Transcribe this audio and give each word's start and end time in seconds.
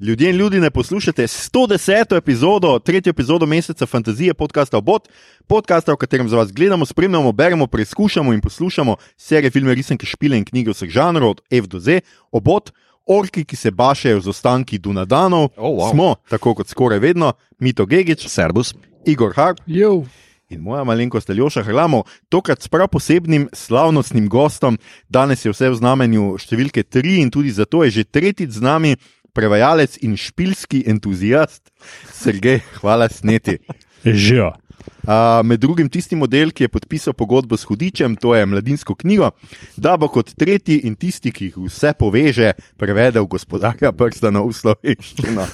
Ljudje 0.00 0.30
in 0.30 0.36
ljudi 0.36 0.60
ne 0.60 0.70
poslušate 0.70 1.22
110. 1.22 2.16
epizodo, 2.16 2.78
tretjo 2.78 3.10
epizodo 3.10 3.46
meseca 3.46 3.86
fantazije 3.86 4.34
podcasta 4.34 4.78
Obot, 4.78 5.08
podcasta, 5.46 5.92
v 5.92 5.96
katerem 5.96 6.28
za 6.28 6.36
vas 6.36 6.52
gledamo, 6.52 6.86
spremljamo, 6.86 7.32
beremo, 7.32 7.66
preizkušamo 7.66 8.32
in 8.32 8.40
poslušamo 8.40 8.96
serije, 9.16 9.50
filme, 9.50 9.74
risanke, 9.74 10.06
špile 10.06 10.38
in 10.38 10.44
knjige 10.44 10.70
vseh 10.70 10.88
žanrov, 10.90 11.30
od 11.30 11.40
F 11.50 11.66
do 11.66 11.80
Z, 11.80 12.00
Obot, 12.32 12.72
orki, 13.06 13.44
ki 13.44 13.56
se 13.56 13.70
bašajo 13.70 14.20
z 14.20 14.28
ostanki 14.28 14.78
Dunadanov. 14.78 15.48
Oh, 15.56 15.76
wow. 15.76 15.90
Smo, 15.92 16.14
tako 16.28 16.54
kot 16.54 16.68
skoraj 16.68 16.98
vedno, 16.98 17.32
Mito 17.58 17.86
Gigič, 17.86 18.28
Servus. 18.28 18.74
Igor 19.06 19.32
Harp 19.36 19.58
Jo. 19.66 20.04
in 20.48 20.60
moja 20.60 20.84
malenkost 20.84 21.30
Aljoša 21.30 21.62
Hrlamo, 21.62 22.02
tokrat 22.28 22.62
s 22.62 22.68
prav 22.68 22.88
posebnim 22.88 23.48
slavnostnim 23.52 24.28
gostom. 24.28 24.78
Danes 25.08 25.44
je 25.44 25.52
vse 25.52 25.70
v 25.70 25.76
znamenju 25.76 26.38
številke 26.38 26.82
3 26.82 27.20
in 27.20 27.30
tudi 27.30 27.50
zato 27.50 27.84
je 27.84 27.90
že 27.90 28.04
tretjič 28.04 28.50
z 28.50 28.60
nami 28.60 28.96
prevajalec 29.32 29.98
in 30.02 30.16
špilski 30.16 30.84
entuzijast, 30.86 31.70
Sergej, 32.12 32.60
hvala 32.80 33.08
sneti. 33.08 33.58
Živijo. 34.04 34.52
Uh, 35.00 35.46
med 35.46 35.60
drugim 35.60 35.88
tisti 35.88 36.16
model, 36.16 36.50
ki 36.52 36.64
je 36.64 36.68
podpisal 36.68 37.14
pogodbo 37.16 37.56
s 37.56 37.64
Hudičem, 37.64 38.16
to 38.20 38.34
je 38.34 38.46
mladinsko 38.46 38.94
knjigo, 38.94 39.30
da 39.76 39.96
bo 39.96 40.08
kot 40.12 40.34
tretji 40.36 40.80
in 40.84 40.94
tisti, 40.94 41.32
ki 41.32 41.48
jih 41.48 41.56
vse 41.56 41.92
poveže, 41.98 42.52
prevedel 42.76 43.24
gospodarja 43.24 43.92
prstana 43.96 44.42
v 44.44 44.52
slovenščino. 44.52 45.46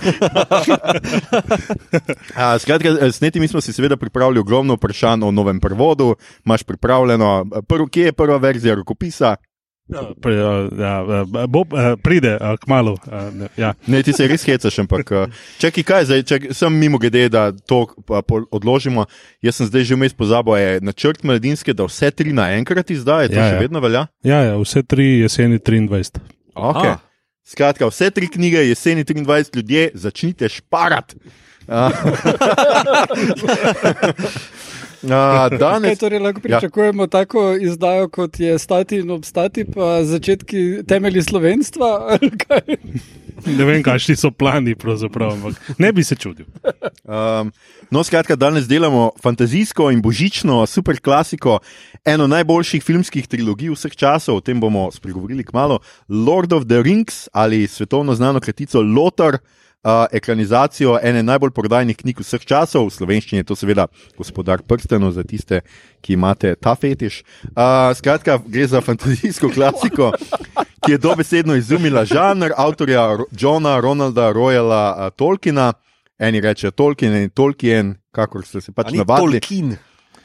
uh, 2.34 2.56
skratka, 2.62 2.96
s 3.06 3.22
Neti 3.22 3.40
mi 3.40 3.48
smo 3.48 3.60
si 3.62 3.72
seveda 3.72 3.96
pripravili 3.96 4.42
ogromno 4.42 4.74
vprašanj 4.74 5.24
o 5.24 5.30
novem 5.30 5.60
prevodu. 5.60 6.16
Imaš 6.44 6.62
pripravljeno, 6.66 7.46
prvo, 7.68 7.86
kje 7.86 8.10
je 8.10 8.12
prva 8.18 8.36
verzija 8.42 8.74
rokopisa? 8.74 9.36
Pri- 9.86 10.34
ja, 10.34 10.66
ja, 10.78 10.94
bo, 11.46 11.62
eh, 11.70 11.94
pride 12.02 12.34
k 12.58 12.66
malu. 12.66 12.98
Ja. 13.56 13.74
Ne, 13.86 14.02
ti 14.02 14.10
se 14.12 14.26
res 14.26 14.42
hecaš, 14.42 14.78
ampak 14.82 15.06
čakaj, 15.62 15.84
kaj 15.86 16.04
zdaj, 16.04 16.22
čak, 16.26 16.40
sem 16.50 16.74
mimo 16.74 16.98
grede, 16.98 17.30
da 17.30 17.54
to 17.54 17.86
pa, 18.02 18.18
pol 18.26 18.50
odložimo. 18.50 19.06
Jaz 19.46 19.62
sem 19.62 19.70
zdaj 19.70 19.86
že 19.86 19.94
vmes 19.94 20.10
pozabil, 20.10 20.58
je 20.58 20.82
načrt 20.82 21.22
mladinske, 21.22 21.70
da 21.70 21.86
vse 21.86 22.10
tri 22.10 22.34
naenkrat 22.34 22.90
izdaje, 22.90 23.30
to 23.30 23.38
Ja, 23.38 23.46
še 23.46 23.54
ja. 23.54 23.62
vedno 23.62 23.78
velja. 23.78 24.10
Ja, 24.26 24.42
ja, 24.42 24.58
vse 24.58 24.82
tri 24.82 25.22
jeseni 25.22 25.62
23. 25.62 26.18
Okay. 26.58 26.90
Aha. 26.90 26.98
Skratka, 27.46 27.86
vse 27.86 28.10
tri 28.10 28.26
knjige, 28.26 28.66
jeseni 28.66 29.06
23, 29.06 29.54
ljudje, 29.54 29.94
začnite 29.94 30.50
šparati. 30.50 31.14
Kaj 35.08 35.58
danes, 35.58 35.98
torej 35.98 36.18
lahko 36.18 36.40
pričakujemo 36.40 37.02
ja. 37.02 37.06
tako 37.06 37.52
izdajo, 37.60 38.08
kot 38.08 38.40
je 38.40 38.58
stati 38.58 38.96
in 38.96 39.10
obstati, 39.10 39.64
pa 39.64 40.04
začetki 40.04 40.82
temelji 40.88 41.22
slovenstva? 41.22 41.92
ali 42.10 42.30
kaj? 42.30 42.76
Ne 43.46 43.64
vem, 43.68 43.82
kakšni 43.84 44.16
so 44.16 44.30
plani, 44.32 44.74
pravzaprav, 44.74 45.34
ampak 45.36 45.78
ne 45.78 45.92
bi 45.92 46.04
se 46.04 46.16
čudil. 46.16 46.46
um, 47.04 47.52
no, 47.90 48.04
skratka, 48.04 48.36
danes 48.36 48.68
delamo 48.68 49.10
fantazijsko 49.22 49.90
in 49.92 50.00
božično, 50.02 50.64
super 50.66 51.00
klasiko, 51.00 51.58
eno 52.04 52.26
najboljših 52.26 52.84
filmskih 52.84 53.28
trilogij 53.28 53.74
vseh 53.74 53.92
časov, 53.92 54.40
o 54.40 54.44
tem 54.44 54.60
bomo 54.60 54.88
spregovorili 54.92 55.44
kmalo. 55.44 55.78
Lord 56.08 56.56
of 56.56 56.64
the 56.66 56.80
Rings 56.82 57.28
ali 57.32 57.66
svetovno 57.68 58.14
znano 58.14 58.40
kratico 58.40 58.82
Lothar. 58.82 59.38
Uh, 59.86 60.08
ekranizacijo 60.10 60.96
ene 60.98 61.20
najbolj 61.22 61.52
prodajnih 61.54 61.94
knjig 61.94 62.18
vseh 62.18 62.42
časov, 62.42 62.88
v 62.88 62.94
slovenščini 62.96 63.38
je 63.38 63.46
to 63.46 63.54
seveda 63.54 63.84
gospodar 64.18 64.64
prstenov, 64.66 65.12
za 65.14 65.22
tiste, 65.22 65.60
ki 66.02 66.16
imate 66.16 66.56
ta 66.58 66.72
fetiš. 66.74 67.20
Uh, 67.52 67.94
skratka, 67.94 68.40
gre 68.50 68.66
za 68.66 68.80
fantazijsko 68.82 69.52
klasiko, 69.54 70.10
ki 70.82 70.96
je 70.96 70.98
dobesedno 70.98 71.54
izumila 71.54 72.02
žanr 72.02 72.50
avtorja 72.58 73.06
Johna 73.30 73.76
Ronalda 73.78 74.32
Royala 74.34 74.82
uh, 74.90 75.14
Tolkiena. 75.14 75.76
Eni 76.18 76.40
rečejo 76.42 76.74
Tolkien 76.74 77.14
in 77.20 77.30
Tolkien, 77.30 77.94
kakor 78.10 78.42
ste 78.42 78.64
se 78.64 78.74
pač 78.74 78.90
navadili. 78.90 79.38
Tolkien. 79.38 79.76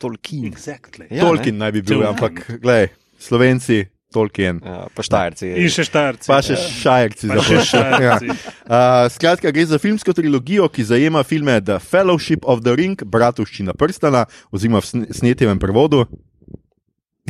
Tolkien. 0.01 0.49
Exactly. 0.49 1.05
Ja, 1.11 1.27
Tolkien 1.27 1.61
naj 1.61 1.75
bi 1.77 1.85
bil, 1.85 2.01
ampak 2.09 2.47
gledaj, 2.63 2.95
Slovenci, 3.21 3.83
Tolkien. 4.11 4.59
ne? 4.59 4.67
Ja, 4.67 4.85
pa 4.91 5.01
štajerci. 5.01 5.49
In 5.55 5.69
še 5.69 5.85
štarci. 5.87 6.27
Pa 6.27 6.41
še 6.41 6.55
šajerci 6.59 7.29
Pa 7.29 7.37
za 7.37 7.41
še 7.41 7.55
hošče. 7.55 7.83
Ja. 8.01 8.15
Uh, 8.19 9.05
skratka, 9.09 9.51
gre 9.51 9.63
za 9.65 9.77
filmsko 9.77 10.11
trilogijo, 10.11 10.67
ki 10.67 10.83
zajema 10.83 11.23
filme 11.23 11.55
The 11.61 11.79
Fellowship 11.79 12.43
of 12.43 12.61
the 12.61 12.75
Ring, 12.75 12.99
Bratovščina 13.01 13.71
prstana, 13.73 14.25
oziroma 14.49 14.79
v 14.79 14.85
sn- 14.85 15.07
snetevem 15.11 15.57
prevodu. 15.57 16.03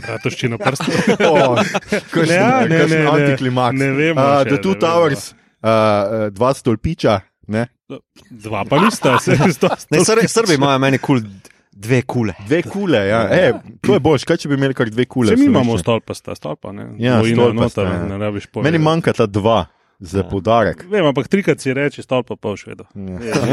Ratoščino 0.02 0.58
prsta. 0.64 0.88
Oh, 1.22 1.60
kakšen, 2.10 2.32
Ja, 2.32 2.64
ne, 2.64 2.80
ne, 2.80 2.88
ne. 2.88 3.06
antiklimaks. 3.08 3.78
Ne 3.78 3.92
vemo 3.92 4.18
Uh, 4.18 4.42
še, 4.42 4.50
the 4.50 4.58
ne 4.58 4.64
Two. 4.64 4.76
Towers, 4.76 5.26
uh, 5.62 6.30
dva 6.32 6.54
stolpiča. 6.54 7.20
Ne? 7.48 7.68
Dva 8.32 8.64
pa 8.64 8.80
nista, 8.80 9.18
se 9.24 9.36
sto, 9.52 9.68
Ne, 9.92 10.00
Srbi, 10.02 10.28
Srbi 10.28 10.56
imajo 10.56 10.80
meni 10.80 10.98
kul 10.98 11.20
dve 11.72 12.02
kule. 12.02 12.34
Dve 12.48 12.62
kule, 12.64 13.08
ja. 13.08 13.22
E, 13.32 13.54
to 13.82 13.94
je 13.94 14.00
boš, 14.00 14.26
kaj 14.28 14.44
če 14.44 14.52
bi 14.52 14.58
imeli 14.60 14.76
kar 14.78 14.90
dve 14.92 15.06
kule? 15.06 15.34
Vse 15.34 15.40
mi 15.40 15.50
imamo 15.50 15.78
stolpa, 15.80 16.16
sta 16.18 16.36
stolpa. 16.36 16.74
Ne? 16.76 16.92
Ja, 17.00 17.20
Dvojina 17.20 17.48
stolpasta, 17.48 17.84
noter, 17.84 17.96
ja. 17.96 18.10
Ne 18.10 18.26
rabiš 18.26 18.50
povedati. 18.52 18.72
Meni 18.72 18.84
manjka 18.84 19.14
ta 19.14 19.26
dva 19.26 19.66
za 20.02 20.24
podarek. 20.26 20.86
Vem, 20.90 21.06
ampak 21.06 21.30
trikrat 21.30 21.62
si 21.62 21.74
reči 21.78 22.02
stolpa, 22.02 22.36
pa 22.36 22.56
v 22.56 22.58
švedu. 22.58 22.88
Ja. 22.96 23.36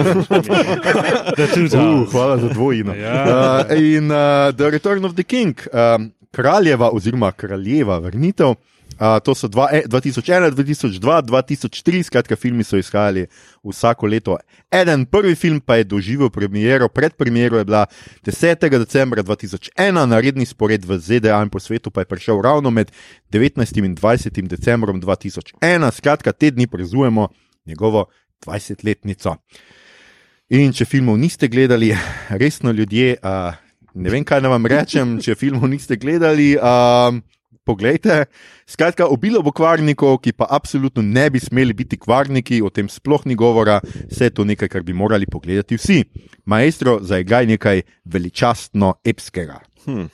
Uh, 1.38 2.08
hvala 2.10 2.38
za 2.38 2.48
dvojino. 2.48 2.94
Ja. 2.96 3.64
Uh, 3.68 3.78
in 3.78 4.10
uh, 4.10 4.50
The 4.56 4.70
Return 4.70 5.04
of 5.04 5.14
the 5.14 5.22
King, 5.22 5.60
um, 5.72 6.08
kraljeva 6.34 6.90
oziroma 6.94 7.30
kraljeva 7.32 7.98
vrnitev. 8.02 8.54
Uh, 8.98 9.20
to 9.22 9.34
so 9.34 9.46
dva, 9.46 9.68
eh, 9.70 9.86
2001, 9.86 10.50
2002, 10.50 11.22
2003, 11.22 12.02
skratka, 12.02 12.36
filmi 12.36 12.64
so 12.64 12.76
izhajali 12.76 13.26
vsako 13.62 14.06
leto. 14.06 14.38
Eden 14.74 15.04
prvi 15.06 15.34
film 15.34 15.60
pa 15.60 15.76
je 15.76 15.84
doživel 15.84 16.30
premiero, 16.30 16.88
predpremiero 16.88 17.58
je 17.58 17.64
bila 17.64 17.86
10. 18.24 18.78
decembra 18.78 19.22
2001, 19.22 20.06
na 20.06 20.20
redni 20.20 20.46
spored 20.46 20.84
v 20.84 20.98
ZDA 20.98 21.42
in 21.42 21.50
po 21.50 21.60
svetu 21.60 21.90
pa 21.90 22.00
je 22.00 22.10
prišel 22.10 22.42
ravno 22.42 22.70
med 22.70 22.90
19. 23.30 23.84
in 23.84 23.94
20. 23.94 24.48
decembrom 24.48 25.00
2001, 25.00 25.92
skratka, 25.94 26.32
te 26.32 26.50
dni 26.50 26.66
praznujemo 26.66 27.28
njegovo 27.66 28.06
20-letnico. 28.46 29.36
In 30.48 30.72
če 30.72 30.84
filmov 30.84 31.18
niste 31.20 31.48
gledali, 31.48 31.92
resno 32.28 32.72
ljudje, 32.72 33.18
uh, 33.22 33.54
ne 33.94 34.10
vem, 34.10 34.24
kaj 34.24 34.40
naj 34.40 34.50
vam 34.50 34.66
rečem, 34.66 35.18
če 35.20 35.34
filmov 35.36 35.68
niste 35.70 35.96
gledali. 35.96 36.56
Um, 36.56 37.22
Poglejte, 37.68 38.24
skratka, 38.64 39.04
obilo 39.12 39.42
bo 39.44 39.52
kvarnikov, 39.52 40.22
ki 40.24 40.32
pa 40.32 40.46
absolutno 40.56 41.02
ne 41.04 41.26
bi 41.28 41.36
smeli 41.36 41.74
biti 41.76 41.98
kvarniki, 42.00 42.62
o 42.64 42.70
tem 42.72 42.88
sploh 42.88 43.26
ni 43.28 43.36
govora, 43.36 43.82
vse 44.08 44.30
je 44.30 44.34
to 44.38 44.46
nekaj, 44.48 44.70
kar 44.72 44.86
bi 44.86 44.96
morali 44.96 45.28
pogledati 45.28 45.76
vsi. 45.76 46.00
Maestro, 46.48 46.96
zaigraj 47.04 47.50
nekaj 47.52 47.84
veličastno 48.08 48.94
epskega. 49.04 49.60
Hm. 49.84 50.08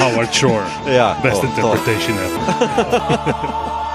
Howard 0.00 0.34
Shore. 0.34 0.66
Ja, 0.90 1.14
Best 1.22 1.40
to, 1.40 1.46
to. 1.46 1.48
interpretation 1.54 2.18
ever. 2.18 3.82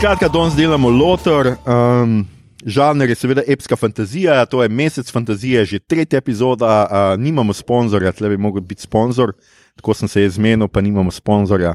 Skratka, 0.00 0.28
danes 0.28 0.54
delamo 0.56 0.88
Lothar. 0.88 1.46
Um, 1.68 2.26
žanr 2.64 3.10
je 3.12 3.14
seveda 3.14 3.42
epska 3.46 3.76
fantazija, 3.76 4.46
to 4.48 4.62
je 4.62 4.68
mesec 4.68 5.10
fantazije, 5.12 5.64
že 5.64 5.78
tretja 5.78 6.18
epizoda, 6.18 6.86
uh, 6.88 7.20
nimamo 7.20 7.52
sponzorja, 7.52 8.12
tle 8.16 8.30
bi 8.32 8.38
mogel 8.40 8.64
biti 8.64 8.82
sponzor, 8.82 9.34
tako 9.76 9.94
sem 9.94 10.08
se 10.08 10.22
je 10.22 10.30
zmenil, 10.30 10.68
pa 10.72 10.80
nimamo 10.80 11.10
sponzorja 11.12 11.74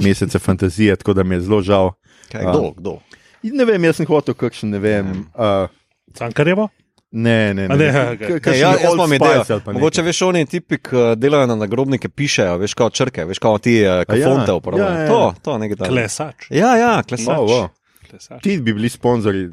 mesece 0.00 0.38
fantazije, 0.38 0.96
tako 0.96 1.12
da 1.12 1.22
mi 1.22 1.34
je 1.34 1.40
zelo 1.40 1.60
žal. 1.62 1.92
Kaj, 2.32 2.48
kdo, 2.48 2.72
kdo? 2.78 2.96
In 3.42 3.60
ne 3.60 3.68
vem, 3.68 3.84
jaz 3.84 4.00
sem 4.00 4.08
hotel 4.08 4.34
kakšen, 4.40 4.72
ne 4.72 4.80
vem. 4.80 5.12
Uh, 5.36 5.68
Cankarjevo? 6.16 6.70
Ne, 7.12 7.54
ne, 7.54 7.68
ne. 7.68 7.76
Ne. 7.76 8.16
K- 8.18 8.46
Ne, 8.46 8.58
ja, 8.58 8.70
jaz 8.72 8.94
imam 8.94 9.12
idejo. 9.12 9.42
Mogoče 9.66 10.02
veš, 10.02 10.22
oni 10.22 10.46
tipi, 10.46 10.78
ki 10.78 10.96
delajo 11.16 11.46
na 11.46 11.56
nagrobnike, 11.56 12.08
pišejo, 12.08 12.56
veš, 12.56 12.74
kao 12.74 12.90
črke, 12.90 13.24
veš, 13.24 13.38
kao 13.38 13.58
ti 13.58 13.80
A 13.80 13.94
ja. 13.94 14.04
kafonte 14.04 14.52
uporabljajo. 14.52 14.90
Ja, 14.90 14.96
ja, 14.96 15.02
ja. 15.02 15.08
To, 15.08 15.34
to 15.42 15.58
nekaj 15.58 15.76
takega. 15.76 15.94
Klesač. 15.94 16.46
Ja, 16.50 16.76
ja, 16.76 17.02
klesač. 17.02 17.26
Wow, 17.28 17.48
wow. 17.48 17.68
Klesač. 18.10 18.42
Ti 18.42 18.58
bi 18.58 18.72
bili 18.72 18.88
sponzorji, 18.88 19.48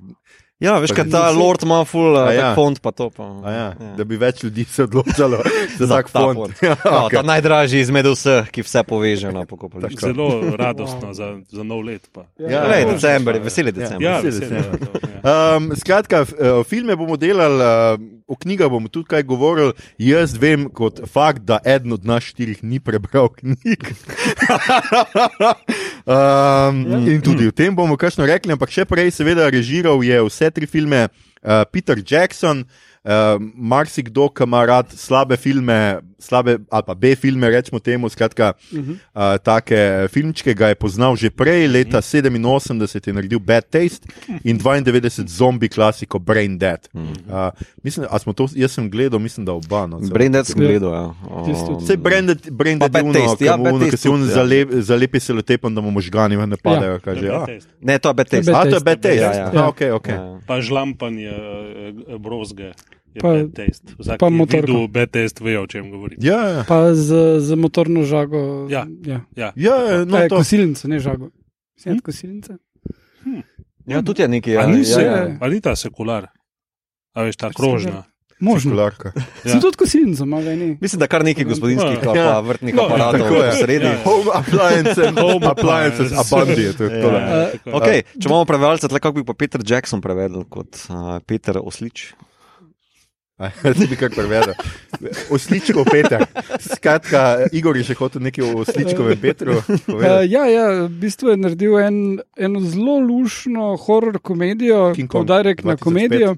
Ja, 0.58 0.80
veš, 0.80 0.90
Pa 0.90 0.96
kaj 0.96 1.06
ta 1.06 1.20
zdaj- 1.24 1.38
Lord 1.38 1.64
ima 1.64 1.86
full 1.86 2.18
A 2.18 2.24
uh, 2.24 2.28
ja. 2.28 2.34
ja. 2.34 2.56
font, 2.56 2.80
pa 2.82 2.90
to. 2.92 3.10
Pa, 3.10 3.24
a 3.44 3.52
ja, 3.52 3.66
da 3.94 4.04
bi 4.04 4.18
več 4.18 4.42
ljudi 4.42 4.64
se 4.66 4.84
odločalo 4.84 5.38
za 5.80 5.86
tak 5.88 6.10
ta 6.10 6.20
fond. 6.28 6.54
Ja, 6.64 6.74
No, 6.82 7.06
okej. 7.06 7.16
Ta 7.16 7.22
najdražji 7.24 7.80
izmed 7.80 8.06
vseh, 8.08 8.50
ki 8.50 8.62
vse 8.62 8.82
poveže 8.84 9.30
na 9.30 9.46
pokopališče. 9.52 10.02
Zelo 10.08 10.28
radostno 10.58 11.14
za, 11.14 11.30
za 11.48 11.62
nov 11.64 11.84
let. 11.84 12.10
Pa. 12.10 12.26
Ja, 12.40 12.66
Lej, 12.66 12.82
ja. 12.82 12.92
december, 12.92 13.38
veseli 13.40 13.72
december. 13.72 14.02
Ja, 14.02 14.16
veseli 14.18 14.34
veseli, 14.40 14.50
december. 14.50 14.80
ja, 14.82 15.00
to, 15.00 15.30
ja. 15.30 15.56
Um, 15.56 15.70
skratka, 15.76 16.26
eh, 16.26 16.64
filme 16.64 16.96
bomo 16.96 17.18
delali, 17.18 17.62
uh, 17.62 18.17
o 18.28 18.36
knjigah 18.36 18.70
bomo 18.70 18.90
tudi 18.92 19.08
kaj 19.08 19.24
govorili. 19.24 19.74
Jaz 19.98 20.36
vem 20.38 20.68
kot 20.70 21.00
fakt, 21.08 21.46
da 21.48 21.60
eden 21.66 21.94
od 21.96 22.06
nas 22.06 22.28
štirih 22.28 22.64
ni 22.64 22.80
prebral 22.80 23.30
knjig. 23.34 23.88
um, 26.06 26.84
in 27.08 27.24
tudi 27.24 27.48
o 27.48 27.56
tem 27.56 27.76
bomo 27.76 27.98
kakšno 27.98 28.28
rekli, 28.28 28.54
ampak 28.54 28.74
še 28.74 28.86
prej, 28.90 29.14
seveda, 29.16 29.48
režiral 29.54 30.04
je 30.04 30.20
vse 30.28 30.52
tri 30.52 30.68
filme 30.68 31.08
uh, 31.08 31.64
Peter 31.72 31.98
Jackson. 32.04 32.68
Uh, 33.08 33.40
Marsikdo, 33.40 34.26
ki 34.36 34.44
ima 34.44 34.66
rad 34.68 34.92
slabe 34.92 35.38
filme, 35.40 36.02
slabe 36.20 36.58
ali 36.70 36.84
pa 36.84 36.94
B-filme, 36.94 37.50
rečemo 37.50 37.80
temu, 37.80 38.10
skratka, 38.10 38.54
uh 38.72 38.80
-huh. 38.80 38.92
uh, 38.92 39.38
take 39.38 39.78
filmčke, 40.08 40.54
ga 40.54 40.68
je 40.68 40.76
poznal 40.76 41.16
že 41.16 41.30
prej, 41.30 41.68
leta 41.68 41.98
87 41.98 42.74
je 43.08 43.14
naredil 43.14 43.40
Bad 43.40 43.66
Taste 43.66 44.08
in 44.44 44.58
92 44.58 44.98
zombi 45.28 45.70
klasiko 45.70 46.20
Brain 46.20 46.58
Dead. 46.58 46.90
Uh, 46.94 47.04
mislim, 47.84 48.06
a 48.10 48.20
smo 48.20 48.34
to, 48.34 48.48
jaz 48.54 48.72
sem 48.72 48.90
gledal, 48.90 49.20
mislim, 49.20 49.46
da 49.46 49.54
oba. 49.54 49.88
No. 49.88 50.00
Brain 50.00 50.32
Dead 50.32 50.46
sem 50.46 50.56
gledal. 50.58 50.94
Ja. 50.94 51.14
Tisto- 51.46 51.68
Um, 51.70 51.88
Sej 51.88 51.98
Brain 51.98 52.26
Dead, 52.26 52.50
Brain 52.52 52.80
Pa 52.80 52.88
Dead 52.88 52.96
je 52.96 53.04
Bad 53.04 53.16
uno, 53.16 53.20
Taste, 53.22 53.38
ki 53.38 53.46
ja, 53.46 53.58
mu 53.58 53.64
Bad 53.64 53.74
ono, 53.74 53.86
ki 53.86 53.92
Taste 53.92 54.02
se 54.02 54.10
on 54.10 54.20
tudi, 54.20 54.30
ja. 54.30 54.36
zalep, 54.36 54.70
zalepi 54.74 55.20
se 55.20 55.34
lotepom, 55.34 55.76
da 55.76 55.82
mu 55.82 55.92
možgani 55.92 56.36
ven 56.36 56.50
ne 56.50 56.58
padajo. 56.58 57.00
Kaže, 57.00 57.20
To 57.20 57.26
je 57.26 57.30
ja. 57.30 57.40
bad 57.40 57.48
taste. 57.48 57.70
ne, 57.82 58.00
to 58.00 58.10
je 58.10 58.14
Bad 58.14 58.28
Taste. 58.28 58.52
Bad 58.52 58.56
A, 58.58 58.62
to 58.62 58.68
je 58.68 58.72
Taste. 58.72 58.86
Bad 58.86 59.00
Taste. 59.00 59.18
Ja, 59.18 59.34
ja. 59.34 59.52
Ja, 59.54 59.68
okay, 59.68 59.92
okay. 59.92 60.12
Ja. 60.12 60.40
Pa 60.48 60.62
žlampanje 60.62 61.28
eh, 61.28 62.18
brozge. 62.18 62.72
Je 63.14 63.22
Pa- 63.22 63.34
bad 63.34 63.54
taste. 63.54 63.94
Vsak, 63.98 64.20
pa 64.20 64.28
ki 64.28 64.34
je 64.34 64.38
motorko. 64.38 64.68
videl 64.68 64.88
bad 64.88 65.10
taste, 65.10 65.44
ve, 65.44 65.60
o 65.60 65.68
čem 65.68 65.92
govorim. 65.92 66.18
Ja, 66.22 66.40
ja. 66.50 66.64
Pa 66.64 66.94
z, 66.94 67.10
z 67.40 67.56
motorno 67.56 68.04
žago. 68.04 68.68
Ja. 68.70 68.86
ja. 69.04 69.22
Ja. 69.36 69.52
ja 69.56 69.76
no, 70.00 70.06
No, 70.06 70.28
to, 70.30 70.38
kosilnico, 70.38 70.88
ne 70.88 71.00
žago. 71.00 71.30
Hm? 71.84 71.98
Kosilnica? 72.00 72.58
ja, 73.86 74.02
tudi 74.02 74.22
je 74.22 74.28
nekaj. 74.28 74.54
Ja, 74.54 74.68
ni, 74.68 74.78
ja, 74.78 74.86
se, 74.86 75.02
ja. 75.04 75.38
a 75.42 75.48
ni 75.48 75.62
ta 75.62 75.76
sekular, 75.76 76.28
a 77.14 77.22
veš, 77.22 77.36
ta 77.36 77.50
krožna. 77.50 78.04
Možno. 78.40 78.78
Ja. 78.78 78.92
Sem 79.44 79.58
tudi 79.58 79.78
kosilnica, 79.78 80.26
malo 80.26 80.46
ne. 80.46 80.78
Mislim, 80.78 81.00
da 81.00 81.08
kar 81.08 81.24
nekaj 81.26 81.42
gospodinskih 81.44 81.98
Ja. 82.06 82.14
Ja. 82.16 82.40
vrtnih 82.40 82.76
No, 82.76 82.86
aparatov 82.86 83.20
tako 83.20 83.36
je. 83.36 83.52
sredi. 83.54 83.86
Ja. 83.86 83.98
Home 84.04 84.30
appliances, 84.34 85.10
home 85.26 85.46
appliances, 85.48 86.12
je 86.14 86.74
to. 86.78 86.84
Ja. 86.86 87.50
Okay, 87.66 88.06
če 88.14 88.30
imamo 88.30 88.46
prevajalca, 88.46 88.88
tako 88.88 89.00
kako 89.00 89.16
bi 89.16 89.26
pa 89.26 89.34
Peter 89.34 89.62
Jackson 89.66 90.02
prevedel 90.02 90.46
kot 90.46 90.70
uh, 90.86 91.18
Peter 91.26 91.58
Oslič. 91.58 92.14
Ti 93.80 93.88
bi 93.90 93.96
kar 93.96 94.10
prevedel. 94.10 94.54
Osličko 95.30 95.86
Peter. 95.92 96.26
Skratka, 96.60 97.38
Igor 97.54 97.78
je 97.78 97.84
še 97.92 97.96
hotel 98.00 98.24
nekaj 98.26 98.46
o 98.48 98.64
osličkovem 98.64 99.20
Petru. 99.22 99.60
Uh, 99.88 100.24
ja, 100.26 100.46
ja, 100.50 100.66
v 100.86 100.90
bistvu 101.02 101.32
je 101.32 101.38
naredil 101.40 101.78
en, 101.80 101.98
eno 102.38 102.60
zelo 102.62 102.98
lušno 103.02 103.76
horror 103.82 104.20
komedijo, 104.20 104.92
poudarek 105.12 105.64
na 105.64 105.76
2005. 105.76 105.84
komedijo. 105.84 106.36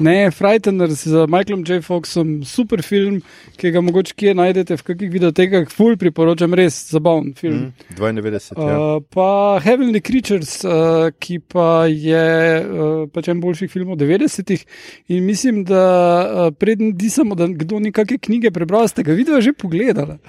Ne, 0.00 0.30
Frighteners 0.30 1.04
z 1.04 1.26
Michaelom 1.28 1.64
J. 1.66 1.80
Foxom, 1.84 2.44
super 2.44 2.82
film, 2.82 3.20
ki 3.56 3.70
ga 3.74 3.82
mogoče 3.84 4.14
kje 4.16 4.34
najdete 4.38 4.76
v 4.76 4.86
kakih 4.90 5.12
videotekah, 5.12 5.70
ful 5.72 5.96
priporočam, 6.00 6.54
res 6.56 6.78
zabaven 6.90 7.32
film. 7.38 7.70
Mm, 7.70 7.96
92, 8.00 8.56
ja. 8.56 8.76
Uh, 8.76 9.00
pa 9.12 9.28
Heavenly 9.64 10.02
Creatures, 10.04 10.58
uh, 10.64 11.08
ki 11.20 11.40
pa 11.40 11.86
je 11.90 12.26
uh, 12.60 13.06
pač 13.12 13.32
en 13.32 13.40
boljših 13.42 13.72
filmov 13.72 14.00
90-ih. 14.02 14.66
In 15.14 15.26
mislim, 15.26 15.64
da 15.68 15.82
uh, 15.86 16.52
predn 16.56 16.94
disamo, 16.96 17.38
da 17.38 17.48
kdo 17.52 17.80
ni 17.82 17.92
kakšne 17.92 18.22
knjige 18.28 18.54
prebral, 18.54 18.88
ste 18.88 19.06
ga 19.06 19.16
videli 19.16 19.42
že 19.42 19.56
pogledali. 19.56 20.20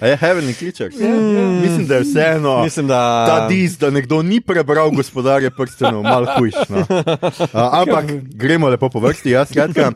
A 0.00 0.06
je 0.06 0.16
Heavenly 0.16 0.54
Creatures? 0.54 1.00
Ja, 1.00 1.08
ja. 1.08 1.48
Mislim, 1.60 1.86
da 1.86 1.94
je 1.94 2.00
vseeno. 2.04 2.62
Mislim, 2.64 2.86
da 2.86 3.26
Ta 3.26 3.48
diz, 3.48 3.78
da 3.78 3.90
nekdo 3.90 4.22
ni 4.22 4.40
prebral 4.40 4.90
gospodarja 4.90 5.50
prstenov, 5.50 6.02
malo 6.02 6.26
hujš. 6.36 6.54
No. 6.68 6.78
Uh, 6.78 7.46
ampak 7.52 8.12
gremo 8.36 8.68
lepo 8.68 8.90
po 8.92 9.00
vrsti. 9.00 9.30
Jaz, 9.30 9.48
skratka, 9.48 9.92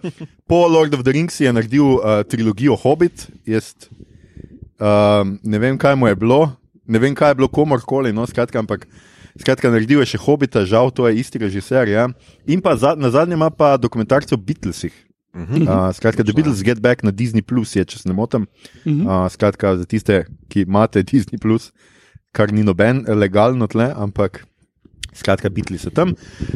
po 0.49 0.67
Lord 0.67 0.95
of 0.95 1.05
the 1.05 1.13
Rings 1.13 1.41
je 1.41 1.53
naredil 1.53 1.85
uh, 1.85 2.23
trilogijo 2.25 2.77
Hobbit. 2.81 3.29
Jaz 3.47 3.75
um, 4.81 5.37
ne 5.43 5.59
vem, 5.59 5.79
kaj 5.79 5.97
mu 5.97 6.09
je 6.09 6.17
bilo, 6.17 6.41
ne 6.87 6.99
vem, 6.99 7.15
kaj 7.15 7.35
je 7.35 7.41
bilo 7.43 7.49
komorkoli, 7.53 8.13
no, 8.17 8.27
skratka, 8.27 8.59
ampak 8.59 8.89
skratka, 9.39 9.71
naredil 9.73 10.03
je 10.03 10.15
še 10.15 10.23
Hobbita, 10.25 10.65
žal, 10.69 10.91
to 10.91 11.07
je 11.09 11.21
isti 11.21 11.43
režiser. 11.43 11.93
Ja. 11.93 12.09
In 12.49 12.65
pa 12.65 12.75
za, 12.81 12.97
na 12.97 13.13
zadnje 13.13 13.39
ima 13.39 13.51
pa 13.53 13.77
dokumentarce 13.77 14.35
o 14.35 14.41
Beatlesih. 14.41 14.95
Mhm. 15.35 15.63
Uh, 15.63 15.93
skratka, 15.95 16.25
The 16.25 16.33
Beatles 16.33 16.63
Get 16.63 16.81
Back 16.83 17.03
na 17.03 17.11
Disney 17.11 17.43
Plus 17.43 17.77
je, 17.77 17.85
če 17.85 17.99
se 17.99 18.09
ne 18.09 18.15
motim. 18.15 18.47
Mhm. 18.85 19.07
Uh, 19.07 19.29
skratka, 19.31 19.77
za 19.79 19.87
tiste, 19.87 20.25
ki 20.51 20.67
imate 20.67 21.03
Disney 21.07 21.39
Plus, 21.39 21.71
kar 22.33 22.53
ni 22.53 22.63
noben 22.67 23.05
legalno 23.07 23.67
tle, 23.71 23.93
ampak 23.95 24.45
skratka, 25.15 25.49
bitli 25.51 25.79
so 25.79 25.91
tam. 25.91 26.15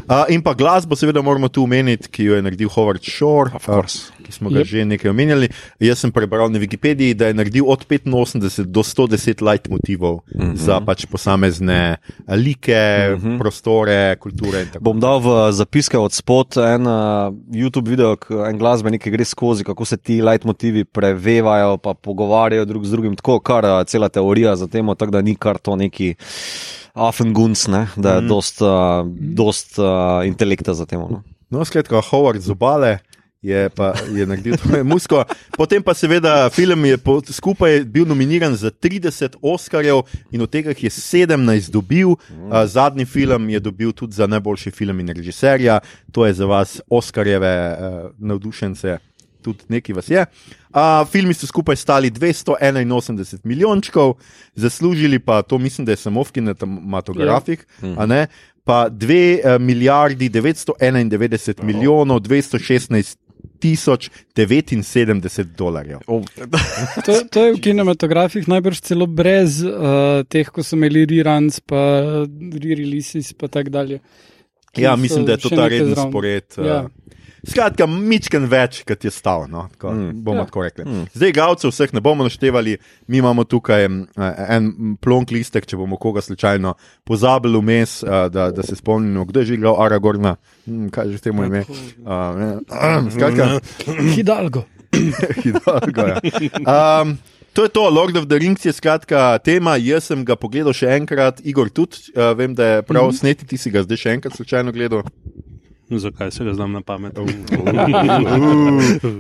Uh, 0.09 0.25
in 0.29 0.43
pa 0.43 0.55
glasbo, 0.55 0.97
seveda, 0.97 1.23
moramo 1.23 1.49
tu 1.49 1.63
omeniti, 1.65 2.09
ki 2.09 2.25
jo 2.25 2.35
je 2.37 2.43
naredil 2.43 2.69
Howard 2.69 3.03
Shore, 3.03 3.51
Of 3.55 3.67
course. 3.67 4.11
uh, 4.11 4.25
ki 4.25 4.33
smo 4.33 4.51
ga 4.51 4.59
Yep. 4.59 4.65
že 4.67 4.85
nekaj 4.85 5.11
omenjali. 5.11 5.49
Jaz 5.81 5.99
sem 5.99 6.13
prebral 6.13 6.49
na 6.49 6.59
Wikipediji, 6.59 7.15
da 7.15 7.27
je 7.27 7.35
naredil 7.35 7.65
od 7.69 7.85
85 7.85 8.65
do 8.65 8.81
110 8.83 9.43
light 9.43 9.69
motivov 9.69 10.21
Mhm. 10.35 10.53
-huh. 10.53 10.57
za 10.57 10.81
pač 10.81 11.05
posamezne 11.07 11.97
eh, 12.29 12.37
like, 12.37 12.73
uh 13.17 13.23
-huh. 13.23 13.39
prostore, 13.39 14.17
kulture 14.17 14.61
in 14.63 14.67
tako 14.73 14.85
Bom 14.85 15.01
dal 15.01 15.21
v 15.21 15.53
zapiske 15.53 15.99
od 15.99 16.13
spod 16.13 16.57
en 16.57 16.87
uh, 16.87 16.93
YouTube 17.53 17.89
video, 17.89 18.17
en 18.49 18.59
glasbenik, 18.59 19.03
ki 19.03 19.11
gre 19.11 19.25
skozi, 19.25 19.65
kako 19.65 19.85
se 19.85 19.97
ti 19.97 20.23
leitmotivi 20.23 20.85
prevevajo, 20.85 21.77
pa 21.77 21.95
pogovarjajo 21.95 22.65
drug 22.65 22.85
z 22.87 22.91
drugim, 22.91 23.17
tako 23.17 23.41
kar 23.41 23.65
uh, 23.65 23.87
cela 23.87 24.09
teorija 24.09 24.57
za 24.57 24.67
tem, 24.67 24.87
tako 24.87 25.11
da 25.11 25.23
ni 25.23 25.35
kar 25.35 25.59
to 25.59 25.77
neki 25.77 26.15
afengunc, 26.95 27.67
ne, 27.69 27.87
da 27.97 28.15
je 28.15 28.21
mm. 28.21 28.29
dost, 28.29 28.63
uh, 28.63 29.03
dost 29.19 29.79
uh, 29.79 30.23
intelekta 30.27 30.75
za 30.75 30.87
tem. 30.87 31.01
No. 31.01 31.23
No, 31.51 31.65
skratka, 31.65 32.01
Howard 32.11 32.41
z 32.41 32.51
obale. 32.51 32.99
Je 33.45 33.69
pa 33.69 33.93
je 34.09 34.25
naredil 34.27 34.57
to 34.57 34.85
musko. 34.85 35.21
Potem 35.53 35.83
pa 35.85 35.93
seveda 35.93 36.49
film 36.49 36.87
je 36.89 36.97
po, 36.97 37.21
skupaj 37.21 37.83
bil 37.85 38.09
nominiran 38.09 38.57
za 38.57 38.73
30 38.73 39.37
Oscarjev 39.43 40.09
in 40.33 40.41
od 40.41 40.49
tega 40.49 40.73
jih 40.73 40.89
je 40.89 40.91
17 40.91 41.69
dobil. 41.69 42.17
A, 42.49 42.65
zadnji 42.67 43.05
film 43.05 43.51
je 43.53 43.61
dobil 43.61 43.93
tudi 43.93 44.17
za 44.17 44.27
najboljši 44.27 44.71
film 44.71 45.01
in 45.01 45.13
režiserja. 45.13 45.81
To 46.13 46.25
je 46.25 46.33
za 46.35 46.49
vas 46.49 46.81
Oscarjeve 46.89 47.53
uh, 47.53 48.11
navdušence, 48.19 48.99
tudi 49.45 49.69
nekaj 49.69 49.99
vas 50.01 50.09
je. 50.11 50.25
A, 50.73 51.05
filmi 51.11 51.37
so 51.37 51.47
skupaj 51.47 51.77
stali 51.77 52.11
281 52.11 53.45
milijončkov, 53.45 54.17
zaslužili 54.55 55.19
pa 55.19 55.43
to, 55.43 55.59
mislim, 55.59 55.85
da 55.85 55.93
je 55.93 56.03
samo 56.03 56.25
v 56.25 56.39
kinematografih, 56.39 57.67
a 57.97 58.07
ne. 58.07 58.27
Pa 58.65 58.87
2 58.89 59.45
uh, 59.45 59.61
milijardi 59.61 60.31
991 60.33 61.63
milijonov 61.63 62.23
216 62.25 63.19
tisoč 63.61 64.11
79 64.37 65.43
dolarjev. 65.57 65.99
Oh. 66.07 66.25
To, 67.05 67.13
to 67.31 67.45
je 67.47 67.55
v 67.55 67.61
kinematografih 67.61 68.49
najbrž 68.49 68.81
celo 68.85 69.07
brez 69.07 69.63
uh, 69.65 70.25
teh, 70.29 70.49
ko 70.49 70.65
so 70.65 70.77
imeli 70.77 71.07
reruns, 71.09 71.61
pa 71.65 71.81
re-releases 72.25 73.33
in 73.33 73.49
tako 73.49 73.73
dalje. 73.73 74.01
Ja, 74.77 74.97
mislim, 74.97 75.25
da 75.25 75.33
je 75.33 75.45
to 75.45 75.49
ta 75.49 75.69
zraven. 75.69 75.95
spored. 75.97 76.45
Ja. 76.59 76.65
Ja. 76.65 76.83
Skratka, 77.49 77.87
mičken 77.87 78.47
več, 78.51 78.81
kot 78.89 79.05
je 79.05 79.13
stal. 79.13 79.47
No? 79.51 79.67
Tako, 79.75 79.93
mm. 79.93 80.23
Bomo 80.25 80.43
Ja. 80.43 80.47
tako 80.49 80.63
rekli. 80.65 80.85
Mm. 80.85 81.07
Zdaj, 81.15 81.33
gavcev 81.37 81.73
vseh 81.73 81.93
ne 81.93 82.01
bomo 82.01 82.25
naštevali, 82.25 82.77
mi 83.07 83.19
imamo 83.19 83.45
tukaj 83.45 83.89
mm, 83.89 84.07
en 84.49 84.97
plonk 85.01 85.31
listek, 85.35 85.67
če 85.67 85.77
bomo 85.77 85.99
koga 86.01 86.23
slučajno 86.25 86.75
pozabili 87.05 87.61
vmes, 87.61 88.03
eh, 88.03 88.29
da, 88.33 88.51
da 88.51 88.63
se 88.63 88.77
spomnimo, 88.77 89.25
kdo 89.29 89.41
je 89.41 89.53
že 89.53 89.55
igral 89.59 89.79
Aragorna, 89.83 90.37
hm, 90.67 90.89
kaj 90.95 91.13
že 91.13 91.21
temu 91.21 91.45
ime. 91.45 91.65
Uh, 92.05 93.11
skratka, 93.13 93.61
Hidalgo. 94.17 94.65
Hidalgo, 95.45 96.07
ja. 96.07 96.21
um, 97.03 97.17
to 97.53 97.65
je 97.65 97.69
to, 97.69 97.89
Lord 97.91 98.17
of 98.17 98.27
the 98.27 98.39
Rings 98.39 98.65
je 98.65 98.73
skratka 98.73 99.39
tema. 99.39 99.77
Jaz 99.77 100.11
sem 100.11 100.25
ga 100.25 100.37
pogledal 100.37 100.75
še 100.75 100.91
enkrat, 100.97 101.43
Igor 101.45 101.71
tudi, 101.71 102.11
uh, 102.15 102.33
vem, 102.39 102.55
da 102.55 102.67
je 102.67 102.83
prav 102.83 103.05
mm 103.05 103.11
-hmm. 103.11 103.19
sneti, 103.19 103.47
ti 103.47 103.59
si 103.59 103.71
ga 103.71 103.83
zdaj 103.83 103.97
še 103.97 104.11
enkrat 104.19 104.37
slučajno 104.37 104.73
gledal. 104.73 105.03
Zakaj 105.91 106.31
se 106.31 106.45
ga 106.45 106.53
znam 106.53 106.73
na 106.73 106.81
pamet? 106.83 107.13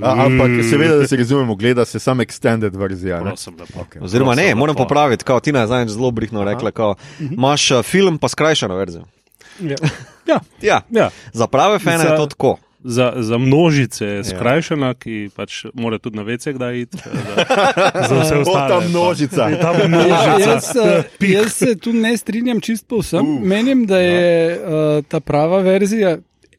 A, 0.02 0.24
ampak 0.24 0.48
seveda, 0.64 0.96
da 0.96 1.06
se 1.06 1.16
razumemo, 1.16 1.54
gleda 1.54 1.84
se 1.84 1.98
samo 1.98 2.22
extended 2.22 2.76
verzija. 2.76 3.16
ne. 3.18 3.24
Prosim, 3.24 3.54
lepo. 3.54 3.72
Okay. 3.80 4.02
Oziroma, 4.02 4.30
ne, 4.30 4.42
Prosim, 4.42 4.58
moram 4.58 4.72
lepo. 4.72 4.82
popraviti, 4.84 5.24
kao 5.24 5.40
Tina 5.40 5.60
je 5.60 5.66
zadnjič 5.66 5.90
zelo 5.90 6.10
brihno 6.10 6.44
rekla, 6.44 6.70
kao, 6.70 6.94
imaš 7.22 7.70
uh, 7.70 7.82
film 7.82 8.18
pa 8.18 8.28
skrajšano 8.28 8.76
verzijo. 8.76 9.04
Ja. 9.60 9.76
Ja, 10.26 10.40
Ja, 10.62 10.80
ja. 10.90 11.10
za 11.32 11.46
prave 11.46 11.78
fane 11.78 11.98
Za- 11.98 12.04
je 12.04 12.16
to 12.16 12.26
tako. 12.26 12.56
Za, 12.80 13.12
za 13.16 13.38
množice 13.38 14.04
Ja. 14.04 14.12
je 14.12 14.24
skrajšana, 14.24 14.94
ki 14.94 15.30
pač 15.36 15.64
mora 15.74 15.98
tudi 15.98 16.16
na 16.16 16.22
vece 16.22 16.52
kdaj 16.52 16.80
iti. 16.80 16.98
eh, 16.98 17.44
Za, 17.98 18.08
za 18.08 18.20
vse 18.20 18.34
ostale. 18.36 18.68
ta 18.68 18.80
pa- 18.80 18.88
množica. 18.88 19.36
Ta 19.52 19.72
Ja, 19.72 19.88
množica. 19.88 20.50
jaz, 20.50 20.64
eh, 20.76 21.02
jaz 21.22 21.52
se 21.52 21.76
tu 21.76 21.92
ne 21.92 22.16
strinjam 22.16 22.60
čist 22.60 22.88
povsem. 22.88 23.20
Uh, 23.28 23.42
Menim, 23.42 23.86
da 23.86 23.98
je 23.98 24.24
uh, 24.54 24.64
ta 25.04 25.20
prava 25.20 25.58
verzija 25.58 26.16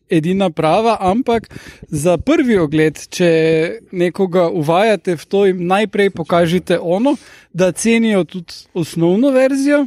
edina 0.10 0.50
prava, 0.50 0.98
ampak 1.00 1.50
za 1.90 2.18
prvi 2.18 2.58
ogled, 2.58 3.00
če 3.10 3.30
nekoga 3.92 4.50
uvajate 4.50 5.16
v 5.16 5.26
to, 5.26 5.46
jim 5.46 5.66
najprej 5.68 6.10
pokažite 6.10 6.80
ono, 6.80 7.16
da 7.54 7.72
cenijo 7.72 8.24
tudi 8.24 8.54
osnovno 8.74 9.32
verzijo. 9.32 9.86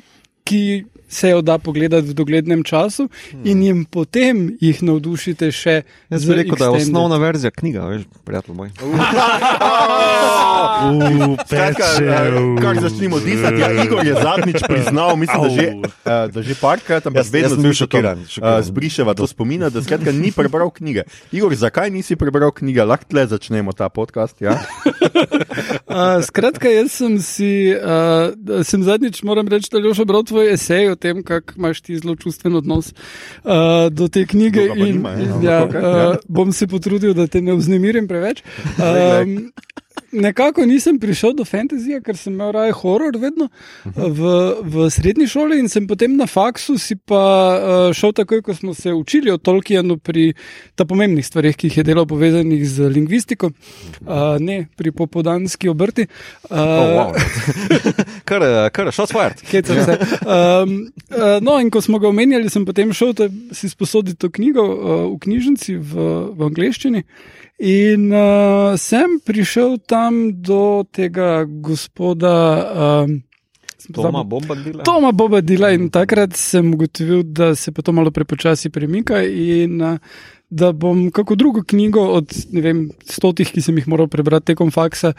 ki 0.49 0.85
se 1.09 1.31
jo 1.31 1.43
da 1.43 1.59
pogledati 1.59 2.09
v 2.09 2.15
doglednem 2.15 2.65
času, 2.65 3.09
in 3.45 3.63
jim 3.63 3.85
potem 3.85 4.57
jih 4.61 4.83
navdušite 4.83 5.51
še. 5.53 5.83
Jaz 6.11 6.25
bi 6.29 6.35
rekel, 6.35 6.57
da 6.57 6.65
je 6.65 6.71
osnovna 6.71 7.17
verzija 7.17 7.51
knjiga, 7.51 7.87
veš, 7.87 8.03
prijatelj 8.25 8.55
moj. 8.55 8.71
Skratka, 11.47 11.85
eh, 12.01 12.63
kar 12.63 12.77
začnemo 12.81 13.21
disati, 13.21 13.61
ja, 13.61 13.85
Igor 13.85 14.07
je 14.07 14.15
zadnjič 14.15 14.63
priznal, 14.69 15.17
mislim, 15.17 15.43
da 15.43 15.49
že, 15.51 15.67
eh, 16.05 16.29
da 16.33 16.43
že 16.43 16.55
parkrat, 16.55 17.07
ampak 17.07 17.25
Jaz- 17.25 17.33
vedno 17.33 17.49
sem 17.49 17.63
bil 17.63 17.73
z 17.73 17.75
Mišotom, 17.75 18.01
šokiran, 18.01 18.19
šokiran. 18.29 18.59
eh, 18.59 18.63
Zbriševa 18.63 19.15
to 19.15 19.27
spomina, 19.27 19.71
da 19.71 19.83
skratka 19.83 20.13
ni 20.13 20.33
prebral 20.33 20.71
knjige. 20.71 21.03
Igor, 21.33 21.55
zakaj 21.55 21.91
nisi 21.91 22.17
prebral 22.17 22.51
knjige? 22.51 22.85
Lahko 22.85 23.05
tle 23.09 23.27
začnemo 23.27 23.73
ta 23.73 23.89
podcast. 23.89 24.41
Ja? 24.41 24.59
Uh, 25.89 26.23
skratka, 26.23 26.69
jaz 26.69 26.93
sem 26.93 27.19
si, 27.19 27.73
uh, 27.75 28.31
sem 28.63 28.83
zadnjič, 28.85 29.23
moram 29.27 29.49
reči, 29.49 29.71
da 29.73 29.81
je 29.81 30.05
bral 30.05 30.23
tvoj 30.23 30.53
esej 30.53 30.93
o 30.93 30.97
tem, 30.99 31.23
kako 31.23 31.57
imaš 31.57 31.81
ti 31.87 31.99
zelo 31.99 32.17
čustven 32.17 32.59
odnos 32.59 32.93
uh, 32.93 33.89
do 33.91 34.09
te 34.09 34.27
knjige. 34.27 34.69
In, 34.77 34.85
nima, 34.85 35.15
ja, 35.15 35.25
in, 35.25 35.33
ampak 35.33 35.49
ja, 35.49 35.65
okej, 35.65 35.83
ja. 35.83 36.11
uh, 36.11 36.17
bom 36.29 36.53
se 36.53 36.67
potrudil, 36.67 37.15
da 37.15 37.27
te 37.27 37.43
ne 37.43 37.57
vznemirim 37.59 38.09
preveč. 38.11 38.43
Um, 38.77 39.51
Nekako 40.13 40.67
nisem 40.67 40.99
prišel 41.01 41.35
do 41.39 41.45
fantazije, 41.45 42.01
ker 42.05 42.17
sem 42.17 42.33
imel 42.33 42.53
raje 42.57 42.73
horor 42.81 43.19
vedno 43.21 43.49
v, 43.85 44.33
v 44.63 44.89
srednji 44.91 45.29
šoli 45.29 45.59
in 45.61 45.69
sem 45.69 45.87
potem 45.87 46.17
na 46.17 46.27
faksu 46.27 46.79
si 46.79 46.97
pa 46.97 47.21
uh, 47.21 47.97
šel 47.97 48.15
takoj, 48.17 48.43
ko 48.43 48.55
smo 48.55 48.75
se 48.75 48.93
učili 48.93 49.31
o 49.31 49.39
Tolkienu 49.39 49.99
pri 49.99 50.33
ta 50.75 50.87
pomembnih 50.89 51.27
stvarih, 51.27 51.57
ki 51.57 51.69
jih 51.69 51.81
je 51.83 51.87
delal 51.91 52.07
povezanih 52.09 52.65
z 52.69 52.89
lingvistiko, 52.95 53.51
uh, 53.51 54.39
ne 54.41 54.67
pri 54.77 54.93
popodanski 54.93 55.69
obrti. 55.69 56.09
Uh, 56.49 56.59
Oh, 56.69 56.89
wow. 56.95 57.13
kar, 58.29 58.71
kar, 58.71 58.93
shots 58.93 59.13
fired. 59.13 59.41
Hecam 59.51 59.85
se. 59.85 59.99
Um, 60.27 60.93
uh, 61.11 61.41
no, 61.41 61.59
in 61.61 61.71
ko 61.71 61.81
smo 61.81 61.99
ga 61.99 62.09
omenjali, 62.09 62.51
sem 62.51 62.65
potem 62.69 62.93
šel 62.97 63.15
te, 63.19 63.29
si 63.57 63.71
sposoditi 63.71 64.19
to 64.19 64.31
knjigo 64.31 64.65
uh, 64.65 64.95
v 65.13 65.19
knjižnici 65.25 65.77
v, 65.77 66.09
v 66.35 66.49
angleščini. 66.49 67.05
In 67.59 68.13
uh, 68.15 68.77
sem 68.79 69.19
prišel 69.19 69.79
tam 69.83 70.31
do 70.39 70.87
tega 70.95 71.43
gospoda. 71.45 72.35
Um, 73.03 73.23
Toma 73.89 74.23
Bombadila. 74.23 74.85
Toma 74.85 75.11
Bobadila 75.13 75.73
in 75.73 75.89
takrat 75.91 76.37
sem 76.37 76.75
ugotovil, 76.75 77.23
da 77.25 77.55
se 77.57 77.73
pa 77.73 77.83
to 77.83 77.93
malo 77.93 78.11
prepočasi 78.11 78.71
premika 78.71 79.23
in 79.25 79.81
uh, 79.83 79.97
da 80.51 80.73
bom 80.73 81.11
kako 81.11 81.35
drugo 81.35 81.63
knjigo 81.63 82.01
od 82.15 82.31
vem, 82.53 82.91
stotih, 83.05 83.51
ki 83.53 83.63
sem 83.63 83.77
jih 83.77 83.89
moral 83.89 84.07
prebrati 84.09 84.53
tekom 84.53 84.71
faksa, 84.71 85.13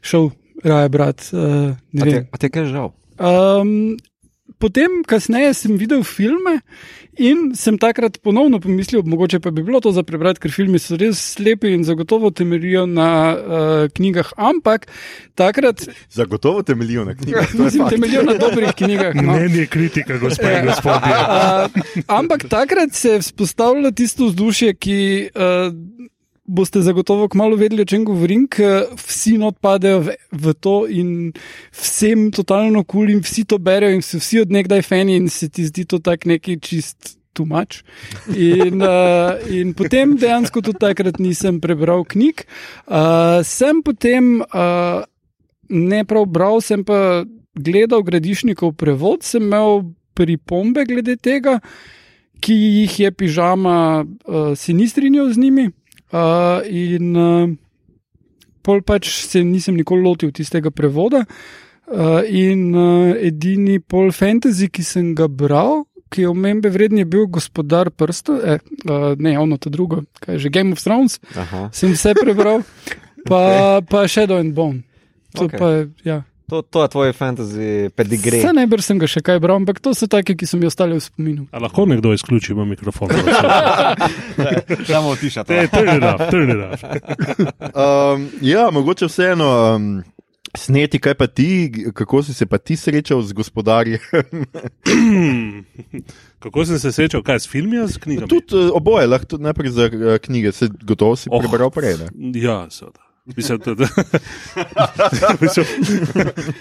šel 0.00 0.30
raje 0.64 0.88
brati. 0.88 1.24
Uh, 1.32 1.74
A 1.98 2.04
te- 2.04 2.26
A 2.30 2.36
te 2.38 2.48
kaj 2.48 2.68
žal? 2.70 2.92
Um, 3.18 3.96
potem, 4.62 5.00
kasneje, 5.02 5.50
sem 5.58 5.74
videl 5.80 6.04
filme 6.06 6.60
in 7.20 7.50
sem 7.58 7.76
takrat 7.76 8.16
ponovno 8.24 8.56
pomislil, 8.62 9.02
mogoče 9.04 9.40
pa 9.42 9.50
bi 9.52 9.60
bilo 9.66 9.82
to 9.84 9.90
za 9.92 10.00
prebrati, 10.06 10.40
ker 10.40 10.54
filmi 10.54 10.78
so 10.80 10.96
res 10.96 11.18
slepi 11.34 11.74
in 11.74 11.82
zagotovo 11.84 12.30
temeljijo 12.32 12.86
na 12.88 13.08
uh, 13.34 13.90
knjigah. 13.92 14.30
Ampak 14.40 14.86
takrat, 15.36 15.82
Zagotovo 16.10 16.62
temeljijo 16.62 17.04
na 17.04 17.12
knjigah. 17.14 17.50
to 17.52 17.58
je 17.58 17.64
mislim, 17.64 17.88
temeljijo 17.90 18.22
na 18.22 18.38
dobrih 18.40 18.72
knjigah. 18.78 19.12
No. 19.14 19.22
Mnenje 19.34 19.66
kritika, 19.66 20.16
gospe 20.18 20.46
in 20.46 20.62
Ja. 20.62 20.64
gospodje. 20.70 21.12
Uh, 21.12 22.02
ampak 22.06 22.48
takrat 22.48 22.94
se 22.94 23.08
je 23.10 23.20
vzpostavilo 23.20 23.90
tisto 23.90 24.30
vzdušje, 24.30 24.74
ki 24.74 24.98
uh, 25.34 25.74
boste 26.44 26.82
zagotovo 26.82 27.28
kmalo 27.28 27.56
vedeli, 27.56 27.82
o 27.82 27.88
čem 27.88 28.04
govorim, 28.04 28.46
ker 28.50 28.90
vsi 28.98 29.36
not 29.38 29.58
padejo 29.62 30.02
v, 30.08 30.16
v 30.32 30.54
to 30.58 30.76
in 30.90 31.32
vsem 31.70 32.30
totalno 32.34 32.82
kul 32.84 33.06
cool 33.06 33.14
in 33.14 33.22
vsi 33.22 33.44
to 33.44 33.58
berejo 33.58 33.94
in 33.94 34.02
so 34.02 34.18
vsi 34.18 34.42
odnegdaj 34.42 34.82
fani 34.82 35.16
in 35.16 35.28
se 35.30 35.48
ti 35.48 35.64
zdi 35.66 35.86
to 35.86 35.98
tak 35.98 36.26
neki 36.26 36.58
čist. 36.60 37.18
Tumač. 37.32 37.78
In, 38.36 38.82
uh, 38.84 39.40
in 39.56 39.70
potem 39.72 40.18
dejansko 40.20 40.60
tudi 40.60 40.82
takrat 40.82 41.16
nisem 41.16 41.62
prebral 41.64 42.04
knjig. 42.04 42.44
Uh, 42.84 43.40
sem 43.40 43.80
potem 43.80 44.42
uh, 44.44 45.00
ne 45.72 46.02
prav 46.04 46.28
bral, 46.28 46.60
sem 46.60 46.84
pa 46.84 47.24
gledal 47.56 48.04
gradišnikov 48.04 48.74
prevod, 48.76 49.24
sem 49.24 49.48
imel 49.48 49.80
pripombe 50.12 50.84
glede 50.84 51.16
tega, 51.16 51.56
ki 52.44 52.52
jih 52.52 53.00
je 53.00 53.12
pižama, 53.16 54.04
uh, 54.04 54.52
se 54.52 54.76
ni 54.76 54.84
strinjal 54.84 55.32
z 55.32 55.40
njimi. 55.40 55.70
Uh, 56.12 56.60
in 56.68 57.16
uh, 57.16 57.48
pol 58.62 58.82
pač 58.84 59.08
se 59.24 59.42
nisem 59.44 59.76
nikoli 59.78 60.04
lotil 60.04 60.32
tistega 60.34 60.70
prevoda. 60.70 61.24
Uh, 61.92 62.20
in 62.28 62.70
uh, 62.76 63.12
edini 63.16 63.80
pol 63.80 64.12
fantasy, 64.14 64.68
ki 64.72 64.84
sem 64.86 65.14
ga 65.18 65.26
bral, 65.28 65.82
ki 66.12 66.24
je 66.24 66.30
omembe 66.30 66.70
vreden, 66.72 67.00
je 67.00 67.08
bil 67.08 67.26
gospodar 67.32 67.90
prstov, 67.90 68.40
eh, 68.44 68.60
uh, 68.86 69.12
ne, 69.18 69.32
ono 69.38 69.58
to 69.58 69.72
drugo, 69.72 70.02
kaj 70.20 70.38
že 70.38 70.52
Game 70.52 70.76
of 70.76 70.80
Thrones, 70.84 71.18
Aha. 71.36 71.68
sem 71.72 71.92
vse 71.96 72.14
prebral, 72.20 72.62
pa, 73.28 73.42
pa 73.90 74.04
Shadow 74.08 74.40
and 74.40 74.54
Bone. 74.54 74.84
To 75.36 75.48
okay. 75.48 75.58
pa, 75.58 75.68
je, 75.72 75.88
ja. 76.04 76.18
To, 76.52 76.60
to 76.60 76.82
je 76.84 76.88
tvoj 76.88 77.12
fantasy 77.16 77.88
pedigree. 77.96 78.44
Vse 78.44 78.52
najbrž 78.52 78.84
sem 78.84 78.98
ga 79.00 79.08
še 79.08 79.24
kaj 79.24 79.40
bral, 79.40 79.56
ampak 79.56 79.80
to 79.80 79.96
so 79.96 80.04
take, 80.04 80.36
ki 80.36 80.44
so 80.44 80.60
mi 80.60 80.68
ostali 80.68 80.92
v 80.92 81.00
spominu. 81.00 81.48
A 81.48 81.56
lahko 81.56 81.88
nekdo 81.88 82.12
izključi 82.12 82.52
moj 82.52 82.68
mikrofon? 82.68 83.08
Samo 84.84 85.16
tiša. 85.16 85.44
Te, 85.44 85.66
turn 85.66 85.96
it 85.96 86.04
off, 86.04 86.20
turn 86.28 86.50
it 86.52 86.60
off. 86.60 86.84
Um, 87.72 88.28
ja, 88.44 88.68
mogoče 88.68 89.08
vseeno. 89.08 89.48
Um, 89.74 90.04
Sneti, 90.52 91.00
kaj 91.00 91.14
pa 91.16 91.24
ti, 91.26 91.72
kako 91.96 92.20
si 92.22 92.34
se 92.36 92.44
pa 92.44 92.58
ti 92.60 92.76
srečal 92.76 93.22
z 93.24 93.32
gospodarjem? 93.32 94.04
Kako 96.38 96.64
sem 96.64 96.78
se 96.78 96.92
srečal, 96.92 97.22
kaj 97.22 97.40
s 97.40 97.48
filmi 97.48 97.78
s 97.78 97.96
knjigami? 97.96 98.28
Tudi 98.28 98.56
uh, 98.58 98.70
oboje, 98.74 99.06
lahko 99.06 99.26
tudi 99.26 99.42
najprej 99.42 99.70
za 99.70 99.84
uh, 99.86 100.18
knjige, 100.18 100.52
se 100.52 100.68
gotovo 100.82 101.16
si 101.16 101.28
Oh. 101.32 101.40
prebral 101.40 101.70
prej. 101.70 101.96
Ne? 101.96 102.06
Ja, 102.36 102.66
seveda. 102.68 103.00
Mislim, 103.24 103.58
da, 103.58 103.74
da, 103.74 103.86
mislim, 105.40 105.66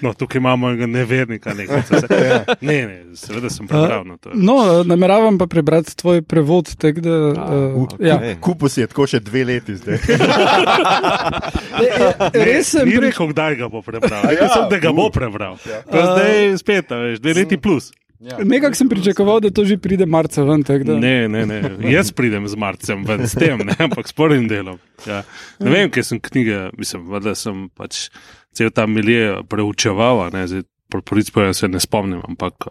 no, 0.01 0.13
tukaj 0.13 0.39
imamo 0.39 0.69
enega 0.69 0.85
nevernika. 0.85 1.53
Nekaj, 1.53 1.81
se, 1.81 2.07
ne, 2.61 2.87
ne, 2.87 3.15
seveda 3.15 3.49
sem 3.49 3.67
prebral. 3.67 4.05
No, 4.05 4.17
to 4.17 4.29
je. 4.29 4.35
No, 4.37 4.83
nameravam 4.83 5.37
pa 5.37 5.47
prebrati 5.47 5.97
tvoj 5.97 6.21
prevod. 6.21 6.75
Tak, 6.75 6.99
da, 6.99 7.09
uh, 7.09 7.83
okej. 7.83 8.07
ja. 8.07 8.35
Kupo 8.41 8.69
si 8.69 8.81
je 8.81 8.87
tako 8.87 9.07
še 9.07 9.19
dve 9.19 9.43
leti 9.45 9.75
zdaj. 9.75 9.97
E, 11.81 11.83
e, 11.83 12.43
Res 12.45 12.69
sem 12.75 12.85
Ni 12.85 12.97
pri... 12.97 13.07
rekel, 13.07 13.31
kdaj 13.31 13.55
ga 13.57 13.67
bo 13.71 13.81
prebral. 13.81 14.25
A 14.27 14.31
ja, 14.35 14.47
sem, 14.53 14.67
da 14.69 14.77
ga 14.81 14.91
bo 14.93 15.07
prebral. 15.13 15.55
Ja. 15.65 15.81
Zdaj 15.87 16.57
spet, 16.61 16.91
a 16.91 16.99
veš, 16.99 17.21
dve 17.23 17.33
leti 17.39 17.57
plus. 17.57 17.89
Nekako 18.21 18.77
sem 18.77 18.89
pričakoval, 18.89 19.39
da 19.41 19.49
to 19.49 19.65
že 19.65 19.79
pride 19.81 20.05
marca 20.05 20.43
ven. 20.45 20.63
tak 20.63 20.83
Da... 20.85 20.97
Ne, 20.99 21.27
ne, 21.27 21.45
ne. 21.45 21.61
Jaz 21.89 22.11
pridem 22.13 22.47
z 22.47 22.55
marcem, 22.55 23.05
ven, 23.05 23.25
s 23.27 23.33
tem, 23.33 23.57
ne, 23.65 23.75
ampak 23.79 24.07
s 24.07 24.13
prvim 24.13 24.45
delom. 24.47 24.77
Ja. 25.07 25.23
Ne 25.59 25.73
vem, 25.73 25.89
ker 25.89 26.05
sem 26.05 26.21
knjige, 26.21 26.69
mislim, 26.77 27.07
da 27.23 27.33
sem 27.35 27.65
pač 27.73 28.09
cel 28.53 28.69
ta 28.69 28.85
milje 28.85 29.41
preučeval, 29.49 30.27
ne, 30.35 30.45
zdaj 30.47 30.67
po 30.91 30.99
prvič 31.01 31.31
povedano 31.31 31.55
se 31.55 31.71
ne 31.71 31.79
spomnim, 31.79 32.19
ampak 32.27 32.67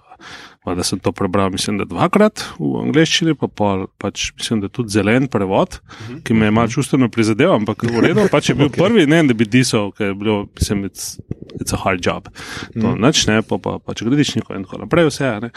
a, 0.64 0.75
da 0.75 0.85
sem 0.85 0.99
to 0.99 1.12
prebral, 1.12 1.50
mislim, 1.50 1.79
da 1.81 1.87
dvakrat 1.88 2.43
v 2.59 2.83
angleščini, 2.83 3.33
pa, 3.40 3.49
pol, 3.49 3.87
pač 4.00 4.31
mislim, 4.37 4.61
da 4.61 4.69
tudi 4.69 4.93
zelen 4.93 5.29
prevod, 5.33 5.79
ki 6.26 6.37
me 6.37 6.50
je 6.50 6.55
malo 6.57 6.69
čustveno 6.69 7.09
prizadeval, 7.09 7.62
ampak 7.62 7.87
v 7.88 8.02
redu, 8.05 8.26
pač 8.33 8.50
je 8.52 8.59
bil 8.59 8.69
okay. 8.71 8.85
prvi, 8.85 9.07
ne, 9.09 9.23
da 9.25 9.37
bi 9.37 9.49
disal, 9.49 9.88
ker 9.97 10.12
je 10.12 10.19
bilo, 10.21 10.43
mislim, 10.59 10.85
it's, 10.90 11.17
it's 11.57 11.73
a 11.73 11.81
hard 11.81 12.05
job. 12.05 12.29
To 12.76 12.93
mm. 12.93 13.00
nič 13.00 13.25
ne, 13.31 13.40
pa, 13.40 13.57
pa 13.57 13.79
pač 13.81 14.05
gradičnikov 14.05 14.59
in 14.59 14.67
tako 14.69 14.83
naprej, 14.85 15.09
vse. 15.09 15.26
a 15.31 15.38
ne. 15.47 15.50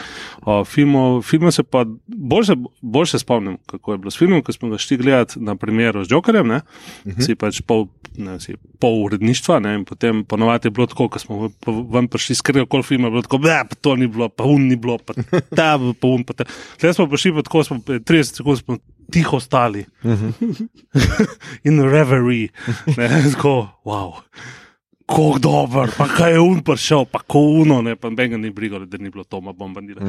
O, 0.48 0.62
filmov, 0.64 1.20
filmov 1.28 1.52
se 1.52 1.66
pa 1.68 1.84
bolj 2.06 2.48
se, 2.48 2.56
bolj 2.80 3.12
se 3.12 3.20
spomnim, 3.20 3.58
kako 3.70 3.92
je 3.92 3.98
bilo 3.98 4.10
s 4.10 4.18
filmom, 4.18 4.42
ko 4.42 4.56
smo 4.56 4.72
ga 4.72 4.80
šli 4.80 4.96
gledati 5.04 5.40
na 5.40 5.56
primeru 5.56 6.04
z 6.04 6.16
Jokerjem, 6.16 6.48
ne, 6.48 6.58
mm 7.04 7.10
-hmm. 7.10 7.26
si 7.26 7.34
pač 7.34 7.60
pol, 7.60 7.86
ne, 8.16 8.40
si 8.40 8.56
pol 8.80 9.04
uredništva, 9.04 9.60
ne, 9.60 9.74
in 9.74 9.84
potem 9.84 10.24
ponovadi 10.24 10.66
je 10.66 10.70
bilo 10.70 10.86
tako, 10.86 11.08
ko 11.08 11.18
smo 11.18 11.48
v- 11.48 11.84
ven 11.92 12.08
prišli 12.08 12.34
s 12.34 12.40
katerega 12.40 12.68
koli 12.68 12.82
filma, 12.82 13.06
je 13.06 13.10
bilo 13.10 13.22
tako, 13.22 13.38
da 13.38 13.64
pa 13.68 13.74
to 13.74 13.96
ni 13.96 14.06
bilo, 14.06 14.28
pa 14.28 14.44
un 14.44 14.68
ni 14.68 14.76
bilo, 14.76 14.93
pa 14.98 15.14
ta, 15.56 15.78
pa 15.78 16.06
un, 16.08 16.24
pa 16.24 16.32
ta. 16.32 16.44
Tle 16.80 16.94
smo 16.94 17.06
prišli, 17.06 17.32
pa 17.34 17.42
tako 17.42 17.64
smo, 17.64 17.76
eh, 17.88 18.00
30 18.00 18.36
sekund 18.40 18.58
smo 18.58 18.78
tiho 19.12 19.40
stali. 19.40 19.84
In 21.64 21.80
reverie, 21.80 22.48
ne, 22.96 23.08
tako, 23.32 23.68
wow. 23.84 24.12
Kako 25.04 25.36
dober, 25.38 25.90
pa 25.98 26.06
kaj 26.08 26.32
je 26.32 26.40
un 26.40 26.62
prišel, 26.64 27.04
pa 27.04 27.20
ko 27.20 27.38
uno, 27.60 27.82
ne, 27.84 27.92
pa 27.96 28.08
benga 28.10 28.38
ni 28.40 28.48
brigalo, 28.50 28.86
da 28.88 28.96
ni 28.96 29.10
bilo 29.10 29.24
Toma 29.24 29.52
bombardira. 29.52 30.00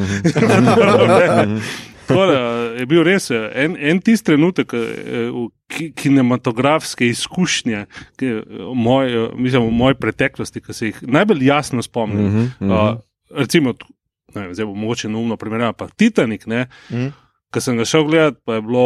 Tako 2.08 2.26
da, 2.26 2.40
je 2.80 2.86
bil 2.86 3.04
res 3.04 3.32
eh, 3.34 3.50
en, 3.56 3.76
en 3.80 4.00
tisti 4.00 4.26
trenutek 4.30 4.74
eh, 4.78 5.32
ki- 5.68 5.90
kinematografske 5.98 7.08
izkušnje, 7.10 7.86
ki, 8.20 8.26
eh, 8.26 8.42
moj, 8.78 9.10
mislim, 9.36 9.66
v 9.68 9.72
moji 9.74 9.96
preteklosti, 10.00 10.62
ki 10.62 10.74
se 10.74 10.88
jih 10.92 11.00
najbolj 11.02 11.46
jasno 11.48 11.82
spomnim. 11.84 12.26
Mhm, 12.28 12.46
mhm. 12.60 12.72
Uh, 12.72 12.98
recimo, 13.36 13.74
t- 13.74 13.86
ne 14.36 14.42
vem, 14.46 14.54
zdaj 14.54 14.66
bo 14.66 14.76
mogoče 14.76 15.10
neumno 15.10 15.38
primerjati, 15.38 15.78
pa 15.78 15.88
Titanik, 15.88 16.48
ne, 16.48 16.68
Mhm. 16.92 17.08
Ko 17.54 17.62
sem 17.62 17.78
ga 17.78 17.86
šel 17.86 18.04
gledat, 18.04 18.36
pa 18.44 18.58
je 18.58 18.62
bilo, 18.62 18.84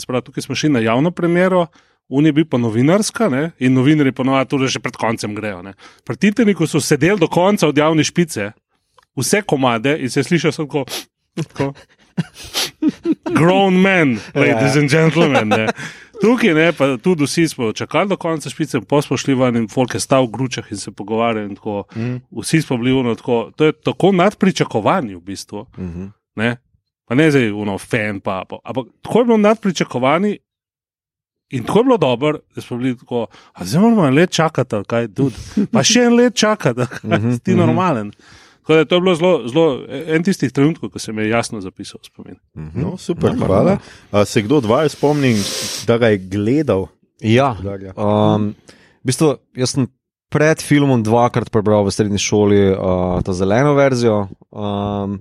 sprav, 0.00 0.22
tukaj 0.24 0.42
smo 0.42 0.54
šli 0.54 0.70
na 0.72 0.80
javno 0.80 1.10
premjero, 1.10 1.66
Unija 2.08 2.28
je 2.28 2.32
bil 2.32 2.44
pa 2.46 2.58
novinarska 2.58 3.28
ne? 3.28 3.50
in 3.58 3.74
novinari 3.74 4.12
ponovadi 4.12 4.48
tudi 4.50 4.68
že 4.68 4.78
pred 4.78 4.96
koncem 4.96 5.34
grejo. 5.34 5.62
Ne? 5.62 5.74
Pri 6.04 6.16
Titaniku 6.16 6.66
so 6.66 6.80
sedeli 6.80 7.18
do 7.18 7.26
konca 7.26 7.68
od 7.68 7.78
javne 7.78 8.04
špice, 8.04 8.52
vse 9.16 9.42
komade 9.42 9.98
in 9.98 10.10
se 10.10 10.22
sliši 10.22 10.52
samo 10.52 10.68
tako. 10.68 11.72
Grown 13.38 13.82
men, 13.82 14.18
ladies 14.34 14.76
and 14.76 14.90
gentlemen. 14.90 15.48
Ne. 15.48 15.66
Tukaj 16.20 16.54
ne, 16.54 16.72
pa 16.72 16.96
tudi 16.96 17.24
vsi 17.24 17.48
smo 17.48 17.72
čakali 17.72 18.08
do 18.08 18.16
konca 18.16 18.50
špice, 18.50 18.80
pa 18.88 19.02
smo 19.02 19.16
šli 19.16 19.34
ven 19.34 19.56
in 19.56 19.68
folk 19.68 19.94
je 19.94 20.00
stal 20.00 20.24
v 20.26 20.32
gručah 20.32 20.70
in 20.70 20.80
se 20.80 20.90
pogovarjali. 20.90 21.48
in 21.48 21.56
Tako, 21.56 21.84
mm. 21.96 22.16
Vsi 22.40 22.62
smo 22.62 22.76
bili 22.76 22.92
uno, 22.92 23.14
tako, 23.14 23.50
to 23.56 23.64
je 23.64 23.72
tako 23.72 24.12
nad 24.12 24.36
pričakovanjem 24.36 25.16
v 25.16 25.20
bistvu. 25.20 25.66
Mm 25.78 25.84
-hmm. 25.84 26.10
ne? 26.36 26.56
Pa 27.04 27.14
ne 27.14 27.30
zdaj 27.30 27.52
uno, 27.52 27.78
fan, 27.78 28.20
pa, 28.20 28.44
pa, 28.48 28.58
ampak 28.64 28.86
tako 29.02 29.18
je 29.18 29.24
bilo 29.24 29.36
nad 29.36 29.60
pričakovanjem. 29.60 30.36
In 31.50 31.64
tako 31.64 31.78
je 31.78 31.84
bilo 31.84 31.96
dobro, 31.96 32.38
da 32.54 32.60
smo 32.60 32.76
bili 32.76 32.98
tako, 32.98 33.26
zdaj 33.60 33.82
moramo 33.82 34.06
en 34.06 34.14
let 34.14 34.30
čakati, 34.30 34.76
kaj, 34.86 35.08
tudi. 35.14 35.34
Pa 35.72 35.82
še 35.82 36.00
en 36.00 36.14
let 36.14 36.34
čakati, 36.34 36.80
da 37.02 37.20
si 37.32 37.38
ti 37.38 37.54
normalen. 37.54 38.12
Tako 38.66 38.80
da 38.80 38.84
to 38.84 38.98
je 38.98 39.00
bilo 39.00 39.14
zelo, 39.14 39.34
zelo 39.46 39.66
en 39.88 40.24
tistih 40.26 40.50
trenutkov, 40.50 40.90
ko 40.90 40.98
se 40.98 41.12
mi 41.14 41.22
je 41.22 41.30
jasno 41.30 41.60
zapisal 41.62 42.02
spomin. 42.02 42.34
No, 42.74 42.96
super, 42.98 43.36
hvala. 43.38 43.76
A, 44.10 44.24
se 44.26 44.42
kdo 44.42 44.58
od 44.58 44.66
vas 44.66 44.96
spomni, 44.98 45.36
da 45.86 46.00
ga 46.02 46.10
je 46.10 46.18
gledal? 46.18 46.88
Ja, 47.22 47.52
Darja. 47.62 47.94
um, 47.94 48.50
v 49.04 49.06
bistvu, 49.06 49.36
jaz 49.54 49.76
sem 49.76 49.86
pred 50.34 50.58
filmom 50.58 51.04
dvakrat 51.06 51.48
prebral 51.54 51.86
v 51.86 51.94
srednji 51.94 52.18
šoli 52.18 52.60
uh, 52.74 53.22
ta 53.22 53.32
zeleno 53.32 53.78
verzijo. 53.78 54.26
Um, 54.50 55.20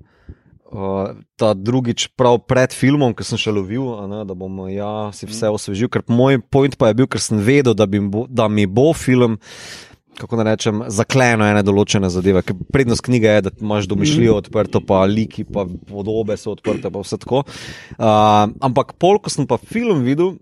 Uh, 0.75 1.13
ta 1.39 1.53
drugič, 1.53 2.09
prav 2.19 2.41
pred 2.49 2.73
filmom, 2.73 3.13
ki 3.15 3.23
sem 3.23 3.39
še 3.39 3.51
lovil, 3.53 3.85
a 3.95 4.07
ne, 4.11 4.23
da 4.27 4.35
bom 4.35 4.65
ja, 4.67 5.07
si 5.15 5.23
vse 5.29 5.47
osvežil. 5.53 5.87
Ker 5.93 6.01
moj 6.11 6.41
point 6.51 6.73
pa 6.75 6.89
je 6.89 6.97
bil, 6.99 7.07
ker 7.07 7.21
sem 7.21 7.39
vedel, 7.39 7.71
da, 7.77 7.85
bi, 7.87 8.01
bo, 8.01 8.25
da 8.27 8.49
mi 8.51 8.65
bo 8.67 8.89
film, 8.91 9.37
kako 10.17 10.39
naj 10.39 10.48
rečem, 10.50 10.81
zakleno 10.88 11.45
ene 11.48 11.62
določene 11.65 12.10
zadeve. 12.10 12.41
Ker 12.45 12.57
prednost 12.74 13.05
knjige 13.05 13.36
je, 13.38 13.45
da 13.50 13.53
imaš 13.62 13.89
domišljijo 13.91 14.39
odprto, 14.41 14.81
pa 14.81 15.03
liki, 15.10 15.43
pa 15.43 15.67
podobe 15.89 16.38
so 16.39 16.55
odprte, 16.55 16.89
pa 16.89 17.03
vse 17.03 17.19
tako. 17.22 17.43
Uh, 18.00 18.50
ampak 18.65 18.95
pol, 19.01 19.19
ko 19.19 19.34
sem 19.34 19.48
pa 19.50 19.60
film 19.62 20.03
videl. 20.07 20.36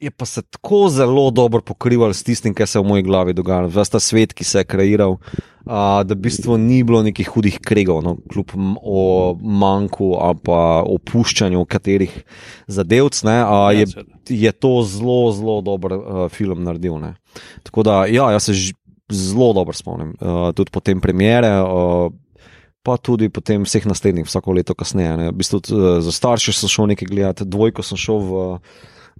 Je 0.00 0.08
pa 0.08 0.24
se 0.24 0.40
tako 0.40 0.86
zelo 0.88 1.26
dobro 1.28 1.60
pokrival 1.60 2.14
s 2.16 2.24
tistim, 2.24 2.54
kar 2.56 2.64
se 2.64 2.78
je 2.78 2.80
v 2.80 2.88
moji 2.88 3.04
glavi 3.04 3.34
dogajalo, 3.36 3.68
vse 3.68 3.92
ta 3.92 4.00
svet, 4.00 4.32
ki 4.32 4.46
se 4.48 4.62
je 4.62 4.64
kreiral, 4.64 5.18
uh, 5.20 6.00
da 6.08 6.16
v 6.16 6.22
bistvu 6.24 6.56
ni 6.56 6.80
bilo 6.88 7.02
nekih 7.04 7.28
hudih 7.28 7.58
kregov, 7.60 8.00
no, 8.06 8.14
kljub 8.32 8.54
o 8.80 9.02
manjku 9.36 10.14
ali 10.16 10.40
pa 10.40 10.80
opuščanju 10.88 11.66
katerih 11.68 12.16
zadevc. 12.64 13.20
Ne, 13.28 13.36
uh, 13.44 13.68
je, 13.76 13.92
je 14.40 14.52
to 14.56 14.72
zelo, 14.88 15.20
zelo 15.36 15.60
dober 15.68 15.98
uh, 15.98 16.24
film 16.32 16.64
naredil. 16.64 16.96
Ne. 16.96 17.18
Tako 17.68 17.84
da, 17.84 18.00
ja, 18.08 18.32
jaz 18.32 18.48
se 18.48 18.56
ž- 18.56 18.79
zelo 19.10 19.52
dobro 19.52 19.76
spomnim, 19.76 20.14
uh, 20.20 20.50
tudi 20.54 20.70
po 20.70 20.80
tem 20.80 21.00
premjere. 21.00 21.54
Uh, 21.62 22.12
Pa 22.80 22.96
tudi 22.96 23.28
potem 23.28 23.66
vseh 23.68 23.84
naslednjih, 23.84 24.24
vsako 24.24 24.54
leto 24.56 24.72
kasneje. 24.72 25.12
Ne. 25.20 25.26
V 25.28 25.36
bistvu, 25.36 25.58
uh, 25.68 25.88
za 26.00 26.12
starše 26.12 26.54
sem 26.56 26.70
šel 26.72 26.88
nekaj 26.88 27.10
gledati, 27.10 27.44
dvojko 27.44 27.84
sem 27.84 27.98
šel 28.00 28.22
v, 28.24 28.44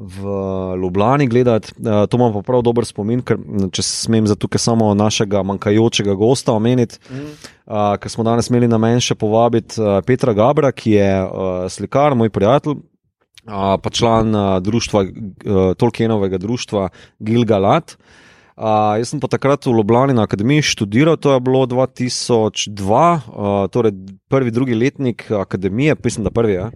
v 0.00 0.36
Ljubljani 0.80 1.26
gledati. 1.28 1.74
Uh, 1.76 2.06
to 2.08 2.16
imam 2.16 2.32
pa 2.38 2.40
prav 2.46 2.64
dober 2.64 2.88
spomin, 2.88 3.20
ker 3.20 3.36
če 3.68 3.84
smem 3.84 4.24
za 4.30 4.38
tukaj 4.40 4.64
samo 4.64 4.88
našega 4.96 5.42
manjkajočega 5.44 6.16
gosta 6.16 6.56
omeniti. 6.56 6.96
Mm. 7.12 7.34
Uh, 7.68 7.82
ker 8.00 8.08
smo 8.08 8.24
danes 8.24 8.48
imeli 8.48 8.70
na 8.70 8.80
meni 8.80 9.04
še 9.04 9.18
povabiti 9.20 9.76
uh, 9.76 10.00
Petra 10.08 10.32
Gabra, 10.32 10.72
ki 10.72 10.96
je 10.96 11.10
uh, 11.20 11.68
slikar, 11.68 12.16
moj 12.16 12.32
prijatelj, 12.32 12.80
uh, 12.80 13.76
pa 13.76 13.92
član 13.92 14.32
uh, 14.32 14.56
društva, 14.64 15.04
uh, 15.04 15.62
Tolkienovega 15.76 16.40
društva 16.40 16.88
Gilgalat. 17.20 17.92
Uh, 18.00 18.29
jaz 18.60 19.08
sem 19.08 19.20
pa 19.20 19.28
takrat 19.30 19.64
v 19.66 19.72
Ljubljani 19.72 20.14
na 20.14 20.26
akademiji 20.28 20.62
študiral, 20.62 21.16
to 21.16 21.32
je 21.32 21.40
bilo 21.40 21.62
2002, 21.66 22.76
uh, 22.84 23.70
torej 23.72 23.94
prvi, 24.28 24.50
drugi 24.50 24.74
letnik 24.74 25.30
akademije, 25.30 25.96
mislim, 26.04 26.24
da 26.24 26.30
prvi. 26.30 26.52
Ja. 26.52 26.70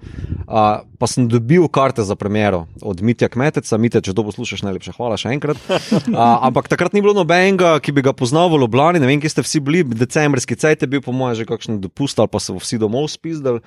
Uh, 0.48 0.86
pa 0.98 1.06
sem 1.06 1.28
dobil 1.28 1.68
karte 1.68 2.02
za 2.02 2.16
premjero 2.16 2.66
od 2.82 3.02
Mitja 3.02 3.28
Kmeteca, 3.28 3.78
Mitja, 3.78 4.00
če 4.00 4.14
to 4.16 4.24
poslušaš, 4.24 4.64
najlepša 4.64 4.96
hvala 4.96 5.20
še 5.20 5.34
enkrat. 5.36 5.60
Uh, 6.14 6.18
ampak 6.46 6.68
takrat 6.72 6.92
ni 6.96 7.02
bilo 7.04 7.14
nobenega, 7.16 7.76
ki 7.84 7.92
bi 7.92 8.04
ga 8.04 8.12
poznal 8.16 8.48
v 8.52 8.64
Ljubljani, 8.64 9.02
ne 9.02 9.08
vem, 9.10 9.20
kje 9.20 9.36
ste 9.36 9.44
vsi 9.44 9.60
bili, 9.64 9.84
decembrski 9.84 10.56
cajt 10.56 10.84
je 10.84 10.90
bil, 10.90 11.04
po 11.04 11.12
mojem, 11.12 11.42
že 11.42 11.48
kakšen 11.48 11.80
dopust 11.84 12.18
ali 12.18 12.32
pa 12.32 12.40
so 12.40 12.56
vsi 12.56 12.80
domov 12.80 13.10
spizdali. 13.12 13.60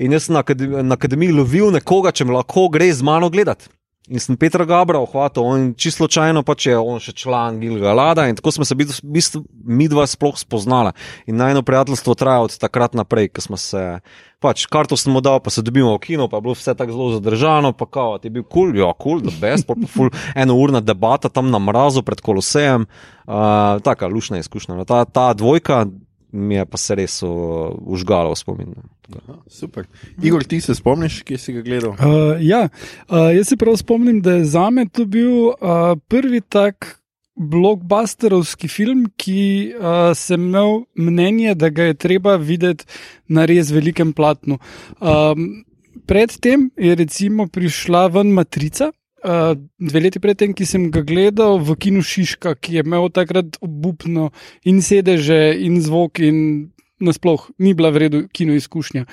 In 0.00 0.14
jaz 0.14 0.26
sem 0.26 0.34
na 0.34 0.42
akademiji, 0.42 0.86
na 0.86 0.98
akademiji 0.98 1.34
lovil 1.38 1.70
nekoga, 1.74 2.12
če 2.14 2.26
me 2.26 2.34
lahko 2.34 2.68
gre 2.72 2.90
z 2.90 3.06
mano 3.06 3.30
gledati. 3.30 3.70
In 4.08 4.16
sem 4.16 4.32
Petra 4.40 4.64
Gabra 4.64 4.96
ohvatil, 4.98 5.44
on 5.44 5.64
čisto 5.76 6.00
slučajno 6.00 6.40
pač 6.42 6.70
je 6.70 6.76
on 6.80 6.96
še 7.04 7.12
član 7.12 7.58
Gilga 7.60 7.92
Lada 7.92 8.24
in 8.30 8.38
tako 8.38 8.48
smo 8.56 8.64
se 8.64 8.72
v 8.72 8.86
bistvu 8.88 9.42
mi 9.60 9.90
dva 9.92 10.06
sploh 10.08 10.38
spoznala. 10.40 10.94
In 11.28 11.36
najno 11.36 11.60
prijateljstvo 11.62 12.16
traja 12.16 12.46
od 12.46 12.56
takrat 12.56 12.96
naprej, 12.96 13.28
ko 13.28 13.44
smo 13.44 13.60
se, 13.60 14.00
pač 14.40 14.64
karto 14.72 14.96
mu 15.12 15.20
dal, 15.20 15.42
pa 15.44 15.52
se 15.52 15.60
dobimo 15.60 15.92
v 15.98 16.00
kino, 16.00 16.30
pa 16.32 16.40
je 16.40 16.46
bilo 16.48 16.56
vse 16.56 16.72
tako 16.72 16.96
zelo 16.96 17.10
zadržano, 17.20 17.74
pa 17.76 17.84
kao, 17.84 18.16
ti 18.16 18.32
je 18.32 18.40
bil 18.40 18.48
kul, 18.48 18.72
cool, 18.72 18.80
ja, 18.80 18.88
kul, 18.96 19.20
cool, 19.20 19.28
da 19.28 19.36
best, 19.36 19.68
pa 19.68 19.76
ful, 19.84 20.08
eno 20.32 20.56
urna 20.56 20.80
debata 20.80 21.28
tam 21.28 21.52
na 21.52 21.60
mrazu 21.60 22.00
pred 22.02 22.24
kolosejem, 22.24 22.88
uh, 23.28 23.84
taka 23.84 24.08
lušna 24.08 24.40
izkušnja. 24.40 24.80
No, 24.80 24.88
Ta, 24.88 25.04
ta 25.04 25.34
dvojka 25.36 25.84
mi 26.32 26.54
je 26.54 26.64
pa 26.66 26.78
se 26.78 26.94
res 26.94 27.22
uh, 27.22 27.70
užgala 27.80 28.30
v 28.30 28.38
spomin. 28.38 28.74
Aha, 29.10 29.40
super. 29.50 29.86
Igor, 30.22 30.44
ti 30.44 30.60
se 30.60 30.74
spomniš, 30.74 31.22
kje 31.26 31.38
si 31.38 31.54
ga 31.56 31.64
gledal? 31.66 31.96
Uh, 31.98 32.38
ja, 32.42 32.68
uh, 33.08 33.30
jaz 33.34 33.50
se 33.50 33.58
prav 33.58 33.76
spomnim, 33.80 34.20
da 34.22 34.38
je 34.38 34.44
za 34.52 34.68
me 34.70 34.86
to 34.88 35.04
bil 35.04 35.50
uh, 35.50 35.96
prvi 36.08 36.40
tak 36.40 36.96
blockbusterovski 37.40 38.68
film, 38.68 39.06
ki 39.16 39.40
uh, 39.72 40.12
sem 40.14 40.42
imel 40.50 40.84
mnenje, 40.98 41.54
da 41.54 41.70
ga 41.72 41.90
je 41.90 41.98
treba 41.98 42.36
videti 42.36 42.84
na 43.28 43.46
res 43.48 43.72
velikem 43.72 44.12
platnu. 44.12 44.60
Um, 45.00 45.64
predtem 46.06 46.68
je 46.76 46.94
recimo 46.94 47.48
prišla 47.48 48.06
ven 48.12 48.34
Matrica. 48.36 48.90
Uh, 49.20 49.52
dve 49.76 50.00
leti 50.00 50.20
predtem, 50.20 50.54
ki 50.56 50.64
sem 50.64 50.86
ga 50.88 51.02
gledal 51.04 51.58
v 51.60 51.74
kinu 51.76 52.00
Šiška, 52.00 52.54
ki 52.56 52.78
je 52.78 52.84
imel 52.86 53.10
takrat 53.12 53.58
obupno 53.60 54.30
in 54.64 54.80
sedeže, 54.80 55.52
in 55.60 55.76
zvok, 55.84 56.22
in 56.24 56.70
nasploh 57.00 57.50
ni 57.58 57.74
bila 57.74 57.90
v 57.90 58.06
redu 58.06 58.18
kino 58.32 58.54
izkušnja. 58.54 59.04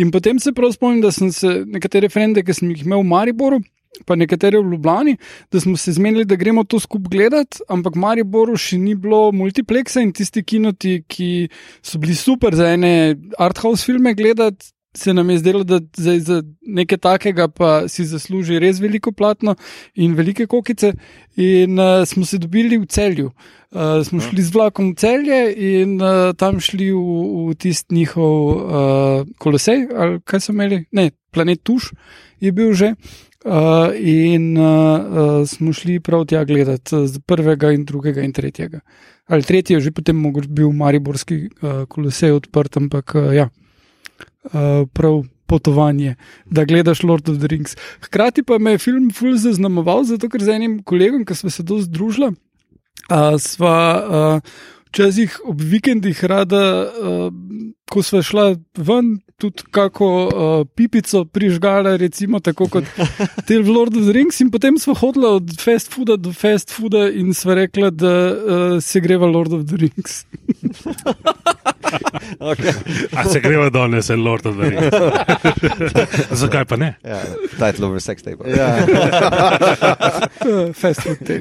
In 0.00 0.10
potem 0.10 0.38
se 0.38 0.52
prav 0.52 0.72
spomnim, 0.72 1.02
da 1.04 1.12
sem 1.12 1.32
se 1.32 1.64
nekatere 1.66 2.08
frende, 2.08 2.44
ki 2.44 2.56
sem 2.56 2.72
jih 2.72 2.86
imel 2.86 3.04
v 3.04 3.10
Mariboru. 3.12 3.60
Pa 4.06 4.14
nekatere 4.14 4.60
v 4.62 4.70
Ljubljani, 4.70 5.16
da 5.52 5.60
smo 5.60 5.76
se 5.76 5.92
zmenili, 5.92 6.24
da 6.24 6.38
gremo 6.38 6.62
to 6.64 6.78
skupaj 6.80 7.10
gledati, 7.10 7.58
ampak 7.68 7.98
v 7.98 8.00
Mariboru 8.00 8.54
še 8.56 8.78
ni 8.78 8.94
bilo 8.94 9.32
multipleksa 9.34 10.00
in 10.00 10.12
tisti 10.16 10.44
kinoti, 10.46 11.00
ki 11.10 11.50
so 11.82 11.98
bili 12.00 12.14
super 12.16 12.54
za 12.56 12.70
ene 12.78 13.18
arthouse 13.36 13.84
filme 13.84 14.14
gledati, 14.14 14.70
se 14.94 15.14
nam 15.14 15.30
je 15.30 15.38
zdelo, 15.38 15.64
da 15.64 15.80
za, 15.96 16.18
za 16.18 16.42
nekaj 16.66 16.98
takega 16.98 17.48
pa 17.48 17.88
si 17.88 18.04
zasluži 18.04 18.58
res 18.58 18.80
veliko 18.80 19.12
platno 19.12 19.54
in 19.94 20.14
velike 20.14 20.46
kokice. 20.46 20.92
In 21.36 21.78
uh, 21.78 22.04
smo 22.06 22.24
se 22.26 22.38
dobili 22.38 22.78
v 22.78 22.86
celju. 22.86 23.30
Uh, 23.70 24.02
smo 24.06 24.20
šli 24.20 24.42
z 24.42 24.54
vlakom 24.54 24.92
v 24.92 24.96
celje 24.98 25.40
in 25.54 25.94
uh, 26.02 26.34
tam 26.36 26.60
šli 26.60 26.90
v, 26.90 26.98
v 27.50 27.54
tisti 27.54 27.94
njihov 27.94 28.34
uh, 28.50 29.26
kolosej, 29.38 29.86
ali 29.94 30.20
kaj 30.26 30.40
so 30.40 30.52
imeli, 30.52 30.84
ne, 30.92 31.10
planet 31.30 31.62
Tuš 31.62 31.92
je 32.40 32.52
bil 32.52 32.74
že. 32.74 32.94
Uh, 33.40 33.94
in 33.96 34.58
uh, 34.58 34.66
uh, 34.66 35.46
smo 35.48 35.72
šli 35.72 36.00
prav 36.00 36.26
tja 36.28 36.42
gledati, 36.44 37.06
z 37.06 37.22
prvega 37.24 37.70
in 37.72 37.86
drugega 37.88 38.20
in 38.20 38.34
tretjega. 38.36 38.82
Ali 39.26 39.46
tretji 39.46 39.78
je 39.78 39.80
že 39.80 39.92
potem 39.96 40.16
mogoče 40.16 40.48
bil 40.48 40.72
Mariborski 40.72 41.46
uh, 41.46 41.86
kolosej 41.88 42.32
odprt, 42.36 42.76
ampak 42.76 43.14
uh, 43.14 43.30
ja, 43.32 43.48
uh, 44.44 44.88
prav 44.92 45.22
potovanje, 45.50 46.14
da 46.46 46.64
gledaš 46.64 47.02
Lord 47.02 47.28
of 47.28 47.38
the 47.38 47.46
Rings. 47.50 47.76
Hkrati 48.00 48.42
pa 48.42 48.58
me 48.58 48.76
je 48.76 48.78
film 48.78 49.10
ful 49.10 49.34
zaznamoval, 49.36 50.04
zato 50.04 50.28
ker 50.30 50.42
z 50.42 50.54
enim 50.60 50.82
kolegom, 50.86 51.24
ki 51.26 51.34
smo 51.34 51.50
se 51.50 51.66
do 51.66 51.80
združili, 51.82 52.30
uh, 52.30 53.34
sva 53.42 53.78
uh, 53.98 54.52
včasih 54.90 55.40
ob 55.44 55.60
vikendih 55.72 56.22
rada, 56.24 56.62
uh, 56.86 57.26
ko 57.90 58.02
sva 58.06 58.22
šla 58.22 58.46
ven, 58.78 59.16
tudi 59.42 59.66
kako 59.74 60.06
uh, 60.06 60.30
pipico 60.76 61.24
prižgala, 61.24 61.96
recimo 61.98 62.38
tako 62.40 62.68
kot 62.70 62.84
Tel 63.48 63.66
Lord 63.66 63.96
of 63.96 64.06
the 64.06 64.14
Rings, 64.14 64.38
in 64.40 64.50
potem 64.54 64.78
sva 64.78 64.94
hodila 65.02 65.34
od 65.40 65.50
fast 65.58 65.90
fooda 65.90 66.18
do 66.18 66.34
fast 66.36 66.70
fooda 66.74 67.08
in 67.10 67.34
sva 67.34 67.58
rekla, 67.58 67.90
da 67.90 68.14
uh, 68.30 68.78
se 68.82 69.02
greva 69.02 69.26
Lord 69.26 69.52
of 69.58 69.66
the 69.66 69.82
Rings. 69.82 70.24
Okay. 72.38 72.72
A 73.16 73.24
se 73.28 73.40
greva 73.40 73.70
danes, 73.70 74.10
en 74.10 74.24
Lord 74.24 74.46
of 74.46 74.56
the 74.56 74.70
Rings. 74.70 74.94
Zakaj 76.40 76.64
pa 76.64 76.76
ne? 76.76 76.94
Ja, 77.04 77.20
title 77.58 77.86
over 77.86 78.00
sex 78.00 78.22
tape. 78.22 78.44
Ja. 78.50 78.68
Fast 80.80 81.02
food 81.02 81.24
te. 81.26 81.40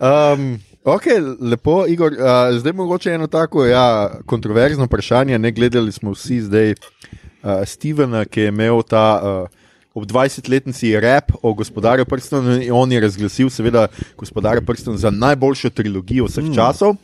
Um, 0.00 0.58
ok, 0.84 1.06
lepo, 1.40 1.84
Igor. 1.88 2.12
Uh, 2.12 2.58
zdaj 2.58 2.72
mogoče 2.72 3.12
eno 3.14 3.26
tako 3.26 3.66
ja, 3.66 4.10
kontroverzno 4.26 4.84
vprašanje. 4.84 5.38
Ne 5.38 5.52
gledali 5.52 5.92
smo 5.92 6.12
vsi 6.16 6.40
zdaj 6.40 6.70
uh, 6.72 7.62
Stevena, 7.64 8.24
ki 8.24 8.48
je 8.48 8.54
imel 8.54 8.82
ta. 8.82 9.20
Uh, 9.22 9.57
Ob 9.98 10.06
20-letnici 10.06 10.92
rap 11.02 11.32
o 11.42 11.52
gospodarju 11.58 12.06
prstov 12.06 12.46
in 12.54 12.70
on 12.72 12.92
je 12.94 13.00
razglasil, 13.02 13.50
seveda, 13.50 13.88
gospodarja 14.18 14.62
prstov 14.62 14.96
za 15.02 15.10
najboljšo 15.10 15.72
trilogijo 15.74 16.28
vseh 16.30 16.52
časov. 16.54 16.94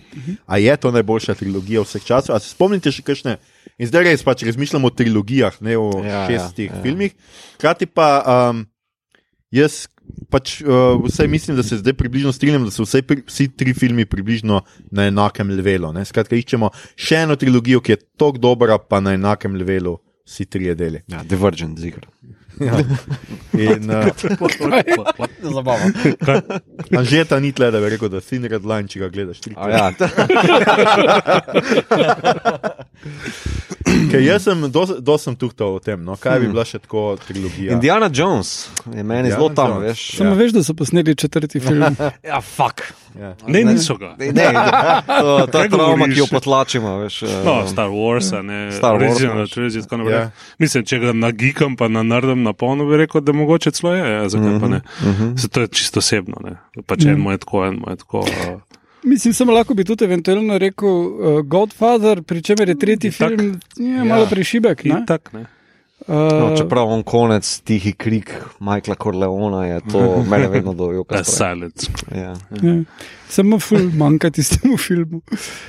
A 0.47 0.63
je 0.63 0.77
to 0.79 0.95
najboljša 0.95 1.35
trilogija 1.43 1.83
vseh 1.83 2.07
časov? 2.07 2.37
A 2.37 2.39
se 2.39 2.55
spomnite 2.55 2.95
še 2.95 3.03
kakšne 3.03 3.39
In 3.75 3.91
zdaj 3.91 4.05
res 4.07 4.23
pač 4.23 4.45
razmišljamo 4.47 4.87
o 4.87 4.95
trilogijah, 4.95 5.57
ne 5.67 5.75
o 5.79 5.89
Ja, 6.05 6.07
ja, 6.07 6.27
šestih 6.31 6.71
ja. 6.71 6.83
filmih. 6.85 7.15
Hkrati 7.57 7.89
pa 7.91 8.07
um, 8.23 8.63
jaz 9.51 9.87
pač 10.31 10.61
uh, 10.63 11.01
vsaj 11.03 11.29
mislim, 11.33 11.57
da 11.59 11.65
se 11.67 11.81
zdaj 11.81 11.97
približno 11.99 12.33
strinjam, 12.33 12.67
da 12.69 12.75
so 12.75 12.87
vsaj 12.87 13.03
pri, 13.09 13.25
vsi 13.27 13.49
tri 13.57 13.75
filmi 13.75 14.07
približno 14.07 14.61
na 14.95 15.09
enakem 15.11 15.51
levelu. 15.51 15.91
Ne? 15.97 16.05
Skratka, 16.07 16.39
iščemo 16.39 16.71
še 16.95 17.25
eno 17.25 17.39
trilogijo, 17.41 17.83
ki 17.83 17.97
je 17.97 18.03
tako 18.21 18.43
dobra, 18.43 18.79
pa 18.79 19.03
na 19.03 19.17
enakem 19.19 19.57
levelu 19.59 19.97
vsi 20.29 20.47
trije 20.47 20.77
deli. 20.79 21.03
Ja, 21.11 21.25
Divergent, 21.27 21.81
zigar. 21.81 22.07
Ja. 22.61 22.79
In 23.53 23.91
uh, 23.91 24.07
Zabavno. 25.55 25.93
Anžeta 26.99 27.41
ni 27.41 27.53
tle, 27.53 27.71
da 27.71 27.81
bi 27.81 27.89
rekel, 27.89 28.09
da 28.09 28.21
si 28.21 28.39
red 28.39 28.65
line, 28.65 28.89
če 28.89 28.99
ga 29.01 29.09
gledaš. 29.09 29.41
Tri 29.41 29.55
A 29.57 29.71
Ja, 29.71 29.91
Ker 34.11 34.21
jaz 34.23 34.43
sem, 34.43 34.63
dosti 34.71 35.25
sem 35.25 35.37
tuhtal 35.37 35.77
o 35.77 35.81
tem, 35.83 36.01
no? 36.01 36.17
kaj 36.17 36.41
bi 36.41 36.49
bila 36.49 36.65
še 36.67 36.79
tako 36.79 37.17
trilogija. 37.21 37.75
Indiana 37.75 38.09
Jones 38.09 38.69
je 38.87 39.03
meni 39.03 39.29
Indiana 39.29 39.31
zelo 39.31 39.49
tam, 39.51 39.71
Jones. 39.75 39.85
veš. 39.91 40.05
Samo 40.19 40.31
Ja. 40.31 40.35
veš, 40.35 40.53
da 40.53 40.63
so 40.63 40.75
posneli 40.75 41.17
četrti 41.17 41.61
film. 41.61 41.97
Ja, 42.23 42.41
fuck. 42.41 42.81
Ja. 43.15 43.35
Ne, 43.47 43.65
niso 43.65 43.95
ga. 43.97 44.17
Ne, 44.19 44.27
ne, 44.29 44.45
to, 45.21 45.47
to 45.47 45.63
je 45.63 45.69
govoriš? 45.69 46.15
ki 46.15 46.19
jo 46.19 46.27
potlačimo. 46.27 46.97
Veš, 46.99 47.23
No, 47.23 47.61
eh, 47.61 47.69
Star 47.69 47.89
Wars, 47.89 48.33
a 48.33 48.43
ne 48.43 48.73
Star 48.73 48.95
Wars, 48.95 49.11
original 49.11 49.37
imaš. 49.37 49.51
trilogy, 49.51 49.83
tako 49.83 49.97
naprej. 49.97 50.15
Ja. 50.15 50.31
Mislim, 50.59 50.85
če 50.85 50.99
ga 50.99 51.13
nagikam, 51.15 51.77
pa 51.77 51.89
na 51.89 52.03
nardem 52.03 52.43
na 52.43 52.53
polno, 52.53 52.85
bi 52.85 52.97
rekel, 52.97 53.21
da 53.21 53.33
mogoče 53.33 53.71
celo 53.71 53.95
je, 53.95 54.13
ja, 54.13 54.29
zakaj 54.29 54.61
pa 54.61 54.69
ne. 54.69 54.81
Se 55.37 55.49
to 55.49 55.61
je 55.61 55.69
čisto 55.69 55.99
osebno, 55.99 56.37
ne. 56.43 56.57
Pač 56.83 57.05
en 57.05 57.19
mu 57.19 57.31
je 57.31 57.39
tako, 57.39 57.67
en 57.67 57.75
mu 57.77 57.91
je 57.91 57.97
tako. 57.97 58.19
Uh, 58.21 58.61
Mislim, 59.05 59.35
samo 59.35 59.53
lahko 59.53 59.75
bi 59.75 59.85
tudi 59.85 60.05
eventualno 60.05 60.59
rekel 60.59 60.89
uh, 60.91 61.11
Godfather, 61.43 62.23
pri 62.23 62.43
čemer 62.43 62.69
je 62.69 62.79
tretji 62.79 63.09
Itak. 63.09 63.29
film 63.31 63.61
je, 63.77 64.05
malo 64.05 64.27
prešibek. 64.27 64.85
ne? 64.85 65.03
itak, 65.03 65.33
ne. 65.33 65.45
No, 66.09 66.51
Uh, 66.53 66.59
čeprav 66.59 66.89
on 66.89 67.03
konec, 67.03 67.61
tihi 67.65 67.93
krik 67.93 68.29
Michaela 68.61 68.95
Corleona 68.95 69.67
je 69.67 69.81
to 69.93 70.01
mene 70.31 70.49
vedno 70.49 70.75
dojo. 70.75 71.05
Silence. 71.25 71.89
Ja. 72.15 72.35
ja. 72.63 72.75
Samo 73.29 73.59
ful 73.59 73.79
manjka 73.97 74.31
tistemu 74.31 74.77
filmu. 74.77 75.23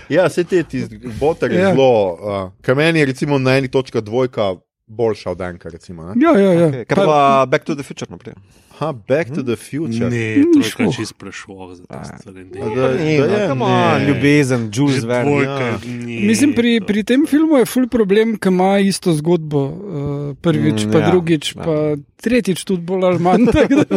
Ja, 0.10 0.26
vse 0.28 0.44
te 0.44 0.64
ti 0.64 0.84
boter 1.20 1.52
je 1.52 1.60
Ja. 1.60 1.70
zelo, 1.72 2.14
uh, 2.14 2.52
kar 2.62 2.76
meni 2.76 3.00
je 3.00 3.06
recimo 3.06 3.38
na 3.38 3.58
eni 3.58 3.68
točki 3.68 4.02
dvojka 4.02 4.56
boljša 4.88 5.32
od 5.32 5.42
enka. 5.44 5.70
Recimo, 5.70 6.04
ne? 6.06 6.14
Ja, 6.18 6.32
ja, 6.34 6.54
ja. 6.54 6.68
Okay. 6.68 6.86
Kaj 6.86 6.96
pa 6.98 7.46
Back 7.46 7.66
to 7.66 7.76
the 7.76 7.84
Future 7.84 8.08
naprej? 8.10 8.34
ha, 8.76 8.92
back 8.92 9.32
to 9.32 9.40
the 9.42 9.56
future. 9.56 10.10
Ne, 10.10 10.44
trojka 10.44 10.60
je 10.60 10.70
šlo. 10.84 10.92
čist 10.94 11.14
prešlo 11.16 11.76
za 11.76 11.84
te 11.86 11.96
stvari. 12.20 12.44
Da- 12.44 12.60
Ne. 12.90 13.14
je, 13.14 13.48
come 13.48 13.56
ne. 13.62 13.72
on, 13.96 14.04
ljubezen, 14.04 14.70
Jules 14.74 15.04
Verne. 15.04 15.32
ja. 15.38 15.80
Mislim, 16.22 16.54
pri, 16.54 16.80
to. 16.80 16.86
pri 16.86 17.04
tem 17.04 17.24
filmu 17.26 17.56
je 17.56 17.66
ful 17.66 17.88
problem, 17.88 18.36
ker 18.36 18.52
ima 18.52 18.80
isto 18.80 19.14
zgodbo. 19.14 19.62
Uh, 19.62 20.36
prvič, 20.36 20.86
Mm, 20.86 20.92
pa 20.92 21.00
ja, 21.00 21.10
drugič, 21.10 21.56
ja. 21.56 21.64
pa 21.64 21.76
tretjič, 22.18 22.64
tudi 22.64 22.82
bolj 22.84 23.06
ali 23.06 23.20
manj. 23.20 23.48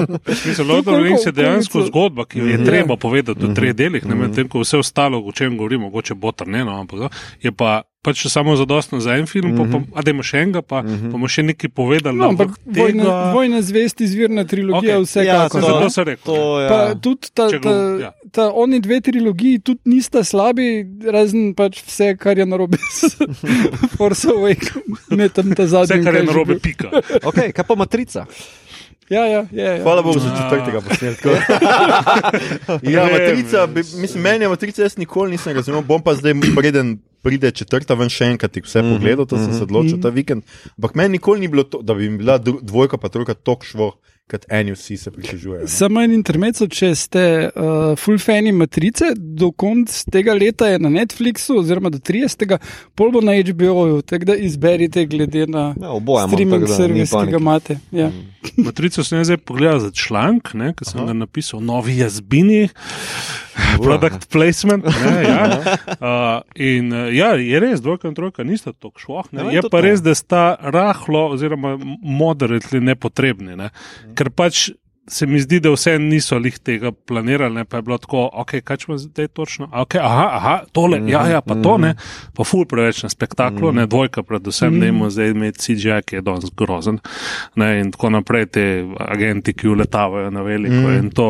Lord 0.69 0.87
of 0.87 0.95
the 0.95 1.03
Rings 1.03 1.27
je 1.27 1.33
dejansko 1.33 1.83
zgodba, 1.83 2.25
ki 2.25 2.39
jo 2.39 2.47
je 2.47 2.55
Mhm. 2.55 2.65
treba 2.65 2.97
povedati 2.97 3.41
v 3.41 3.55
treh 3.55 3.75
delih, 3.75 4.07
ne 4.07 4.15
medtem 4.17 4.49
ko 4.49 4.61
vse 4.61 4.79
ostalo, 4.79 5.19
o 5.19 5.33
čem 5.33 5.57
govorimo, 5.57 5.85
mogoče 5.85 6.15
bo 6.15 6.31
trneno, 6.31 6.79
ampak 6.79 6.99
no, 7.01 7.09
je 7.43 7.51
pa 7.53 7.83
pač 8.09 8.25
samo 8.27 8.57
zadostno 8.57 8.99
za 8.99 9.13
en 9.13 9.27
film, 9.27 9.53
pa, 9.53 9.69
pa 9.69 9.79
a 9.93 10.03
da 10.03 10.11
ima 10.11 10.23
še 10.23 10.41
enega, 10.41 10.63
pa 10.63 10.81
bomo 10.83 11.29
še 11.29 11.45
nekaj 11.45 11.69
povedali. 11.71 12.17
No, 12.17 12.31
ampak 12.31 12.49
ampak 12.51 12.75
vojna, 12.75 13.05
tega- 13.05 13.33
vojna 13.33 13.61
zvest, 13.63 14.01
izvirna 14.01 14.45
trilogija, 14.45 14.97
okay. 14.97 15.21
Ja, 15.21 15.45
vsekakor. 15.45 15.53
to- 15.53 15.61
ne? 15.61 15.75
zato 15.75 15.91
sem 15.91 16.05
rekel. 16.07 16.25
To, 16.25 16.37
ja. 16.59 16.69
Pa 16.69 16.79
tudi 16.97 17.27
ta, 17.31 17.45
ta, 17.47 17.59
go- 17.59 17.77
ja. 17.99 18.11
ta, 18.31 18.45
oni 18.51 18.81
dve 18.81 19.01
trilogiji 19.01 19.61
tudi 19.61 19.85
nista 19.87 20.23
slabi, 20.23 20.69
razen 21.07 21.53
pač 21.53 21.83
vse, 21.83 22.17
kar 22.17 22.35
je 22.35 22.47
narobe 22.47 22.81
s 22.81 23.13
Force 23.95 24.25
Awakens, 24.27 24.81
ne 25.11 25.29
tam 25.29 25.53
ta 25.53 25.67
zadnji. 25.67 25.93
Vse, 25.95 26.03
kar 26.03 26.15
je 26.15 26.25
narobe, 26.25 26.55
bil. 26.55 26.63
pika. 26.63 26.89
Okay, 27.29 27.51
kaj 27.51 27.65
pa 27.65 27.75
Matrica? 27.75 28.25
Ja, 29.09 29.23
ja, 29.23 29.41
ja, 29.51 29.69
ja. 29.71 29.83
Hvala 29.83 30.03
Bogu 30.03 30.19
za 30.19 30.29
A. 30.29 30.37
četrtega 30.39 30.81
posnetka. 30.81 31.31
ja, 32.83 33.03
matrica, 33.13 33.67
mislim, 33.95 34.23
meni 34.23 34.45
je 34.45 34.49
matrica, 34.49 34.83
jaz 34.83 34.97
nikoli 34.97 35.31
nisem 35.31 35.55
razumel. 35.55 35.81
Bom 35.83 36.03
pa 36.03 36.15
zdaj, 36.15 36.33
preden 36.55 36.99
pride 37.23 37.51
četrta, 37.51 37.97
ven 37.99 38.13
še 38.13 38.33
enkrat 38.35 38.57
jih 38.57 38.67
vse 38.67 38.85
pogledal, 38.87 39.27
to 39.29 39.41
sem 39.41 39.55
se 39.55 39.65
odločil 39.67 40.01
ta 40.03 40.13
vikend. 40.15 40.47
Ampak 40.77 40.95
meni 40.99 41.19
nikoli 41.19 41.41
ni 41.45 41.49
bilo 41.49 41.65
to, 41.65 41.83
da 41.83 41.95
bi 41.95 42.11
mi 42.11 42.23
bila 42.23 42.39
dvojka 42.39 43.01
pa 43.01 43.11
trojka 43.13 43.35
tok 43.35 43.67
šlo, 43.67 43.93
kot 44.29 44.45
eni 44.53 44.73
vsi 44.73 44.97
se 44.97 45.11
pritožujejo. 45.11 45.61
ne. 45.61 45.69
Samo 45.69 46.03
en 46.05 46.13
intermezzo, 46.13 46.69
če 46.69 46.91
ste 46.99 47.23
uh, 47.49 47.95
full 47.99 48.21
fani 48.21 48.53
Matrice, 48.53 49.15
do 49.17 49.51
konca 49.57 50.03
tega 50.13 50.35
leta 50.37 50.69
je 50.69 50.81
na 50.83 50.91
Netflixu, 50.93 51.57
oziroma 51.63 51.91
do 51.91 51.99
30. 51.99 52.59
pol 52.95 53.13
bo 53.15 53.23
na 53.25 53.39
HBO-ju, 53.41 54.03
tako 54.03 54.33
da 54.33 54.37
izberite 54.37 55.07
glede 55.09 55.47
na 55.49 55.71
Ja, 55.81 55.95
oboje 55.97 56.27
imam, 56.27 56.37
streaming 56.37 56.67
da 56.67 56.77
servis, 56.77 57.15
ki 57.15 57.33
ga 57.33 57.41
imate. 57.41 57.79
Ja. 57.93 58.11
Matrico 58.57 59.05
sem 59.05 59.19
jaz 59.19 59.33
zdaj 59.33 59.41
pogledal 59.49 59.81
za 59.81 59.91
članek, 59.97 60.53
ne, 60.55 60.75
ki 60.77 60.89
sem 60.89 61.07
ga 61.09 61.17
napisal, 61.17 61.65
novi 61.65 61.97
jazbini, 62.03 62.69
product 63.85 64.29
placement. 64.33 64.85
Ne, 64.85 65.15
ja. 65.29 65.43
uh, 66.01 66.43
in 66.55 66.93
uh, 66.93 67.09
ja, 67.15 67.33
je 67.37 67.61
res, 67.63 67.83
dvojka 67.85 68.11
in 68.11 68.19
trojka 68.19 68.47
nista 68.47 68.73
tako 68.73 69.03
šloh. 69.03 69.31
Ja, 69.33 69.49
Je 69.59 69.63
pa 69.71 69.83
res, 69.85 70.03
da 70.05 70.15
sta 70.19 70.45
rahlo, 70.61 71.29
oziroma 71.37 71.77
moderately 72.03 72.83
nepotrebni. 72.93 73.59
Ne. 73.59 73.73
Ker 74.19 74.33
pač. 74.35 74.69
Se 75.09 75.27
mi 75.27 75.41
zdi, 75.41 75.61
da 75.61 75.71
vse 75.73 75.99
niso 75.99 76.39
lih 76.39 76.59
tega 76.59 76.93
planirali, 76.93 77.55
ne, 77.55 77.65
pa 77.65 77.81
je 77.81 77.83
bilo 77.83 77.99
tako, 77.99 78.27
ok, 78.43 78.59
kaj 78.65 78.77
če 78.83 78.99
zdaj 79.05 79.29
točno, 79.37 79.69
okay, 79.73 80.01
aha, 80.05 80.27
aha, 80.37 80.55
tole, 80.73 81.01
ja, 81.09 81.25
ja, 81.29 81.41
pa 81.45 81.57
to 81.63 81.77
ne, 81.81 81.95
pa 82.37 82.45
ful 82.45 82.67
preveč 82.69 83.03
na 83.07 83.11
spektaklu, 83.13 83.73
ne, 83.73 83.87
dvojka, 83.91 84.23
predvsem, 84.29 84.75
mm. 84.75 85.01
ne, 85.01 85.11
zdaj 85.11 85.33
imeti 85.35 85.65
CGI, 85.65 85.99
ki 86.07 86.19
je 86.19 86.25
danes 86.27 86.53
grozen, 86.57 87.01
ne, 87.57 87.71
in 87.81 87.93
tako 87.95 88.13
naprej, 88.19 88.47
te 88.59 88.65
agenti, 89.09 89.57
ki 89.57 89.73
uletavajo 89.73 90.31
na 90.35 90.45
veliko, 90.47 90.85
mm. 90.85 90.97
in 91.01 91.11
to 91.17 91.29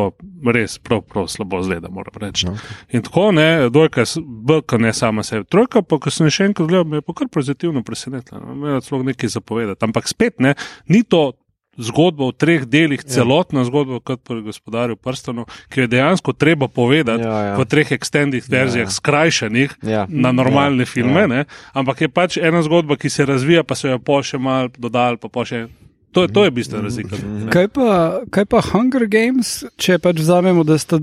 res 0.53 0.77
prav, 0.83 1.03
prav 1.07 1.27
slabo 1.31 1.63
zgleda, 1.63 1.91
moram 1.93 2.21
reči. 2.21 2.47
Okay. 2.51 2.79
In 2.97 3.03
tako, 3.07 3.29
ne, 3.35 3.49
dvojka, 3.71 4.05
je 4.05 4.61
kot 4.67 4.79
ne 4.83 4.93
sama 4.93 5.23
sebi, 5.23 5.47
trojka, 5.49 5.83
pa 5.87 5.99
ko 6.01 6.13
sem 6.13 6.31
še 6.31 6.51
enkrat 6.51 6.69
gledal, 6.69 6.87
me 6.87 6.99
je 6.99 7.07
pa 7.07 7.15
kar 7.21 7.31
pozitivno 7.31 7.83
presenetila, 7.87 8.41
no, 8.43 8.55
imela 8.57 8.83
celo 8.83 9.03
nekaj 9.07 9.37
zapovedati, 9.39 9.85
ampak 9.87 10.11
spet 10.11 10.39
ne, 10.43 10.55
ni 10.91 11.03
to 11.03 11.31
zgodba 11.79 12.27
v 12.27 12.35
treh 12.35 12.65
delih, 12.65 12.99
celotna 13.01 13.63
zgodba 13.63 13.99
kot 13.99 14.19
pri 14.21 14.43
gospodarju 14.43 14.95
prstanov, 14.95 15.47
ki 15.69 15.79
je 15.79 15.87
dejansko 15.87 16.33
treba 16.33 16.67
povedati 16.67 17.23
Ja, 17.23 17.39
ja. 17.43 17.55
v 17.55 17.65
treh 17.65 17.87
extended 17.89 18.43
verzijah, 18.45 18.91
skrajšanih 18.91 19.79
Ja. 19.81 20.03
na 20.09 20.31
normalne 20.31 20.83
Ja, 20.83 20.85
filme, 20.85 21.21
ja. 21.21 21.27
ne? 21.27 21.41
ampak 21.73 22.01
je 22.01 22.09
pač 22.09 22.37
ena 22.37 22.59
zgodba, 22.61 22.95
ki 22.95 23.09
se 23.09 23.25
razvija, 23.25 23.63
pa 23.63 23.75
so 23.75 23.87
jo 23.87 23.99
po 23.99 24.19
še 24.19 24.37
mal 24.37 24.67
dodali, 24.77 25.17
pa 25.17 25.27
po 25.27 25.45
še. 25.45 25.67
To, 26.11 26.21
je- 26.21 26.27
to 26.27 26.41
je 26.41 26.51
bistvena 26.51 26.83
razlika. 26.83 27.15
ne. 27.19 27.51
Kaj 27.51 27.67
pa, 27.67 27.87
kaj 28.29 28.45
pa 28.45 28.61
Hunger 28.63 29.05
Games, 29.07 29.49
če 29.77 29.99
pač 29.99 30.17
vzamemo, 30.17 30.63
da 30.63 30.73
sta 30.75 30.97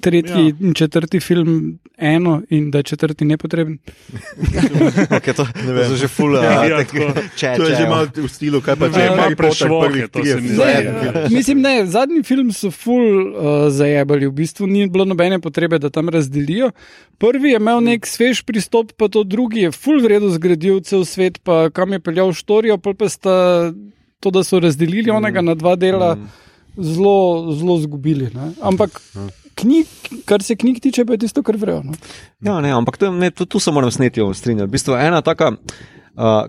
tretji 0.00 0.44
Ja. 0.44 0.56
in 0.58 0.74
četrti 0.74 1.20
film 1.20 1.52
eno 1.96 2.42
in 2.50 2.70
da 2.70 2.78
je 2.78 2.82
četrti 2.84 3.24
nepotreben? 3.24 3.78
Okay, 5.12 5.32
to, 5.32 5.44
to 5.46 5.84
so 5.84 5.96
že 5.96 6.08
full. 6.08 6.34
Ja, 6.34 6.58
Uh, 6.60 6.68
tako. 6.76 7.12
če, 7.38 7.54
To 7.54 7.62
je 7.62 7.74
že 7.76 7.82
ja. 7.82 7.88
malo 7.88 8.06
v 8.08 8.28
stilu, 8.28 8.58
kaj 8.58 8.74
pa 8.74 8.84
Ne 8.84 8.92
če 8.92 8.98
vem, 8.98 9.04
je 9.04 9.08
ima 9.08 9.22
Harry 9.22 9.28
Potter 9.28 9.38
prešlohe, 9.38 9.86
prvih 9.86 10.04
to 10.08 10.18
se 10.18 10.34
30 10.34 10.40
mi 10.40 10.48
za 10.48 10.54
zdi. 10.56 10.72
en 10.80 10.94
Ne, 10.94 11.12
film. 11.12 11.28
mislim, 11.30 11.58
ne, 11.60 11.74
zadnji 11.86 12.22
film 12.22 12.48
so 12.50 12.70
full 12.72 13.06
uh, 13.28 13.34
zajebali, 13.68 14.26
v 14.26 14.34
bistvu 14.34 14.66
ni 14.66 14.88
bilo 14.88 15.04
nobene 15.04 15.38
potrebe, 15.38 15.78
da 15.78 15.88
tam 15.88 16.08
razdelijo. 16.08 16.70
Prvi 17.16 17.48
je 17.48 17.56
imel 17.56 17.80
nek 17.80 18.02
svež 18.04 18.42
pristop, 18.42 18.92
pa 18.92 19.06
to 19.06 19.22
drugi 19.22 19.60
je 19.60 19.72
full 19.72 20.00
vredno 20.00 20.28
zgradil 20.30 20.80
cel 20.80 21.04
svet, 21.04 21.38
pa 21.40 21.70
kam 21.70 21.92
je 21.92 22.00
peljal 22.00 22.32
štorijo, 22.32 22.78
pol 22.78 22.94
pa 22.94 23.06
sta 23.06 23.70
to, 24.22 24.30
da 24.34 24.44
so 24.46 24.60
razdelili 24.62 25.10
onega 25.10 25.42
na 25.42 25.56
dva 25.58 25.74
dela, 25.76 26.14
zelo, 26.76 27.52
zelo 27.58 27.78
zgubili. 27.82 28.30
Ne? 28.34 28.52
Ampak 28.62 29.00
knjig, 29.58 29.86
kar 30.24 30.42
se 30.42 30.56
knjig 30.56 30.80
tiče, 30.82 31.04
pa 31.04 31.16
je 31.16 31.24
tisto, 31.26 31.42
kar 31.42 31.58
vrejo. 31.60 31.82
No? 31.86 31.96
Ja, 32.40 32.60
ne, 32.64 32.72
ampak 32.76 32.96
to, 33.02 33.10
ne, 33.12 33.30
tu, 33.30 33.46
tu 33.46 33.60
se 33.60 33.74
moram 33.74 33.90
sneti 33.90 34.22
strinjati. 34.34 34.68
V 34.68 34.72
bistvu 34.72 34.96
ena 35.00 35.22
taka. 35.22 35.52
Uh, 36.12 36.46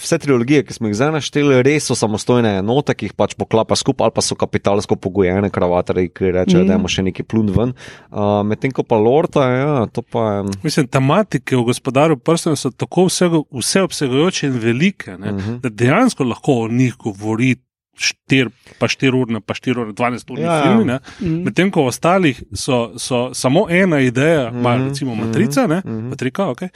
vse 0.00 0.18
trilogije, 0.18 0.62
ki 0.64 0.72
smo 0.74 0.88
jih 0.88 0.96
zdaj 0.96 1.12
našteli, 1.12 1.62
res 1.62 1.84
so 1.90 1.94
samostojne 1.94 2.58
enote, 2.58 2.94
ki 2.94 3.06
jih 3.06 3.14
pač 3.14 3.34
poklapa 3.34 3.76
skupaj, 3.76 4.04
ali 4.04 4.12
pa 4.14 4.22
so 4.22 4.34
kapitalsko 4.34 4.96
pogojene 4.96 5.50
kravatarji, 5.50 6.08
ki 6.08 6.32
rečejo, 6.32 6.60
Mhm. 6.60 6.68
da 6.68 6.74
imamo 6.74 6.88
še 6.88 7.02
neki 7.02 7.22
plun 7.22 7.52
ven. 7.54 7.74
Uh, 8.10 8.42
Medtem 8.44 8.70
ko 8.72 8.82
pa 8.82 8.96
Lorda, 8.96 9.44
ja, 9.50 9.86
to 9.86 10.02
pa 10.02 10.32
je. 10.32 10.44
Mislim, 10.62 10.88
tematike 10.88 11.56
v 11.56 11.62
gospodarju 11.64 12.16
prstanov 12.16 12.56
so 12.56 12.70
tako 12.70 13.06
vsego, 13.06 13.44
vseobsegajoče 13.52 14.46
in 14.46 14.58
velike, 14.58 15.16
ne, 15.18 15.32
uh 15.32 15.38
-huh. 15.38 15.60
da 15.60 15.68
dejansko 15.68 16.24
lahko 16.24 16.52
o 16.64 16.68
njih 16.68 16.94
govori. 16.98 17.56
Štir, 17.98 18.48
pa 18.78 18.86
4 18.86 19.10
ure, 19.18 19.40
pa 19.42 19.54
4 19.54 19.80
ure, 19.82 19.92
12 19.92 20.30
ur, 20.30 20.38
Ja, 20.38 20.52
ja. 20.54 20.62
filmi, 20.62 20.84
ne. 20.84 20.98
Mhm. 21.20 21.42
medtem 21.44 21.70
ko 21.70 21.82
v 21.82 21.90
ostalih 21.90 22.42
so, 22.54 22.92
so 22.96 23.34
samo 23.34 23.66
ena 23.70 23.98
ideja, 24.00 24.50
Mhm, 24.50 24.58
imajo 24.58 24.88
recimo 24.88 25.14
Matrica, 25.14 25.66
ne, 25.66 25.82
mhm. 25.84 26.08
Matrika, 26.08 26.46
okay, 26.46 26.68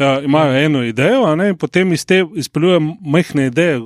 uh, 0.00 0.24
imajo 0.24 0.56
eno 0.64 0.80
idejo, 0.84 1.36
ne, 1.36 1.48
in 1.52 1.56
potem 1.56 1.92
iz 1.92 2.06
te 2.06 2.24
izpeljujejo 2.34 2.80
majhne 3.00 3.46
ideje, 3.46 3.80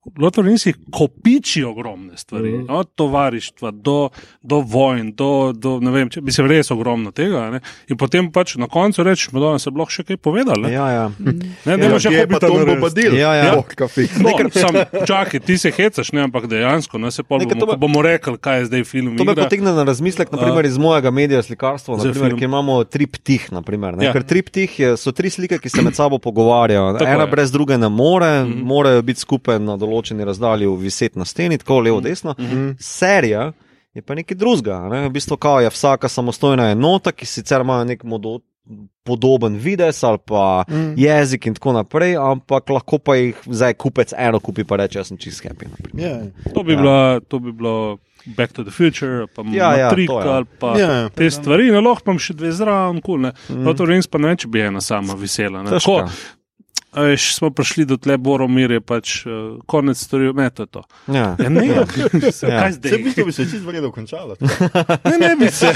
Of 0.00 0.32
the 0.32 0.42
Rings 0.42 0.64
kopiči 0.90 1.64
ogromne 1.64 2.16
stvari, 2.16 2.50
mm. 2.50 2.66
od 2.70 2.88
tovarištva 2.94 3.70
do, 3.70 4.08
do 4.42 4.60
vojn, 4.60 5.12
do, 5.12 5.52
do 5.52 5.74
ne 5.80 5.90
vem, 5.90 6.08
če 6.08 6.22
bi 6.24 6.32
se 6.32 6.42
res 6.42 6.70
ogromno 6.72 7.10
tega. 7.12 7.42
Ne? 7.52 7.60
In 7.92 7.98
potem 8.00 8.30
pač 8.32 8.54
na 8.56 8.64
koncu 8.64 9.04
rečeš, 9.04 9.28
da 9.36 9.58
se 9.60 9.70
lahko 9.70 9.92
še 9.92 10.06
kaj 10.08 10.16
povedal. 10.16 10.64
Ne, 10.64 10.72
Ja, 10.72 10.86
ja. 10.88 11.04
ne, 11.18 11.34
ne, 11.76 11.90
Ja, 11.90 11.98
še 12.00 12.14
je 12.14 12.24
pa 12.24 12.38
hobita 12.38 12.46
to 12.46 12.52
narediti. 12.54 12.70
bombardil. 12.70 13.16
Ja, 13.18 13.34
ja. 13.36 13.50
Oh, 13.58 13.66
kafi. 13.76 14.06
No, 14.24 14.32
sam, 14.54 14.78
čakaj, 15.04 15.42
ti 15.44 15.58
se 15.60 15.72
hecaš, 15.74 16.14
ne, 16.16 16.24
ampak 16.24 16.48
dejansko, 16.48 16.96
ne, 16.96 17.12
se 17.12 17.20
pol 17.20 17.44
Nekaj 17.44 17.60
bomo, 17.60 17.76
bomo 17.84 18.04
rekli, 18.06 18.38
kaj 18.40 18.58
je 18.62 18.70
zdaj 18.70 18.86
film. 18.88 19.20
To 19.20 19.28
me 19.28 19.36
potegne 19.36 19.76
na 19.76 19.84
razmislek, 19.84 20.32
naprimer, 20.32 20.64
iz 20.64 20.80
mojega 20.80 21.12
medija 21.12 21.42
slikarstva, 21.44 22.00
naprimer, 22.00 22.38
ki 22.40 22.48
imamo 22.48 22.78
triptih. 22.88 23.50
Naprimer, 23.52 24.00
ne? 24.00 24.08
Ja. 24.08 24.16
Ker 24.16 24.24
triptih 24.24 24.80
so 24.96 25.12
tri 25.12 25.28
slike, 25.28 25.60
ki 25.60 25.68
se 25.68 25.84
med 25.84 25.92
sabo 25.98 26.16
pogovarjajo. 26.16 26.96
Tako 26.96 27.10
Ena 27.10 27.28
je. 27.28 27.30
brez 27.36 27.52
druge 27.52 27.76
ne 27.76 27.92
more, 27.92 28.32
mm 28.44 28.48
-hmm. 28.48 28.64
morajo 28.64 29.02
biti 29.02 29.20
skupaj 29.20 29.60
na 29.60 29.76
določeni 29.90 30.26
razdalji, 30.26 30.70
viseti 30.78 31.18
na 31.18 31.26
steni, 31.28 31.58
tako 31.58 31.80
levo, 31.80 32.00
desno. 32.00 32.34
Mm 32.38 32.46
-hmm. 32.46 32.76
Serija 32.78 33.50
je 33.94 34.02
pa 34.02 34.14
nekaj 34.14 34.36
drugega. 34.36 34.78
Ne? 34.88 35.08
V 35.08 35.12
bistvu 35.12 35.38
je 35.62 35.70
vsaka 35.70 36.08
samostojna 36.08 36.70
enota, 36.70 37.12
ki 37.12 37.26
sicer 37.26 37.60
ima 37.60 37.84
nek 37.84 38.04
modo. 38.04 38.40
Podoben 39.04 39.56
videz 39.56 40.04
ali 40.04 40.18
pa 40.24 40.64
mm. 40.68 40.94
jezik, 40.96 41.46
in 41.46 41.54
tako 41.54 41.72
naprej, 41.72 42.16
ampak 42.16 42.68
lahko 42.70 42.98
pa 42.98 43.16
jih 43.16 43.36
zdaj 43.46 43.74
kupec 43.74 44.12
eno 44.16 44.38
kupi, 44.40 44.64
pa 44.64 44.76
reče: 44.76 44.98
Jaz 44.98 45.08
sem 45.08 45.16
čist 45.18 45.42
happy. 45.42 45.66
naprimer. 45.70 46.06
Ja. 46.06 46.52
To 46.54 46.62
bi, 46.62 46.72
ja. 46.72 46.78
bilo, 46.78 47.20
to 47.20 47.38
bi 47.38 47.52
bilo 47.52 47.98
Back 48.26 48.52
to 48.52 48.64
the 48.64 48.70
Future, 48.70 49.26
pa 49.26 49.42
Ja, 49.42 49.76
ja, 49.76 49.90
Matrix 49.90 50.06
to 50.06 50.20
je. 50.20 50.28
ali 50.28 50.46
pa 50.58 50.78
Ja, 50.78 50.92
ja. 50.92 51.08
te 51.08 51.30
stvari. 51.30 51.70
Ne, 51.70 51.80
lahko 51.80 52.04
pa 52.04 52.12
imam 52.12 52.20
še 52.20 52.34
dve 52.36 52.52
zraven, 52.52 53.00
kul. 53.00 53.24
Cool, 53.24 53.56
mm. 53.56 53.64
Lord 53.64 53.80
of 53.80 53.86
the 53.86 53.92
Rings 53.92 54.06
pa 54.06 54.20
ne 54.20 54.30
vem, 54.30 54.36
če 54.36 54.48
bi 54.48 54.60
ena 54.60 54.80
sama 54.84 55.16
visela. 55.18 55.64
Tako, 55.64 56.04
a 56.92 57.02
Veš, 57.02 57.34
smo 57.34 57.50
prišli 57.50 57.84
do 57.84 57.96
tle, 57.96 58.16
Boromir 58.18 58.70
je 58.70 58.80
pač 58.80 59.26
uh, 59.26 59.58
konec 59.66 59.98
storil, 59.98 60.34
ne, 60.34 60.50
to 60.50 60.66
je 60.66 60.66
to. 60.66 60.82
Ja. 61.06 61.36
Ja, 61.38 61.48
ne, 61.48 61.66
ja. 61.66 61.84
Ja. 62.42 62.72
zdaj? 62.72 62.92
v 62.98 63.04
bistvu 63.04 63.26
bi 63.26 63.32
se 63.32 63.46
čisto 63.46 63.66
vredno 63.68 63.92
končalo. 63.94 64.36
Ne, 65.04 65.16
ne 65.18 65.36
bi 65.38 65.50
se. 65.50 65.70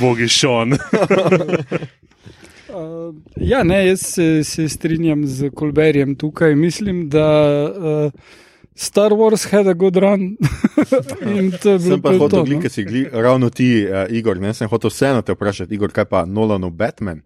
Bogi 0.00 0.28
šon. 0.28 0.72
Uh, 2.72 3.14
ja, 3.52 3.62
ne, 3.62 3.86
jaz 3.86 4.00
se, 4.00 4.44
se 4.44 4.68
strinjam 4.68 5.26
z 5.26 5.50
Kolberjem 5.54 6.14
tukaj. 6.16 6.54
Mislim, 6.54 7.08
da 7.12 7.28
uh, 7.68 8.12
Star 8.74 9.12
Wars 9.12 9.44
had 9.50 9.66
a 9.66 9.74
good 9.74 9.96
run. 9.96 10.20
In 11.36 11.52
to 11.52 11.70
je 11.70 11.78
bilo 11.78 11.90
Sem 11.90 12.02
pa 12.02 12.12
je 12.12 12.18
hotel, 12.18 12.44
glih, 12.44 12.62
no. 12.62 12.68
si 12.70 12.84
gli, 12.84 13.04
ravno 13.12 13.50
ti, 13.50 13.84
uh, 13.84 14.08
Igor, 14.08 14.40
ne, 14.40 14.54
sem 14.54 14.68
hotel 14.68 14.90
vseeno 14.90 15.22
te 15.22 15.36
vprašati, 15.36 15.74
Igor, 15.74 15.92
kaj 15.92 16.08
pa 16.08 16.24
Nolanov 16.24 16.70
Batman? 16.70 17.20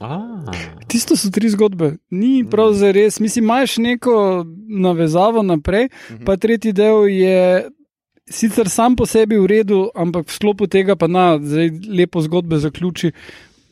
Ah. 0.00 0.50
Tisto 0.88 1.16
so 1.16 1.30
tri 1.30 1.48
zgodbe, 1.50 1.96
ni 2.10 2.44
prav 2.50 2.72
za 2.74 2.90
res. 2.92 3.20
Mislim, 3.20 3.44
imaš 3.44 3.76
neko 3.78 4.44
navezavo 4.68 5.42
naprej, 5.42 5.88
pa 6.26 6.36
tretji 6.36 6.72
del 6.72 7.08
je. 7.08 7.70
Sicer 8.24 8.70
sam 8.72 8.94
po 8.96 9.04
sebi 9.06 9.36
v 9.36 9.44
redu, 9.44 9.78
ampak 9.94 10.30
v 10.30 10.32
sklopu 10.32 10.64
tega 10.66 10.96
pa 10.96 11.04
na, 11.12 11.34
zdaj 11.36 11.68
lepo 11.92 12.22
zgodbe 12.24 12.56
zaključi, 12.56 13.10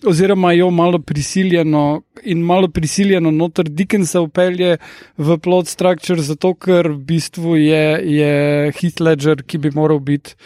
oziroma 0.05 0.51
jo 0.53 0.71
malo 0.71 0.99
prisiljeno 0.99 2.03
in 2.23 2.43
malo 2.45 2.69
prisiljeno 2.69 3.31
noter 3.31 3.69
Dickensa 3.69 4.21
upelje 4.21 4.77
v 5.17 5.39
plot 5.39 5.73
structure, 5.73 6.21
zato 6.23 6.53
ker 6.55 6.91
v 6.91 6.99
bistvu 6.99 7.57
je, 7.57 7.87
je 8.19 8.35
Heath 8.77 9.01
Ledger, 9.01 9.41
ki 9.43 9.59
bi 9.59 9.73
moral 9.73 10.05
biti 10.05 10.37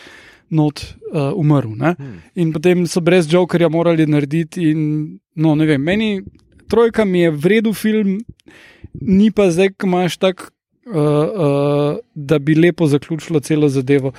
not 0.50 0.82
uh, 1.12 1.32
umrl. 1.34 1.74
Ne? 1.76 1.94
In 2.34 2.52
potem 2.52 2.86
so 2.86 3.00
brez 3.00 3.28
Jokerja 3.32 3.68
morali 3.68 4.06
narediti. 4.06 4.70
In, 4.70 5.18
no, 5.34 5.54
ne 5.54 5.66
vem, 5.66 5.82
meni 5.82 6.22
trojka 6.68 7.04
mi 7.04 7.20
je 7.20 7.30
vredno 7.30 7.72
film, 7.72 8.18
ni 9.00 9.30
pa 9.30 9.50
zdaj, 9.50 9.74
ko 9.76 9.86
imaš 9.86 10.16
tak, 10.22 10.48
uh, 10.86 10.96
uh, 10.96 11.98
da 12.14 12.38
bi 12.38 12.54
lepo 12.54 12.86
zaključilo 12.86 13.40
celo 13.40 13.68
zadevo. 13.68 14.12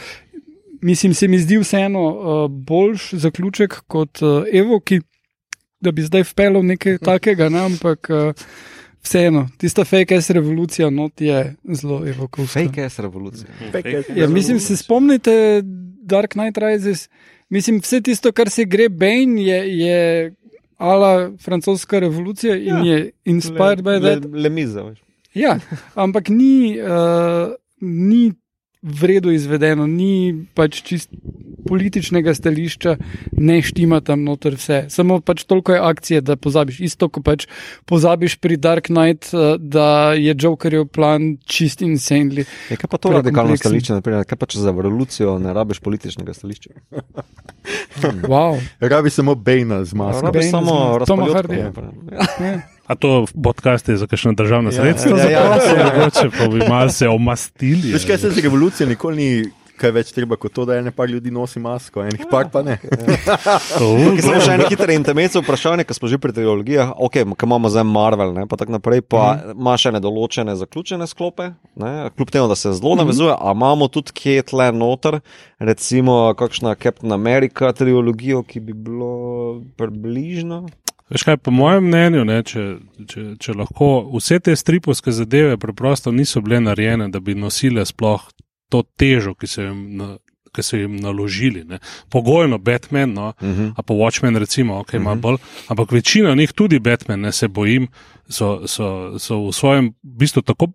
Mislim, 0.82 1.14
se 1.14 1.28
mi 1.28 1.40
zdi 1.40 1.58
vseeno 1.58 2.04
uh, 2.08 2.52
boljš 2.52 3.14
zaključek 3.14 3.80
kot 3.88 4.22
uh, 4.22 4.44
Evo, 4.54 4.80
ki 4.80 5.02
da 5.80 5.92
bi 5.92 6.02
zdaj 6.02 6.24
vpeljal 6.24 6.66
nekaj 6.66 6.98
takega, 6.98 7.50
ne? 7.50 7.60
ampak 7.66 8.10
uh, 8.10 8.34
vseeno, 9.08 9.46
tista 9.58 9.86
fake 9.88 10.16
ass 10.20 10.30
revolucija 10.36 10.90
not 10.92 11.22
je 11.22 11.56
zelo 11.74 12.02
evokovska. 12.08 12.60
Fake 12.60 12.84
ass 12.84 13.00
revolucija. 13.00 13.48
Ja, 14.16 14.28
mislim, 14.28 14.60
se 14.60 14.78
spomnite 14.78 15.62
Dark 16.04 16.36
Knight 16.36 16.58
Rises. 16.58 17.08
Mislim, 17.50 17.80
vse 17.80 18.02
tisto, 18.02 18.32
kar 18.32 18.50
se 18.52 18.66
gre 18.68 18.90
Bane, 18.90 19.40
je, 19.40 19.60
je 19.80 20.00
ala 20.78 21.32
francoska 21.42 22.00
revolucija 22.00 22.56
in 22.56 22.68
Ja. 22.68 22.84
je 22.84 23.12
inspired 23.26 23.80
by 23.82 24.00
Le, 24.02 24.20
that. 24.20 24.32
le 24.34 24.50
miza, 24.50 24.84
veš. 24.84 25.00
Ja, 25.34 25.60
ampak 25.96 26.30
ni, 26.30 26.76
uh, 26.82 27.54
ni 27.82 28.34
vredno 28.82 29.32
izvedeno, 29.32 29.88
ni 29.88 30.46
pač 30.54 30.82
čist 30.84 31.10
političnega 31.68 32.34
stališča, 32.34 32.96
ne 33.38 33.62
štima 33.62 34.02
tam 34.02 34.24
noter 34.28 34.58
vse. 34.58 34.86
Samo 34.94 35.20
pač 35.22 35.44
toliko 35.44 35.76
je 35.76 35.82
akcije, 35.84 36.22
da 36.22 36.36
pozabiš. 36.36 36.80
Isto, 36.88 37.10
ko 37.10 37.22
pač 37.22 37.48
pozabiš 37.86 38.38
pri 38.44 38.58
Dark 38.58 38.92
Knight, 38.92 39.32
uh, 39.34 39.56
da 39.60 40.14
je 40.18 40.36
Jokerjev 40.40 40.88
plan 40.94 41.36
čist 41.46 41.82
insanely. 41.86 42.48
Je, 42.70 42.78
kaj 42.78 42.90
pa 42.92 42.98
to 42.98 43.14
radikalno 43.18 43.58
stališče? 43.58 44.00
Naprimer, 44.00 44.26
kaj 44.28 44.40
pa 44.40 44.50
če 44.50 44.64
za 44.64 44.74
revolucijo 44.76 45.38
ne 45.42 45.54
rabiš 45.54 45.84
političnega 45.84 46.34
stališča? 46.34 46.76
Wow. 48.28 48.62
Rabi 48.80 49.10
samo 49.10 49.36
Bejna 49.36 49.84
z 49.84 49.94
masko. 49.94 50.22
Rabiš 50.26 50.40
Bane 50.40 50.52
samo 50.52 50.98
razpaljotko. 50.98 51.34
Hardija. 51.34 51.72
Ja. 52.40 52.62
A 52.88 52.96
to 52.96 53.26
podcast 53.44 53.90
je 53.90 53.98
za 53.98 54.08
kakšno 54.08 54.34
državno 54.34 54.72
sredstvo? 54.72 55.18
ja, 55.18 55.30
ja. 55.30 55.42
zaprosil? 55.44 55.76
Mogoče 55.84 56.38
pa 56.38 56.48
bi 56.48 56.70
malo 56.70 56.90
se 56.90 57.08
omastili. 57.08 57.92
Veš 57.92 58.06
kaj 58.06 58.18
se 58.18 58.32
z 58.32 58.44
revolucijo 58.44 58.88
nikoli 58.88 59.18
ni 59.18 59.44
kaj 59.80 59.94
več 59.96 60.12
treba 60.16 60.38
kot 60.40 60.54
to, 60.56 60.66
da 60.68 60.78
ene 60.80 60.92
par 60.96 61.10
ljudi 61.10 61.32
nosi 61.34 61.62
masko, 61.64 62.04
enih 62.06 62.26
par 62.32 62.50
pa 62.54 62.64
ne. 62.66 62.78
Uh, 62.84 64.20
Samo 64.24 64.40
še 64.44 64.56
en 64.56 64.66
hiter 64.70 64.92
intermezzo 64.96 65.42
vprašanje, 65.44 65.86
ker 65.88 65.98
smo 65.98 66.10
že 66.12 66.20
pri 66.22 66.36
trilogijah, 66.36 66.96
ok, 66.96 67.20
ki 67.38 67.48
imamo 67.50 67.72
zdaj 67.74 67.86
Marvel, 67.88 68.34
ne, 68.36 68.48
pa 68.50 68.60
tako 68.60 68.78
naprej, 68.78 69.04
pa 69.06 69.28
imaš 69.54 69.88
še 69.88 69.94
nedoločene 69.98 70.58
zaključene 70.60 71.08
sklope, 71.10 71.52
ne, 71.80 71.94
kljub 72.18 72.34
temu, 72.34 72.50
da 72.52 72.58
se 72.60 72.74
zelo 72.78 72.96
navezuje, 73.00 73.36
a 73.36 73.54
imamo 73.56 73.90
tudi 73.94 74.16
kje 74.18 74.50
tle 74.52 74.72
noter, 74.76 75.22
recimo 75.60 76.18
kakšna 76.38 76.76
Captain 76.82 77.14
America 77.16 77.72
trilogijo, 77.78 78.44
ki 78.48 78.64
bi 78.64 78.76
bilo 78.76 79.64
približno. 79.78 80.66
Veš 81.10 81.24
kaj, 81.24 81.38
po 81.40 81.52
mojem 81.56 81.86
mnenju, 81.88 82.26
ne, 82.28 82.42
če, 82.44 82.64
če, 83.08 83.22
če 83.40 83.54
lahko 83.56 83.88
vse 84.12 84.42
te 84.44 84.56
stripovske 84.60 85.14
zadeve 85.16 85.56
preprosto 85.62 86.12
niso 86.12 86.42
bile 86.44 86.60
narejene, 86.66 87.08
da 87.14 87.22
bi 87.24 87.36
nosile 87.38 87.86
sploh 87.88 88.26
to 88.70 88.84
težo, 88.98 89.36
ki 89.36 89.48
so 89.48 89.62
jim, 89.62 89.84
na, 89.98 90.18
ki 90.56 90.64
so 90.64 90.78
jim 90.78 90.96
naložili. 91.02 91.64
Ne. 91.64 91.80
Pogojno 92.10 92.58
Batman, 92.58 93.14
no, 93.14 93.28
uh 93.42 93.48
-huh. 93.48 93.74
a 93.78 93.84
pa 93.84 93.94
Watchmen, 93.94 94.36
recimo, 94.36 94.80
okay, 94.80 95.00
uh 95.00 95.06
-huh. 95.06 95.20
bolj, 95.20 95.38
ampak 95.68 95.92
večina 95.92 96.36
njih, 96.36 96.52
tudi 96.52 96.80
Batman, 96.80 97.22
ne 97.22 97.32
se 97.32 97.48
bojim, 97.48 97.88
so, 98.30 98.68
so, 98.68 99.20
so 99.20 99.48
v 99.48 99.54
svojem 99.54 99.94
bistvu 100.04 100.42
tako. 100.42 100.68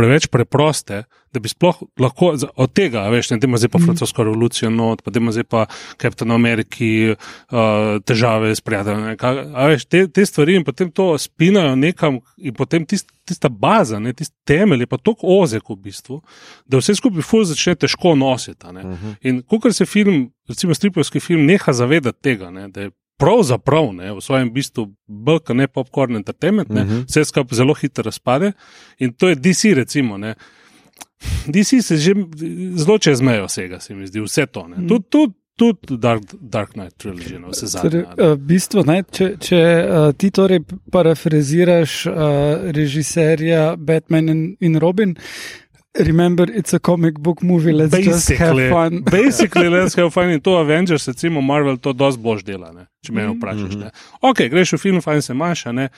Preveč 0.00 0.26
preproste, 0.32 1.02
da 1.32 1.40
bi 1.40 1.48
sploh 1.48 1.82
lahko 2.00 2.32
od 2.56 2.72
tega, 2.74 3.04
veš, 3.12 3.30
ne, 3.30 3.38
da 3.38 3.46
ima 3.46 3.58
zdaj 3.60 3.70
pa 3.74 3.78
francosko 3.82 4.24
revolucijo, 4.26 4.70
no, 4.74 4.88
pa 5.04 5.12
da 5.12 5.20
ima 5.20 5.32
zdaj 5.32 5.44
pa 5.44 5.66
Captain 6.00 6.30
Ameriki 6.32 7.12
uh, 7.12 8.00
težave 8.04 8.54
s 8.54 8.64
prijateljem. 8.64 9.16
veš, 9.68 9.84
te, 9.84 10.06
te 10.08 10.26
stvari 10.26 10.56
in 10.56 10.64
potem 10.64 10.90
to 10.90 11.12
spinajo 11.18 11.76
nekam, 11.76 12.18
in 12.36 12.54
potem 12.54 12.86
tist, 12.86 13.12
tista 13.28 13.48
baza, 13.48 13.98
ne, 13.98 14.12
tisti 14.12 14.36
temelj 14.44 14.82
je 14.82 14.90
pa 14.90 14.98
tako 14.98 15.38
ozek 15.40 15.70
v 15.70 15.76
bistvu, 15.84 16.20
da 16.66 16.80
vse 16.80 16.96
skupaj 16.98 17.22
fuz 17.22 17.52
začne 17.52 17.76
težko 17.84 18.14
nositi. 18.14 18.66
Uh 18.66 18.72
-huh. 18.72 19.14
In 19.22 19.42
ko 19.42 19.72
se 19.72 19.86
film, 19.86 20.32
recimo 20.48 20.74
stripovski 20.74 21.20
film, 21.20 21.46
neha 21.46 21.72
zavedati 21.72 22.22
tega, 22.22 22.50
ne, 22.50 22.68
da 22.68 22.80
je 22.80 22.90
pravzaprav 23.20 23.92
ne, 23.92 24.12
v 24.16 24.20
svojem 24.20 24.52
bistvu 24.52 24.88
kot 25.26 25.48
ne 25.54 25.68
popkorn 25.68 26.16
entertainment, 26.16 26.68
ne, 26.68 26.82
uh 26.82 26.86
Mhm. 26.86 26.96
-huh. 26.96 27.04
vse 27.08 27.24
skupaj 27.24 27.56
zelo 27.56 27.74
hitro 27.74 28.02
razpade. 28.02 28.52
In 28.98 29.12
to 29.12 29.28
je 29.28 29.34
DC, 29.34 29.74
recimo. 29.74 30.18
Ne. 30.18 30.34
DC 31.46 31.82
se 31.82 31.96
že 31.96 32.14
zelo 32.74 32.98
čez 32.98 33.20
mejo 33.20 33.44
vsega, 33.46 33.80
se 33.80 33.94
mi 33.94 34.06
zdi, 34.06 34.20
vse 34.20 34.46
to. 34.46 34.68
Mhm. 34.68 34.88
Tudi 34.88 35.04
tud, 35.10 35.32
tud 35.56 35.76
Dark, 36.00 36.22
Dark 36.40 36.72
Knight 36.72 36.96
Trilogy, 36.96 37.38
no, 37.38 37.48
vse 37.48 37.66
zadnje. 37.66 37.90
Torej, 37.90 38.32
uh, 38.32 38.38
bistvo, 38.38 38.82
ne, 38.86 39.02
če 39.12 39.36
če 39.40 39.60
uh, 39.60 40.12
ti 40.16 40.30
torej 40.30 40.60
parafraziraš 40.92 42.06
uh, 42.06 42.14
režiserja 42.72 43.76
Batman 43.76 44.28
in, 44.28 44.56
in 44.60 44.76
Robin. 44.78 45.14
Remember, 45.98 46.48
it's 46.48 46.72
a 46.72 46.78
comic 46.78 47.18
book 47.18 47.42
movie, 47.42 47.72
let's 47.72 47.92
just 47.96 48.28
have 48.28 48.54
Basically, 48.54 48.70
fun. 48.70 49.02
basically, 49.10 49.68
let's 49.68 49.94
have 49.94 50.12
fun. 50.12 50.30
In 50.30 50.40
to 50.40 50.56
Avengers, 50.56 51.08
recimo 51.08 51.40
Marvel, 51.40 51.76
to 51.78 51.92
dosti 51.92 52.22
boš 52.22 52.44
dela, 52.46 52.70
ne, 52.72 52.86
če 53.02 53.12
me 53.12 53.24
vprašaš. 53.26 53.74
Ne. 53.74 53.90
Ok, 54.22 54.44
greš 54.52 54.76
v 54.76 54.78
film, 54.78 55.00
fajn 55.02 55.22
se 55.22 55.34
imaš, 55.34 55.64
a 55.66 55.72
ne. 55.74 55.88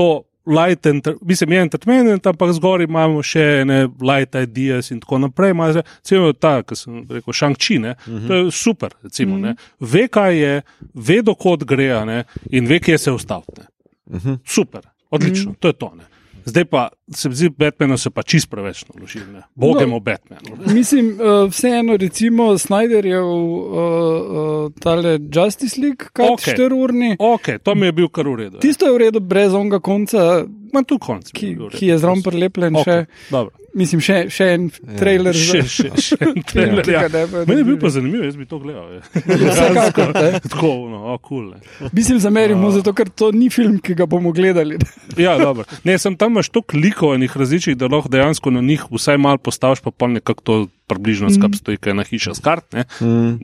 To 0.00 0.24
light, 0.48 0.86
enter, 0.86 1.18
mislim, 1.20 1.52
je 1.52 1.60
entertainment, 1.60 2.26
ampak 2.26 2.54
zgor 2.56 2.80
imamo 2.84 3.20
še 3.24 3.66
ne 3.68 3.82
light 4.00 4.32
ideas 4.40 4.88
in 4.90 5.04
tako 5.04 5.20
naprej. 5.26 5.52
Ima 5.52 5.68
Recimo 5.76 6.32
ta, 6.32 6.54
ki 6.64 6.80
sem 6.80 7.04
rekel, 7.04 7.36
Shang-Chi, 7.36 7.78
ne, 7.84 7.94
to 8.08 8.40
je 8.40 8.48
super, 8.48 8.96
recimo, 9.04 9.36
ne. 9.40 9.58
Ve, 9.80 10.06
kaj 10.08 10.40
je, 10.40 10.56
ve, 10.94 11.20
dokot 11.20 11.68
gre, 11.68 11.92
a 12.00 12.02
ne, 12.08 12.18
in 12.48 12.64
ve, 12.70 12.80
kje 12.80 12.96
se 12.98 13.12
ustaviti. 13.12 13.60
ne. 13.60 14.38
Super, 14.44 14.88
odlično, 15.12 15.52
to 15.60 15.68
je 15.68 15.80
to. 15.84 15.92
Ne. 16.00 16.13
Zdaj 16.44 16.64
pa 16.64 16.88
se 17.14 17.28
mi 17.28 17.34
zdi, 17.34 17.48
Batmanu 17.48 17.98
se 17.98 18.10
pa 18.10 18.22
čist 18.22 18.50
preveč 18.50 18.84
naložil, 18.94 19.22
ne. 19.32 19.42
Bogemo 19.54 19.96
no. 19.96 20.00
Batmanu. 20.00 20.74
Mislim, 20.74 21.16
uh, 21.20 21.50
vseeno, 21.50 21.96
recimo, 21.96 22.58
Snyderjev 22.58 23.24
uh, 23.24 23.74
uh, 23.74 24.72
tale 24.80 25.18
Justice 25.34 25.80
League, 25.80 26.10
kaj 26.12 26.28
Okej. 26.28 26.54
okay. 26.54 26.64
4 26.64 26.82
urni. 26.82 27.16
Ok, 27.18 27.48
to 27.62 27.74
mi 27.74 27.86
je 27.86 27.92
bil 27.92 28.08
kar 28.08 28.28
v 28.28 28.34
redu. 28.34 28.56
ja. 28.56 28.60
Tisto 28.60 28.86
je 28.86 28.92
v 28.92 28.98
redu, 28.98 29.20
brez 29.20 29.54
onega 29.54 29.80
konca, 29.80 30.44
Ma 30.74 30.82
tu 30.82 30.98
konc. 30.98 31.30
ki, 31.30 31.54
ki 31.78 31.92
je 31.92 31.98
zraven 32.02 32.22
prilepljen. 32.26 32.74
Okay. 32.82 33.04
Še, 33.06 33.28
Dobro. 33.30 33.52
mislim, 33.78 34.00
še, 34.02 34.16
še 34.30 34.46
en 34.56 34.64
trailer 34.98 35.36
Še, 35.38 35.60
še, 35.70 35.90
še 36.02 36.18
en 36.18 36.40
trailer. 36.50 36.82
Ja. 36.90 37.04
tega 37.06 37.22
ne 37.22 37.26
bi 37.30 37.44
Meni 37.52 37.62
je 37.62 37.66
bil 37.68 37.78
pa 37.78 37.92
zanimiv, 37.94 38.24
jaz 38.26 38.34
bi 38.38 38.46
to 38.50 38.58
gledal. 38.58 38.88
je. 38.96 39.00
Vsekakor. 39.44 40.12
Tako, 40.50 40.72
no, 40.90 41.00
o, 41.14 41.18
cool, 41.22 41.44
ne. 41.54 41.90
Mislim, 41.94 42.18
zamerimo, 42.18 42.72
zato 42.74 42.90
ker 42.92 43.06
to 43.10 43.30
ni 43.30 43.46
film, 43.54 43.78
ki 43.78 43.94
ga 43.94 44.06
bomo 44.10 44.34
gledali. 44.34 44.80
Ja, 45.24 45.36
dobro. 45.38 45.62
Ne, 45.86 45.94
sem 45.98 46.16
tam 46.18 46.34
imaš 46.34 46.48
toliko 46.50 46.74
likov 46.80 47.12
enih 47.14 47.30
različnih, 47.38 47.76
da 47.78 47.86
lahko 47.86 48.10
dejansko 48.10 48.50
na 48.50 48.58
njih 48.66 48.82
vsaj 48.90 49.18
malo 49.22 49.38
postaviš, 49.38 49.78
pa 49.84 49.92
pol 49.94 50.16
nekako 50.16 50.42
to 50.42 50.54
približno 50.90 51.30
skap 51.30 51.54
stoji, 51.54 51.78
kaj 51.78 51.92
je 51.92 51.94
ena 51.94 52.04
hiša 52.08 52.34
s 52.34 52.42
kart, 52.42 52.66
ne, 52.74 52.82
Mm. 52.98 53.38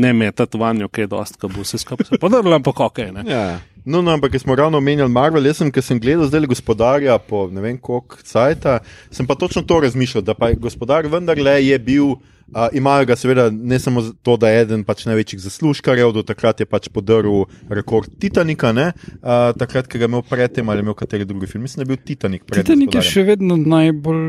Ne 0.00 0.12
metati 0.16 0.58
vanjo, 0.58 0.88
kaj 0.88 1.04
je 1.04 1.10
dost, 1.12 1.36
kaj 1.36 1.52
bo 1.52 1.62
vse 1.62 1.78
skupaj 1.78 2.08
se 2.08 2.18
podrlo, 2.22 2.54
ampak 2.56 2.80
ok, 2.80 2.98
ne. 3.12 3.22
Ja. 3.28 3.44
No, 3.86 4.02
no, 4.02 4.10
ampak 4.10 4.34
smo 4.34 4.54
ravno 4.54 4.78
omenjali 4.78 5.10
Marvel, 5.10 5.46
jaz 5.46 5.56
sem, 5.56 5.70
ker 5.70 5.82
sem 5.82 6.00
gledal 6.00 6.26
zdaj 6.26 6.46
gospodarja 6.46 7.18
po 7.18 7.46
ne 7.46 7.60
vem 7.60 7.78
koliko 7.78 8.18
cajta, 8.18 8.80
sem 9.10 9.26
pa 9.26 9.34
točno 9.34 9.62
to 9.62 9.80
razmišljal, 9.80 10.24
da 10.26 10.34
pa 10.34 10.48
je 10.48 10.58
gospodar 10.58 11.06
vendarle 11.06 11.60
je 11.64 11.78
bil. 11.78 12.16
Uh, 12.46 12.70
imajo 12.72 13.04
ga 13.04 13.16
seveda 13.16 13.50
ne 13.50 13.74
samo 13.78 14.02
to, 14.22 14.36
da 14.38 14.48
je 14.48 14.60
eden 14.60 14.84
pač 14.86 15.02
največjih 15.04 15.40
zaslužkarjev, 15.40 16.12
do 16.14 16.22
takrat 16.22 16.60
je 16.60 16.66
pač 16.66 16.86
podaril 16.88 17.48
rekord 17.68 18.06
Titanika, 18.22 18.70
ne? 18.72 18.92
uh, 19.18 19.50
takrat, 19.58 19.88
ki 19.90 19.98
ga 19.98 20.04
je 20.04 20.08
imel 20.08 20.22
predtem 20.22 20.68
ali 20.68 20.78
je 20.78 20.82
imel 20.82 20.94
kateri 20.94 21.24
drugi 21.24 21.46
film. 21.46 21.62
Mislim, 21.66 21.82
da 21.82 21.82
je 21.82 21.96
bil 21.96 22.04
Titanik 22.06 22.44
pred 22.46 22.62
Titanik 22.62 22.94
je 22.94 23.00
Gospodarjem. 23.02 23.10
še 23.10 23.22
vedno 23.24 23.56
najbolj 23.56 24.22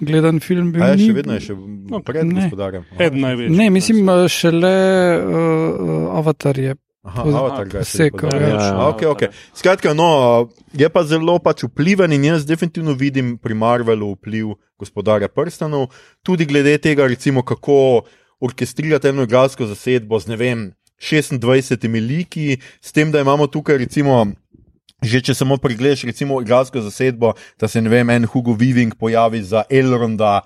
gledan 0.00 0.40
film. 0.40 0.72
Bil, 0.72 0.82
A 0.82 0.92
je 0.92 0.96
ni- 0.96 1.06
še 1.06 1.12
vedno 1.12 1.32
je 1.32 1.40
še 1.40 1.56
no, 1.88 2.00
pred 2.04 2.26
ne. 2.26 2.42
gospodarjem. 2.42 2.84
Eden 2.98 3.20
največjih. 3.20 3.56
Ne, 3.56 3.70
mislim, 3.70 4.04
šele 4.28 4.74
uh, 5.16 6.18
Avatar 6.18 6.58
je. 6.58 6.76
Aha, 7.02 7.22
avatar 7.26 7.66
ga 7.66 7.80
je 7.80 7.84
posekal, 7.84 8.30
podaril. 8.30 8.48
ja. 8.54 8.74
A, 8.78 8.88
Okay, 8.94 9.08
okay. 9.10 9.28
Skratka, 9.54 9.94
no, 9.94 10.48
je 10.72 10.86
pa 10.88 11.02
zelo 11.02 11.38
pač 11.42 11.64
vpliven 11.66 12.12
in 12.14 12.24
jaz 12.30 12.46
definitivno 12.46 12.94
vidim 12.94 13.34
pri 13.42 13.54
Marvelu 13.58 14.12
vpliv 14.14 14.54
gospodarja 14.78 15.28
prstanov, 15.28 15.90
tudi 16.22 16.46
glede 16.46 16.76
tega, 16.78 17.06
recimo, 17.06 17.42
kako 17.42 18.06
orkestrirati 18.42 19.10
eno 19.10 19.26
igralsko 19.26 19.66
zasedbo 19.66 20.18
z 20.18 20.30
ne 20.30 20.36
vem, 20.38 20.62
26 21.02 21.90
liki, 21.98 22.60
s 22.80 22.92
tem, 22.94 23.10
da 23.10 23.20
imamo 23.20 23.46
tukaj 23.46 23.82
recimo. 23.82 24.26
Že 25.02 25.18
če 25.26 25.34
samo 25.34 25.56
pregledaš, 25.58 26.04
recimo, 26.06 26.38
igralsko 26.38 26.78
zasedbo, 26.78 27.32
da 27.58 27.66
se 27.66 27.80
ne 27.82 27.90
vem, 27.90 28.10
en 28.10 28.26
Hugo 28.30 28.54
Weaving 28.54 28.94
pojavi 28.94 29.42
za 29.42 29.64
Elronda, 29.66 30.44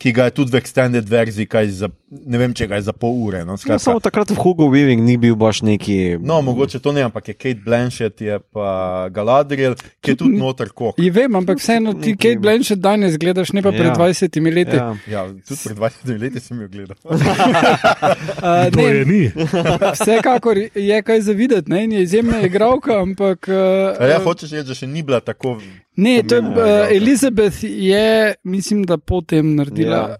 ki 0.00 0.12
ga 0.12 0.24
je 0.24 0.32
tudi 0.32 0.50
v 0.50 0.56
extended 0.56 1.04
verziji, 1.04 1.44
kaj 1.46 1.66
za, 1.76 1.88
ne 2.08 2.38
vem, 2.38 2.54
če 2.54 2.64
ga 2.66 2.78
je 2.78 2.82
za 2.82 2.94
pol 2.94 3.12
ure. 3.20 3.42
No, 3.44 3.52
Ja, 3.52 3.60
skratka. 3.60 3.78
samo 3.80 4.00
takrat 4.00 4.30
v 4.30 4.36
Hugo 4.36 4.64
Weaving 4.66 5.02
ni 5.02 5.16
bil 5.16 5.36
baš 5.36 5.60
neki. 5.60 6.16
No, 6.18 6.38
mogoče 6.40 6.80
to 6.80 6.92
ne, 6.92 7.02
ampak 7.02 7.28
je 7.28 7.34
Kate 7.34 7.60
Blanchett, 7.60 8.16
je 8.18 8.38
pa 8.50 8.70
Galadriel, 9.10 9.74
ki 10.00 10.10
je 10.10 10.16
tudi 10.16 10.38
noter 10.38 10.70
kok. 10.70 10.96
Je 10.96 11.10
vem, 11.10 11.28
ampak 11.30 11.60
vseeno 11.60 11.92
ti 11.94 12.16
Kate 12.16 12.40
Blanchett 12.40 12.80
danes 12.80 13.14
gledaš, 13.16 13.52
ne 13.52 13.60
pa 13.60 13.70
pred 13.70 13.86
Ja. 13.86 13.94
20 13.94 14.40
leti. 14.50 14.76
Ja. 14.76 14.88
Ja, 15.06 15.26
tudi 15.28 15.60
pred 15.62 15.76
20 15.76 16.16
leti 16.18 16.40
sem 16.40 16.56
jo 16.58 16.68
gledal. 16.68 16.96
Uh, 17.04 18.70
To 18.72 18.80
je 18.80 19.04
ni. 19.04 19.22
Vsekakor 19.94 20.56
je 20.74 21.02
kaj 21.02 21.20
za 21.20 21.32
videti, 21.32 21.70
ne? 21.70 21.84
in 21.84 21.92
je 21.92 22.02
izjemna 22.02 22.40
igralka, 22.40 22.96
ampak. 22.96 23.48
Uh, 23.48 24.00
A 24.00 24.06
ja, 24.06 24.18
hočeš 24.18 24.50
reči, 24.50 24.64
da 24.64 24.74
še 24.74 24.86
ni 24.86 25.02
bila 25.02 25.20
tako. 25.20 25.58
Ne, 25.96 26.22
to 26.22 26.34
je, 26.34 26.40
uh. 26.40 26.90
Elizabeth 26.92 27.58
je, 27.62 28.34
mislim, 28.44 28.84
da 28.84 28.96
potem 28.96 29.54
naredila, 29.54 29.96
Ja. 29.96 30.08
ja. 30.08 30.16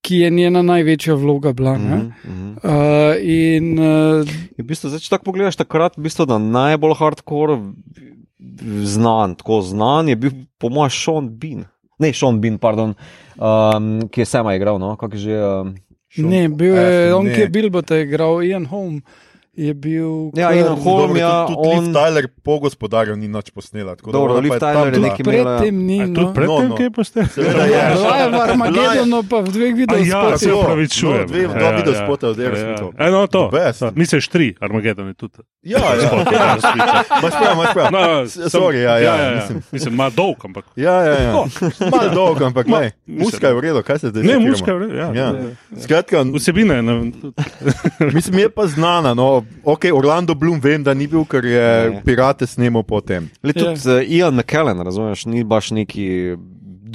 ki 0.00 0.16
je 0.16 0.30
njena 0.30 0.62
največja 0.62 1.14
vloga 1.14 1.52
bila. 1.52 1.74
Mm 1.74 1.82
Mhm, 1.82 2.10
mhm. 2.24 2.50
uh, 2.54 2.70
in 3.20 3.78
uh, 3.78 4.26
Je 4.52 4.62
v 4.62 4.66
bistvu, 4.66 4.88
zdaj, 4.88 5.00
če 5.00 5.10
tako 5.10 5.24
pogledaš, 5.24 5.56
takrat 5.56 5.96
v 5.96 6.02
bistvu, 6.02 6.26
da 6.26 6.38
najbolj 6.38 6.94
hardcore 6.94 7.56
znan, 8.84 9.34
tako 9.34 9.60
znan 9.62 10.08
je 10.08 10.16
bil, 10.16 10.30
po 10.56 10.68
mojem, 10.68 10.90
Sean 10.92 11.28
Bean. 11.30 11.64
Ne, 11.98 12.12
Sean 12.12 12.40
Bean, 12.40 12.58
pardon, 12.58 12.94
um, 13.36 14.08
ki 14.08 14.20
je 14.20 14.26
sama 14.26 14.54
igral, 14.54 14.78
no, 14.78 14.96
kako 14.96 15.14
je 15.14 15.20
že. 15.20 15.36
Um, 15.36 15.74
Šel- 16.08 16.28
ne, 16.28 16.48
bil 16.48 16.74
je, 16.74 17.08
Eh, 17.08 17.14
on, 17.14 17.24
ne. 17.24 17.34
ki 17.34 17.40
je 17.40 17.48
Bilbota 17.48 17.96
igral, 17.98 18.42
Ian 18.42 18.66
Home. 18.66 19.00
Je 19.56 19.72
bil. 19.74 20.30
Ja, 20.32 20.52
Ian 20.52 20.76
Holm, 20.76 21.16
ja, 21.16 21.46
tudi, 21.46 21.56
tudi 21.56 21.68
on- 21.70 21.84
Liv 21.86 21.94
Tyler 21.94 22.24
po 22.38 22.58
gospodarju 22.58 23.16
ni 23.16 23.24
nič 23.26 23.50
posnela. 23.50 23.96
tako 23.96 24.06
da 24.06 24.12
Dobro, 24.14 24.34
Liv 24.36 24.48
pa 24.50 24.54
je 24.54 24.60
Tyler 24.60 24.90
je 24.90 25.00
nekaj 25.00 25.18
imela- 25.18 25.56
Predtem 25.56 25.76
ni. 25.78 25.96
A 25.96 26.06
No. 26.06 26.14
tudi 26.14 26.34
predtem, 26.34 26.54
No, 26.58 26.68
no. 26.68 26.76
kaj 26.76 26.90
pa 26.90 27.02
ste? 27.02 27.20
Seveda 27.26 27.64
je. 27.64 27.80
Bila 27.90 28.14
je 28.14 28.26
v 28.26 28.36
Armagedonu, 28.42 29.18
pa 29.22 29.36
v 29.38 29.48
dveh 29.48 29.72
A 29.72 29.76
videih. 29.76 30.06
ja, 30.06 30.20
se 30.34 30.46
No, 30.46 30.58
upravičujem. 30.58 31.18
no, 31.18 31.26
dve- 31.26 31.48
dva 31.50 31.70
videospota 31.72 32.24
od 32.26 32.36
Aerosmithov. 32.36 32.90
Ja, 32.94 33.10
no, 33.10 33.26
to. 33.26 33.42
The 33.42 33.56
best. 33.56 33.82
Misliš 33.94 34.28
tri, 34.28 34.54
Armagedon 34.58 35.06
je 35.06 35.14
tudi. 35.16 35.40
Ja, 35.64 35.78
ja. 35.78 36.10
Imaš 37.16 37.32
prav, 37.32 37.52
imaš 37.54 37.72
prav. 37.72 37.88
No, 37.90 38.02
S- 38.22 38.36
sorry, 38.46 38.76
ja, 38.78 38.98
ja, 38.98 39.12
mislim. 39.34 39.62
mislim, 39.72 39.94
ima 39.94 40.10
dolg, 40.10 40.36
ampak. 40.38 40.64
Ja, 40.76 40.92
ja, 41.02 41.14
ja. 41.14 41.32
Malo 41.82 42.08
dolgo, 42.10 42.44
ampak 42.44 42.66
ne. 42.68 42.92
Muska 43.06 43.48
je 43.48 43.54
v 43.54 43.60
redu, 43.62 43.82
kaj 43.82 43.98
se 43.98 44.08
zdaj 44.08 44.22
Ne, 44.22 44.28
sekiramo? 44.28 44.48
muška 44.48 44.68
je 44.68 44.76
v 44.76 44.80
redu. 44.80 44.94
Ja. 44.94 45.08
Ja. 45.14 45.32
Skratka, 45.76 46.22
Vsebina 46.28 46.74
je. 46.74 46.82
Ne, 46.82 46.94
mislim, 48.06 48.38
je 48.38 48.48
pa 48.48 48.66
znana. 48.66 49.14
No. 49.14 49.45
Okay, 49.64 49.90
Orlando 49.90 50.34
Bloom 50.34 50.60
vem, 50.62 50.82
da 50.82 50.94
ni 50.94 51.06
bil, 51.10 51.24
ker 51.26 51.44
je 51.44 51.90
Ne. 51.90 52.02
pirate 52.04 52.46
snemal 52.46 52.82
potem. 52.86 53.30
Le 53.42 53.52
tudi 53.52 53.80
uh, 53.88 54.02
Ian 54.06 54.34
McKellen, 54.34 54.78
razumeš, 54.80 55.26
ni 55.26 55.44
baš 55.44 55.70
neki 55.70 56.36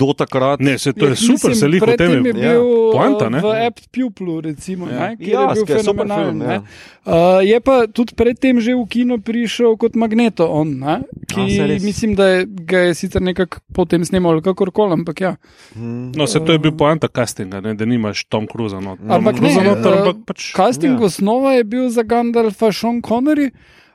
do 0.02 0.14
takrat. 0.16 0.60
ne, 0.60 0.74
se 0.78 0.90
to 0.92 1.06
je 1.06 1.12
Ja, 1.12 1.16
super, 1.18 1.50
mislim, 1.50 1.56
se 1.56 1.68
lih 1.68 1.82
o 1.82 1.86
tem 1.86 1.94
predtem 1.94 2.12
je 2.26 2.34
bil 2.34 2.66
Poanta, 2.92 3.26
uh, 3.26 3.32
ne? 3.32 3.40
v 3.40 3.54
Apt 3.62 3.86
Puplu, 3.90 4.42
recimo, 4.42 4.88
Ja. 4.88 5.00
ne, 5.04 5.16
kjer 5.16 5.30
Ja, 5.30 5.42
je 5.44 5.56
bil 5.56 5.66
fenomenalen. 5.68 6.26
film, 6.28 6.38
ne. 6.40 6.54
ja. 6.54 6.62
Uh, 7.04 7.14
je 7.42 7.58
pa 7.60 7.88
tudi 7.88 8.14
predtem 8.14 8.60
že 8.60 8.74
v 8.74 8.86
kino 8.86 9.18
prišel 9.18 9.74
kot 9.76 9.94
Magneto, 9.96 10.46
on, 10.46 10.76
ne, 10.76 10.96
ki 11.28 11.46
A, 11.60 11.78
mislim, 11.80 12.14
da 12.14 12.28
je, 12.28 12.40
ga 12.46 12.80
je 12.82 12.94
sicer 12.96 13.22
nekako 13.22 13.62
potem 13.72 14.02
snimal, 14.02 14.32
ali 14.32 14.42
kakorkoli, 14.42 14.94
ampak 14.94 15.18
ja. 15.20 15.32
Mm. 15.74 16.12
No, 16.12 16.26
se 16.26 16.40
to 16.40 16.52
je 16.52 16.60
bil 16.60 16.72
poanta 16.72 17.08
castinga, 17.08 17.60
ne, 17.60 17.74
da 17.74 17.86
nimaš 17.86 18.26
Tom 18.26 18.46
Cruisa. 18.46 18.80
No. 18.80 18.98
Ampak 19.00 19.34
Tom 19.34 19.40
Cruisa 19.40 19.62
ne, 19.62 19.70
noter, 19.70 19.90
eh, 19.90 19.98
ampak 20.00 20.18
pač. 20.26 20.52
Casting 20.52 20.96
Ja. 20.96 21.06
osnova 21.06 21.54
je 21.54 21.64
bil 21.66 21.90
za 21.90 22.04
Gandalfa 22.04 22.72
Sean 22.72 23.02
Connery. 23.02 23.50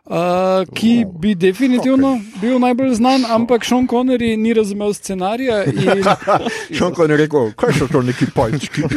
Uh, 0.06 0.62
ki 0.74 1.04
bi 1.18 1.34
definitivno 1.34 2.12
okay. 2.14 2.40
bil 2.40 2.58
najbolj 2.62 2.94
znan, 2.94 3.24
ampak 3.26 3.64
Sean 3.66 3.88
Connery 3.90 4.36
ni 4.38 4.52
razumel 4.54 4.94
scenarija. 4.94 5.64
In, 5.64 6.04
Šonko 6.78 7.02
je 7.02 7.16
rekel, 7.16 7.50
kaj 7.58 7.72
so 7.74 7.88
to 7.90 8.02
neki 8.06 8.26
pojčki. 8.34 8.82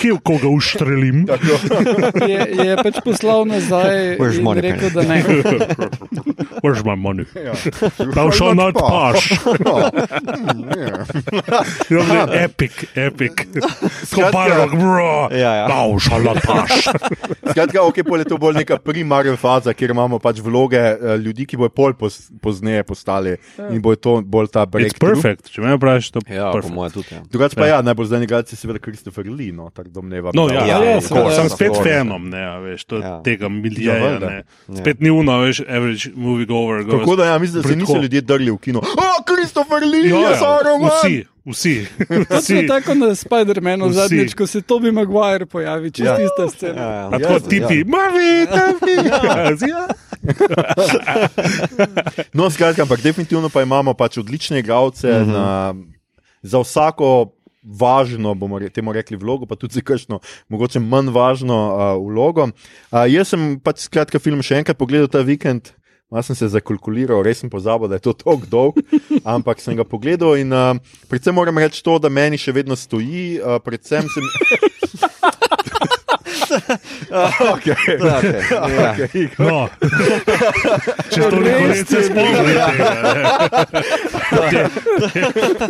Kje 0.00 0.16
koga 0.24 0.48
uštrelim? 0.48 1.26
je, 2.32 2.40
je 2.56 2.76
pač 2.80 2.96
poslal 3.04 3.44
nazaj 3.50 4.16
Where's 4.16 4.40
in 4.40 4.44
Monica? 4.48 4.72
rekel, 4.72 4.88
da 4.96 5.04
ne. 5.04 5.20
Where's 6.64 6.80
my 6.80 6.96
money? 6.96 7.28
Ja. 7.36 7.52
Thou 8.16 8.32
shall 8.32 8.56
not 8.56 8.80
pass. 8.80 9.20
Ja. 11.92 12.24
Epic, 12.32 12.88
epic. 12.96 13.44
Skratka- 14.08 14.32
Koparok, 14.32 14.72
bro. 14.72 15.28
Ja. 15.36 15.68
Thou 15.68 16.00
shall 16.00 16.24
not 16.24 16.40
pass. 16.48 16.88
Skratka, 17.52 17.84
ok, 17.84 18.00
pol 18.08 18.24
je 18.24 18.32
to 18.32 18.40
bolj 18.40 18.69
neka 18.70 18.82
primarna 18.82 19.36
faza, 19.36 19.72
kjer 19.72 19.90
imamo 19.90 20.18
pač 20.18 20.38
vloge 20.38 20.78
uh, 20.78 21.14
ljudi, 21.16 21.46
ki 21.46 21.56
bojo 21.56 21.68
pol 21.70 21.94
pos, 21.94 22.30
pozneje 22.40 22.82
postali 22.82 23.36
in 23.68 23.80
bo 23.80 23.94
to 23.94 24.20
bolj 24.22 24.46
ta 24.48 24.62
It's 24.62 24.70
breakthrough. 24.70 25.18
perfect, 25.18 25.50
če 25.50 25.60
me 25.60 25.74
vprašaš, 25.74 26.10
to 26.10 26.20
je 26.22 26.36
Ja, 26.36 26.52
mojem 26.70 26.92
tudi. 26.92 27.10
Ja. 27.10 27.22
Drugače 27.26 27.56
pa 27.56 27.66
ja, 27.66 27.82
najbolj 27.82 28.06
znani 28.06 28.24
igralec 28.24 28.52
je 28.52 28.56
seveda 28.56 28.78
Christopher 28.78 29.26
Lee, 29.26 29.50
no, 29.52 29.70
tako 29.70 29.88
domnevam. 29.90 30.32
No, 30.32 30.46
ja, 30.48 30.60
Ja, 30.60 30.78
ja, 30.78 30.84
ja, 30.84 30.94
ja, 30.94 31.00
sem 31.30 31.44
ja. 31.44 31.48
spet 31.48 31.72
fenom, 31.82 32.28
ne, 32.28 32.42
a 32.46 32.58
veš, 32.58 32.84
to, 32.84 32.96
Ja. 32.96 33.08
ja. 33.08 33.22
tega 33.22 33.44
Ja, 33.44 33.48
miljeja. 33.48 33.98
valjda. 33.98 34.28
ne. 34.28 34.44
Spet 34.76 35.00
ni 35.00 35.10
uno, 35.10 35.40
veš, 35.40 35.60
average 35.60 36.10
movie 36.14 36.46
goer. 36.46 36.84
Tako 36.84 37.16
da 37.16 37.24
ja, 37.24 37.38
mislim, 37.38 37.62
da 37.62 37.68
se 37.68 37.76
niso 37.76 37.96
ljudje 37.96 38.20
drli 38.20 38.50
v 38.50 38.58
kino. 38.58 38.78
O, 38.78 39.10
Christopher 39.26 39.82
Lee, 39.82 40.08
Ja, 40.08 40.16
je 40.16 40.22
ja, 40.22 40.36
Saruman! 40.36 41.24
Vsi, 41.46 41.86
vsi. 42.30 42.48
To 42.48 42.54
je 42.54 42.68
tako 42.68 42.94
na 42.94 43.06
Spider-Manu 43.08 43.90
zadnjič, 43.90 44.34
ko 44.34 44.46
se 44.46 44.60
Toby 44.60 44.90
Maguire 44.90 45.46
pojavi, 45.46 45.90
čez 45.90 46.06
Ja. 46.06 46.12
ja. 46.12 46.18
tista 46.18 46.48
scena. 46.48 46.74
Ja, 46.74 46.86
Ja. 46.86 47.02
ja. 47.02 47.10
Tako 47.10 47.32
Ja, 47.32 47.40
tipi, 47.40 47.84
mavi, 47.84 48.46
tavi. 48.46 48.94
Ja. 49.62 49.88
No, 52.32 52.46
skratka, 52.46 52.82
ampak 52.82 53.00
definitivno 53.00 53.48
pa 53.48 53.62
imamo 53.62 53.94
pač 53.94 54.18
odlične 54.18 54.58
igralce 54.58 55.10
uh 55.10 55.20
Mhm. 55.20 55.30
-huh. 55.30 55.84
za 56.42 56.58
vsako. 56.58 57.32
Važno 57.62 58.34
bomo 58.34 58.58
re, 58.58 58.70
temu 58.70 58.92
rekli 58.92 59.16
vlogo, 59.16 59.46
pa 59.46 59.54
tudi 59.54 59.74
za 59.74 59.80
kakšno, 59.80 60.20
mogoče 60.48 60.80
manj 60.80 61.08
važno 61.08 61.68
uh, 61.68 62.08
vlogo. 62.08 62.42
Uh, 62.42 62.50
jaz 63.08 63.28
sem 63.28 63.60
pač 63.60 63.78
skratka 63.78 64.18
film 64.18 64.42
še 64.42 64.56
enkrat 64.56 64.78
pogledal 64.78 65.08
ta 65.08 65.18
vikend, 65.20 65.68
malo 66.10 66.26
sem 66.26 66.36
se 66.36 66.48
zakalkuliral, 66.50 67.22
res 67.22 67.38
sem 67.42 67.50
pozabil, 67.50 67.88
da 67.88 68.00
je 68.00 68.06
to 68.08 68.14
tako 68.18 68.50
dolg, 68.50 68.80
ampak 69.24 69.62
sem 69.62 69.78
ga 69.78 69.86
pogledal 69.86 70.34
in 70.40 70.50
uh, 70.50 70.74
predvsem 71.08 71.34
moram 71.34 71.62
reči 71.62 71.84
to, 71.86 71.98
da 72.02 72.10
meni 72.10 72.40
še 72.40 72.54
vedno 72.56 72.76
stoji, 72.76 73.38
uh, 73.38 73.62
predvsem 73.62 74.10
sem. 74.10 74.30
Okay. 76.40 77.74
Okay, 78.00 78.42
ja. 78.50 78.92
Okay. 78.92 79.28
No, 79.38 79.68
če 81.10 81.20
to 81.30 81.40
ne 81.40 81.54
let 81.70 81.88
se 81.88 82.02
spomnite. 82.08 82.64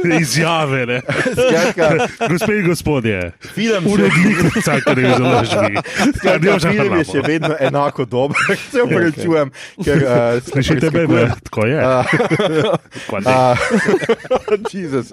ne. 0.05 0.21
Izjave, 0.21 0.87
ne. 0.87 1.01
Gospe 2.29 2.59
in 2.59 2.67
gospodje, 2.67 3.33
film 3.55 3.87
urednik 3.87 4.43
vsakrega 4.57 5.15
založbi. 5.19 5.75
Skratka, 6.17 6.59
film 6.71 6.97
je 6.99 7.05
še 7.05 7.23
vedno 7.27 7.55
enako 7.61 8.05
dober, 8.05 8.37
se 8.71 8.83
upravičujem, 8.83 9.53
ker 9.85 10.05
uh, 10.05 10.43
Slišite 10.45 10.91
me, 10.95 11.07
ne? 11.07 11.27
Tako 11.49 11.67
je. 11.67 11.79
Uh, 13.11 13.59
Jezus. 14.73 15.13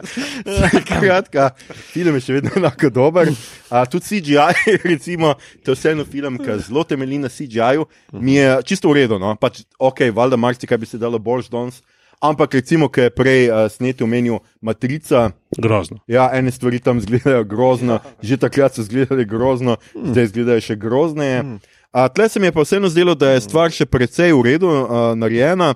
Skratka, 0.82 1.49
film 1.91 2.20
je 2.20 2.26
še 2.28 2.38
vedno 2.39 2.51
enako 2.60 2.91
dober. 2.93 3.32
Uh, 3.68 3.84
tudi 3.91 4.05
CGI, 4.05 4.78
recimo, 4.93 5.36
to 5.64 5.72
je 5.72 5.76
vseeno 5.76 6.06
film, 6.06 6.38
ki 6.38 6.60
zelo 6.68 6.84
temelji 6.84 7.18
na 7.18 7.30
CGI-ju, 7.30 7.86
mi 8.14 8.38
je 8.39 8.58
čisto 8.66 8.89
v 8.89 9.02
redu. 9.02 9.20
No? 9.20 9.36
Pač, 9.36 9.64
ok, 9.80 10.10
valjda 10.14 10.38
marsikaj 10.38 10.78
bi 10.78 10.89
se 10.89 10.98
dalo 10.98 11.20
boljš 11.20 11.50
danes. 11.54 11.82
Ampak 12.18 12.54
recimo, 12.54 12.89
ki 12.89 13.02
je 13.02 13.10
prej 13.14 13.43
uh, 13.50 13.68
snet 13.70 14.02
omenil 14.02 14.39
Matrica, 14.62 15.32
Grozno. 15.58 16.00
ja, 16.10 16.30
ene 16.34 16.52
stvari 16.52 16.80
tam 16.80 16.98
izgledajo 16.98 17.43
grozno, 17.43 18.00
že 18.22 18.38
takrat 18.41 18.74
so 18.74 18.82
izgledali 18.82 19.26
grozno, 19.26 19.78
zdaj 19.93 20.24
izgledajo 20.24 20.64
še 20.66 20.76
grozneje. 20.82 21.43
Uh, 21.93 22.08
tle 22.10 22.26
se 22.30 22.39
mi 22.39 22.50
je 22.50 22.56
pa 22.58 22.66
vseeno 22.66 22.89
zdelo, 22.89 23.14
da 23.16 23.36
je 23.36 23.45
stvar 23.45 23.70
še 23.70 23.86
precej 23.86 24.34
v 24.34 24.41
redu 24.50 24.66
uh, 24.66 25.14
narejena. 25.14 25.76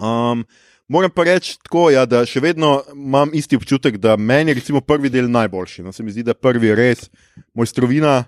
Um, 0.00 0.46
moram 0.88 1.12
pa 1.12 1.28
reči 1.28 1.58
tako, 1.60 1.90
ja, 1.92 2.06
da 2.08 2.24
še 2.24 2.40
vedno 2.40 2.78
imam 2.94 3.28
isti 3.36 3.60
občutek, 3.60 4.00
da 4.00 4.16
meni 4.16 4.56
je 4.56 4.80
prvi 4.80 5.12
del 5.12 5.28
najboljši. 5.28 5.84
No, 5.84 5.92
se 5.92 6.02
mi 6.02 6.12
zdi, 6.12 6.24
da 6.24 6.34
prvi 6.34 6.72
je 6.72 6.74
res 6.74 7.10
mojstrovina, 7.52 8.24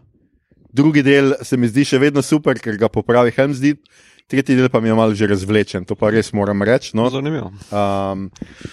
drugi 0.76 1.02
del 1.06 1.34
se 1.44 1.56
mi 1.56 1.70
zdi 1.70 1.86
še 1.88 2.00
vedno 2.02 2.22
super, 2.24 2.60
ker 2.60 2.76
ga 2.80 2.90
popravi 2.92 3.32
Hemsdit, 3.36 3.80
tretji 4.30 4.56
del 4.58 4.68
pa 4.72 4.82
mi 4.82 4.90
je 4.90 4.96
malo 4.98 5.14
že 5.16 5.28
razvlečen, 5.30 5.86
to 5.88 5.96
pa 5.98 6.10
res 6.14 6.32
moram 6.36 6.62
reči. 6.66 6.92
No. 6.98 7.08
Zanimivo. 7.12 7.52
Um, 7.70 8.28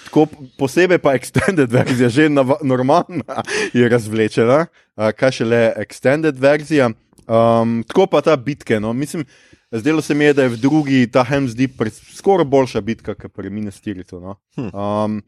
tako 0.08 0.28
posebej 0.60 1.00
pa 1.04 1.16
extended 1.18 1.72
verzija, 1.72 2.10
že 2.10 2.28
normalna 2.64 3.44
je 3.78 3.88
razvlečena, 3.90 4.66
uh, 4.68 5.10
kaj 5.16 5.40
šele 5.40 5.64
extended 5.86 6.40
verzija. 6.42 6.92
Um, 7.24 7.82
tako 7.88 8.10
pa 8.12 8.22
ta 8.26 8.36
bitke. 8.36 8.82
No, 8.84 8.94
mislim, 8.94 9.26
zdelo 9.72 10.02
se 10.02 10.14
mi 10.14 10.26
je, 10.26 10.34
da 10.34 10.44
je 10.44 10.56
v 10.58 10.62
drugi 10.62 11.08
ta 11.12 11.24
Hemsdi 11.24 11.70
skoraj 12.18 12.46
boljša 12.46 12.82
bitka, 12.82 13.16
kot 13.16 13.32
pri 13.32 13.50
Minastiritu. 13.50 14.20
No. 14.20 14.38
Um, 14.58 15.22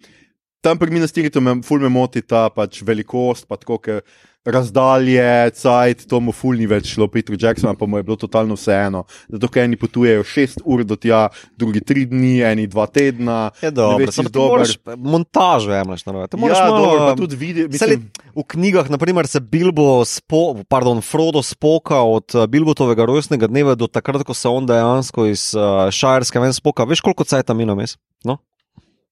tam 0.62 0.82
pri 0.82 0.92
Minastiritu 0.92 1.42
me 1.42 1.62
ful 1.64 1.80
me 1.80 1.90
moti 1.90 2.22
ta 2.22 2.50
pač 2.50 2.82
velikost, 2.84 3.48
pa 3.48 3.58
tako, 3.62 3.78
ker 3.78 4.02
razdalje, 4.46 5.52
cajt, 5.58 6.06
to 6.10 6.20
mu 6.22 6.32
ful 6.36 6.58
ni 6.60 6.68
več 6.70 6.94
šlo, 6.94 7.08
Petru 7.12 7.38
Jacksonu 7.40 7.76
pa 7.80 7.88
mu 7.90 7.98
je 7.98 8.06
bilo 8.06 8.18
totalno 8.20 8.58
vseeno. 8.58 9.04
Zato, 9.32 9.50
ker 9.50 9.66
eni 9.66 9.80
potujejo 9.80 10.24
6 10.24 10.62
ur 10.64 10.84
do 10.86 10.98
tja, 11.00 11.28
drugi 11.58 11.82
3 11.82 12.06
dni, 12.12 12.34
eni 12.46 12.68
2 12.70 12.86
tedna. 12.94 13.40
Je 13.62 13.72
ne 13.72 13.76
dobro, 13.76 14.12
samo 14.12 14.12
čisto 14.12 14.30
ti 14.30 14.36
dober. 14.38 14.52
moraš 14.54 14.76
montažo 14.98 15.74
jemliš 15.74 16.06
na 16.06 16.16
roke. 16.16 16.40
Ja, 16.50 16.68
dobro, 16.70 17.00
pa 17.10 17.16
tudi 17.18 17.40
vidi, 17.40 17.68
mislim, 17.72 18.08
v 18.36 18.46
knjigah, 18.56 18.90
naprimer, 18.94 19.28
se 19.28 19.42
Bilbo, 19.42 20.06
spo, 20.06 20.62
pardon, 20.70 21.02
Frodo 21.02 21.42
spoka 21.44 22.02
od 22.06 22.38
uh, 22.38 22.46
Bilbotovega 22.46 23.06
rojstnega 23.10 23.50
dneva 23.50 23.76
do 23.76 23.90
takrat, 23.90 24.24
ko 24.28 24.38
se 24.38 24.50
on 24.50 24.70
dejansko 24.70 25.26
iz 25.32 25.52
uh, 25.58 25.90
Šajerske 25.90 26.40
ven 26.40 26.54
spoka. 26.54 26.86
Veš, 26.86 27.02
koliko 27.02 27.26
cajt 27.26 27.50
tam 27.50 27.58
mino 27.58 27.76
mes? 27.76 27.98
No? 28.26 28.38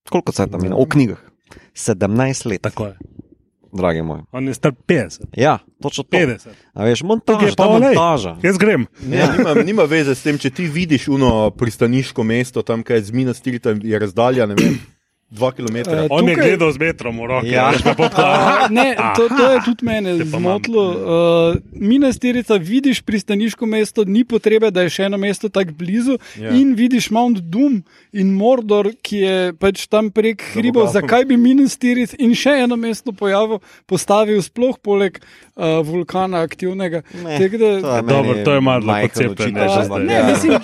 Koliko 0.10 0.32
cajt 0.32 0.54
tam 0.54 0.62
mino? 0.62 0.78
V 0.78 0.90
knjigah. 0.94 1.22
17 1.74 2.46
let, 2.50 2.62
Tako 2.62 2.94
je. 2.94 3.23
Dragi 3.74 4.02
moj. 4.02 4.22
On 4.32 4.48
je 4.48 4.54
star 4.54 4.72
50. 4.88 5.26
Ja, 5.38 5.60
točno 5.82 6.04
to. 6.04 6.18
50. 6.18 6.48
A 6.74 6.84
veš, 6.84 7.00
Tukaj 7.00 7.08
montaža, 7.08 7.48
je 7.48 7.56
pa 7.58 7.68
olej. 7.68 7.82
montaža. 7.82 8.38
Jaz 8.44 8.58
grem. 8.58 8.86
Ne, 9.02 9.28
nima, 9.38 9.54
nima 9.64 9.84
veze 9.84 10.16
s 10.16 10.24
tem, 10.24 10.38
če 10.38 10.50
ti 10.50 10.68
vidiš 10.68 11.08
uno 11.08 11.50
pristaniško 11.52 12.24
mesto, 12.24 12.62
tam 12.62 12.84
kaj 12.84 13.02
z 13.02 13.12
Minastirita, 13.12 13.76
je 13.82 14.00
razdalja, 14.00 14.46
ne 14.46 14.56
vem, 14.56 14.80
2 15.30 15.52
km. 15.52 15.78
Eh, 15.78 16.08
On 16.10 16.22
je 16.22 16.36
Tukaj- 16.36 16.46
gledal 16.46 16.70
z 16.70 16.78
metrom 16.80 17.16
v 17.16 17.26
roke. 17.26 17.48
Ja. 17.48 17.70
veš, 17.70 17.84
me 17.84 17.96
potkala. 17.96 18.36
A, 18.36 18.68
Ne, 18.70 18.94
to, 19.16 19.28
to 19.28 19.44
je 19.48 19.60
tudi 19.66 19.82
mene 19.82 20.14
zmotilo. 20.20 20.84
Uh, 20.86 20.98
Minastirica, 21.74 22.54
vidiš 22.56 23.02
pristaniško 23.02 23.66
mesto, 23.66 24.04
ni 24.06 24.24
potrebe, 24.24 24.70
da 24.70 24.82
je 24.82 24.90
še 24.90 25.04
eno 25.04 25.18
mesto 25.18 25.50
tako 25.50 25.74
blizu. 25.74 26.12
Ja. 26.34 26.44
Yeah. 26.44 26.62
In 26.62 26.74
vidiš 26.74 27.10
Mount 27.10 27.40
Doom 27.40 27.82
in 28.14 28.30
Mordor, 28.30 28.92
ki 29.02 29.18
je 29.18 29.38
pač 29.54 29.88
tam 29.88 30.10
prek 30.10 30.44
hribov. 30.54 30.88
Zakaj 30.90 31.26
bi 31.26 31.36
Minastiric 31.36 32.14
in 32.16 32.34
še 32.34 32.54
eno 32.60 32.76
mesto 32.76 33.12
pojavil, 33.12 33.58
postavil, 33.86 34.38
sploh 34.40 34.78
poleg 34.78 35.18
uh, 35.18 35.82
vulkana 35.82 36.42
aktivnega? 36.42 37.02
Ne, 37.16 37.40
Tako 37.40 37.58
da- 37.58 37.82
to 37.82 37.96
je 37.96 38.02
Dobro, 38.04 38.34
to 38.40 38.52
je 38.52 38.62
malo 38.62 38.86
pocepljenje 39.02 39.66
zdaj. 39.66 39.82
ja. 39.82 39.98
Ne, 40.00 40.18
mislim-. 40.26 40.62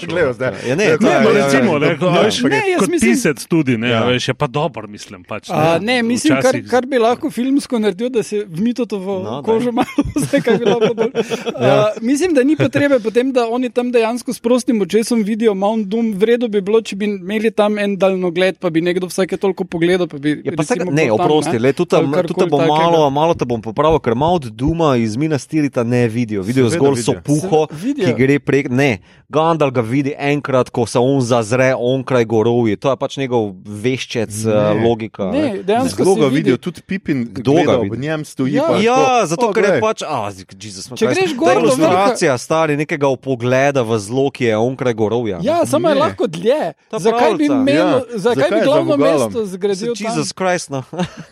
Ja, 0.62 0.76
ne, 0.76 0.86
to 0.92 1.04
Ne, 1.04 1.12
je- 1.12 1.22
No, 1.22 1.30
ja, 1.32 1.38
recimo, 1.42 1.74
ja, 1.74 1.80
ne, 1.80 1.88
ja. 1.88 1.98
ko, 1.98 2.06
Ne, 2.06 2.22
ne, 2.50 2.62
jaz 2.68 2.80
kot 2.80 2.90
mislim- 2.90 3.12
pisec 3.12 3.46
tudi, 3.46 3.74
ne, 3.76 3.88
Ja. 3.88 3.94
ja. 3.96 4.06
veš, 4.06 4.28
je 4.28 4.34
pa 4.36 4.48
dober, 4.60 4.88
mislim. 4.88 5.24
Pač, 5.24 5.50
A, 5.50 5.80
ne, 5.80 6.04
mislim, 6.04 6.36
kar, 6.36 6.52
Včasih- 6.52 6.68
kar 6.68 6.86
bi 6.86 6.98
lahko 6.98 7.30
filmsko 7.30 7.80
naredil, 7.80 8.10
da 8.10 8.24
se 8.24 8.46
vmito 8.46 8.86
to 8.86 8.98
v 8.98 9.08
No, 9.22 9.42
kožo 9.42 9.72
malo, 9.72 9.88
zdaj 10.24 10.42
kaj 10.42 10.58
bi 10.58 10.66
lahko 10.66 10.94
bolj. 10.94 11.12
ja. 11.58 11.76
uh, 11.88 12.02
mislim, 12.02 12.34
da 12.34 12.44
ni 12.44 12.56
potrebe 12.56 13.00
potem, 13.00 13.32
da 13.32 13.48
oni 13.48 13.70
tam 13.70 13.90
dejansko 13.90 14.30
s 14.30 14.40
prostim 14.40 14.82
očesom 14.82 15.24
vidijo 15.24 15.54
Mount 15.56 15.88
Doom. 15.88 16.14
Vredo 16.14 16.48
bi 16.48 16.62
bilo, 16.62 16.82
če 16.82 16.96
bi 16.96 17.06
imeli 17.08 17.52
tam 17.52 17.78
en 17.78 17.96
daljnogled, 17.96 18.58
pa 18.58 18.70
bi 18.70 18.82
nekdo 18.82 19.08
vsake 19.08 19.38
toliko 19.38 19.64
pogledal. 19.66 20.08
Pa 20.08 20.18
bi, 20.18 20.36
se, 20.36 20.52
recimo 20.52 20.92
ne, 20.92 21.04
bil 21.04 21.14
tam, 21.14 21.20
oprosti, 21.22 21.56
le, 21.56 21.70
ali 21.70 21.86
tam- 21.86 22.14
tudi 22.24 22.34
te 22.36 22.48
bom 22.48 22.64
malo, 22.64 23.10
malo 23.10 23.34
te 23.34 23.46
bom 23.46 23.62
popravil, 23.62 24.00
ker 24.00 24.16
Mount 24.16 24.46
Duma 24.50 24.96
iz 24.98 25.16
Minastirita 25.16 25.84
ne 25.84 26.08
vidijo. 26.08 26.42
Vidijo 26.42 26.66
Seveda 26.66 26.78
zgolj 26.78 26.96
vidijo. 26.96 27.06
sopuho, 27.14 27.68
Se- 27.68 27.76
vidijo. 27.78 28.06
ki 28.08 28.14
gre 28.18 28.40
prek. 28.42 28.70
Ne, 28.72 28.92
Gandalf 29.30 29.72
ga 29.72 29.82
vidi 29.84 30.14
enkrat, 30.16 30.70
ko 30.70 30.86
se 30.86 31.00
on 31.00 31.22
zazre 31.22 31.74
onkraj 31.76 32.26
gorovji. 32.26 32.76
To 32.78 32.90
je 32.90 32.98
pač 32.98 33.18
njegov 33.18 33.52
veščec, 33.64 34.30
Ne. 34.46 34.74
ne. 34.74 34.84
logika. 34.84 35.24
Ne, 35.26 35.64
dejansko 35.64 36.02
Kdo 36.02 36.14
se 36.14 36.20
ga 36.20 36.26
vidi. 36.26 36.36
vidijo, 36.36 36.58
tudi 36.60 36.82
Pipin, 36.82 37.28
Kdo 37.32 37.54
ga 37.56 37.74
ob 37.74 37.84
vidi? 37.86 37.98
njem 38.00 38.26
stoji. 38.26 38.54
Ja. 38.54 38.64
Ja, 38.80 38.96
tako, 38.96 39.26
zato 39.26 39.46
"O, 39.46 39.54
ker 39.54 39.64
je 39.64 39.70
glej." 39.70 39.82
pač, 39.82 40.02
a, 40.04 40.32
Jesus, 40.56 40.90
Če 40.92 41.06
greš 41.08 41.36
gor 41.36 41.54
do 41.54 41.60
ilustracija, 41.62 42.38
stari 42.38 42.78
nekega 42.78 43.08
upogleda 43.08 43.82
v 43.82 44.00
zlo, 44.00 44.30
ki 44.30 44.46
je 44.46 44.58
onkraj 44.58 44.94
gorovja. 44.94 45.40
Ja, 45.42 45.66
samo 45.66 45.90
je 45.90 45.96
Ne. 45.96 46.02
lahko 46.02 46.28
dlje. 46.28 46.74
Ta 46.86 47.00
Zakaj 47.00 47.12
bi, 47.34 47.48
pravljica. 47.48 47.56
menil, 47.56 47.80
Ja, 47.80 48.00
zakaj 48.10 48.20
zakaj 48.20 48.50
bi 48.50 48.56
je 48.56 48.64
glavno 48.64 48.98
mesto 48.98 49.46
zgradil? 49.48 49.94
tam? 49.96 50.06
Jezus 50.08 50.32
Krist, 50.32 50.70
no. 50.70 50.84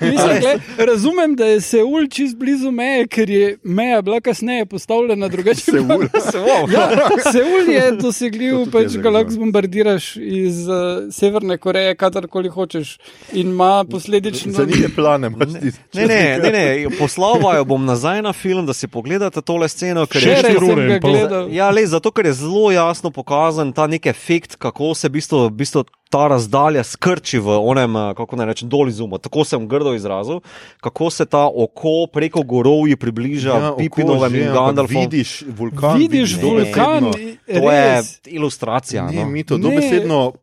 Mislim, 0.01 0.39
gled, 0.41 0.59
razumem, 0.79 1.35
da 1.35 1.45
je 1.47 1.61
Seul 1.61 2.07
čist 2.07 2.35
blizu 2.35 2.71
meje, 2.71 3.07
ker 3.07 3.29
je 3.29 3.57
meja 3.63 4.01
bila 4.01 4.19
kasneje 4.19 4.65
postavljena 4.67 5.27
drugače. 5.27 5.61
Seul. 6.31 6.69
ja, 6.69 6.89
Seul 7.23 7.67
je 7.67 7.91
dosegljiv, 7.93 8.71
pač 8.71 8.97
ga 8.97 9.09
lahko 9.11 9.31
zbombardiraš 9.31 10.15
iz 10.17 10.67
uh, 10.67 10.75
Severne 11.09 11.57
Koreje, 11.57 11.95
kadarkoli 11.95 12.49
hočeš. 12.49 12.96
In 13.33 13.47
ima 13.47 13.83
posledično. 13.83 14.51
Zanimive 14.51 14.89
plane 14.89 15.27
imaš 15.27 15.47
ti. 15.51 15.71
Ne, 15.93 16.05
ne, 16.05 16.39
ne, 16.39 16.51
ne. 16.51 16.97
poslal 16.97 17.55
jo 17.55 17.65
bom 17.65 17.85
nazaj 17.85 18.21
na 18.21 18.33
film, 18.33 18.65
da 18.65 18.73
si 18.73 18.87
pogledate 18.87 19.41
tole 19.41 19.67
sceno. 19.67 20.05
ker 20.05 20.23
je- 20.23 20.57
ure 20.63 20.85
in 20.87 21.01
pol. 21.01 21.11
gledal. 21.11 21.47
Ja, 21.51 21.69
le, 21.69 21.83
zato 21.83 22.11
ker 22.11 22.25
je 22.25 22.33
zelo 22.35 22.71
jasno 22.71 23.11
pokazan 23.11 23.73
ta 23.73 23.87
nek 23.87 24.05
efekt, 24.05 24.55
kako 24.55 24.93
se 24.93 25.07
v 25.07 25.11
bistvu, 25.11 25.37
v 25.39 25.51
bistvu 25.51 25.83
ta 26.09 26.27
razdalja 26.27 26.83
skrči 26.83 27.37
v 27.37 27.49
onem, 27.51 27.91
eh, 27.93 28.13
kako 28.15 28.35
naj 28.35 28.45
rečem, 28.45 28.69
dol 28.69 28.87
iz 28.87 28.99
uma. 28.99 29.17
Tako 29.17 29.43
sem 29.43 29.67
grdo 29.67 29.93
izrazil, 29.93 30.39
kako 30.79 31.09
se 31.09 31.25
ta 31.25 31.45
oko 31.47 32.07
preko 32.07 32.43
gorovji 32.43 32.95
približa 32.95 33.49
ja, 33.51 33.73
Pipinovem 33.77 34.35
in 34.35 34.47
Gandalfom. 34.47 35.01
Vidiš 35.01 35.43
vulkan. 35.49 35.99
Vidiš 35.99 36.35
Ne. 36.35 36.41
vulkan, 36.43 37.03
dobesedno- 37.03 37.61
To 37.61 37.71
je 37.71 37.91
res. 37.93 38.19
ilustracija. 38.25 39.03
Ne, 39.05 39.15
No. 39.17 39.25
mi 39.27 39.43
to 39.43 39.57
dobesedno 39.57 40.33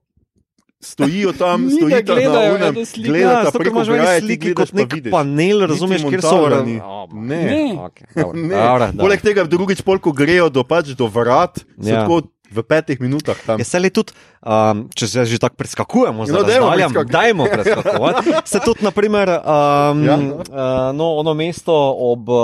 stojijo 0.84 1.32
tam, 1.34 1.60
Ni, 1.60 1.68
da 1.68 1.76
stojijo 1.76 1.98
tam 1.98 2.06
gledajo 2.08 2.52
na 2.52 2.66
unem. 2.66 2.74
Ja, 2.76 2.84
gledata 3.02 3.44
zato, 3.44 3.52
ker 3.52 3.60
preko 3.60 3.78
imaš 3.80 4.20
sliki 4.20 4.38
gledaš 4.38 4.54
kot 4.56 4.70
pa 4.70 4.76
nek 4.76 4.92
vidiš. 4.92 5.10
panel, 5.10 5.60
razumeš, 5.62 6.02
kjer 6.04 6.22
so 6.22 6.36
montaža 6.36 6.62
ni. 6.62 6.76
A, 6.78 7.06
Ne. 7.12 7.42
Ne. 7.44 7.62
Okay, 7.78 8.06
dobro, 8.14 8.32
Ne. 8.34 8.48
dobro, 8.50 8.86
dobro. 8.86 8.98
Poleg 8.98 9.20
tega, 9.20 9.44
drugič, 9.46 9.82
pol, 9.82 9.98
ko 9.98 10.12
grejo 10.12 10.48
do, 10.48 10.64
pač, 10.64 10.94
do 10.94 11.06
vrat, 11.08 11.60
Ja. 11.78 12.00
tako 12.00 12.22
v 12.54 12.62
petih 12.64 12.98
minutah 12.98 13.36
tam. 13.38 13.58
Je 13.58 13.64
se 13.64 13.76
le 13.76 13.90
tudi, 13.90 14.12
um, 14.40 14.88
če 14.88 15.06
se 15.06 15.24
že 15.24 15.38
tako 15.38 15.56
preskakujemo, 15.56 16.18
No, 16.20 16.24
zelo 16.24 16.42
dajmo 16.42 16.66
dajmo, 16.68 16.94
preskak- 16.94 17.10
dajmo 17.10 17.44
preskakovati. 17.46 18.30
Se 18.46 18.60
tudi, 18.60 18.80
naprimer, 18.80 19.28
um, 19.28 19.42
Ja. 20.00 20.12
ja. 20.12 20.16
uh, 20.16 20.44
no, 20.92 21.14
ono 21.14 21.34
mesto 21.34 21.72
ob 21.96 22.28
uh, 22.28 22.38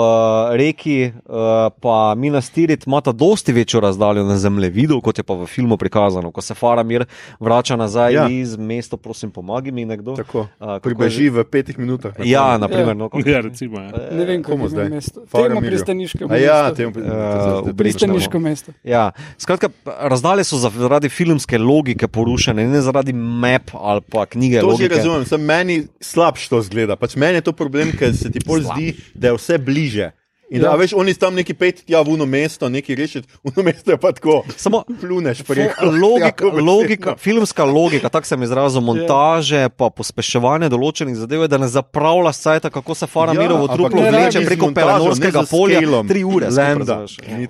reki, 0.51 0.97
uh, 1.21 1.33
pa 1.73 1.95
Minas 2.13 2.49
Tirith, 2.49 2.83
imata 2.83 3.11
dosti 3.11 3.51
večjo 3.51 3.79
razdaljo 3.79 4.23
na 4.23 4.37
zemljevidu, 4.37 4.99
kot 4.99 5.17
je 5.17 5.23
pa 5.23 5.33
v 5.33 5.45
filmu 5.45 5.77
prikazano. 5.77 6.31
Ko 6.31 6.41
se 6.41 6.53
Faramir 6.53 7.05
vrača 7.39 7.75
nazaj 7.75 8.01
Ja. 8.09 8.21
ja. 8.21 8.29
iz 8.29 8.57
mesta, 8.57 8.97
prosim, 8.97 9.31
pomagi 9.31 9.71
mi 9.71 9.85
nekdo. 9.85 10.15
Tako, 10.15 10.47
kako 10.59 10.79
pribeži 10.81 11.29
v 11.29 11.43
petih 11.43 11.77
minutah. 11.77 12.11
na 12.13 12.25
Ja, 12.25 12.57
naprimer. 12.57 12.91
No, 12.93 13.07
kako- 13.07 13.23
Ja, 13.23 13.41
recimo. 13.41 13.79
Ja. 13.79 13.91
Ne 14.11 14.25
vem, 14.25 14.43
Komu 14.43 14.67
zdaj? 14.67 14.89
mesto. 14.89 15.19
Temu 15.21 15.27
Faramirju. 15.27 15.69
pristaniškemu 15.69 16.27
A 16.27 16.37
ja, 16.37 16.63
mestu. 16.63 16.75
temu 16.75 16.91
Eh, 16.91 17.61
v 17.63 17.73
Pristaniško 17.73 18.39
mesto. 18.39 18.71
Ja, 18.83 19.11
skratka, 19.37 19.69
razdalje 20.09 20.43
so 20.43 20.57
zaradi 20.57 21.09
filmske 21.09 21.57
logike 21.57 22.07
porušene, 22.07 22.67
ne 22.67 22.81
zaradi 22.81 23.13
map 23.13 23.73
ali 23.73 24.01
pa 24.01 24.25
knjige. 24.25 24.59
To 24.59 24.75
že 24.75 24.83
logike. 24.83 24.95
razumem, 24.95 25.25
sem 25.25 25.41
meni 25.41 25.83
slabš 26.01 26.47
to 26.47 26.61
zgleda. 26.61 26.95
Pač 26.95 27.15
meni 27.15 27.41
je 27.41 27.47
to 27.49 27.53
problem, 27.53 27.91
ker 27.97 28.15
se 28.15 28.31
ti 28.31 28.39
pol 28.45 28.63
zdi, 28.65 28.93
da 29.13 29.31
je 29.31 29.37
vse 29.37 29.57
bliže. 29.57 30.11
In 30.51 30.61
da, 30.61 30.75
veš, 30.75 30.91
oni 30.99 31.13
tam 31.15 31.35
neki 31.35 31.53
pet, 31.55 31.83
ja, 31.87 32.01
v 32.03 32.11
uno 32.11 32.25
mesto, 32.27 32.67
neki 32.69 32.95
rešiti, 32.95 33.27
v 33.43 33.53
uno 33.55 33.63
mesto 33.63 33.91
je 33.91 33.97
pa 33.97 34.11
tako. 34.11 34.41
Samo 34.59 34.83
pluneš, 35.01 35.43
preko. 35.47 35.85
Logika, 35.87 36.45
Ja, 36.45 36.63
logika, 36.63 37.15
filmska 37.15 37.63
logika, 37.63 38.09
tako 38.09 38.27
sem 38.27 38.43
izrazil, 38.43 38.81
montaže, 38.81 39.69
pa 39.77 39.87
pospeševanje 39.89 40.67
določenih 40.69 41.15
zadev, 41.15 41.45
da 41.47 41.57
ne 41.61 41.69
zapravlja 41.71 42.33
sajta, 42.35 42.69
kako 42.69 42.95
se 42.95 43.07
Faramirovo 43.07 43.69
Ja, 43.69 43.75
truplo 43.75 44.01
vleče 44.01 44.43
preko 44.45 44.71
Pelanorskega 44.75 45.43
polja. 45.51 45.79
scalom. 45.79 46.07
Tri 46.07 46.23
ure, 46.23 46.49
to. 46.51 46.97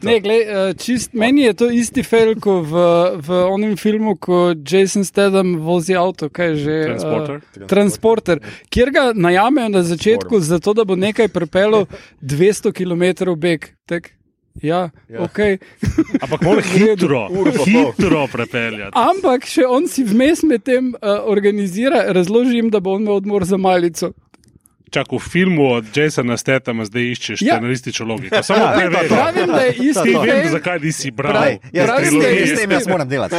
Ne, 0.03 0.19
glej, 0.19 0.41
eh, 0.41 0.73
čist, 0.77 1.13
meni 1.13 1.41
je 1.41 1.53
to 1.53 1.69
isti 1.69 2.03
fail 2.03 2.35
kot 2.39 2.65
v, 2.69 2.85
v 3.17 3.41
onem 3.49 3.77
filmu, 3.77 4.15
ko 4.15 4.53
Jason 4.53 5.05
Statham 5.05 5.55
vozi 5.57 5.95
avto, 5.95 6.29
kaj 6.29 6.47
je 6.47 6.55
že. 6.55 6.77
Transporter? 6.85 7.35
Uh, 7.35 7.67
transporter, 7.67 8.39
kjer 8.69 8.91
ga 8.91 9.03
najamejo 9.15 9.69
na 9.69 9.83
začetku, 9.83 10.39
zato 10.39 10.73
da 10.73 10.85
bo 10.85 10.95
nekaj 10.95 11.27
pripeljal 11.27 11.85
200 12.21 12.71
km 12.71 12.90
beg. 13.35 13.75
Tak, 13.85 14.09
ja, 14.09 14.19
Ja. 14.61 14.89
ja. 15.09 15.23
ok. 15.23 15.39
Ampak 16.23 16.41
mora 16.41 16.61
hitro, 16.73 17.27
hitro 17.65 18.27
prepeljati. 18.31 18.91
Ampak 18.95 19.45
še 19.47 19.65
on 19.67 19.87
si 19.87 20.03
vmes 20.03 20.43
med 20.43 20.63
tem 20.67 20.91
uh, 20.93 21.23
organizira, 21.25 22.03
razloži 22.13 22.59
jim, 22.59 22.69
da 22.69 22.79
bo 22.79 22.95
on 22.97 23.05
imel 23.05 23.21
odmor 23.21 23.45
za 23.47 23.57
malico. 23.57 24.11
Čak 24.91 25.07
v 25.09 25.19
filmu 25.21 25.65
od 25.71 25.87
Jasona 25.89 26.35
Statama 26.35 26.83
zdaj 26.83 27.03
iščeš 27.05 27.41
Ja. 27.41 27.53
scenaristično 27.53 28.05
logiko. 28.05 28.43
Samo 28.43 28.59
Ja, 28.61 28.73
preveri. 28.75 29.07
Pravim, 29.07 29.47
da 29.47 29.61
je 29.61 29.71
Ti 29.71 29.85
isti 29.85 30.09
vem, 30.11 30.19
fail. 30.21 30.49
zakaj 30.51 30.79
nisi 30.79 31.11
bral. 31.11 31.31
Pravi, 31.33 31.55
Jaz, 31.71 31.85
Pravi, 31.85 32.03
jaz, 32.03 32.13
da 32.13 32.27
je 32.27 32.43
isti- 32.43 32.57
tem 32.57 32.71
jaz 32.71 32.87
moram 32.87 33.07
delati. 33.07 33.35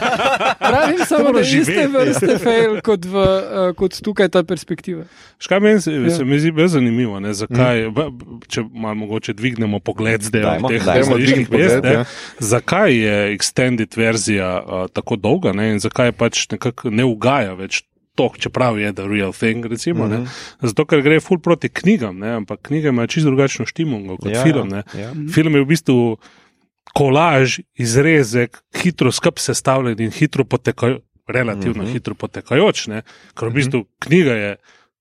Pravim 0.62 0.98
samo, 1.00 1.32
da 1.32 1.40
je 1.40 1.58
iste 1.58 1.88
vrste 1.88 2.38
fail 2.38 2.80
kot, 2.80 3.04
v, 3.04 3.14
uh, 3.14 3.26
kot 3.74 3.98
tukaj 3.98 4.28
ta 4.28 4.42
perspektiva. 4.42 5.04
Škaj 5.38 5.60
meni 5.60 5.80
se, 5.80 5.92
Ja. 5.92 6.10
se 6.12 6.24
mi 6.24 6.38
zdi 6.38 6.50
bolj 6.52 6.68
zanimivo, 6.68 7.20
ne, 7.20 7.34
zakaj, 7.34 7.88
mm. 7.88 8.40
če 8.46 8.62
malo 8.72 8.94
mogoče 8.96 9.32
dvignemo 9.32 9.80
pogled 9.80 10.22
zdaj 10.22 10.42
Dajmo, 10.42 10.66
od 10.66 10.72
teh 10.72 10.86
različnih 10.86 11.38
mest, 11.42 11.50
pogled, 11.50 11.84
ne, 11.84 11.92
ja. 11.92 12.04
zakaj 12.38 12.94
je 12.96 13.16
extended 13.34 13.96
verzija 13.96 14.54
uh, 14.58 14.86
tako 14.88 15.16
dolga 15.16 15.52
ne, 15.52 15.70
in 15.70 15.78
zakaj 15.78 16.12
pač 16.14 16.46
nekako 16.48 16.90
ne 16.90 17.04
ugaja 17.04 17.52
več. 17.54 17.82
To, 18.16 18.30
čeprav 18.34 18.78
je 18.78 18.92
the 18.92 19.04
real 19.04 19.32
thing, 19.32 19.60
recimo, 19.64 20.06
mm 20.06 20.12
Mhm. 20.12 20.22
-hmm. 20.22 20.28
zato 20.62 20.84
ker 20.84 21.02
gre 21.02 21.20
ful 21.20 21.38
proti 21.38 21.68
knjigam, 21.70 22.18
ne, 22.18 22.28
ampak 22.32 22.60
knjige 22.62 22.88
imajo 22.88 23.06
čisto 23.06 23.26
drugačno 23.26 23.66
štimungo 23.66 24.16
kot 24.16 24.30
Ja, 24.30 24.38
ja, 24.38 24.42
film. 24.42 24.68
Ne. 24.68 24.82
ja. 24.94 25.12
Film 25.28 25.54
je 25.54 25.60
v 25.60 25.66
bistvu 25.66 26.16
kolaž, 26.92 27.58
izrezek, 27.76 28.56
hitro 28.74 29.12
skup 29.12 29.38
sestavljen 29.38 30.00
in 30.00 30.10
hitro 30.10 30.44
potekajoč, 30.44 31.00
relativno 31.28 31.72
Mhm. 31.72 31.80
mm 31.80 31.86
-hmm. 31.86 31.92
hitro 31.92 32.14
potekajoč, 32.14 32.86
ne, 32.86 33.02
ker 33.34 33.48
v 33.48 33.52
bistvu 33.52 33.84
knjiga 33.98 34.32
je 34.32 34.56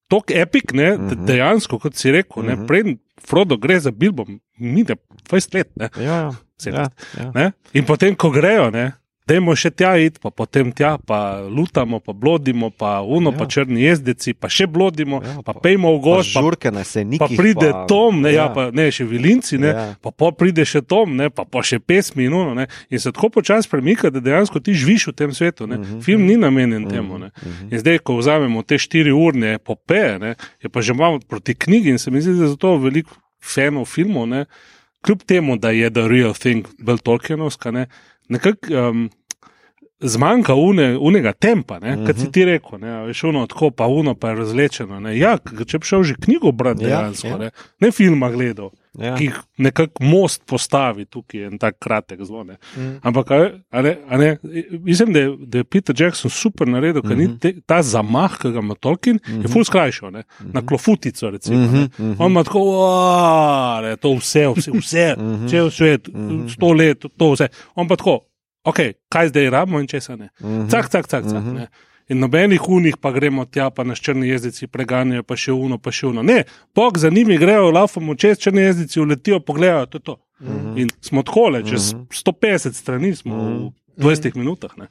tako 0.07 0.25
epik, 0.29 0.73
ne, 0.73 0.97
da 0.97 1.15
Mhm. 1.15 1.25
dejansko, 1.25 1.79
kot 1.79 1.95
si 1.95 2.11
rekel, 2.11 2.43
Mhm. 2.43 2.47
ne, 2.51 2.67
preden 2.67 2.97
Frodo 3.21 3.57
gre 3.57 3.79
za 3.79 3.91
Bilbo, 3.91 4.25
mine 4.59 4.95
20 5.23 5.53
let. 5.53 5.71
Ne, 5.75 5.89
Ja, 5.97 6.03
ja, 6.03 6.31
Saj, 6.57 6.73
ja, 6.73 6.89
ja. 7.19 7.31
ne. 7.35 7.51
In 7.73 7.85
potem, 7.85 8.15
ko 8.15 8.29
grejo, 8.29 8.69
ne. 8.71 8.91
Dajmo 9.25 9.55
še 9.55 9.71
tja 9.71 9.97
iti, 9.97 10.19
pa 10.21 10.29
potem 10.29 10.69
tja, 10.69 10.99
pa 10.99 11.17
lutamo, 11.41 11.97
pa 11.97 12.13
blodimo, 12.13 12.69
pa 12.69 13.01
uno, 13.01 13.31
ja. 13.31 13.35
Pa 13.35 13.47
črni 13.47 13.81
jezdeci, 13.81 14.33
pa 14.33 14.45
še 14.47 14.67
blodimo, 14.67 15.17
Ja, 15.17 15.33
pa, 15.37 15.41
pa- 15.43 15.53
pa 15.55 15.59
pejmo 15.61 15.89
v 15.89 15.97
Pa 15.97 16.03
gost, 16.03 16.29
pa, 16.29 16.39
žurke 16.39 16.69
na 16.69 16.83
senikih. 16.83 17.17
pa 17.17 17.27
pride 17.27 17.71
pa, 17.71 17.85
Tom, 17.85 18.21
ne, 18.21 18.29
ja. 18.29 18.35
Ja, 18.37 18.45
pa 18.47 18.69
ne, 18.69 18.85
še 18.87 19.01
vilinci, 19.03 19.57
ne, 19.57 19.67
Ja. 19.67 19.85
pa 19.97 20.11
pol 20.11 20.29
pride 20.31 20.61
še 20.63 20.83
Tom, 20.83 21.15
ne, 21.15 21.31
pa, 21.31 21.41
pa 21.43 21.59
še 21.59 21.79
pesmi 21.79 22.23
in 22.23 22.33
uno, 22.35 22.53
ne, 22.53 22.67
in 22.87 22.99
se 22.99 23.09
tako 23.09 23.29
počasi 23.31 23.65
premika, 23.65 24.09
da 24.09 24.19
dejansko 24.19 24.59
ti 24.59 24.73
živiš 24.73 25.07
v 25.07 25.13
tem 25.15 25.31
svetu. 25.31 25.65
Ne. 25.65 25.77
Mhm. 25.77 25.99
Film 26.01 26.21
ni 26.23 26.37
namenjen 26.37 26.85
temu. 26.85 27.17
Ne. 27.17 27.33
In 27.65 27.77
zdaj, 27.77 27.99
ko 27.99 28.15
vzamemo 28.15 28.61
te 28.61 28.77
štiri 28.77 29.09
urne 29.11 29.57
popeje, 29.57 30.19
ne, 30.19 30.31
je 30.61 30.69
pa 30.69 30.79
že 30.79 30.93
malo 30.93 31.17
proti 31.19 31.55
knjigi 31.55 31.89
in 31.89 31.97
se 31.97 32.11
mi 32.11 32.21
zdi, 32.21 32.33
da 32.35 32.43
je 32.43 32.53
zato 32.53 32.77
veliko 32.77 33.09
fanov 33.41 33.85
filmov, 33.85 34.27
ne, 34.27 34.45
kljub 35.01 35.21
temu, 35.23 35.53
da 35.55 35.69
je 35.69 35.85
The 35.87 36.05
Real 36.05 36.33
Thing 36.33 36.65
bolj 36.77 36.97
Tolkienovska, 36.99 37.71
ne, 37.71 37.87
nekako. 38.29 38.73
Um, 38.89 39.09
Zmanjka 40.05 40.53
une, 40.59 40.97
unega 40.99 41.31
tempa, 41.33 41.77
uh 41.77 41.83
-huh. 41.83 42.05
kot 42.05 42.17
si 42.19 42.31
ti 42.31 42.45
rekel, 42.45 42.79
ne, 42.79 43.05
veš, 43.07 43.23
uno 43.23 43.45
tako, 43.47 43.71
pa 43.71 43.87
uno 43.87 44.15
pa 44.15 44.29
je 44.29 44.35
razlečeno. 44.35 44.99
Ne. 44.99 45.17
Ja, 45.17 45.37
če 45.67 45.79
bi 45.79 45.85
šel 45.85 46.03
že 46.03 46.15
knjigo 46.15 46.51
brati, 46.51 46.83
Ja, 46.83 46.87
dejansko, 46.87 47.27
ja. 47.27 47.37
ne, 47.37 47.49
ne 47.79 47.91
filma 47.91 48.29
gledal, 48.29 48.69
Ja. 48.99 49.15
ki 49.15 49.23
jih 49.23 49.35
nekako 49.57 50.03
most 50.03 50.45
postavi 50.45 51.05
tukaj, 51.05 51.43
en 51.43 51.57
tak 51.57 51.75
kratek 51.79 52.23
zelo. 52.23 52.43
Ne. 52.43 52.55
Mm. 52.77 52.99
Ampak, 53.03 53.31
a, 53.31 53.39
a 53.71 53.81
ne, 53.81 53.97
a 54.07 54.17
ne, 54.17 54.37
mislim, 54.71 55.13
da 55.13 55.19
je, 55.19 55.35
da 55.39 55.57
je 55.57 55.63
Peter 55.65 55.95
Jackson 55.95 56.31
super 56.31 56.67
naredil, 56.67 57.01
ker 57.01 57.11
Mhm. 57.11 57.19
ni 57.21 57.39
te, 57.39 57.53
ta 57.61 57.81
zamah, 57.81 58.37
ki 58.37 58.51
ga 58.51 58.59
ima 58.59 58.75
Tolkien, 58.75 59.19
je 59.19 59.47
full 59.47 59.63
skrajšal, 59.63 60.11
ne, 60.11 60.23
na 60.41 60.61
klofutico. 60.61 61.29
Recimo, 61.29 61.57
Mhm, 61.57 61.75
ne. 61.75 61.89
mhm. 61.99 62.15
On 62.19 62.31
ima 62.31 62.43
tako, 62.43 62.59
"Uaa, 62.61 63.81
ne, 63.81 63.95
to 63.97 64.13
vse, 64.13 64.47
vse, 64.49 64.71
vse, 64.73 65.15
Mhm. 65.17 65.47
cel 65.47 65.69
svet, 65.69 66.07
Mhm. 66.07 66.47
sto 66.47 66.73
let, 66.73 67.05
to 67.17 67.31
vse. 67.31 67.47
On 67.75 67.87
pa 67.87 67.95
tako, 67.95 68.19
ok, 68.63 68.79
kaj 69.09 69.27
zdaj 69.27 69.49
rabimo 69.49 69.79
in 69.79 69.87
česa 69.87 70.15
ne. 70.15 70.29
Mhm. 70.41 70.67
Cak, 70.67 70.89
cak, 70.89 71.07
cak, 71.07 71.23
cak. 71.23 71.33
Mhm. 71.35 71.53
ne. 71.55 71.67
In 72.07 72.19
nobenih 72.19 72.61
unih 72.61 72.97
pa 72.97 73.11
gremo 73.11 73.45
tja, 73.45 73.69
pa 73.69 73.83
nas 73.83 73.97
črni 73.97 74.27
jezici 74.27 74.67
preganjajo, 74.67 75.23
pa 75.23 75.35
še 75.35 75.51
uno, 75.51 75.77
pa 75.77 75.89
še 75.89 76.07
uno. 76.07 76.21
Ne, 76.21 76.43
pok 76.71 76.97
za 76.97 77.09
njimi 77.09 77.37
grejo, 77.37 77.71
laufamo 77.71 78.15
čez 78.15 78.37
črni 78.37 78.61
jezici, 78.61 78.99
uletijo, 78.99 79.39
pogledajo, 79.39 79.85
to 79.87 79.97
je 79.97 80.03
to. 80.03 80.15
Mhm. 80.41 80.77
In 80.77 80.89
smo 81.01 81.23
tako, 81.23 81.49
čez 81.63 81.93
Mhm. 81.93 82.03
150 82.11 82.73
strani 82.73 83.15
smo 83.15 83.35
Mhm. 83.35 83.65
v 83.97 84.03
20 84.03 84.35
minutah. 84.35 84.77
Ne. 84.77 84.87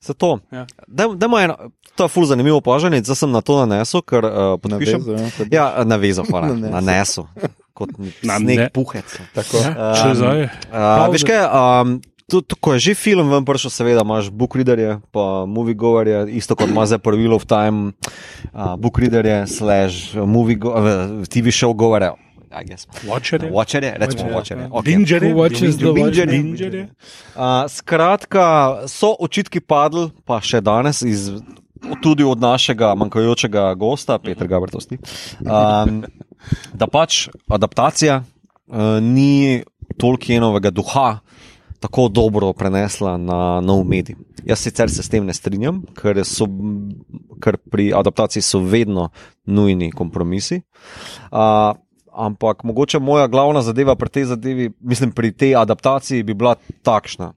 Zato, 0.00 0.38
Ja. 0.52 0.66
daj- 0.86 1.16
dajmo 1.16 1.38
eno, 1.38 1.56
to 1.96 2.04
je 2.04 2.08
ful 2.08 2.24
zanimivo 2.24 2.56
opažanje, 2.56 3.00
zdaj 3.00 3.16
sem 3.16 3.30
na 3.30 3.40
to 3.40 3.56
nanesel, 3.56 4.02
ker 4.02 4.20
uh, 4.20 4.30
podpišem. 4.60 5.00
Navezal, 5.00 5.46
ja. 5.50 5.74
Ja, 5.74 5.84
navezal, 5.84 6.24
hvala, 6.24 6.52
Nanesel. 6.54 7.24
Kot 7.72 7.88
sneg 8.20 8.58
ne. 8.58 8.70
puhec. 8.70 9.08
Tako. 9.32 9.58
Še 9.96 10.06
Um, 10.06 10.14
zdaj. 10.14 10.42
Uh, 10.70 11.08
veš 11.10 11.24
kaj, 11.24 11.40
um, 11.42 12.00
tudi 12.30 12.56
ko 12.60 12.74
je 12.74 12.90
že 12.90 12.94
film 12.94 13.30
ven 13.30 13.44
prišel, 13.44 13.70
seveda 13.70 14.04
imaš 14.04 14.30
bookreaderje, 14.32 15.00
pa 15.12 15.44
moviegoverje, 15.44 16.32
isto 16.32 16.56
kot 16.56 16.70
ima 16.70 16.86
zdaj 16.86 16.98
prvi 17.04 17.28
of 17.28 17.44
time, 17.44 17.92
uh, 18.52 18.76
bookreaderje, 18.80 19.46
slash 19.46 20.14
movie, 20.16 20.56
go, 20.56 20.72
uh, 20.72 21.26
TV 21.28 21.52
show 21.52 21.74
govore. 21.74 22.14
Guess. 22.54 22.86
Watcherje. 23.02 23.50
Watcherje, 23.50 23.94
recimo 23.98 24.30
Watcherje, 24.30 24.62
ja. 24.62 24.68
Okay. 24.70 24.94
Bingerje. 24.94 25.34
Bingerje. 26.30 26.88
Uh, 27.34 27.66
skratka, 27.66 28.86
so 28.86 29.10
očitki 29.18 29.58
padli, 29.58 30.06
pa 30.22 30.38
še 30.38 30.60
danes, 30.62 31.02
iz, 31.02 31.32
tudi 31.98 32.22
od 32.22 32.38
našega 32.38 32.92
manjkajočega 32.94 33.74
gosta, 33.74 34.20
Petra 34.22 34.46
Gabrtosti, 34.46 35.00
um, 35.42 36.04
da 36.78 36.86
pač 36.86 37.26
adaptacija 37.50 38.22
uh, 38.22 39.02
ni 39.02 39.64
Tolkienovega 39.98 40.70
duha 40.70 41.18
tako 41.84 42.08
dobro 42.08 42.52
prenesla 42.52 43.16
na 43.16 43.60
nov 43.60 43.84
medij. 43.84 44.16
Jaz 44.44 44.58
sicer 44.58 44.90
se 44.90 45.02
s 45.02 45.08
tem 45.12 45.26
ne 45.26 45.34
strinjam, 45.36 45.82
ker, 45.92 46.22
so, 46.24 46.46
ker 47.44 47.58
pri 47.70 47.90
adaptaciji 47.92 48.42
so 48.42 48.62
vedno 48.64 49.10
nujni 49.44 49.90
kompromisi. 49.92 50.62
Uh, 51.28 51.76
ampak 52.12 52.64
mogoče 52.64 52.98
moja 52.98 53.26
glavna 53.28 53.62
zadeva 53.62 53.96
pri 54.00 54.08
tej 54.08 54.24
zadevi, 54.32 54.70
mislim, 54.80 55.12
pri 55.12 55.32
tej 55.32 55.56
adaptaciji 55.60 56.22
bi 56.22 56.34
bila 56.34 56.54
takšna. 56.82 57.34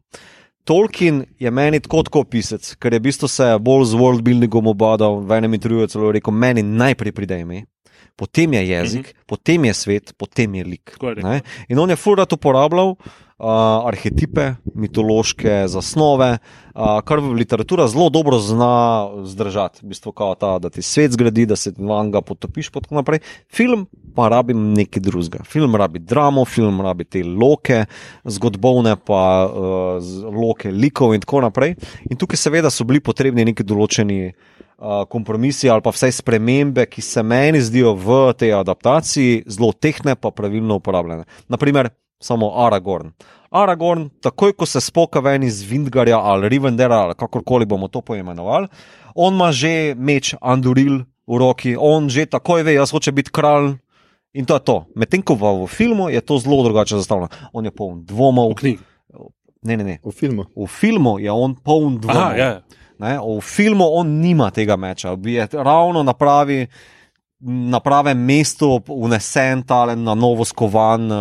Tolkien 0.63 1.25
je 1.39 1.51
meni 1.51 1.79
tako 1.83 2.03
tako 2.07 2.23
pisec, 2.23 2.75
ker 2.79 2.93
je 2.93 2.99
v 2.99 3.03
bistvu 3.03 3.27
se 3.27 3.49
bolj 3.59 3.85
z 3.91 3.99
worldbuildingom 3.99 4.71
obadal, 4.71 5.19
v 5.27 5.41
enem 5.41 5.59
intervjuju 5.59 5.91
celo 5.91 6.11
rekel: 6.11 6.33
meni 6.33 6.63
najprej 6.63 7.11
pride 7.11 7.39
ime. 7.43 7.65
Potem 8.17 8.53
je 8.53 8.63
jezik, 8.67 9.05
mm 9.05 9.11
-hmm. 9.13 9.25
potem 9.27 9.65
je 9.65 9.73
svet, 9.73 10.13
potem 10.17 10.55
je 10.55 10.63
lik. 10.63 10.97
Je? 11.01 11.41
In 11.69 11.79
on 11.79 11.89
je 11.89 11.95
furat 11.95 12.33
uporabljal 12.33 12.97
uh, 13.37 13.87
arhetipe, 13.87 14.55
mitološke 14.75 15.65
zasnove, 15.69 16.29
uh, 16.37 16.97
kar 17.05 17.21
v 17.21 17.35
literaturi 17.37 17.87
zelo 17.91 18.09
dobro 18.13 18.39
zna 18.41 19.09
zdržati. 19.29 19.83
V 19.85 19.93
bistvu, 19.93 20.13
ta, 20.39 20.57
da 20.59 20.69
ti 20.69 20.81
svet 20.81 21.13
zgradi, 21.13 21.45
da 21.45 21.55
se 21.55 21.73
van 21.77 22.11
ga 22.11 22.21
potopiš, 22.21 22.71
in 22.73 22.81
tako 22.81 22.95
naprej. 22.95 23.21
Film 23.53 23.87
pa 24.15 24.29
rabi 24.33 24.53
nekaj 24.53 25.01
drugega. 25.01 25.43
Film 25.45 25.75
rabi 25.75 25.99
dramo, 25.99 26.45
film 26.45 26.81
rabi 26.81 27.05
te 27.05 27.23
loke, 27.23 27.85
zgodovne 28.25 28.95
pa 28.97 29.23
uh, 29.45 30.13
loke 30.33 30.71
likov 30.71 31.13
in 31.13 31.21
tako 31.21 31.41
naprej. 31.45 31.75
In 32.09 32.17
tukaj 32.17 32.37
seveda 32.37 32.73
so 32.73 32.87
bili 32.87 32.99
potrebni 32.99 33.45
neki 33.45 33.63
določeni. 33.63 34.33
Kompromisi 35.09 35.69
ali 35.69 35.81
pa 35.81 35.89
vsaj 35.89 36.11
spremembe, 36.19 36.85
ki 36.85 37.01
se 37.01 37.23
meni 37.23 37.61
zdijo 37.61 37.95
v 37.97 38.33
tej 38.37 38.53
adaptaciji 38.59 39.43
zelo 39.49 39.71
tehne, 39.73 40.13
pa 40.15 40.29
pravilno 40.31 40.77
uporabljene. 40.77 41.25
Naprimer, 41.49 41.89
samo 42.21 42.51
Aragorn. 42.65 43.11
Aragorn, 43.49 44.09
takoj 44.21 44.53
ko 44.53 44.65
se 44.65 44.81
spoka 44.81 45.19
ven 45.19 45.43
iz 45.43 45.63
Vindgarja 45.65 46.19
ali 46.19 46.49
Rivendera, 46.49 47.07
ali 47.07 47.15
kakorkoli 47.17 47.65
bomo 47.65 47.87
to 47.87 48.01
poimenovali, 48.01 48.67
on 49.15 49.33
ima 49.33 49.51
že 49.51 49.95
meč 49.97 50.35
Anduril 50.41 51.05
v 51.27 51.37
roki, 51.39 51.75
on 51.79 52.09
že 52.09 52.25
takoj 52.25 52.63
ve, 52.63 52.77
jaz 52.77 52.91
hoče 52.91 53.11
biti 53.11 53.31
kralj. 53.31 53.77
In 54.37 54.45
to 54.45 54.53
je 54.53 54.61
to. 54.61 54.85
Medtem 54.95 55.23
ko 55.25 55.33
v, 55.33 55.65
v 55.65 55.67
filmu 55.71 56.09
je 56.13 56.21
to 56.21 56.37
zelo 56.37 56.61
drugače 56.63 56.99
zastavljeno. 56.99 57.49
On 57.53 57.65
je 57.65 57.71
poln 57.71 58.03
dvomov. 58.05 58.51
V 58.53 58.55
knjigi. 58.59 58.83
Ne, 59.65 59.77
ne, 59.77 59.83
ne. 59.83 59.95
V 60.03 60.13
filmu. 60.13 60.45
V 60.53 60.67
filmu 60.69 61.17
je 61.17 61.31
on 61.31 61.55
poln 61.55 61.97
dvomov. 61.97 62.21
Aha, 62.21 62.35
ja. 62.37 62.51
Ne, 62.99 63.19
v 63.19 63.41
filmu 63.41 63.85
on 63.99 64.07
nima 64.21 64.49
tega 64.51 64.75
meča, 64.75 65.15
bi 65.15 65.33
je 65.33 65.47
ravno 65.53 66.03
na 66.03 66.13
pravi 66.13 66.67
na 67.39 67.79
pravem 67.79 68.17
mestu 68.17 68.81
unesen 68.87 69.61
ta 69.63 69.95
na 69.95 70.15
novo 70.15 70.45
skovan 70.45 71.11
uh, 71.11 71.17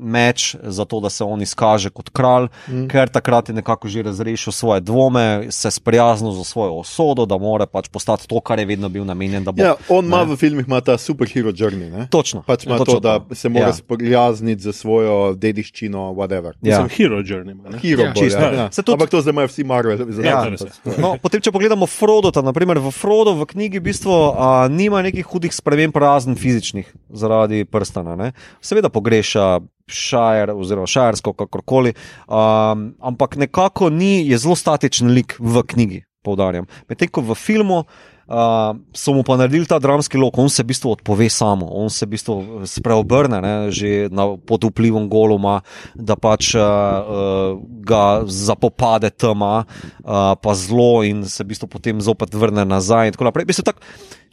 meč, 0.00 0.56
zato 0.62 1.00
da 1.00 1.10
se 1.10 1.24
on 1.24 1.42
izkaže 1.42 1.90
kot 1.90 2.10
kralj, 2.12 2.48
mm. 2.68 2.88
ker 2.88 3.08
takrat 3.08 3.48
je 3.48 3.54
nekako 3.54 3.88
že 3.88 4.02
razrešil 4.02 4.52
svoje 4.52 4.80
dvome, 4.80 5.46
se 5.50 5.70
sprijaznil 5.70 6.32
za 6.32 6.44
svojo 6.44 6.74
osodo, 6.84 7.26
da 7.26 7.38
mora 7.38 7.66
pač 7.66 7.88
postati 7.88 8.28
to, 8.28 8.40
kar 8.40 8.58
je 8.58 8.66
vedno 8.66 8.88
bil 8.88 9.04
namenjen. 9.04 9.44
Bo, 9.44 9.52
ja, 9.56 9.74
on 9.88 10.04
ima 10.04 10.22
v 10.22 10.36
filmih 10.36 10.66
ima 10.68 10.80
ta 10.80 10.98
superhero 10.98 11.48
journey. 11.52 11.88
Ne? 11.90 12.08
Točno. 12.10 12.42
Pač 12.46 12.66
ima 12.66 12.76
točno 12.78 12.94
to, 12.94 13.00
da 13.00 13.34
se 13.34 13.48
mora 13.48 13.64
Ja. 13.64 13.68
ja. 13.68 13.72
sprijazniti 13.72 14.62
za 14.62 14.72
svojo 14.72 15.34
dediščino, 15.34 16.12
whatever. 16.12 16.52
Ja. 16.62 16.76
Sem 16.76 16.88
hero 16.88 17.22
journey. 17.22 17.56
ne. 17.56 17.78
Hero 17.78 18.02
Ja, 18.02 18.12
bo, 18.12 18.20
čisto. 18.20 18.40
ja, 18.40 18.52
ja. 18.52 18.68
Tudi- 18.68 18.92
Ampak 18.92 19.10
to 19.10 19.20
zdaj 19.20 19.32
imajo 19.32 19.48
vsi 19.48 19.64
Marvel. 19.64 19.98
Ja, 20.24 20.44
res 20.44 20.60
pač. 20.62 20.98
No, 20.98 21.16
potem, 21.22 21.40
če 21.40 21.52
pogledamo 21.52 21.86
Frodota, 21.86 22.42
naprimer 22.42 22.78
v 22.78 22.90
Frodo 22.92 23.32
v 23.34 23.46
knjigi 23.46 23.80
v 23.80 23.82
bistvu 23.82 24.12
a, 24.12 24.68
nima 24.68 25.05
nekih 25.06 25.26
hudih 25.26 25.54
sprememb, 25.54 25.96
razen 25.96 26.36
fizičnih, 26.38 26.90
zaradi 27.10 27.64
prstana. 27.64 28.16
Ne? 28.18 28.32
Seveda 28.64 28.90
pogreša 28.92 29.46
šajer, 29.86 30.50
oziroma 30.50 30.86
šajersko, 30.90 31.32
kakorkoli, 31.32 31.94
um, 32.26 32.90
ampak 33.00 33.36
nekako 33.36 33.90
ni, 33.90 34.26
je 34.28 34.38
zelo 34.38 34.56
statičen 34.58 35.14
lik 35.14 35.36
v 35.38 35.62
knjigi, 35.62 36.02
poudarjam. 36.26 36.66
Medtem 36.90 37.10
ko 37.10 37.24
v 37.24 37.38
filmu. 37.38 37.86
Uh, 38.26 38.74
so 38.90 39.12
mu 39.14 39.22
pa 39.22 39.36
naredili 39.38 39.68
ta 39.70 39.78
dramski 39.78 40.18
lok, 40.18 40.34
on 40.34 40.50
se 40.50 40.64
v 40.64 40.74
bistvu 40.74 40.90
odpove 40.96 41.28
samo, 41.30 41.68
on 41.78 41.86
se 41.86 42.02
v 42.02 42.16
bistvu 42.16 42.66
spreobrne, 42.66 43.38
ne, 43.38 43.52
že 43.70 44.10
na, 44.10 44.34
pod 44.34 44.66
vplivom 44.66 45.06
goloma, 45.06 45.60
da 45.94 46.18
pač 46.18 46.56
uh, 46.58 46.58
uh, 46.58 47.54
ga 47.86 48.26
zapopade 48.26 49.14
tema, 49.14 49.62
uh, 49.62 50.34
pa 50.34 50.52
zlo 50.58 51.06
in 51.06 51.22
se 51.22 51.46
v 51.46 51.54
bistvu 51.54 51.70
potem 51.70 52.02
zopet 52.02 52.34
vrne 52.34 52.66
nazaj. 52.66 53.06
in 53.06 53.14
tako 53.14 53.30
naprej. 53.30 53.46
V 53.46 53.54
bistvu 53.54 53.62
tak, 53.62 53.78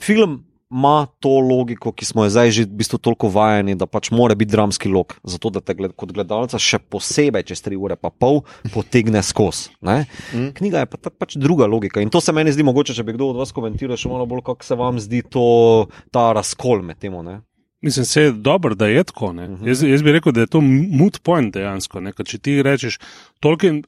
film 0.01 0.41
ima 0.74 1.05
to 1.21 1.30
logiko, 1.39 1.91
ki 1.93 2.05
smo 2.05 2.26
jo 2.26 2.34
zdaj 2.34 2.51
že 2.51 2.65
v 2.65 2.82
bistvu 2.82 2.97
toliko 2.97 3.30
vajeni, 3.30 3.76
da 3.78 3.86
pač 3.86 4.09
mora 4.11 4.36
biti 4.36 4.51
dramski 4.51 4.89
lok, 4.89 5.15
zato 5.24 5.53
da 5.53 5.61
te 5.61 5.76
gled, 5.78 5.93
kot 5.95 6.11
gledalca 6.15 6.57
še 6.57 6.82
posebej 6.82 7.45
čez 7.53 7.61
tri 7.61 7.78
ure 7.78 7.95
pa 7.95 8.09
pol 8.09 8.41
potegne 8.74 9.21
skozi. 9.24 9.69
ne. 9.82 10.05
Mm. 10.34 10.51
Knjiga 10.57 10.84
je 10.84 10.89
pa 10.89 10.97
tak 10.97 11.13
pač 11.21 11.38
druga 11.38 11.69
logika 11.69 12.01
in 12.01 12.09
to 12.09 12.21
se 12.21 12.34
meni 12.34 12.51
zdi 12.51 12.65
mogoče, 12.65 12.97
če 12.97 13.05
bi 13.05 13.13
kdo 13.13 13.30
od 13.32 13.38
vas 13.38 13.53
komentiral 13.53 13.97
še 13.97 14.09
malo 14.09 14.26
bolj, 14.26 14.41
kako 14.49 14.65
se 14.65 14.76
vam 14.76 14.99
zdi 14.99 15.21
to, 15.21 15.88
ta 16.11 16.34
razkol 16.34 16.82
med 16.82 16.97
tem. 16.97 17.13
Mislim, 17.84 18.05
se 18.05 18.21
je 18.21 18.32
dobro, 18.32 18.76
da 18.76 18.88
je 18.88 19.03
tako. 19.03 19.26
Uh 19.26 19.34
Mhm. 19.34 19.53
-huh. 19.53 19.67
jaz, 19.67 19.84
jaz 19.84 20.01
bi 20.03 20.11
rekel, 20.11 20.32
da 20.32 20.39
je 20.39 20.47
to 20.47 20.61
mood 20.61 21.19
point 21.24 21.53
dejansko. 21.53 21.99
Ne? 21.99 22.11
Ker 22.11 22.26
Če 22.26 22.38
ti 22.38 22.63
rečeš, 22.63 22.99
Tolkien, 23.39 23.84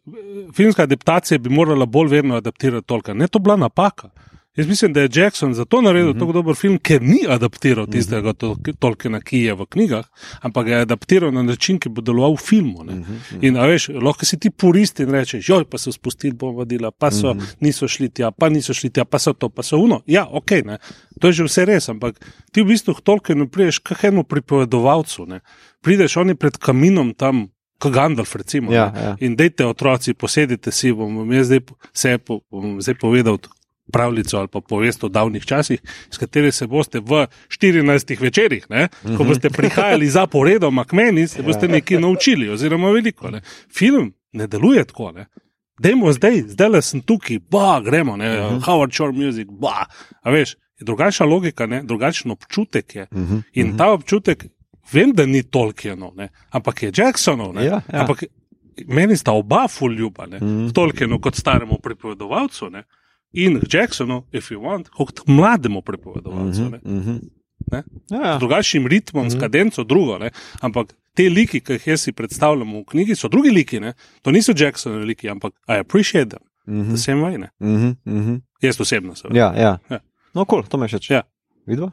filmska 0.53 0.83
adaptacija 0.83 1.37
bi 1.37 1.49
morala 1.49 1.85
bolj 1.85 2.07
verno 2.09 2.35
adaptirati 2.35 2.87
Tolkien. 2.87 3.17
Ne, 3.17 3.27
to 3.27 3.39
bila 3.39 3.55
napaka. 3.55 4.09
Jaz 4.55 4.67
mislim, 4.67 4.93
da 4.93 5.01
je 5.01 5.09
Jackson 5.13 5.53
zato 5.53 5.81
naredil 5.81 6.09
uh 6.09 6.15
-huh. 6.15 6.19
tako 6.19 6.31
dober 6.31 6.55
film, 6.55 6.77
ker 6.77 7.01
ni 7.01 7.19
adaptiral 7.29 7.87
tistega 7.87 8.29
uh 8.29 8.35
-huh. 8.35 8.73
Tolkiena, 8.79 9.21
ki 9.21 9.39
je 9.39 9.53
v 9.53 9.65
knjigah, 9.65 10.05
ampak 10.41 10.65
ga 10.67 10.75
je 10.75 10.81
adaptiral 10.81 11.31
na 11.31 11.43
način, 11.43 11.79
ki 11.79 11.89
bo 11.89 12.01
deloval 12.01 12.35
v 12.35 12.39
filmu. 12.47 12.79
Uh 12.79 12.87
-huh. 12.87 13.05
In 13.41 13.57
a 13.57 13.65
veš, 13.65 13.87
lahko 13.87 14.25
si 14.25 14.39
ti 14.39 14.49
purist 14.49 14.99
in 14.99 15.11
rečeš, 15.11 15.49
joj, 15.49 15.65
pa 15.65 15.77
so 15.77 15.91
spustili 15.91 16.33
bombardila, 16.33 16.91
pa 16.91 17.11
so, 17.11 17.31
uh 17.31 17.37
-huh. 17.37 17.55
niso 17.59 17.87
šli 17.87 18.09
tja, 18.09 18.31
pa 18.31 18.49
niso 18.49 18.73
šli 18.73 18.89
tja, 18.89 19.05
pa 19.05 19.19
so 19.19 19.33
to, 19.33 19.49
pa 19.49 19.63
so 19.63 19.77
uno. 19.77 20.01
Ja, 20.05 20.27
ok, 20.31 20.51
ne. 20.51 20.77
to 21.19 21.27
je 21.27 21.33
že 21.33 21.43
vse 21.43 21.65
res, 21.65 21.89
ampak 21.89 22.25
ti 22.51 22.61
v 22.61 22.65
bistvu 22.65 22.93
Tolkienu 23.03 23.47
prideš 23.47 23.79
k 23.79 23.91
enemu 24.03 24.23
pripovedovalcu. 24.23 25.25
Ne. 25.25 25.39
Prideš 25.81 26.17
oni 26.17 26.35
pred 26.35 26.57
kaminom 26.57 27.13
tam. 27.13 27.47
Kot 27.79 27.93
Gandalf, 27.93 28.35
recimo. 28.35 28.71
Ja, 28.71 28.91
ne. 28.95 29.01
ja. 29.01 29.17
In 29.19 29.35
dejte, 29.35 29.65
otroci, 29.65 30.13
posedite 30.13 30.71
si, 30.71 30.93
bom, 30.93 31.15
bom 31.15 31.31
jaz 31.33 31.47
zdaj, 31.47 31.59
po- 32.17 32.39
bom 32.51 32.81
zdaj 32.81 32.95
povedal 32.95 33.37
pravljico 33.91 34.37
ali 34.37 34.47
pa 34.47 34.61
povest 34.61 35.03
o 35.03 35.09
davnih 35.09 35.45
časih, 35.45 35.81
s 36.09 36.17
kateri 36.17 36.51
se 36.51 36.67
boste 36.67 36.99
v 36.99 37.27
14 37.47 38.21
večerih, 38.21 38.65
ne, 38.69 38.87
ko 39.17 39.23
boste 39.23 39.49
prihajali 39.49 40.09
zaporedoma 40.09 40.85
k 40.85 40.93
meni, 40.93 41.27
se 41.27 41.43
boste 41.43 41.67
nekaj 41.67 41.99
naučili, 41.99 42.49
oziroma 42.49 42.91
veliko. 42.91 43.31
Ne. 43.31 43.41
Film 43.73 44.13
ne 44.33 44.47
deluje 44.47 44.85
tako. 44.85 45.11
Ne. 45.11 45.25
Dajmo 45.79 46.11
zdaj, 46.13 46.41
zdaj 46.55 46.69
le 46.69 46.81
sem 46.81 47.01
tukaj, 47.01 47.39
ba, 47.51 47.81
gremo, 47.83 48.17
ne, 48.17 48.31
uh 48.39 48.51
-huh. 48.51 48.65
Howard 48.65 48.93
Shore 48.93 49.11
Music, 49.11 49.47
ba. 49.49 49.85
A 50.21 50.31
veš, 50.31 50.55
je 50.79 50.85
drugačna 50.85 51.25
logika, 51.25 51.65
ne, 51.65 51.83
drugačen 51.83 52.31
občutek 52.31 52.95
je. 52.95 53.07
Uh 53.11 53.17
-huh. 53.17 53.41
In 53.53 53.77
ta 53.77 53.91
občutek, 53.91 54.45
vem, 54.91 55.11
da 55.11 55.25
ni 55.25 55.43
Tolkienov, 55.43 56.15
ne, 56.15 56.29
ampak 56.49 56.83
je 56.83 56.91
Jacksonov. 56.97 57.53
Ne, 57.53 57.65
Ja, 57.65 57.81
ja. 57.93 57.99
Ampak 58.01 58.23
meni 58.87 59.17
sta 59.17 59.31
oba 59.31 59.67
ful 59.67 59.93
ljuba, 59.93 60.25
ne, 60.25 60.39
mm. 60.39 60.73
Tolkienu 60.73 61.19
kot 61.21 61.35
staremu 61.35 61.77
pripovedovalcu. 61.83 62.69
Ne. 62.69 62.83
In 63.35 63.59
Jacksonu, 63.69 64.23
if 64.31 64.51
you 64.51 64.61
want, 64.63 64.89
kot 64.89 65.21
mlademu 65.27 65.81
pripovedovalcu. 65.81 66.61
Mm 66.61 67.01
-hmm. 67.03 67.19
Ne? 67.71 67.83
Ja, 68.11 68.35
Z 68.35 68.39
drugačnim 68.39 68.87
ritmom, 68.87 69.23
mm 69.25 69.29
-hmm. 69.29 69.37
s 69.37 69.39
kadenco, 69.39 69.83
drugo. 69.83 70.17
Ne? 70.17 70.29
Ampak 70.61 70.93
te 71.13 71.29
liki, 71.29 71.59
ki 71.59 71.73
jih 71.73 71.87
jaz 71.87 72.01
si 72.01 72.11
predstavljam 72.11 72.73
v 72.75 72.83
knjigi, 72.85 73.15
so 73.15 73.27
drugi 73.27 73.49
liki. 73.49 73.79
Ne? 73.79 73.93
To 74.21 74.31
niso 74.31 74.53
Jacksonovi 74.57 75.05
liki, 75.05 75.29
ampak 75.29 75.53
I 75.67 75.79
appreciate 75.79 76.29
them. 76.29 76.43
Mm 76.67 76.83
-hmm. 76.83 76.93
Vsem 76.95 77.21
vajne. 77.21 77.49
uh 77.59 77.67
-huh, 77.67 77.95
uh 78.05 78.13
-huh. 78.13 78.41
Jaz 78.61 78.81
osebno. 78.81 79.15
seveda. 79.15 79.39
ja, 79.39 79.53
ja. 79.61 79.77
Ja. 79.89 79.99
No, 80.33 80.45
kol, 80.45 80.63
to 80.67 80.77
me 80.77 80.87
še 80.87 80.99
če. 80.99 81.13
Ja. 81.13 81.21
Vidva? 81.67 81.91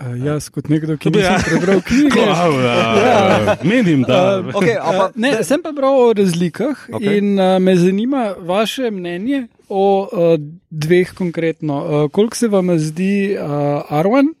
Uh, 0.00 0.24
jaz, 0.24 0.48
kot 0.48 0.68
nekdo, 0.68 0.96
ki 0.96 1.10
Ja. 1.14 1.36
nisem 1.36 1.50
prebral 1.58 1.80
knjige. 1.88 2.20
Ja. 2.20 3.56
Menim, 3.64 4.02
da. 4.02 4.40
Uh, 4.40 4.54
Okay, 4.54 4.76
a 4.80 4.92
pa, 4.92 5.10
ne, 5.14 5.44
sem 5.44 5.62
pa 5.62 5.72
bral 5.72 5.94
o 5.98 6.12
razlikah 6.12 6.76
okay. 6.88 7.18
in 7.18 7.38
uh, 7.38 7.58
me 7.58 7.76
zanima 7.76 8.34
vaše 8.38 8.90
mnenje 8.90 9.46
o 9.68 10.02
uh, 10.02 10.34
dveh 10.70 11.14
konkretno. 11.14 11.76
Uh, 11.76 12.10
koliko 12.10 12.36
se 12.36 12.48
vam 12.48 12.78
zdi 12.78 13.36
uh, 13.36 13.48
Arwen 13.88 14.34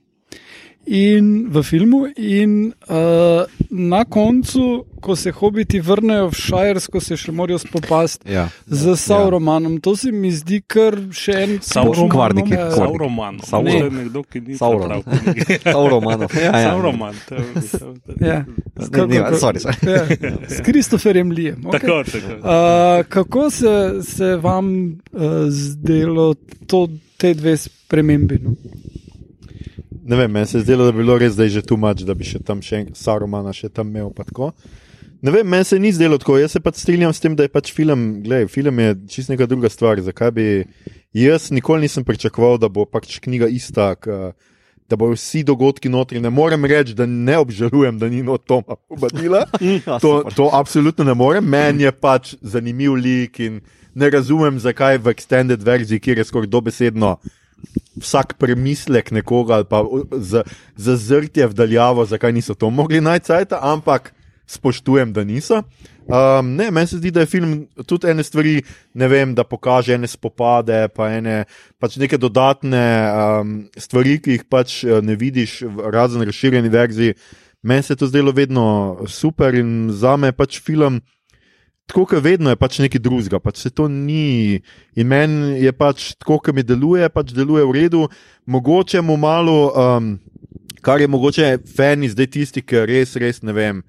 in 0.88 1.48
v 1.52 1.62
filmu, 1.62 2.06
in 2.16 2.52
uh, 2.88 3.44
na 3.70 4.04
koncu, 4.04 4.84
ko 5.00 5.16
se 5.16 5.30
hobiti 5.30 5.80
vrnejo 5.80 6.30
v 6.30 6.34
Šajersko, 6.34 7.00
se 7.00 7.16
še 7.16 7.32
morajo 7.32 7.58
spopasti 7.60 8.32
ja. 8.32 8.46
z 8.66 8.96
Sauromanom. 8.96 9.76
To 9.80 9.92
se 9.96 10.08
mi 10.12 10.32
zdi 10.32 10.62
kar 10.66 10.96
še 11.12 11.34
en 11.36 11.52
Sauron- 11.60 12.08
Kvarniki, 12.10 12.56
Ja. 12.56 12.70
Sauroman. 12.72 13.38
Sauron. 13.44 13.92
Nekdo, 13.94 14.22
ki 14.24 14.40
ni 14.40 14.56
Sauron. 14.56 15.04
Sauromanov. 15.74 16.32
Ja, 16.40 16.50
ja. 16.50 16.70
Sauroman. 16.70 17.14
Ja. 18.20 18.38
Sorry, 19.38 19.60
sorry. 19.60 19.78
Ja, 19.84 20.02
s 20.56 20.60
Kristoferjem 20.64 21.30
Lijem. 21.30 21.62
Okay. 21.64 21.80
Tako, 21.80 22.02
tako. 22.10 22.34
Uh, 22.38 23.06
kako 23.08 23.50
se, 23.50 23.74
se 24.02 24.36
vam 24.36 24.66
uh, 25.12 25.46
zdelo 25.50 26.34
to, 26.66 26.88
te 27.16 27.34
dve 27.34 27.56
spremembi? 27.56 28.38
No? 28.42 28.56
Ne 30.08 30.16
vem, 30.16 30.30
meni 30.30 30.46
se 30.46 30.58
je 30.58 30.62
zdelo, 30.62 30.84
da 30.84 30.92
bi 30.92 31.02
bilo 31.02 31.18
res 31.20 31.34
zdaj 31.36 31.48
že 31.52 31.62
tu 31.68 31.76
mač, 31.76 32.00
da 32.08 32.14
bi 32.16 32.24
še 32.24 32.40
tam 32.40 32.62
še 32.64 32.78
en 32.80 32.86
Saromana 32.96 33.52
še 33.52 33.68
tam 33.68 33.90
imel. 33.92 34.08
Ne 35.20 35.32
vem, 35.34 35.44
meni 35.44 35.66
se 35.68 35.76
ni 35.78 35.90
zdelo 35.92 36.16
tako. 36.16 36.38
Jaz 36.40 36.54
se 36.56 36.60
pač 36.64 36.78
strinjam 36.80 37.12
s 37.12 37.20
tem, 37.20 37.34
da 37.36 37.44
je 37.44 37.52
pač 37.52 37.74
film, 37.76 38.22
gledaj, 38.24 38.48
film 38.54 38.78
je 38.80 38.94
čist 39.12 39.28
neka 39.28 39.44
druga 39.50 39.68
stvar. 39.68 40.00
Zakaj 40.00 40.30
bi 40.32 40.46
jaz 41.12 41.50
nikoli 41.52 41.84
nisem 41.84 42.06
pričakoval, 42.08 42.56
da 42.62 42.70
bo 42.72 42.86
pač 42.88 43.18
knjiga 43.20 43.50
ista, 43.52 43.90
k, 44.00 44.32
da 44.88 44.96
bo 44.96 45.10
vsi 45.12 45.42
dogodki 45.44 45.92
notri. 45.92 46.22
Ne 46.24 46.32
morem 46.32 46.64
reči, 46.64 46.94
da 46.96 47.04
ne 47.04 47.36
obžalujem, 47.42 47.98
da 48.00 48.08
ni 48.08 48.22
not 48.24 48.46
Toma 48.48 48.78
Obadila. 48.88 49.44
Ja, 49.60 49.98
To, 50.00 50.22
to 50.32 50.48
absolutno 50.56 51.04
ne 51.04 51.12
morem. 51.12 51.44
Meni 51.44 51.84
je 51.84 51.92
pač 51.92 52.32
zanimiv 52.40 52.96
lik 52.96 53.42
in 53.44 53.60
ne 53.92 54.08
razumem, 54.08 54.56
zakaj 54.56 55.02
v 55.02 55.12
extended 55.12 55.60
verziji, 55.60 56.00
kjer 56.00 56.22
je 56.22 56.30
skoraj 56.30 56.48
dobesedno 56.48 57.18
vsak 57.98 58.36
premislek 58.38 59.10
nekoga 59.10 59.54
ali 59.54 59.64
pa 59.64 59.82
uh, 59.82 60.02
za- 60.12 60.44
zazrtje 60.76 61.46
v 61.46 61.54
daljavo, 61.54 62.04
zakaj 62.04 62.32
niso 62.32 62.54
to 62.54 62.70
mogli 62.70 63.00
najti, 63.00 63.32
ampak 63.60 64.14
spoštujem, 64.48 65.12
da 65.12 65.24
niso. 65.24 65.62
Um, 66.08 66.54
ne, 66.56 66.70
meni 66.70 66.86
se 66.86 66.96
zdi, 66.96 67.10
da 67.10 67.20
je 67.20 67.26
film 67.26 67.66
tudi 67.86 68.08
ene 68.08 68.24
stvari, 68.24 68.62
ne 68.94 69.08
vem, 69.08 69.34
da 69.36 69.44
pokaže 69.44 69.92
ene 69.94 70.08
spopade, 70.08 70.86
pa 70.96 71.10
ene 71.12 71.42
pač 71.78 71.98
neke 72.00 72.16
dodatne 72.16 72.84
um, 73.12 73.52
stvari, 73.76 74.16
ki 74.24 74.38
jih 74.38 74.46
pač 74.48 74.78
eh, 74.84 75.02
ne 75.04 75.18
vidiš 75.20 75.60
razen 75.92 76.24
razširjeni 76.24 76.72
verziji. 76.72 77.18
Meni 77.62 77.84
se 77.84 77.92
je 77.92 78.00
to 78.00 78.08
zdelo 78.08 78.32
vedno 78.32 78.64
super 79.06 79.54
in 79.54 79.90
za 79.92 80.16
me 80.16 80.32
je 80.32 80.38
pač 80.38 80.60
film. 80.64 81.02
Tako 81.88 82.04
kot 82.04 82.20
vedno 82.20 82.52
je 82.52 82.58
pač 82.60 82.78
nekaj 82.84 83.00
drugega, 83.00 83.38
pač 83.40 83.62
se 83.64 83.70
to 83.72 83.86
ni. 83.88 84.60
In 84.92 85.08
meni 85.08 85.54
je 85.62 85.72
pač 85.72 86.10
tako, 86.20 86.36
kot 86.44 86.54
mi 86.54 86.62
deluje, 86.62 87.08
pač 87.08 87.32
deluje 87.32 87.64
v 87.64 87.76
redu. 87.78 88.02
Mogoče 88.44 89.00
mu 89.00 89.16
malo, 89.16 89.72
um, 89.72 90.10
kar 90.84 91.00
je 91.00 91.08
mogoče 91.08 91.54
fani, 91.76 92.10
zdaj 92.12 92.28
tisti, 92.36 92.60
ki 92.60 92.84
res, 92.88 93.16
res 93.16 93.40
ne 93.40 93.56
vem, 93.56 93.80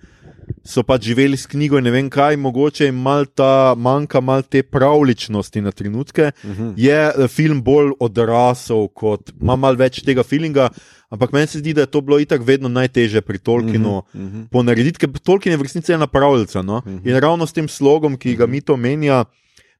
so 0.63 0.83
pač 0.87 1.09
živeli 1.09 1.37
s 1.37 1.49
knjigo 1.51 1.79
in 1.79 1.85
ne 1.87 1.91
vem 1.91 2.07
kaj, 2.11 2.39
mogoče 2.39 2.87
jim 2.87 3.03
mal 3.03 3.27
ta, 3.27 3.75
manjka 3.75 4.21
mal 4.23 4.47
te 4.47 4.63
pravličnosti 4.63 5.61
na 5.61 5.71
trenutke. 5.75 6.31
Uh 6.43 6.49
-huh. 6.49 6.73
Je 6.77 6.95
eh, 6.95 7.27
film 7.27 7.61
bolj 7.63 7.91
odrasel, 7.99 8.87
kot 8.87 9.31
ima 9.41 9.55
mal 9.55 9.75
več 9.75 10.03
tega 10.05 10.23
feelinga. 10.23 10.69
Ampak 11.09 11.31
meni 11.33 11.47
se 11.47 11.59
zdi, 11.59 11.73
da 11.73 11.81
je 11.81 11.91
to 11.91 12.01
bilo 12.01 12.19
itak 12.19 12.41
vedno 12.45 12.69
najtežje 12.69 13.21
pri 13.21 13.37
Tolkienu 13.37 13.97
uh 13.97 14.03
Mhm, 14.13 14.25
-huh. 14.25 14.47
ponarediti, 14.49 14.99
ker 14.99 15.09
Tolkien 15.09 15.53
je 15.53 15.57
v 15.57 15.61
resnici 15.61 15.93
ena 15.93 16.07
pravljica. 16.07 16.61
No? 16.61 16.77
Uh 16.77 16.83
-huh. 16.83 17.09
In 17.09 17.19
ravno 17.19 17.45
s 17.45 17.53
tem 17.53 17.67
slogom, 17.67 18.17
ki 18.17 18.35
ga 18.35 18.47
mi 18.47 18.61
to 18.61 18.77
menja, 18.77 19.25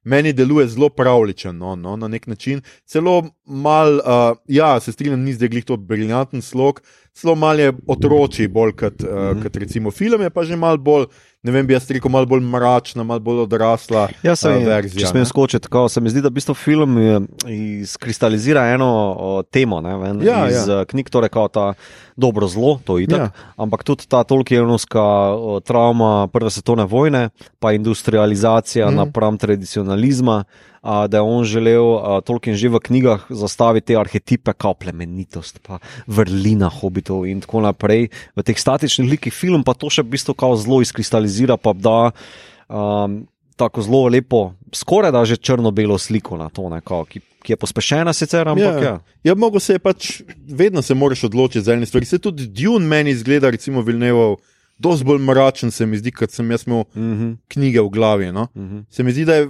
meni 0.04 0.32
deluje 0.32 0.68
zelo 0.68 0.88
pravličen, 0.88 1.58
no, 1.58 1.76
no, 1.76 1.96
na 1.96 2.08
nek 2.08 2.26
način. 2.26 2.62
Celo 2.86 3.30
mal, 3.46 3.94
uh, 3.94 4.36
ja, 4.48 4.80
se 4.80 4.92
strinjam, 4.92 5.20
ni 5.20 5.32
zdaj 5.32 5.48
glih 5.48 5.64
to 5.64 5.76
briljanten 5.76 6.42
slog, 6.42 6.80
zelo 7.20 7.34
mal 7.34 7.56
je 7.56 7.72
otroči, 7.86 8.48
bolj 8.48 8.72
kot, 8.74 9.02
uh, 9.02 9.08
Mhm. 9.30 9.42
kot 9.42 9.56
recimo 9.56 9.90
film, 9.90 10.20
je 10.20 10.30
pa 10.30 10.42
že 10.42 10.56
mal 10.56 10.76
bolj, 10.76 11.06
ne 11.42 11.52
vem, 11.52 11.64
bi 11.64 11.72
jaz 11.72 11.86
rekel, 11.86 12.08
mal 12.08 12.26
bolj 12.26 12.40
mračna, 12.42 13.02
mal 13.02 13.18
bolj 13.18 13.40
odrasla 13.40 14.08
Ja, 14.22 14.34
se, 14.34 14.48
uh, 14.50 14.64
verzija. 14.64 15.00
če 15.00 15.06
smem 15.06 15.24
skočiti, 15.24 15.62
tako 15.62 15.88
se 15.88 16.00
mi 16.00 16.08
zdi, 16.08 16.20
da 16.20 16.28
v 16.28 16.32
bistvu 16.32 16.54
film 16.54 16.98
eh, 16.98 17.20
izkristalizira 17.80 18.66
eno 18.68 18.88
o, 19.18 19.42
temo 19.44 19.80
ne, 19.80 19.96
ven, 19.96 20.22
Ja, 20.22 20.48
iz 20.48 20.62
ja. 20.62 20.74
ja. 20.74 20.84
knjig, 20.84 21.08
torej 21.08 21.28
kao 21.28 21.48
ta 21.48 21.72
dobro 22.16 22.46
zlo, 22.46 22.80
to 22.80 22.98
je 22.98 23.04
itak, 23.04 23.18
Ja. 23.18 23.24
ja. 23.24 23.52
ampak 23.56 23.82
tudi 23.82 24.04
ta 24.06 24.24
tolkienovska 24.24 25.04
travma 25.60 26.28
Prve 26.28 26.50
svetovne 26.50 26.84
vojne, 26.84 27.28
pa 27.58 27.72
industrializacija 27.72 28.90
mm. 28.90 28.94
napram 28.96 29.38
tradicionalizma. 29.38 30.44
Da 30.82 31.12
je 31.12 31.20
on 31.20 31.44
želel, 31.44 31.84
a, 32.00 32.20
Tolkien 32.24 32.56
že 32.56 32.70
v 32.72 32.80
knjigah, 32.80 33.28
zastaviti 33.28 33.92
te 33.92 33.96
arhetipe, 34.00 34.54
kot 34.56 34.78
plemenitost, 34.80 35.60
pa 35.60 35.76
vrlina 36.08 36.70
hobitov 36.72 37.28
in 37.28 37.44
tako 37.44 37.60
naprej. 37.60 38.08
V 38.32 38.40
teh 38.40 38.56
statičnih 38.56 39.10
likih 39.10 39.34
film 39.34 39.60
pa 39.60 39.76
to 39.76 39.92
še 39.92 40.00
v 40.00 40.16
bistvu 40.16 40.32
zelo 40.56 40.80
izkristalizira, 40.80 41.60
pa 41.60 41.76
da 41.76 42.16
um, 42.72 43.28
tako 43.60 43.84
zelo 43.84 44.08
lepo, 44.08 44.40
skoraj 44.72 45.12
da 45.12 45.24
že 45.28 45.36
črno-belo 45.36 45.98
sliko 45.98 46.40
na 46.40 46.48
to, 46.48 46.68
ne, 46.72 46.80
kao, 46.80 47.04
ki, 47.04 47.20
ki 47.44 47.52
je 47.52 47.60
pospešena 47.60 48.12
sicer, 48.16 48.48
ampak 48.48 48.80
ja. 48.80 48.88
ja. 48.88 48.96
Ja, 49.24 49.34
mogo 49.36 49.60
se 49.60 49.76
je 49.76 49.82
pač, 49.84 50.22
vedno 50.48 50.80
se 50.82 50.96
moraš 50.96 51.28
odločiti 51.28 51.64
za 51.64 51.76
ene 51.76 51.86
stvari. 51.86 52.08
Se 52.08 52.18
tudi 52.18 52.48
Dune 52.48 52.88
meni 52.88 53.12
izgleda, 53.12 53.50
recimo 53.52 53.84
Vilnevo, 53.84 54.38
dosti 54.80 55.04
bolj 55.04 55.20
mračen 55.28 55.70
se 55.70 55.86
mi 55.86 56.00
zdi, 56.00 56.12
kot 56.12 56.32
sem 56.32 56.50
jaz 56.50 56.64
imel 56.66 56.84
Mm 56.94 57.14
-hmm, 57.14 57.36
knjige 57.48 57.80
v 57.80 57.88
glavi. 57.88 58.32
No? 58.32 58.48
mm 58.54 58.68
-hmm. 58.68 58.84
Se 58.90 59.02
mi 59.02 59.12
zdi, 59.12 59.24
da 59.24 59.34
je 59.34 59.48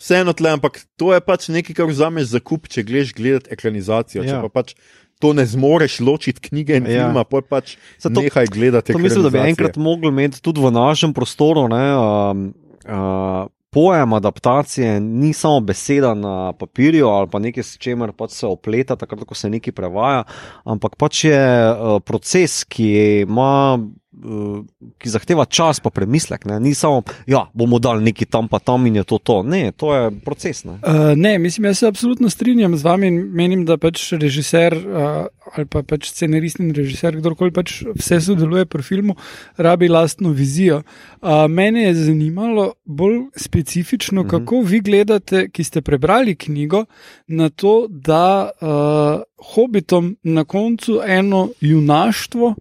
vseeno 0.00 0.32
tle, 0.32 0.50
ampak 0.50 0.80
to 0.96 1.12
je 1.12 1.20
pač 1.20 1.48
nekaj, 1.48 1.74
kar 1.74 1.86
vzameš 1.86 2.32
za 2.32 2.40
kup, 2.40 2.66
če 2.66 2.82
greš 2.82 3.12
gledati 3.12 3.50
ekranizacijo. 3.50 4.24
Če 4.24 4.28
Ja. 4.30 4.40
pa 4.40 4.48
pač 4.50 4.74
to 5.20 5.32
ne 5.32 5.44
zmoreš 5.44 6.00
ločiti 6.00 6.40
knjige 6.40 6.76
in 6.76 6.86
Ja. 6.86 7.04
filma, 7.04 7.24
pa 7.24 7.42
pač 7.42 7.76
Zato- 8.00 8.22
nehaj 8.22 8.46
gledati. 8.48 8.92
To 8.92 8.98
mislim, 8.98 9.22
da 9.22 9.30
bi 9.30 9.38
enkrat 9.44 9.76
mogli 9.76 10.08
imeti 10.08 10.40
tudi 10.40 10.60
v 10.60 10.72
našem 10.72 11.12
prostoru. 11.12 11.68
Ne, 11.68 11.86
um, 11.92 12.54
uh, 12.88 13.46
Pojem 13.70 14.12
adaptacije 14.12 15.00
ni 15.00 15.32
samo 15.32 15.60
beseda 15.60 16.10
na 16.14 16.52
papirju 16.52 17.06
ali 17.06 17.28
pa 17.30 17.38
nekaj, 17.38 17.62
s 17.62 17.78
čimer 17.78 18.10
pač 18.12 18.30
se 18.32 18.46
opleta, 18.46 18.96
takrat, 18.96 19.22
ko 19.22 19.34
se 19.34 19.46
nekaj 19.46 19.72
prevaja, 19.72 20.24
ampak 20.64 20.96
pač 20.98 21.24
je 21.24 21.38
uh, 21.70 22.00
proces, 22.00 22.64
ki 22.64 22.88
ima. 23.20 23.78
Uh, 24.12 24.64
Ki 24.98 25.08
zahteva 25.08 25.44
čas, 25.44 25.80
pa 25.80 25.90
premislek. 25.90 26.44
Ne? 26.44 26.60
Ni 26.60 26.74
samo, 26.74 27.00
da 27.06 27.12
ja, 27.26 27.42
bomo 27.54 27.78
dali 27.78 28.04
nekaj 28.04 28.26
tam, 28.26 28.48
pa 28.48 28.58
tam 28.58 28.86
in 28.86 28.96
je 28.96 29.04
to 29.04 29.18
to. 29.18 29.42
Ne, 29.42 29.72
to 29.72 29.94
je 29.94 30.10
proces. 30.24 30.64
Ne? 30.64 30.78
Uh, 30.82 31.12
ne, 31.16 31.38
mislim, 31.38 31.64
jaz 31.64 31.78
se 31.78 31.86
absolutno 31.86 32.30
strinjam 32.30 32.76
z 32.76 32.84
vami 32.84 33.06
in 33.06 33.20
menim, 33.32 33.64
da 33.64 33.76
pač 33.76 34.12
režiser 34.12 34.76
uh, 34.76 35.26
ali 35.56 35.66
pa 35.66 35.82
pač 35.82 36.10
scenarist 36.12 36.60
in 36.60 36.70
režiser, 36.74 37.16
kdorkoli 37.18 37.50
pač 37.50 37.80
vse 37.96 38.20
sodeluje 38.22 38.66
pri 38.70 38.82
filmu, 38.82 39.16
rabi 39.56 39.88
lastno 39.88 40.30
vizijo. 40.30 40.82
Uh, 41.22 41.46
mene 41.50 41.82
je 41.88 41.94
zanimalo 41.94 42.72
bolj 42.84 43.24
specifično, 43.36 44.22
Mhm. 44.22 44.28
kako 44.30 44.60
vi 44.60 44.80
gledate, 44.80 45.48
ki 45.50 45.64
ste 45.64 45.80
prebrali 45.82 46.36
knjigo, 46.36 46.84
na 47.26 47.48
to, 47.48 47.86
da 47.88 48.50
uh, 48.50 49.22
hobitom 49.54 50.16
na 50.22 50.44
koncu 50.44 51.00
eno 51.06 51.48
junaštvo 51.60 52.54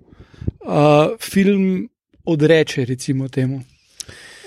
uh, 0.62 1.18
film 1.20 1.90
odreče, 2.26 2.86
recimo 2.86 3.28
temu. 3.28 3.62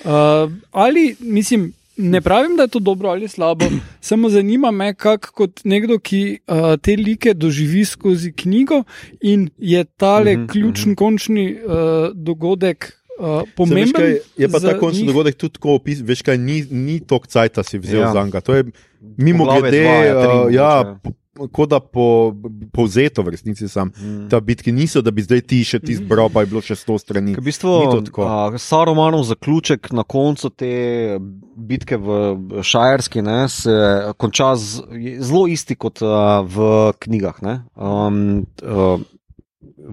Uh, 0.04 0.52
ali, 0.70 1.16
mislim, 1.20 1.72
ne 1.96 2.20
pravim, 2.20 2.56
da 2.56 2.62
je 2.62 2.68
to 2.68 2.78
dobro 2.78 3.08
ali 3.08 3.28
slabo, 3.28 3.64
samo 4.00 4.28
zanima 4.28 4.70
me, 4.70 4.94
kako 4.94 5.32
kot 5.32 5.60
nekdo, 5.64 5.98
ki 5.98 6.38
uh, 6.46 6.56
te 6.82 6.96
like 6.96 7.34
doživi 7.34 7.84
skozi 7.84 8.32
knjigo 8.32 8.84
in 9.20 9.50
je 9.58 9.84
tale 9.84 10.36
Mhm, 10.36 10.46
ključni, 10.46 10.90
mhm. 10.92 10.94
končni 10.94 11.56
uh, 11.64 11.72
dogodek. 12.14 12.92
Uh, 13.18 13.26
Saj, 13.26 13.38
veš 13.38 13.54
pomemben 13.56 13.92
kaj, 13.92 14.16
je 14.36 14.48
pa 14.48 14.60
ta 14.60 14.78
končni 14.78 14.98
njih? 15.02 15.06
dogodek 15.06 15.36
tudi 15.36 15.52
tako 15.52 15.74
opisan, 15.74 16.06
veš 16.06 16.22
kaj, 16.22 16.38
ni, 16.38 16.64
ni 16.70 17.00
tok 17.00 17.26
cajt, 17.26 17.58
si 17.68 17.78
vzel 17.78 18.00
Ja. 18.00 18.12
za 18.12 18.24
njega. 18.24 18.40
To 18.40 18.54
je 18.54 18.64
mimo 19.16 19.44
grede, 19.60 19.82
dva, 19.82 19.92
ja, 19.92 20.22
tri 20.22 20.38
uh, 20.46 20.54
ja, 20.54 20.98
kot 21.52 21.70
da 21.72 21.80
po, 21.80 22.34
povzeto 22.72 23.22
v 23.22 23.34
resnici 23.34 23.68
sam. 23.68 23.90
Mm. 23.96 24.28
Ta 24.30 24.40
bitki 24.40 24.72
niso, 24.72 25.02
da 25.02 25.10
bi 25.10 25.24
zdaj 25.24 25.42
ti 25.50 25.62
še 25.66 25.80
ti 25.82 25.96
zbral, 25.98 26.30
pa 26.32 26.44
je 26.44 26.50
bilo 26.52 26.62
še 26.64 26.76
sto 26.78 26.98
strani. 27.00 27.34
V 27.38 27.44
bistvu, 27.44 27.72
a, 28.22 28.52
Sarumanov 28.60 29.24
zaključek 29.28 29.92
na 29.96 30.04
koncu 30.04 30.52
te 30.54 31.18
bitke 31.56 31.98
v 32.00 32.62
Šajerski 32.62 33.24
ne, 33.24 33.40
se 33.52 33.74
konča 34.20 34.54
z, 34.60 34.84
zelo 35.22 35.46
isti 35.50 35.78
kot 35.78 36.04
a, 36.04 36.42
v 36.46 36.92
knjigah. 37.02 37.42
Ne. 37.42 37.58
Um, 37.74 38.46
v 38.62 39.02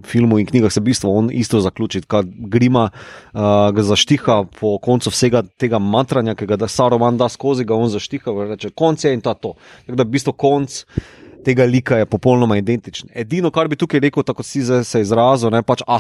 filmu 0.05 0.39
in 0.39 0.45
knjigah 0.45 0.71
se 0.71 0.79
v 0.79 0.83
bistvu 0.91 1.11
on 1.11 1.29
isto 1.33 1.59
zaključi, 1.61 2.01
kad 2.07 2.25
Grima 2.29 2.89
uh, 2.89 3.41
ga 3.73 3.83
zaštiha 3.83 4.43
po 4.59 4.77
koncu 4.77 5.09
vsega 5.09 5.43
tega 5.57 5.79
matranja, 5.79 6.35
ki 6.35 6.45
ga 6.45 6.59
da 6.59 6.67
Saruman 6.67 7.17
da 7.17 7.29
skozi, 7.29 7.65
ga 7.65 7.75
on 7.75 7.89
zaštiha 7.89 8.33
reče: 8.53 8.69
konc 8.69 9.03
je 9.03 9.13
in 9.13 9.21
ta 9.21 9.33
to. 9.33 9.55
Tako 9.85 9.97
da 9.97 10.03
v 10.03 10.13
bistvu 10.17 10.33
konc 10.33 10.83
tega 11.45 11.65
lika 11.65 11.97
je 11.97 12.05
popolnoma 12.09 12.57
identičen. 12.57 13.09
Edino, 13.15 13.51
kar 13.51 13.67
bi 13.67 13.77
tukaj 13.79 13.99
rekel, 13.99 14.23
tako 14.23 14.43
si 14.43 14.63
zdaj 14.63 14.83
se 14.87 15.01
izrazil, 15.01 15.51
ne 15.53 15.61
pač, 15.63 15.83
a, 15.87 15.99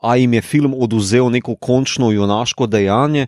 a 0.00 0.16
jim 0.16 0.34
je 0.38 0.42
film 0.42 0.74
oduzel 0.74 1.30
neko 1.30 1.56
končno 1.56 2.12
junaško 2.12 2.66
dejanje. 2.66 3.26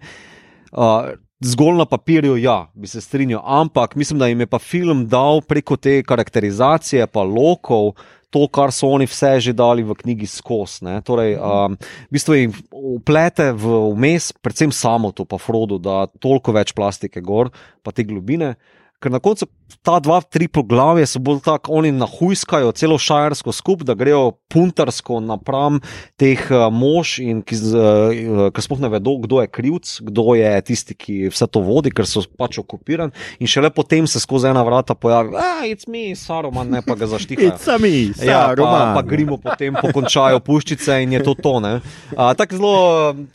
Uh, 0.72 1.12
Zgolj 1.40 1.78
na 1.78 1.86
papirju, 1.88 2.34
ja, 2.36 2.66
bi 2.76 2.84
se 2.86 3.00
strinjal, 3.00 3.40
ampak 3.44 3.94
mislim, 3.96 4.18
da 4.20 4.26
jim 4.28 4.40
je 4.40 4.46
pa 4.46 4.58
film 4.58 5.06
dal 5.08 5.40
preko 5.40 5.76
te 5.76 6.02
karakterizacije, 6.04 7.06
pa 7.06 7.22
lokov, 7.24 7.94
to, 8.30 8.44
kar 8.52 8.72
so 8.72 8.90
oni 8.92 9.06
vse 9.10 9.38
že 9.40 9.54
dali 9.56 9.82
v 9.82 9.94
knjigi 9.94 10.26
skozi. 10.26 10.86
Torej, 11.04 11.38
um, 11.40 11.78
v 11.80 12.12
bistvu 12.12 12.36
jim 12.36 12.52
uplete 12.70 13.50
v 13.52 13.78
vmes, 13.90 14.30
predvsem 14.36 14.72
samo 14.72 15.10
to, 15.16 15.24
pa 15.24 15.38
Frodo, 15.38 15.80
da 15.82 16.06
toliko 16.20 16.52
več 16.54 16.74
plastike 16.76 17.24
gor, 17.24 17.50
pa 17.82 17.90
te 17.92 18.04
globine. 18.04 18.54
Ker 19.00 19.10
na 19.10 19.18
koncu 19.18 19.48
ta 19.82 19.98
dva, 19.98 20.20
tri 20.22 20.48
poglavje 20.48 21.06
so 21.06 21.18
bolj 21.18 21.40
tako, 21.44 21.72
oni 21.72 21.92
nahujskajo 21.92 22.72
celo 22.72 22.98
šajersko 22.98 23.52
skup, 23.52 23.82
da 23.82 23.94
grejo 23.94 24.32
puntarsko 24.50 25.20
napram 25.20 25.78
teh 26.16 26.40
uh, 26.50 26.66
mož, 26.68 27.18
in 27.22 27.42
ki, 27.42 27.56
z, 27.56 27.74
uh, 27.74 28.48
ki 28.50 28.62
sploh 28.62 28.80
ne 28.80 28.88
vedo, 28.88 29.16
kdo 29.18 29.40
je 29.40 29.48
krivc, 29.48 29.92
kdo 30.02 30.34
je 30.34 30.50
tisti, 30.62 30.94
ki 30.94 31.16
vse 31.30 31.46
to 31.46 31.60
vodi, 31.60 31.90
ker 31.90 32.04
so 32.04 32.22
pač 32.36 32.58
okupirani. 32.58 33.12
In 33.38 33.46
šele 33.46 33.70
potem 33.70 34.06
se 34.06 34.20
skozi 34.20 34.50
ena 34.50 34.62
vrata 34.62 34.94
pojavi, 34.94 35.34
ah, 35.36 35.62
it's 35.64 35.86
me, 35.86 36.14
Saruman, 36.14 36.70
ne 36.70 36.82
pa 36.82 36.94
ga 36.94 37.06
zaštihajo. 37.06 37.54
It's 37.54 37.70
me, 37.78 37.92
Ja, 38.20 38.50
pa, 38.50 38.54
Saruman. 38.54 38.94
pa 38.94 39.02
gremo 39.02 39.38
potem 39.38 39.74
pokončajo 39.74 40.40
puščice 40.40 41.00
in 41.02 41.12
je 41.12 41.22
to 41.22 41.34
to. 41.34 41.60
ne. 41.60 41.80
A, 42.16 42.34
Tako 42.34 42.56
zelo, 42.56 42.74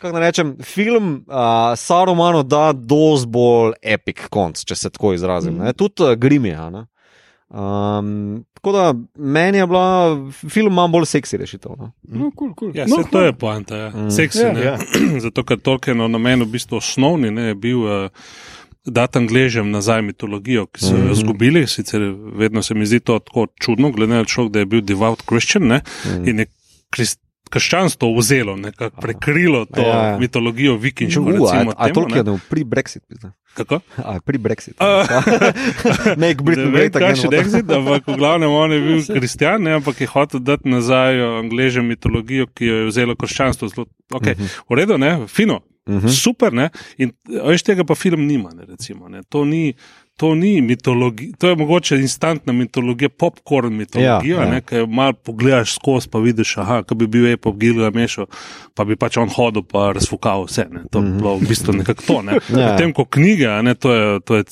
kako 0.01 0.13
naj 0.17 0.25
rečem, 0.25 0.55
film 0.63 1.23
a, 1.27 1.73
Sarumanu 1.75 2.43
da 2.43 2.73
dosti 2.73 3.27
bolj 3.27 3.73
epic 3.81 4.27
konc, 4.29 4.59
če 4.65 4.75
se 4.75 4.89
tako 4.89 5.13
izrazim. 5.13 5.57
ne. 5.57 5.73
Tudi 5.73 6.15
ne. 6.29 6.85
Um, 7.49 8.43
tako 8.53 8.71
da 8.71 8.93
meni 9.15 9.57
je 9.57 9.67
bila, 9.67 10.17
film 10.49 10.71
ima 10.71 10.87
bolj 10.87 11.05
seksi 11.05 11.37
rešitev. 11.37 11.71
No. 11.77 11.91
No, 12.03 12.31
cool, 12.31 12.53
cool. 12.59 12.71
Ja, 12.75 12.85
no, 12.87 12.95
no, 12.97 13.03
to 13.03 13.21
je 13.21 13.33
poanta. 13.33 13.77
Ja. 13.77 13.89
Mm. 13.89 14.05
Mm. 14.05 14.11
Seksi, 14.11 14.39
Ja. 14.39 14.47
ja, 14.47 14.63
Ja. 14.63 14.77
ja. 15.13 15.19
Zato, 15.19 15.43
ker 15.43 15.59
Tolkienov 15.59 16.09
namen 16.09 16.41
v 16.41 16.45
bistvu 16.47 16.77
osnovni 16.77 17.31
ne, 17.31 17.41
je 17.41 17.55
bil 17.55 17.77
uh, 17.79 18.09
dati 18.85 19.17
Angležem 19.17 19.71
nazaj 19.71 20.01
mitologijo, 20.01 20.65
ki 20.65 20.81
so 20.81 20.95
jo 20.95 21.03
Mhm. 21.03 21.11
izgubili. 21.11 21.67
Sicer 21.67 22.01
vedno 22.35 22.61
se 22.61 22.73
mi 22.73 22.85
zdi 22.85 22.99
to 22.99 23.19
tako 23.19 23.47
čudno, 23.59 23.91
glede 23.91 24.13
na 24.13 24.25
to, 24.25 24.49
da 24.49 24.59
je 24.59 24.65
bil 24.65 24.81
devout 24.81 25.21
Christian 25.21 25.67
ne, 25.67 25.81
Mhm. 26.05 26.29
in 26.29 26.39
je 26.39 26.45
krist, 26.89 27.19
krščanstvo 27.55 28.11
vzelo, 28.13 28.57
nekako 28.57 28.99
prekrilo 28.99 29.63
to 29.65 29.79
Ja, 29.79 29.87
ja, 29.87 29.95
ja. 29.95 30.09
ja. 30.09 30.17
mitologijo 30.17 30.75
vikinško. 30.75 31.21
Uh, 31.21 31.27
a, 31.27 31.31
recimo 31.31 31.71
a 31.71 31.83
temu, 31.83 31.95
Tolkien 31.95 32.25
ne. 32.25 32.31
je 32.33 32.39
pri 32.49 32.63
Brexit. 32.65 33.01
pizda. 33.07 33.31
Kako? 33.53 33.79
A, 33.97 34.19
pri 34.19 34.37
Brexit. 34.37 34.75
A. 34.77 35.07
Make 36.17 36.43
Britain 36.43 36.65
Ne 36.65 36.71
great 36.73 36.91
again. 36.91 37.15
kakšen 37.15 37.31
exit, 37.33 37.63
ampak 37.65 38.03
v 38.05 38.15
glavnem 38.15 38.51
on 38.51 38.67
je 38.69 38.79
bil 38.81 38.99
kristjan, 39.15 39.63
ne, 39.63 39.73
ampak 39.73 39.95
je 39.97 40.07
hotel 40.07 40.39
dati 40.41 40.67
nazaj 40.67 41.15
Angležem 41.39 41.85
mitologijo, 41.85 42.47
ki 42.47 42.65
jo 42.65 42.75
je 42.75 42.85
vzelo 42.85 43.15
krščanstvo. 43.15 43.67
Zelo, 43.67 43.87
okay, 44.11 44.35
v 44.67 44.73
redu, 44.73 44.97
ne, 44.97 45.23
fino, 45.27 45.61
Mhm. 45.85 46.09
super, 46.09 46.49
ne, 46.49 46.71
in 46.97 47.11
veš 47.27 47.61
tega 47.63 47.83
pa 47.83 47.93
film 47.93 48.25
nima, 48.25 48.49
ne, 48.51 48.65
recimo, 48.65 49.05
ne, 49.05 49.21
to 49.23 49.45
ni. 49.45 49.75
To 50.17 50.35
ni 50.35 50.61
mitologija, 50.61 51.33
to 51.39 51.49
je 51.49 51.55
mogoče 51.55 51.97
instantna 51.99 52.53
mitologija, 52.53 53.09
popkorn 53.09 53.73
mitologija, 53.75 54.43
Ja, 54.43 54.53
ja. 54.53 54.61
ki 54.61 54.85
malo 54.87 55.13
pogledaš 55.13 55.73
skozi, 55.75 56.07
pa 56.09 56.19
vidiš, 56.19 56.57
aha, 56.57 56.83
ko 56.87 56.95
bi 56.95 57.07
bil 57.07 57.27
Epo 57.27 57.51
Gilgamešo, 57.51 58.25
pa 58.73 58.85
bi 58.85 58.95
pač 58.95 59.17
on 59.17 59.29
hodil, 59.29 59.63
pa 59.67 59.89
razfukal 59.91 60.45
vse. 60.47 60.67
Ne. 60.71 60.85
To 60.91 61.01
bi 61.01 61.11
bilo 61.17 61.35
v 61.35 61.49
bistvu 61.49 61.73
nekako 61.81 62.03
to. 62.07 62.21
Ne. 62.21 62.39
Ja. 62.55 62.71
Potem, 62.71 62.93
ko 62.93 63.05
knjige, 63.05 63.49
ne, 63.63 63.75
to 63.75 63.91
je, 63.93 64.19
to 64.19 64.35
je 64.35 64.43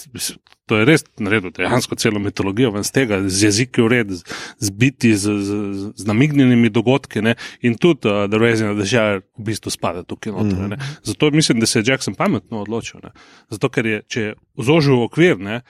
To 0.66 0.80
je 0.80 0.86
res 0.88 1.04
naredil, 1.20 1.52
dejansko 1.52 1.98
celo 2.00 2.22
mitologijo 2.24 2.72
ven 2.72 2.86
z 2.88 2.96
tega, 2.96 3.20
z 3.28 3.50
jeziki 3.50 3.84
ured, 3.84 4.12
z, 4.16 4.24
z 4.64 4.72
z, 4.72 5.34
z, 5.44 5.52
z 5.96 6.08
namignjenimi 6.08 6.70
dogodki. 6.70 7.22
Ne? 7.22 7.36
In 7.62 7.76
tudi 7.76 8.08
uh, 8.08 8.30
The 8.32 8.40
Raising 8.40 8.72
of 8.72 8.80
the 8.80 8.88
Shire 8.88 9.22
v 9.38 9.44
bistvu 9.50 9.72
spada 9.72 10.04
tukaj 10.04 10.32
noter. 10.32 10.60
Mm 10.60 10.72
-hmm. 10.72 11.00
Zato 11.04 11.32
mislim, 11.32 11.60
da 11.60 11.66
se 11.66 11.80
je 11.80 11.84
Jackson 11.88 12.16
pametno 12.16 12.62
odločil. 12.62 13.00
Ne? 13.04 13.10
Zato, 13.50 13.70
ker 13.70 13.86
je, 13.86 14.02
če 14.08 14.22
je 14.22 14.36
zožil 14.58 15.04
okvir, 15.04 15.40
ne, 15.40 15.62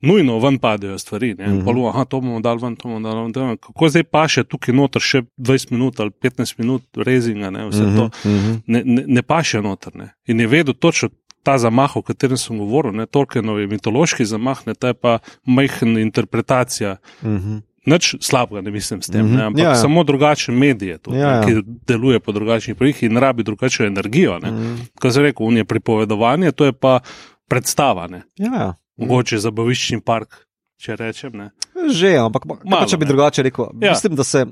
nujno 0.00 0.38
ven 0.38 0.58
padejo 0.58 0.98
stvari. 0.98 1.34
Mm 1.34 1.38
-hmm. 1.38 1.64
Polu, 1.64 1.88
aha, 1.88 2.04
to 2.04 2.20
bomo 2.20 2.40
dal 2.40 2.58
ven, 2.58 2.76
to 2.76 2.88
bomo 2.88 3.00
dal 3.00 3.22
ven. 3.22 3.32
ven. 3.34 3.56
Kako 3.56 3.88
zdaj 3.88 4.04
pa 4.04 4.28
še 4.28 4.44
tukaj 4.44 4.74
noter 4.74 5.02
še 5.02 5.22
20 5.38 5.72
minut 5.72 6.00
ali 6.00 6.10
15 6.10 6.54
minut 6.58 6.82
rezinga, 6.96 7.50
ne, 7.50 7.68
vse 7.68 7.82
mm 7.82 7.96
-hmm. 7.96 7.96
to 7.96 8.28
ne, 8.66 8.82
ne, 8.84 9.04
ne 9.06 9.22
pa 9.22 9.42
še 9.42 9.62
noter. 9.62 9.96
Ne. 9.96 10.14
In 10.26 10.40
je 10.40 10.46
vedel 10.46 10.74
točno 10.74 11.08
ta 11.46 11.54
zamah, 11.62 11.94
o 11.96 12.02
katerem 12.02 12.38
sem 12.40 12.58
govoril, 12.58 12.96
ne 12.98 13.06
Tolkienov 13.06 13.60
je 13.62 13.70
mitološki 13.70 14.26
zamah, 14.26 14.64
ne 14.66 14.74
ta 14.74 14.90
je 14.90 14.98
pa 14.98 15.18
majhna 15.46 16.02
interpretacija. 16.02 16.96
Mm 17.22 17.38
-hmm. 17.38 17.62
Nič 17.86 18.16
slabega 18.20 18.60
ne 18.66 18.70
mislim 18.70 19.02
s 19.02 19.06
tem, 19.06 19.26
mm 19.26 19.28
-hmm. 19.28 19.36
ne, 19.36 19.44
ampak 19.44 19.62
ja, 19.62 19.68
ja. 19.68 19.74
samo 19.74 20.04
drugačen 20.04 20.58
medij 20.58 20.88
je 20.88 20.98
to, 20.98 21.14
ja, 21.14 21.30
ja. 21.30 21.46
ki 21.46 21.62
deluje 21.86 22.20
po 22.20 22.32
drugačnih 22.32 22.76
projektih 22.76 23.10
in 23.10 23.16
rabi 23.16 23.42
drugačno 23.42 23.86
energijo. 23.86 24.38
Mm 24.38 24.42
-hmm. 24.42 24.76
Kot 25.00 25.12
sem 25.12 25.22
rekel, 25.22 25.46
unije 25.46 25.64
pripovedovanje, 25.64 26.52
to 26.52 26.64
je 26.64 26.72
pa 26.72 27.00
predstava. 27.48 28.08
Ja, 28.10 28.54
ja. 28.54 28.74
Mogoče 28.96 29.38
zabaviščni 29.38 30.00
park, 30.00 30.46
če 30.76 30.96
rečem. 30.96 31.32
Ne. 31.32 31.50
Že, 31.92 32.16
ampak 32.16 32.42
Malo, 32.64 32.86
če 32.86 32.96
bi 32.96 33.04
ne. 33.04 33.08
drugače 33.08 33.42
rekel, 33.42 33.64
ja. 33.80 33.90
mislim, 33.90 34.14
da 34.14 34.24
se. 34.24 34.46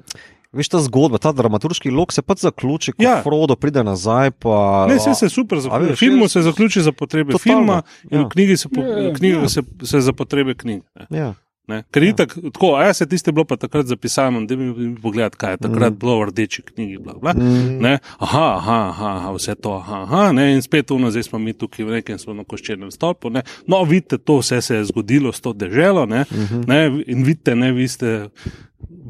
Veš, 0.54 0.70
ta 0.70 0.80
zgodba, 0.84 1.18
ta 1.18 1.32
dramaturški 1.34 1.90
lok 1.90 2.12
se 2.14 2.22
pač 2.22 2.44
zaključi, 2.46 2.94
ko 2.94 3.02
ja. 3.02 3.18
Frodo 3.26 3.56
pride 3.58 3.84
nazaj. 3.84 4.30
Pa, 4.38 4.86
ne, 4.88 4.98
vse 5.00 5.14
se 5.18 5.28
super 5.28 5.60
zaključi. 5.60 5.92
V 5.92 5.96
filmu 5.98 6.28
se 6.28 6.42
zaključi 6.42 6.82
za 6.82 6.92
potrebe 6.92 7.32
totalno. 7.32 7.60
filma, 7.60 7.82
in 8.10 8.20
ja. 8.20 8.26
v 8.26 8.28
knjigi 8.28 8.56
se, 8.56 8.68
po, 8.68 8.82
ja, 8.82 8.98
ja, 9.08 9.14
knjigi 9.14 9.40
ja. 9.42 9.48
se, 9.48 9.62
se 9.82 10.00
za 10.00 10.12
potrebe 10.12 10.54
knjige. 10.54 10.86
Ja. 11.10 11.34
Ne? 11.66 11.80
Ker 11.90 12.02
je 12.02 12.08
ja. 12.08 12.16
tako, 12.16 12.40
tako, 12.52 12.70
a 12.76 12.84
ja 12.84 12.94
se 12.94 13.06
tiste 13.08 13.32
bilo 13.32 13.44
pa 13.48 13.56
takrat 13.56 13.86
zapisano, 13.86 14.40
da 14.44 14.56
bi 14.56 14.64
mi 14.64 14.96
pogledali, 15.00 15.30
kaj 15.36 15.52
je 15.52 15.56
takrat 15.56 15.92
mm. 15.92 15.98
bilo 15.98 16.18
v 16.18 16.26
rdeči 16.28 16.62
knjigi. 16.62 16.98
Bla, 16.98 17.14
bla. 17.20 17.32
Mm. 17.32 17.84
Aha, 18.18 18.44
aha, 18.56 18.80
aha, 18.90 19.32
vse 19.32 19.54
to, 19.54 19.72
aha, 19.76 20.02
aha 20.02 20.32
ne? 20.32 20.52
in 20.54 20.62
spet 20.62 20.90
uno, 20.90 21.10
zdaj 21.10 21.22
smo 21.30 21.38
mi 21.38 21.52
tukaj 21.56 21.86
v 21.86 21.96
nekem 21.98 22.18
svojem 22.20 22.44
koščenem 22.44 22.90
stolpu. 22.92 23.32
Ne? 23.32 23.42
No, 23.66 23.80
vidite, 23.88 24.18
to 24.18 24.42
vse 24.42 24.60
se 24.60 24.76
je 24.76 24.84
zgodilo 24.92 25.32
s 25.32 25.40
to 25.40 25.52
deželo 25.52 26.06
ne? 26.06 26.26
Mm 26.30 26.44
-hmm. 26.44 26.68
ne? 26.68 27.02
in 27.06 27.24
vidite, 27.24 27.56
ne, 27.56 27.72
vi 27.72 27.88
ste 27.88 28.28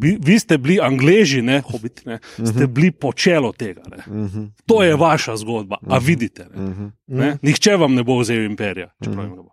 vi, 0.00 0.18
vi 0.22 0.38
ste 0.38 0.58
bili 0.58 0.78
angleži, 0.82 1.42
ne 1.42 1.60
hobiti, 1.60 2.02
ne, 2.08 2.18
ste 2.34 2.42
uh 2.42 2.48
mhm. 2.48 2.58
-huh. 2.58 2.66
bili 2.66 2.90
počelo 2.90 3.52
tega. 3.52 3.82
Uh 4.06 4.14
mhm. 4.14 4.26
-huh. 4.26 4.50
To 4.66 4.82
je 4.82 4.96
vaša 4.96 5.36
zgodba, 5.36 5.76
a 5.86 5.96
mhm. 5.96 6.06
vidite. 6.06 6.46
Ne, 6.54 6.64
uh 6.64 6.70
-huh. 6.70 6.90
ne, 7.06 7.38
nihče 7.42 7.76
vam 7.76 7.94
ne 7.94 8.02
bo 8.02 8.18
vzel 8.18 8.44
imperija. 8.44 8.90
Uh 9.00 9.06
-huh. 9.14 9.44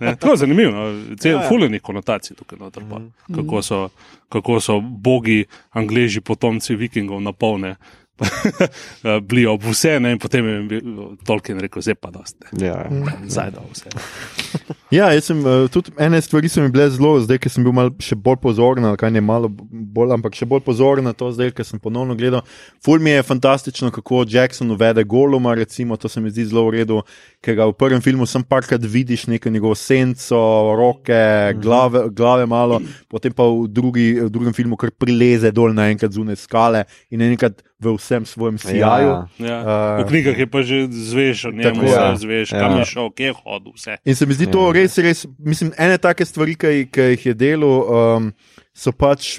ne, 0.00 0.16
to 0.16 0.30
je 0.30 0.36
zanimivo, 0.36 0.72
no. 0.72 1.16
cel 1.16 1.32
ja, 1.32 1.42
ja. 1.42 1.48
fulejnih 1.48 1.82
konotacij 1.82 2.36
tukaj 2.36 2.58
noter. 2.58 2.82
Uh 2.82 2.88
-huh. 2.88 3.10
kako, 3.34 3.62
so, 3.62 3.88
kako 4.28 4.60
so 4.60 4.80
bogi, 4.80 5.44
angleži, 5.70 6.20
potomci 6.20 6.76
vikingov 6.76 7.20
napolne. 7.20 7.76
bili 9.28 9.46
ob 9.46 9.62
vse, 9.62 10.00
ne, 10.00 10.12
in 10.12 10.18
potem 10.18 10.46
je 10.46 10.80
Tolkien 11.26 11.60
rekel: 11.60 11.82
Zdaj 11.82 11.94
pa 11.94 12.10
dosti. 12.10 12.46
Ja, 12.64 12.90
zdaj 13.26 13.50
da 13.50 13.60
vse. 13.72 13.90
Ja, 14.90 15.10
jaz 15.12 15.28
sem 15.28 15.40
uh, 15.44 15.66
tudi 15.72 15.92
ene 16.00 16.20
stvari, 16.24 16.48
ki 16.48 16.52
so 16.52 16.64
mi 16.64 16.72
bile 16.72 16.88
zelo, 16.92 17.14
zdaj, 17.20 17.40
ker 17.44 17.52
sem 17.52 17.64
bil 17.66 17.74
mal 17.76 17.90
še 18.02 18.16
bolj 18.16 18.38
pozoren, 18.42 18.86
ali 18.88 19.00
kaj 19.00 19.12
ne 19.14 19.22
malo 19.24 19.50
bolj, 19.50 20.14
ampak 20.16 20.36
še 20.38 20.48
bolj 20.48 20.64
pozoren 20.66 21.06
na 21.08 21.12
to, 21.16 21.30
zdaj, 21.34 21.52
ker 21.56 21.66
sem 21.66 21.80
ponovno 21.82 22.16
gledal. 22.18 22.44
Ful 22.84 23.02
mi 23.04 23.12
je 23.12 23.26
fantastično, 23.26 23.92
kako 23.94 24.24
Jackson 24.28 24.70
uvede 24.74 25.04
Goluma, 25.04 25.54
recimo, 25.58 25.96
to 25.96 26.08
se 26.08 26.22
mi 26.24 26.32
zdi 26.32 26.48
zelo 26.50 26.66
v 26.68 26.78
redu, 26.78 27.02
ker 27.44 27.58
ga 27.58 27.68
v 27.70 27.76
prvem 27.78 28.04
filmu 28.04 28.26
sem 28.28 28.44
parkrat 28.44 28.84
vidiš 28.84 29.28
neko 29.32 29.52
njegovo 29.52 29.76
senco, 29.78 30.40
roke, 30.78 31.14
mhm. 31.14 31.62
glave, 31.62 32.04
glave 32.10 32.46
malo, 32.46 32.80
potem 33.08 33.32
pa 33.32 33.46
v, 33.48 33.68
drugi, 33.68 34.10
v 34.20 34.30
drugem 34.32 34.56
filmu 34.56 34.80
kar 34.80 34.92
prileze 34.94 35.52
dol 35.54 35.76
naenkrat 35.76 36.16
zunaj 36.16 36.40
skale 36.42 36.86
in 37.12 37.24
enkrat 37.28 37.62
v 37.78 37.94
vsem 37.94 38.26
svojem 38.26 38.58
sijaju. 38.58 39.08
Ja. 39.08 39.46
Ja. 39.46 39.58
Uh, 39.98 40.04
v 40.04 40.08
knjigah 40.10 40.38
je 40.38 40.46
pa 40.50 40.62
že 40.66 40.78
zveš, 40.90 41.54
ne 41.54 41.70
vem, 41.70 41.86
ja. 41.86 42.10
zveš, 42.18 42.50
ja. 42.50 42.58
kam 42.58 42.74
je 42.82 42.84
šel, 42.90 43.06
kje 43.14 43.26
je 43.30 43.34
hodil, 43.38 43.72
vse. 43.78 43.94
In 44.02 44.18
se 44.18 44.26
mi 44.26 44.34
zdi 44.34 44.50
ja. 44.50 44.52
to 44.52 44.57
res, 44.74 44.96
res, 45.02 45.24
mislim, 45.38 45.72
ene 45.80 45.98
take 46.02 46.26
stvari, 46.26 46.56
ki 46.58 46.88
jih 47.14 47.26
je 47.30 47.34
delo, 47.38 47.72
um, 47.86 48.32
so 48.76 48.92
pač 48.94 49.38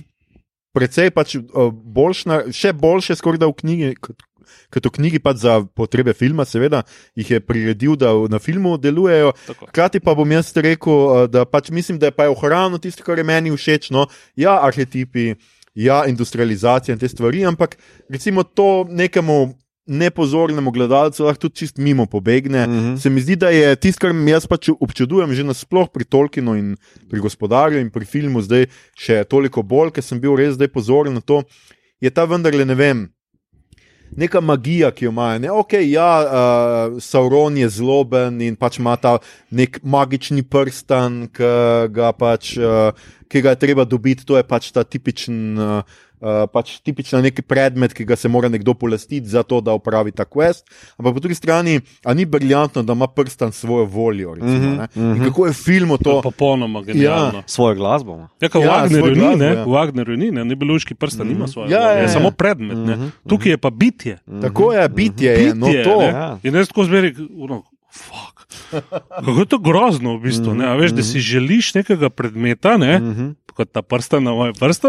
precej 0.75 1.11
pač, 1.15 1.35
uh, 1.39 1.69
boljšna, 1.69 2.49
še 2.55 2.73
boljše, 2.77 3.17
skoraj 3.19 3.41
da 3.41 3.49
v 3.51 3.57
knjigi. 3.61 3.93
Kot 4.73 4.85
v 4.85 4.91
knjigi, 4.95 5.21
pač 5.21 5.43
za 5.43 5.59
potrebe 5.77 6.13
filma, 6.17 6.45
seveda, 6.45 6.83
jih 7.17 7.35
je 7.35 7.39
priredil, 7.41 7.95
da 7.99 8.13
na 8.29 8.41
filmu 8.41 8.75
delujejo. 8.81 9.33
Hkrati 9.69 10.01
pa 10.01 10.13
bom 10.17 10.29
jaz 10.33 10.51
rekel, 10.57 10.93
uh, 10.93 11.23
da 11.29 11.45
pač 11.49 11.71
mislim, 11.73 11.99
da 12.01 12.09
je 12.09 12.17
pa 12.17 12.29
ohranjeno 12.31 12.81
tisto, 12.81 13.05
kar 13.05 13.21
je 13.21 13.25
meni 13.25 13.53
všeč. 13.53 13.89
No, 13.93 14.07
ja, 14.37 14.59
arhetipi, 14.65 15.33
ja, 15.77 16.03
industrializacija 16.09 16.95
in 16.95 17.01
te 17.01 17.09
stvari, 17.09 17.45
ampak 17.49 17.77
recimo 18.09 18.43
to 18.43 18.85
nekemu 18.89 19.41
nepozornemu 19.89 20.71
gledalcu 20.71 21.25
lahko 21.25 21.47
tudi 21.47 21.55
čist 21.63 21.77
mimo 21.77 22.05
pobegne. 22.05 22.67
Mm 22.67 22.71
-hmm. 22.71 22.97
Se 23.01 23.09
mi 23.09 23.21
zdi, 23.21 23.35
da 23.35 23.49
je 23.49 23.75
tisto, 23.75 23.99
kar 23.99 24.15
jaz 24.27 24.47
pač 24.47 24.69
občudujem 24.79 25.33
že 25.33 25.43
nasplošno 25.43 25.91
pri 25.93 26.05
Tolkienu 26.05 26.55
in 26.55 26.77
pri 27.09 27.19
gospodarju 27.19 27.79
in 27.79 27.89
pri 27.89 28.05
filmu, 28.05 28.41
zdaj 28.41 28.65
še 28.95 29.23
toliko 29.23 29.63
bolj, 29.63 29.91
ker 29.91 30.03
sem 30.03 30.19
bil 30.19 30.35
res 30.35 30.53
zdaj 30.55 30.67
pozoren 30.67 31.13
na 31.13 31.21
to, 31.21 31.43
je 32.01 32.09
ta 32.09 32.25
vendarle 32.25 32.65
ne 32.65 32.75
vem. 32.75 33.09
Neka 34.17 34.41
magija, 34.41 34.91
ki 34.91 35.05
jo 35.05 35.11
imajo. 35.11 35.39
Ne? 35.39 35.49
Okay, 35.51 35.91
ja, 35.91 36.21
uh, 36.25 37.01
Sauron 37.01 37.57
je 37.57 37.69
zloben 37.69 38.41
in 38.41 38.55
pač 38.55 38.79
ima 38.79 38.95
ta 38.97 39.17
nek 39.51 39.79
magični 39.83 40.43
prsten, 40.43 41.27
ki 41.29 41.51
ga, 41.93 42.11
pač, 42.11 42.57
uh, 42.57 42.89
ki 43.29 43.41
ga 43.45 43.55
je 43.55 43.61
treba 43.61 43.85
dobiti. 43.85 44.25
To 44.25 44.37
je 44.37 44.43
pač 44.43 44.71
ta 44.75 44.83
tipičen. 44.83 45.57
Uh, 45.57 45.81
pač 46.51 46.73
tipičen 46.83 47.23
neki 47.23 47.39
predmet, 47.47 47.93
ki 47.95 48.03
ga 48.03 48.17
se 48.19 48.27
mora 48.27 48.49
nekdo 48.51 48.73
polastiti 48.75 49.23
za 49.23 49.39
to, 49.47 49.61
da 49.63 49.71
opravi 49.71 50.11
ta 50.11 50.25
quest. 50.27 50.67
Ampak 50.99 51.15
po 51.15 51.19
drugi 51.23 51.35
strani, 51.35 51.79
a 52.03 52.13
ni 52.13 52.25
briljantno, 52.25 52.83
da 52.83 52.93
ima 52.93 53.07
prsten 53.07 53.51
svojo 53.55 53.85
voljo. 53.85 54.33
Recimo, 54.33 54.75
mm 54.75 54.79
-hmm. 54.95 55.23
Kako 55.25 55.45
je 55.47 55.53
film 55.53 55.89
to? 55.89 55.97
to 56.03 56.21
popolnoma 56.21 56.81
genialno. 56.81 57.39
Ja. 57.39 57.43
Svojo 57.47 57.75
glasbo. 57.75 58.27
Ja, 58.41 58.49
ja, 58.53 58.59
v 58.59 58.67
Wagnerju 58.67 59.15
ni, 59.15 59.35
ne, 59.35 59.45
ja. 59.45 59.63
v 59.63 59.67
Wagnerju 59.67 60.17
ni, 60.17 60.31
ne, 60.31 60.45
ne 60.45 60.55
beluški 60.55 60.95
prsten 60.95 61.27
mm 61.27 61.31
-hmm. 61.31 61.35
ima 61.35 61.47
svojo. 61.47 61.69
Ja, 61.69 61.91
je, 61.91 62.01
je 62.01 62.09
samo 62.09 62.31
predmet. 62.31 62.77
Mm 62.77 62.85
-hmm. 62.85 63.09
Tukaj 63.27 63.51
je 63.51 63.57
pa 63.57 63.69
bitje. 63.69 64.17
Mm 64.25 64.33
-hmm. 64.33 64.41
Tako 64.41 64.73
je, 64.73 64.89
bitje 64.89 65.31
je. 65.31 65.55
No, 65.55 65.65
bitje, 65.65 65.83
to. 65.83 66.01
Ja. 66.01 66.39
In 66.43 66.55
jaz 66.55 66.67
tako 66.67 66.83
zberi. 67.93 68.83
Kako 69.25 69.39
je 69.39 69.45
to 69.45 69.57
grozno, 69.57 70.17
v 70.17 70.21
bistvu, 70.21 70.53
mm 70.53 70.59
-hmm. 70.59 70.79
veš, 70.79 70.91
da 70.91 71.03
si 71.03 71.19
želiš 71.19 71.73
nekega 71.73 72.09
predmeta, 72.09 72.77
ne, 72.77 72.99
mm 72.99 73.13
-hmm 73.15 73.35
kot 73.59 73.73
ta 73.75 73.83
prsta 73.83 74.21
na 74.23 74.31
moje 74.31 74.53
prste, 74.55 74.87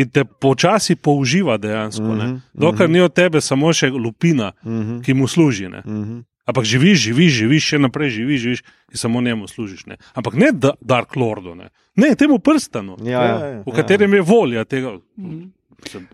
in 0.00 0.08
te 0.08 0.24
počasi 0.24 0.96
použiva 0.96 1.58
dejansko. 1.60 2.02
Mm 2.02 2.20
-hmm. 2.20 2.40
Dokler 2.54 2.90
ni 2.90 3.00
od 3.04 3.12
tebe 3.12 3.40
samo 3.40 3.72
še 3.72 3.90
lupina, 3.90 4.52
mm 4.64 4.80
-hmm. 4.80 5.04
ki 5.04 5.14
mu 5.14 5.28
služi. 5.28 5.68
Mm 5.68 5.82
-hmm. 5.84 6.24
Ampak 6.48 6.64
živiš, 6.64 6.98
živiš, 6.98 7.32
živiš, 7.32 7.64
še 7.64 7.78
naprej 7.78 8.10
živiš, 8.10 8.40
živiš 8.40 8.62
in 8.92 8.96
samo 8.96 9.20
njemu 9.20 9.48
služiš. 9.48 9.86
Ne? 9.86 9.96
Ampak 10.14 10.34
ne 10.34 10.52
da, 10.52 10.72
Dark 10.80 11.16
Lordu, 11.16 11.54
ne, 11.54 11.68
ne 11.96 12.14
temu 12.14 12.38
prstanu, 12.38 12.96
ja, 13.04 13.22
ja, 13.24 13.46
ja, 13.46 13.62
v 13.66 13.72
katerem 13.76 14.14
je 14.14 14.22
volja 14.22 14.64
tega. 14.64 14.96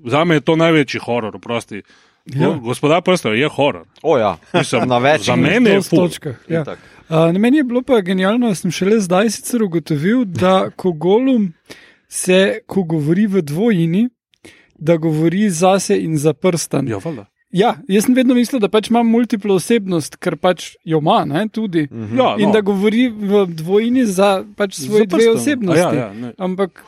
Za 0.04 0.24
me 0.24 0.34
je 0.34 0.40
to 0.40 0.56
največji 0.56 1.00
horor, 1.00 1.38
prosti. 1.40 1.82
Ja. 2.24 2.58
Gospodar 2.62 3.02
prstov 3.02 3.36
je 3.36 3.48
horor. 3.48 3.84
O, 4.02 4.18
ja. 4.18 4.36
Mislim. 4.52 4.82
Za 5.20 5.36
mene 5.36 5.70
je 5.70 5.80
to 5.82 5.96
točka. 5.96 6.34
Ja. 6.48 6.64
Uh, 7.08 7.32
meni 7.32 7.56
je 7.56 7.64
bilo 7.64 7.82
pa 7.82 8.00
genialno, 8.00 8.54
sem 8.54 8.70
šele 8.70 9.00
zdaj 9.00 9.30
sicer 9.30 9.62
ugotovil, 9.62 10.24
da 10.24 10.70
ko 10.76 10.92
golum 10.92 11.52
se, 12.08 12.58
ko 12.66 12.82
govori 12.82 13.26
v 13.26 13.42
dvojini, 13.42 14.08
da 14.78 14.96
govori 14.96 15.50
zase 15.50 15.98
in 16.00 16.16
za 16.18 16.32
prstan. 16.32 16.88
Ja, 16.88 16.98
ja, 17.50 17.74
jaz 17.88 18.06
sem 18.06 18.14
vedno 18.14 18.34
mislil, 18.34 18.60
da 18.60 18.68
pač 18.72 18.88
ima 18.90 19.02
multiplo 19.02 19.58
osebnost, 19.60 20.16
ker 20.16 20.38
pač 20.40 20.72
jo 20.84 20.98
ima 21.04 21.24
ne, 21.28 21.44
tudi. 21.48 21.86
Mm 21.90 22.08
-hmm. 22.08 22.18
ja, 22.18 22.24
no. 22.24 22.36
In 22.38 22.52
da 22.52 22.60
govori 22.60 23.08
v 23.08 23.46
dvojini 23.46 24.06
za 24.06 24.44
pač 24.56 24.74
svoje 24.74 25.06
dve 25.06 25.30
osebnosti. 25.30 25.96
Ja, 25.96 26.06
ja, 26.06 26.12
ne. 26.12 26.32
Ampak 26.38 26.84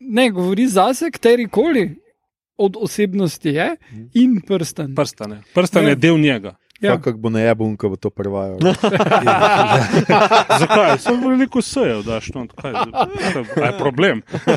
ne, 0.00 0.30
govori 0.30 0.66
zase, 0.66 1.10
katerikoli 1.10 1.90
od 2.58 2.76
osebnosti 2.80 3.48
je 3.48 3.76
in 4.14 4.40
prsten. 4.46 4.94
Prsten, 4.94 5.42
prsten 5.54 5.84
je 5.84 5.94
ja. 5.94 5.94
del 5.94 6.18
njega. 6.18 6.56
Ja. 6.80 6.94
Kako 6.94 7.18
bo 7.18 7.30
na 7.30 7.40
jebun, 7.40 7.76
ko 7.76 7.88
bo 7.88 7.96
to 7.96 8.10
prevajal? 8.10 8.58
Zakaj? 10.60 10.98
Sem 11.02 11.24
veliko 11.24 11.62
sejev, 11.62 12.04
da 12.06 12.20
šlo. 12.20 12.46
Kaj 12.54 13.66
je 13.66 13.72
problem? 13.78 14.22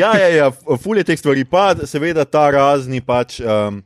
ja, 0.00 0.16
ja, 0.18 0.28
ja, 0.28 0.50
fulje 0.80 1.04
teh 1.04 1.18
stvari. 1.18 1.44
Pa 1.44 1.74
seveda 1.84 2.24
ta 2.24 2.48
razni 2.50 3.04
pač. 3.04 3.40
Um, 3.40 3.82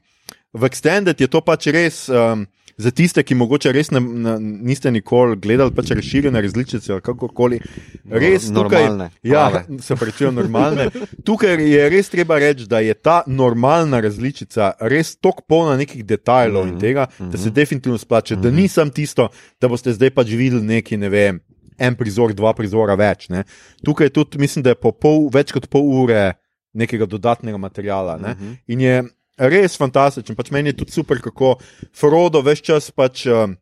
v 0.54 0.70
Extended 0.70 1.18
je 1.18 1.26
to 1.26 1.42
pač 1.42 1.66
res. 1.74 2.06
Um, 2.08 2.46
za 2.78 2.90
tiste, 2.94 3.22
ki 3.26 3.34
mogoče 3.34 3.72
res 3.74 3.90
ne, 3.90 4.00
ne, 4.00 4.36
niste 4.40 4.90
nikoli 4.94 5.36
gledali, 5.42 5.74
pač 5.74 5.90
razširjene 5.98 6.40
različice 6.42 6.92
ali 6.92 7.02
kakorkoli. 7.02 7.58
Res 8.06 8.48
No, 8.48 8.62
tukaj, 8.62 8.84
normalne, 8.86 9.10
ja, 9.22 9.48
prave. 9.50 9.78
se 9.86 9.96
pravijo 9.98 10.30
normalne. 10.32 10.88
Tukaj 11.26 11.58
je 11.58 11.88
res 11.90 12.08
treba 12.08 12.38
reči, 12.38 12.68
da 12.70 12.80
je 12.80 12.94
ta 12.94 13.22
normalna 13.26 14.00
različica 14.00 14.72
res 14.80 15.16
tako 15.16 15.42
polna 15.48 15.76
nekih 15.76 16.04
detajlov 16.06 16.66
Mhm, 16.66 16.72
in 16.74 16.80
tega, 16.80 17.06
da 17.18 17.38
se 17.38 17.50
definitivno 17.50 17.98
splača, 17.98 18.36
da 18.36 18.50
nisem 18.50 18.90
tisto, 18.90 19.28
da 19.60 19.68
boste 19.68 19.92
zdaj 19.92 20.10
pač 20.14 20.30
videli 20.30 20.62
neki, 20.62 20.96
ne 20.96 21.08
vem. 21.08 21.40
En 21.78 21.94
prizor, 21.94 22.32
dva 22.34 22.54
prizora 22.54 22.94
več. 22.98 23.28
Ne. 23.28 23.44
Tukaj 23.84 24.06
je 24.06 24.10
tudi, 24.10 24.38
mislim, 24.38 24.62
da 24.62 24.70
je 24.70 24.80
po 24.82 24.90
pol, 24.92 25.28
več 25.34 25.52
kot 25.54 25.68
pol 25.70 25.82
ure 26.02 26.32
nekega 26.74 27.06
dodatnega 27.06 27.58
materiala. 27.58 28.16
Ne. 28.18 28.34
Mhm. 28.34 28.52
In 28.66 28.80
je 28.80 29.02
res 29.38 29.76
fantastičen. 29.78 30.36
Pač 30.36 30.50
meni 30.50 30.70
je 30.70 30.82
tudi 30.82 30.92
super, 30.92 31.20
kako 31.22 31.56
Frodo 31.94 32.42
več 32.42 32.60
čas 32.62 32.90
pač. 32.90 33.26
Uh, 33.26 33.54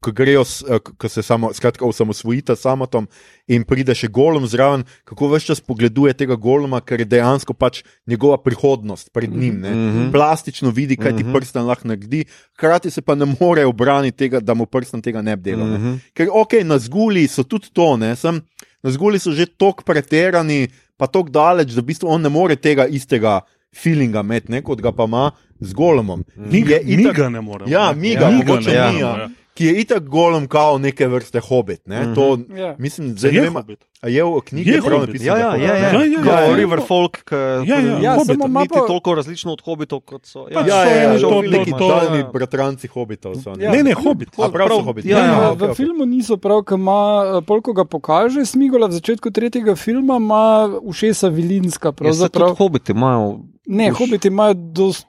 Ko 0.00 0.12
grejo, 0.14 0.44
eh, 0.70 0.78
ko 0.78 1.08
se 1.08 1.22
samo, 1.22 1.50
skratka, 1.52 1.82
osamosvojita 1.84 2.54
samotom 2.56 3.08
in 3.50 3.64
pride 3.66 3.90
še 3.90 4.06
golom 4.06 4.46
zraven, 4.46 4.84
kako 5.04 5.28
več 5.32 5.48
čas 5.50 5.58
pogleduje 5.60 6.14
tega 6.14 6.36
goloma, 6.38 6.78
ker 6.80 7.02
je 7.02 7.08
dejansko 7.10 7.50
pač 7.58 7.82
njegova 8.06 8.38
prihodnost 8.38 9.10
pred 9.12 9.26
njim. 9.34 9.58
Ne? 9.60 9.70
Mhm. 9.74 10.12
Plastično 10.14 10.70
vidi, 10.70 10.94
kaj 10.96 11.16
ti 11.16 11.24
Mhm. 11.24 11.34
prsten 11.34 11.66
lahko 11.66 11.88
naredi, 11.90 12.24
hkrati 12.54 12.90
se 12.90 13.02
pa 13.02 13.14
ne 13.18 13.26
more 13.40 13.66
obraniti 13.66 14.16
tega, 14.16 14.40
da 14.40 14.54
mu 14.54 14.66
prsten 14.66 15.02
tega 15.02 15.22
ne 15.22 15.36
bi 15.36 15.50
delal. 15.50 15.68
ne. 15.68 15.78
Mhm. 15.78 15.94
Ker, 16.14 16.28
ok, 16.30 16.62
na 16.62 16.78
zguli 16.78 17.26
so 17.26 17.42
tudi 17.42 17.66
to, 17.74 17.96
ne, 17.96 18.14
sem, 18.16 18.40
na 18.82 18.90
zguli 18.90 19.18
so 19.18 19.32
že 19.34 19.46
tako 19.46 19.82
preterani, 19.82 20.68
pa 20.96 21.06
tako 21.10 21.28
daleč, 21.30 21.74
da 21.74 21.82
v 21.82 21.90
bistvu 21.90 22.08
on 22.08 22.22
ne 22.22 22.28
more 22.30 22.54
tega 22.56 22.86
istega 22.86 23.42
feelinga 23.76 24.20
imeti, 24.20 24.52
ne, 24.52 24.62
kot 24.62 24.80
ga 24.80 24.92
pa 24.92 25.04
ima 25.04 25.30
z 25.60 25.74
golomom. 25.74 26.24
Mi 26.36 26.62
ga, 26.62 26.74
je 26.76 26.96
mi 26.96 27.02
itak- 27.02 27.16
ga 27.16 27.28
ne 27.28 27.40
moremo. 27.40 27.70
Ja, 27.70 27.92
ne. 27.92 28.00
mi 28.00 28.14
ga, 28.14 28.30
Mi 28.30 28.36
mogoče 28.36 28.70
ne 28.70 28.80
moremo, 28.82 28.98
ja. 28.98 29.28
Ki 29.56 29.64
je 29.64 29.80
itak 29.80 30.02
golom, 30.04 30.44
kao 30.46 30.76
neke 30.78 31.06
vrste 31.06 31.40
hobit. 31.40 31.80
Ne, 31.86 32.02
Mhm. 32.02 32.14
to, 32.14 32.24
Ja. 32.54 32.74
mislim, 32.78 33.08
zdaj 33.10 33.30
Je 33.30 33.34
ne 33.34 33.40
vem, 33.42 33.54
Hobbit. 33.54 33.80
a 33.98 34.08
je 34.08 34.20
v 34.22 34.40
knjigi 34.42 34.70
Je 34.70 34.80
prav 34.82 34.92
Hobbit. 34.92 35.08
napisano. 35.08 35.26
Ja, 35.30 35.50
da 35.50 35.56
ja, 35.56 35.72
je 35.72 35.82
ja, 35.82 35.90
Hobbit, 35.90 35.92
ja. 35.94 35.98
ne? 35.98 36.06
Ja, 36.06 36.12
ja, 36.12 36.18
Kot 36.18 36.32
ja, 36.34 36.40
ja. 36.42 36.56
River 36.56 36.80
Folk, 36.82 37.24
ki 37.24 37.34
Ja, 37.34 37.76
ja. 37.78 37.98
Ja, 37.98 38.12
samo 38.20 38.44
ima 38.44 38.60
niti 38.60 38.74
pa, 38.74 38.86
toliko 38.86 39.14
različno 39.14 39.52
od 39.52 39.60
hobitov, 39.60 40.00
kot 40.02 40.26
so. 40.26 40.46
Ja, 40.46 40.60
so 40.60 40.68
ja, 40.68 40.82
eni 40.84 41.14
ja, 41.14 41.20
to- 41.20 41.20
to, 41.22 41.42
to- 41.42 41.50
neki 41.50 41.70
to- 41.72 41.88
daljni 41.90 42.24
bratranci 42.30 42.86
hobitov 42.88 43.34
so. 43.36 43.54
Ja. 43.56 43.72
Ne, 43.72 43.82
ne, 43.82 43.92
hobit. 43.94 44.28
A 44.30 44.48
prav 44.48 44.68
prav- 44.68 44.84
hobiti. 44.84 45.08
ja, 45.08 45.18
Ja, 45.18 45.24
ja, 45.24 45.50
v 45.52 45.74
filmu 45.74 46.04
niso 46.06 46.36
prav, 46.36 46.62
ker 46.62 46.76
ima, 46.76 47.00
eh, 47.32 47.40
polko 47.42 47.72
ga 47.72 47.84
pokaže, 47.86 48.44
Smigola 48.46 48.86
v 48.86 48.92
začetku 48.92 49.30
tretjega 49.30 49.74
filma 49.74 50.16
ima 50.16 50.44
ušesa 50.82 51.28
vilinska. 51.28 51.88
Ja, 51.96 52.28
tudi 52.28 52.54
hobiti 52.54 52.92
imajo. 52.92 53.40
Ne, 53.66 53.90
hobiti 53.90 54.28
imajo 54.28 54.54
dost 54.54 55.06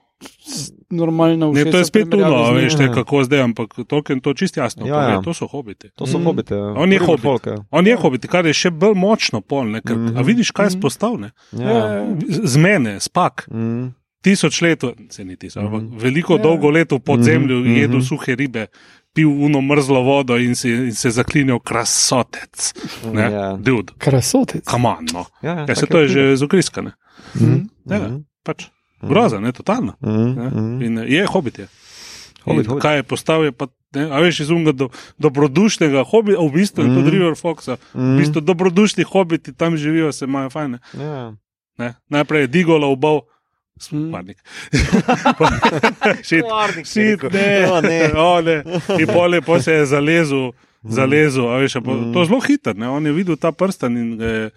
normalna 0.89 1.47
ušesa. 1.47 1.65
Ne, 1.65 1.71
to 1.71 1.77
je 1.77 1.85
spet 1.85 2.09
tuno, 2.09 2.51
veš, 2.53 2.75
te, 2.75 2.87
kako 2.89 3.23
zdaj, 3.23 3.41
ampak 3.41 3.75
Tolkien 3.87 4.19
to 4.19 4.33
čist 4.33 4.57
jasno 4.57 4.87
Ja, 4.87 4.93
pove, 4.93 5.11
ja. 5.11 5.21
to 5.21 5.33
so 5.33 5.47
hobiti. 5.47 5.89
To 5.91 6.05
so 6.05 6.17
Mhm. 6.17 6.25
hobiti. 6.25 6.53
ja. 6.53 6.73
On 6.73 6.93
je 6.93 6.99
hobit. 6.99 7.21
Folk, 7.21 7.45
ja. 7.45 7.55
On 7.71 7.87
je 7.87 7.95
hobit, 7.95 8.27
kar 8.27 8.45
je 8.45 8.53
še 8.55 8.71
bolj 8.71 8.95
močno 8.95 9.41
pol, 9.41 9.65
ne, 9.67 9.81
ker, 9.81 9.95
Mhm. 9.95 10.17
a 10.17 10.21
vidiš, 10.21 10.51
kaj 10.51 10.65
je 10.65 10.69
Mhm. 10.69 10.79
spostavljeno. 10.79 11.29
Ja, 11.53 11.61
Ja. 11.61 11.85
ja. 11.87 12.05
Z 12.29 12.39
z 12.43 12.57
mene, 12.57 12.99
spak, 12.99 13.47
Mhm. 13.51 13.87
tisoč 14.21 14.61
let, 14.61 14.83
se 15.09 15.23
ni 15.23 15.35
tisoč, 15.35 15.63
ampak 15.63 15.81
Mhm. 15.83 15.97
veliko 15.97 16.33
Ja. 16.33 16.39
dolgo 16.39 16.69
let 16.69 16.91
v 16.91 16.99
podzemlju 16.99 17.59
Mhm. 17.59 17.75
jedel 17.75 17.97
Mhm. 17.97 18.05
suhe 18.05 18.35
ribe, 18.35 18.65
pil 19.13 19.29
uno 19.29 19.61
mrzlo 19.61 20.01
vodo 20.01 20.37
in, 20.37 20.55
si, 20.55 20.69
in 20.69 20.93
se 20.93 21.09
zaklinjal 21.09 21.59
krasotec. 21.59 22.73
Ne, 23.05 23.21
Ja. 23.23 23.57
dude, 23.57 23.93
Krasotec. 23.97 24.63
kaman, 24.65 25.05
no. 25.13 25.25
Ja, 25.41 25.53
ja, 25.53 25.65
Ja, 25.67 25.75
se 25.75 25.85
to 25.85 25.99
je 25.99 26.07
pride. 26.07 26.31
že 26.31 26.37
zokriskane. 26.37 26.91
Mhm. 27.35 27.59
Ja, 27.85 27.99
Mhm. 27.99 28.15
pač. 28.43 28.65
Groza, 29.01 29.39
ne, 29.39 29.51
totalno. 29.51 29.93
Mhm. 30.01 30.33
Ne? 30.33 30.45
Mhm. 30.45 30.81
In 30.81 30.97
je 31.07 31.25
hobit. 31.25 31.57
Je. 31.57 31.67
Hobbit, 32.43 32.65
In 32.65 32.69
Hobbit. 32.69 32.81
Kaj 32.81 32.95
je 32.95 33.03
postal, 33.03 33.43
je 33.43 33.51
pa, 33.51 33.67
ne, 33.93 34.03
a 34.05 34.19
veš, 34.19 34.39
iz 34.39 34.49
unga 34.49 34.71
do, 34.71 34.89
dobrodušnega 35.17 36.03
hobita, 36.03 36.39
v 36.39 36.51
bistvu 36.51 36.81
je 36.81 36.87
Mhm. 36.87 36.95
tudi 36.95 37.09
River 37.09 37.35
Foxa. 37.35 37.77
V 37.93 37.97
Mhm. 37.97 38.17
bistvu 38.17 38.41
dobrodušni 38.41 39.03
hobiti 39.03 39.53
tam 39.53 39.77
živijo, 39.77 40.11
se 40.11 40.25
imajo 40.25 40.49
fajne. 40.49 40.79
Ja. 40.93 41.33
Ne? 41.77 41.93
Najprej 42.09 42.41
je 42.41 42.47
Digola 42.47 42.87
ubal, 42.87 43.21
Mhm. 43.83 44.09
sparnik. 44.09 44.37
Šit, 46.23 46.45
šit, 46.83 47.23
ne, 47.23 47.67
O, 47.71 47.81
ne. 47.81 48.11
o, 48.27 48.41
ne. 48.41 48.63
In 48.97 49.07
pole, 49.07 49.41
po 49.41 49.59
se 49.59 49.73
je 49.73 49.85
zalezel, 49.85 50.51
zalezel, 50.83 51.45
a 51.45 51.57
veš, 51.57 51.75
a 51.75 51.81
po, 51.81 51.93
Mhm. 51.93 52.13
to 52.13 52.19
je 52.19 52.25
zelo 52.25 52.39
hiter, 52.39 52.75
ne? 52.75 52.89
on 52.89 53.05
je 53.05 53.11
videl 53.11 53.35
ta 53.35 53.51
prsten 53.51 53.97
in 53.97 54.17
ga 54.17 54.25
je 54.25 54.49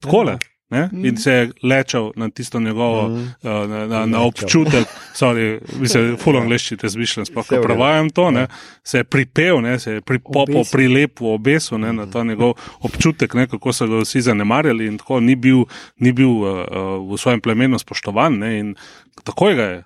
takole. 0.00 0.38
Ne? 0.72 0.88
In 0.94 1.16
se 1.16 1.32
je 1.32 1.42
lečal 1.62 2.12
na 2.16 2.30
tisto 2.30 2.56
njegovo, 2.58 3.08
Mhm. 3.08 3.18
uh, 3.42 3.68
na, 3.68 3.86
na, 3.86 4.06
na 4.06 4.20
občutek, 4.22 4.84
sorry, 5.12 5.44
mislim, 5.74 6.16
full 6.20 6.38
angliščine, 6.38 6.80
zmišljam, 6.86 7.26
sploh 7.26 7.44
redu. 7.50 7.62
prevajam 7.62 8.08
to, 8.10 8.30
ne, 8.30 8.46
se 8.82 8.98
je 8.98 9.04
pripel, 9.04 9.60
ne, 9.60 9.78
se 9.78 9.92
je 9.92 10.00
pripopal, 10.00 10.42
Obesil. 10.54 10.72
prilepil, 10.72 11.26
obesil 11.28 11.78
ne, 11.78 11.92
na 11.92 12.06
ta 12.06 12.24
njegov 12.24 12.54
občutek, 12.80 13.34
ne, 13.34 13.46
kako 13.46 13.72
so 13.72 13.86
ga 13.86 13.98
vsi 13.98 14.20
zanemarjali 14.22 14.86
in 14.86 14.98
tako 14.98 15.20
ni 15.20 15.36
bil, 15.36 15.64
ni 15.98 16.12
bil 16.12 16.28
uh, 16.30 16.42
uh, 16.42 16.64
v 17.06 17.18
svojem 17.18 17.40
plemenu 17.40 17.78
spoštovan. 17.78 18.38
Ne, 18.38 18.58
in 18.58 18.74
takoj 19.22 19.54
ga 19.54 19.62
je, 19.64 19.78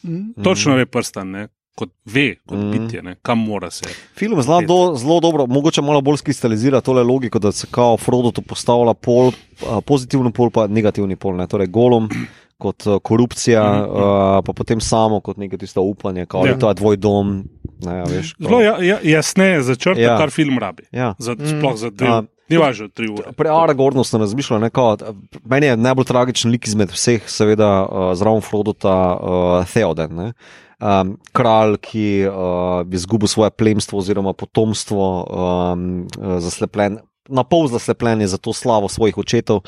Mhm. 0.00 0.42
točno 0.44 0.76
ve 0.76 0.86
prstan, 0.86 1.30
ne, 1.30 1.48
kot 1.78 1.90
ve, 2.06 2.24
kot 2.42 2.58
Mhm. 2.58 2.70
bitje, 2.72 3.02
ne, 3.02 3.16
kam 3.20 3.38
mora 3.40 3.70
se. 3.70 3.86
Film 4.14 4.42
zelo, 4.42 4.60
do, 4.62 4.78
zelo 4.96 5.20
dobro, 5.20 5.46
mogoče 5.48 5.82
malo 5.82 6.00
bolj 6.00 6.16
skristalizira 6.18 6.80
tole 6.80 7.02
logiko, 7.04 7.38
da 7.38 7.52
se 7.52 7.66
kao 7.70 7.96
Frodo 7.96 8.30
tu 8.30 8.42
postavlja 8.42 8.94
pol, 8.96 9.30
a, 9.62 9.80
pozitivni 9.80 10.32
pol, 10.32 10.50
pa 10.50 10.66
negativni 10.68 11.16
pol, 11.16 11.36
ne? 11.36 11.46
torej 11.46 11.66
golom. 11.68 12.08
Kot 12.58 12.82
uh, 12.84 12.96
korupcija, 12.98 13.62
Mhm, 13.64 13.80
mm 13.80 13.94
-hmm. 13.94 14.38
uh, 14.38 14.44
pa 14.44 14.52
potem 14.52 14.80
samo 14.80 15.20
kot 15.20 15.36
neko 15.36 15.56
tisto 15.56 15.82
upanje, 15.82 16.24
da 16.26 16.38
Ja. 16.38 16.46
je 16.46 16.58
to 16.58 16.74
tvoj 16.74 16.96
dom. 16.96 17.44
Ne, 17.78 17.92
ja, 17.92 18.04
veš, 18.04 18.32
kao- 18.34 18.48
Zelo 18.48 18.60
ja, 18.60 18.74
ja, 18.80 18.98
jasneje 19.04 19.62
začrta, 19.62 20.00
Ja. 20.00 20.10
ja. 20.12 20.18
kar 20.18 20.30
film 20.30 20.58
rabi. 20.58 20.82
ja. 20.92 21.14
Za, 21.18 21.32
Mm. 21.32 21.46
sploh 21.48 21.76
za 21.76 21.90
dve, 21.90 22.08
A, 22.08 22.22
ni 22.48 22.56
važno, 22.56 22.88
tri 22.88 23.06
ure. 23.08 23.32
Pri 23.32 23.48
Aragornu 23.48 24.04
sem 24.04 24.20
razmišljal, 24.20 24.60
ne, 24.60 24.70
kao, 24.70 24.96
meni 25.44 25.66
je 25.66 25.76
najbolj 25.76 26.04
tragičen 26.04 26.50
lik 26.50 26.66
izmed 26.66 26.90
vseh, 26.90 27.22
seveda, 27.26 27.82
uh, 27.82 28.14
zraven 28.14 28.40
Frodota, 28.40 28.96
uh, 29.14 29.28
Theoden. 29.66 30.10
Ne. 30.12 30.32
Um, 30.78 31.16
kralj, 31.34 31.74
ki 31.82 32.22
uh, 32.30 32.86
je 32.86 32.94
izgubil 32.94 33.26
svoje 33.26 33.50
plemstvo 33.50 33.98
oziroma 33.98 34.30
potomstvo, 34.30 35.06
um, 35.26 36.06
uh, 36.06 36.36
zaslepljen, 36.38 37.00
na 37.28 37.42
pol 37.42 37.66
zaslepljen 37.66 38.22
je 38.22 38.28
za 38.30 38.38
to 38.38 38.54
slavo 38.54 38.88
svojih 38.88 39.18
očetov 39.18 39.64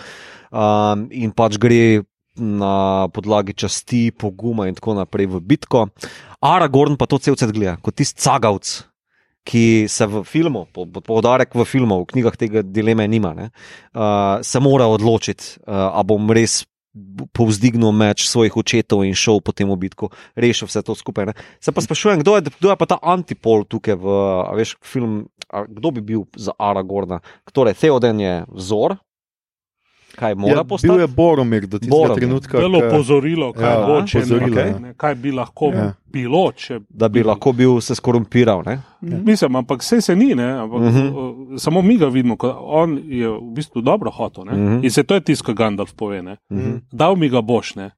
um, 0.55 1.09
in 1.11 1.35
pač 1.35 1.59
gre 1.59 2.07
na 2.39 3.09
podlagi 3.11 3.53
časti, 3.59 4.13
poguma 4.15 4.69
in 4.71 4.79
tako 4.79 4.95
naprej 4.95 5.27
v 5.35 5.43
bitko. 5.43 5.89
Aragorn 6.41 6.95
pa 6.97 7.11
to 7.11 7.19
cel 7.19 7.35
cel 7.35 7.51
gleda 7.53 7.77
kot 7.83 7.99
tisti 7.99 8.23
cagavc. 8.23 8.87
Ki 9.41 9.89
se 9.89 10.05
v 10.05 10.21
filmu, 10.29 10.67
po- 10.69 10.85
po- 10.85 11.01
poudarek 11.01 11.55
v 11.57 11.65
filmu, 11.65 12.03
v 12.05 12.11
knjigah 12.13 12.35
tega 12.37 12.61
dileme 12.63 13.07
nima, 13.09 13.33
ne, 13.33 13.47
uh, 13.97 14.45
se 14.45 14.61
mora 14.61 14.85
odločiti, 14.85 15.57
uh, 15.65 15.97
ali 15.97 16.07
bom 16.07 16.29
res 16.29 16.61
povzdignil 17.37 17.95
meč 17.95 18.27
svojih 18.27 18.57
očetov 18.57 19.07
in 19.07 19.15
šel 19.15 19.39
po 19.39 19.55
tem 19.55 19.71
obitku, 19.71 20.11
rešil 20.35 20.67
vse 20.67 20.83
to 20.83 20.97
skupaj. 20.99 21.31
Ne. 21.31 21.35
Se 21.63 21.71
pa 21.71 21.83
sprašujem, 21.83 22.23
kdo 22.25 22.39
je, 22.39 22.51
kdo 22.59 22.73
je 22.73 22.77
pa 22.77 22.87
ta 22.87 22.99
antipol 22.99 23.63
tukaj 23.63 23.95
v 23.95 24.07
veš, 24.59 24.75
film, 24.83 25.31
a 25.47 25.67
kdo 25.71 25.95
bi 25.95 26.03
bil 26.03 26.27
za 26.35 26.55
Aragorna? 26.59 27.23
Torej, 27.55 27.79
Theoden 27.79 28.19
je 28.19 28.35
vzor, 28.51 28.99
kaj 30.11 30.35
mora 30.35 30.55
Ja, 30.55 30.65
postati. 30.65 30.89
bil 30.89 31.01
je 31.01 31.07
Boromir 31.09 31.63
do 31.63 31.79
tistega 31.79 31.91
Boromir. 31.93 32.17
trenutka. 32.19 32.59
Zelo 32.59 32.81
ko- 32.81 32.91
pozorilo, 32.91 33.53
kaj 33.53 33.71
Ja, 33.71 33.87
bo, 33.87 34.03
če 34.03 34.19
opozorilo, 34.19 34.55
ne, 34.55 34.63
ja. 34.63 34.79
ne, 34.81 34.95
kaj 34.95 35.15
bi 35.17 35.31
lahko 35.33 35.67
Ja. 35.67 35.77
ja. 35.77 35.93
bilo, 36.07 36.53
če 36.53 36.81
Da 36.91 37.09
bi 37.09 37.23
lahko 37.23 37.53
bil 37.53 37.81
se 37.81 37.95
skorumpiral. 37.95 38.63
Ne? 38.65 38.81
Mislim, 39.03 39.57
ampak 39.57 39.81
vse 39.81 40.01
se 40.01 40.17
ni, 40.17 40.35
ne, 40.35 40.53
ampak, 40.55 40.79
uh 40.79 40.85
Mhm. 40.85 41.09
-huh. 41.09 41.59
samo 41.59 41.83
mi 41.83 41.97
ga 41.97 42.07
vidimo, 42.09 42.37
ko 42.37 42.49
on 42.61 43.01
je 43.05 43.29
v 43.29 43.41
bistvu 43.53 43.81
dobro 43.83 44.11
hotel. 44.11 44.45
Uh 44.45 44.51
Mhm. 44.51 44.61
-huh. 44.69 44.85
In 44.85 44.91
se 44.91 45.03
to 45.03 45.15
je 45.15 45.21
tisto, 45.23 45.45
kar 45.45 45.55
Gandalf 45.57 45.93
pove. 45.95 46.23
Ne. 46.23 46.37
Mhm. 46.51 46.77
Dal 46.93 47.17
mi 47.17 47.29
ga 47.29 47.41
boš, 47.41 47.75
ne. 47.75 47.91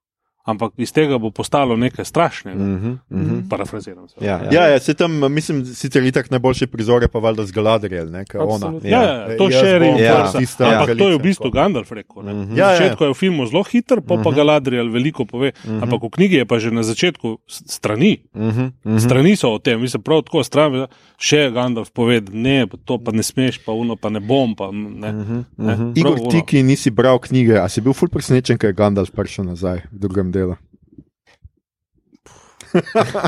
Ampak 0.45 0.73
iz 0.77 0.91
tega 0.91 1.19
bo 1.19 1.31
postalo 1.31 1.77
nekaj 1.77 2.05
strašnega. 2.05 2.59
Uh 2.59 2.67
Mhm. 2.69 2.89
Mhm. 3.11 3.31
-huh. 3.31 3.49
Parafraziram 3.49 4.09
se. 4.09 4.15
Ja, 4.21 4.41
ja. 4.43 4.49
Ja, 4.53 4.69
ja, 4.69 4.79
se 4.79 4.95
tam, 4.95 5.33
mislim, 5.33 5.65
sicer 5.67 6.03
itak 6.05 6.31
najboljši 6.31 6.67
prizor 6.67 7.03
je 7.03 7.09
pa 7.09 7.19
valjda 7.19 7.45
z 7.45 7.53
Galadriel, 7.53 8.11
ne, 8.11 8.25
ker 8.25 8.41
ona. 8.41 8.73
Ja, 8.83 9.03
Ja. 9.03 9.03
ja, 9.03 9.37
to 9.37 9.51
še 9.51 9.67
je 9.67 10.05
Ja. 10.05 10.33
tista 10.33 10.65
Ampak 10.65 10.99
to 10.99 11.09
je 11.09 11.17
v 11.17 11.23
bistvu. 11.23 11.51
Gandalf 11.51 11.91
rekel. 11.91 12.23
Ne? 12.23 12.33
Mhm. 12.35 12.57
Ja, 12.57 12.67
Na 12.67 12.73
ja. 12.73 12.79
začetku 12.79 13.05
je 13.05 13.11
v 13.11 13.15
filmu 13.15 13.47
zelo 13.47 13.63
hiter, 13.63 14.01
pa 14.01 14.17
pa 14.17 14.21
Mhm. 14.23 14.35
Galadriel 14.35 14.89
veliko 14.89 15.25
pove. 15.25 15.53
Mhm. 15.65 15.83
Ampak 15.83 16.03
v 16.03 16.11
knjigi 16.11 16.37
je 16.37 16.45
pa 16.45 16.59
že 16.59 16.71
na 16.71 16.83
začetku 16.83 17.39
strani. 17.47 18.19
Mhm. 18.35 18.73
Mhm. 18.85 18.99
Strani 18.99 19.37
so 19.37 19.49
o 19.49 19.59
tem, 19.59 19.81
mislim, 19.81 20.03
prav 20.03 20.23
tako 20.23 20.43
stran, 20.43 20.87
še 21.19 21.51
Gandalf 21.53 21.91
pove, 21.91 22.21
ne, 22.33 22.67
pa 22.67 22.77
to 22.77 22.99
pa 22.99 23.13
ne 23.13 23.23
smeš, 23.23 23.59
pa 23.59 23.73
uno 23.73 23.97
pa 23.97 24.09
ne 24.09 24.21
bom. 24.21 24.55
Pa, 24.55 24.71
ne. 24.73 25.13
Mhm. 25.13 25.45
Ne. 25.59 25.75
Mhm. 25.75 25.93
Igor, 25.95 26.13
Prav 26.13 26.21
ono. 26.21 26.31
ti, 26.31 26.43
ki 26.43 26.63
nisi 26.63 26.91
bral 26.91 27.19
knjige, 27.19 27.57
a 27.57 27.69
si 27.69 27.81
bil 27.81 27.93
ful 27.93 28.09
presenečen, 28.09 28.59
ker 28.59 28.71
je 28.71 28.75
Gandalf 28.75 29.11
prišel 29.11 29.45
nazaj 29.45 29.79
v 29.93 29.99
drugem 29.99 30.32
delu? 30.33 30.57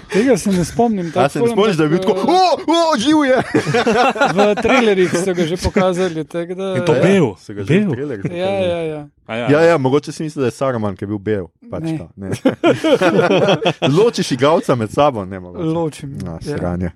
Tega 0.09 0.37
se 0.37 0.51
ne 0.51 0.65
spomnim. 0.65 1.13
Ja, 1.13 1.29
se 1.29 1.41
ne 1.41 1.49
spomniš, 1.49 1.77
da 1.77 1.83
je 1.83 1.89
bil 1.89 1.99
tako, 1.99 2.13
o, 2.13 2.41
o, 2.67 2.99
živ 2.99 3.25
je. 3.25 3.37
V 4.33 4.55
trailerjih 4.57 5.11
so 5.15 5.35
ga 5.35 5.45
že 5.45 5.57
pokazali. 5.59 6.25
tako 6.25 6.55
Da, 6.55 6.75
In 6.75 6.83
to 6.83 6.95
Ja, 6.95 7.03
bel. 7.03 7.35
so 7.37 7.53
ga 7.53 7.61
že 7.61 7.79
v 7.79 7.93
Bel. 7.93 8.33
Ja, 8.33 8.51
ja, 8.51 8.81
ja. 8.81 9.03
A 9.27 9.37
Ja, 9.37 9.61
ja, 9.63 9.79
mogoče 9.79 10.13
si 10.13 10.23
misliš, 10.23 10.41
da 10.41 10.47
je 10.47 10.51
Saruman, 10.51 10.97
ki 10.97 11.05
je 11.05 11.09
bil 11.09 11.19
bel. 11.21 11.47
Pač 11.71 11.83
Ne. 11.83 11.99
ta, 11.99 12.09
ne. 12.17 12.31
Ločiš 13.97 14.33
igalca 14.33 14.75
med 14.75 14.91
sabo, 14.91 15.25
ne 15.25 15.41
mogoče. 15.41 15.65
Ločim. 15.67 16.19
Na, 16.19 16.39
ja. 16.41 16.57
sranje. 16.57 16.91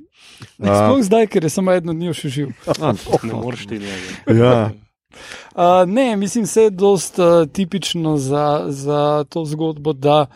Sploh 0.57 1.03
zdaj, 1.03 1.27
ker 1.27 1.45
je 1.45 1.51
samo 1.51 1.73
eno 1.73 1.93
dni 1.93 2.15
še 2.15 2.29
živ. 2.31 2.49
Ne 3.23 3.33
moreš 3.35 3.67
ti 3.67 3.77
njega. 3.77 4.09
Ja, 4.35 4.71
Uh, 5.55 5.63
ne, 5.87 6.17
mislim, 6.17 6.45
da 6.55 6.61
je 6.61 6.71
dost 6.71 7.19
uh, 7.19 7.49
tipično 7.53 8.17
za, 8.17 8.65
za 8.69 9.25
to 9.29 9.45
zgodbo, 9.45 9.93
da 9.93 10.27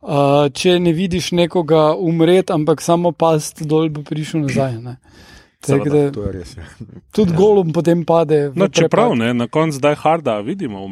uh, 0.00 0.08
če 0.52 0.78
ne 0.80 0.92
vidiš 0.92 1.32
nekoga 1.32 1.94
umreti, 1.94 2.52
ampak 2.52 2.80
samo 2.80 3.12
past 3.12 3.62
dol, 3.62 3.88
bo 3.88 4.02
prišel 4.02 4.40
nazaj. 4.40 4.78
ne. 4.78 4.96
Tako 5.66 5.88
da 5.88 6.10
to 6.12 6.22
je 6.22 6.32
res. 6.32 6.56
Ja. 6.56 6.64
Tudi 7.14 7.32
golom 7.36 7.72
potem 7.72 8.04
pade. 8.04 8.50
No, 8.54 8.68
čeprav 8.68 9.14
ne, 9.16 9.34
na 9.34 9.46
koncu 9.48 9.78
zdaj 9.78 9.94
harda 9.94 10.40
vidimo 10.40 10.82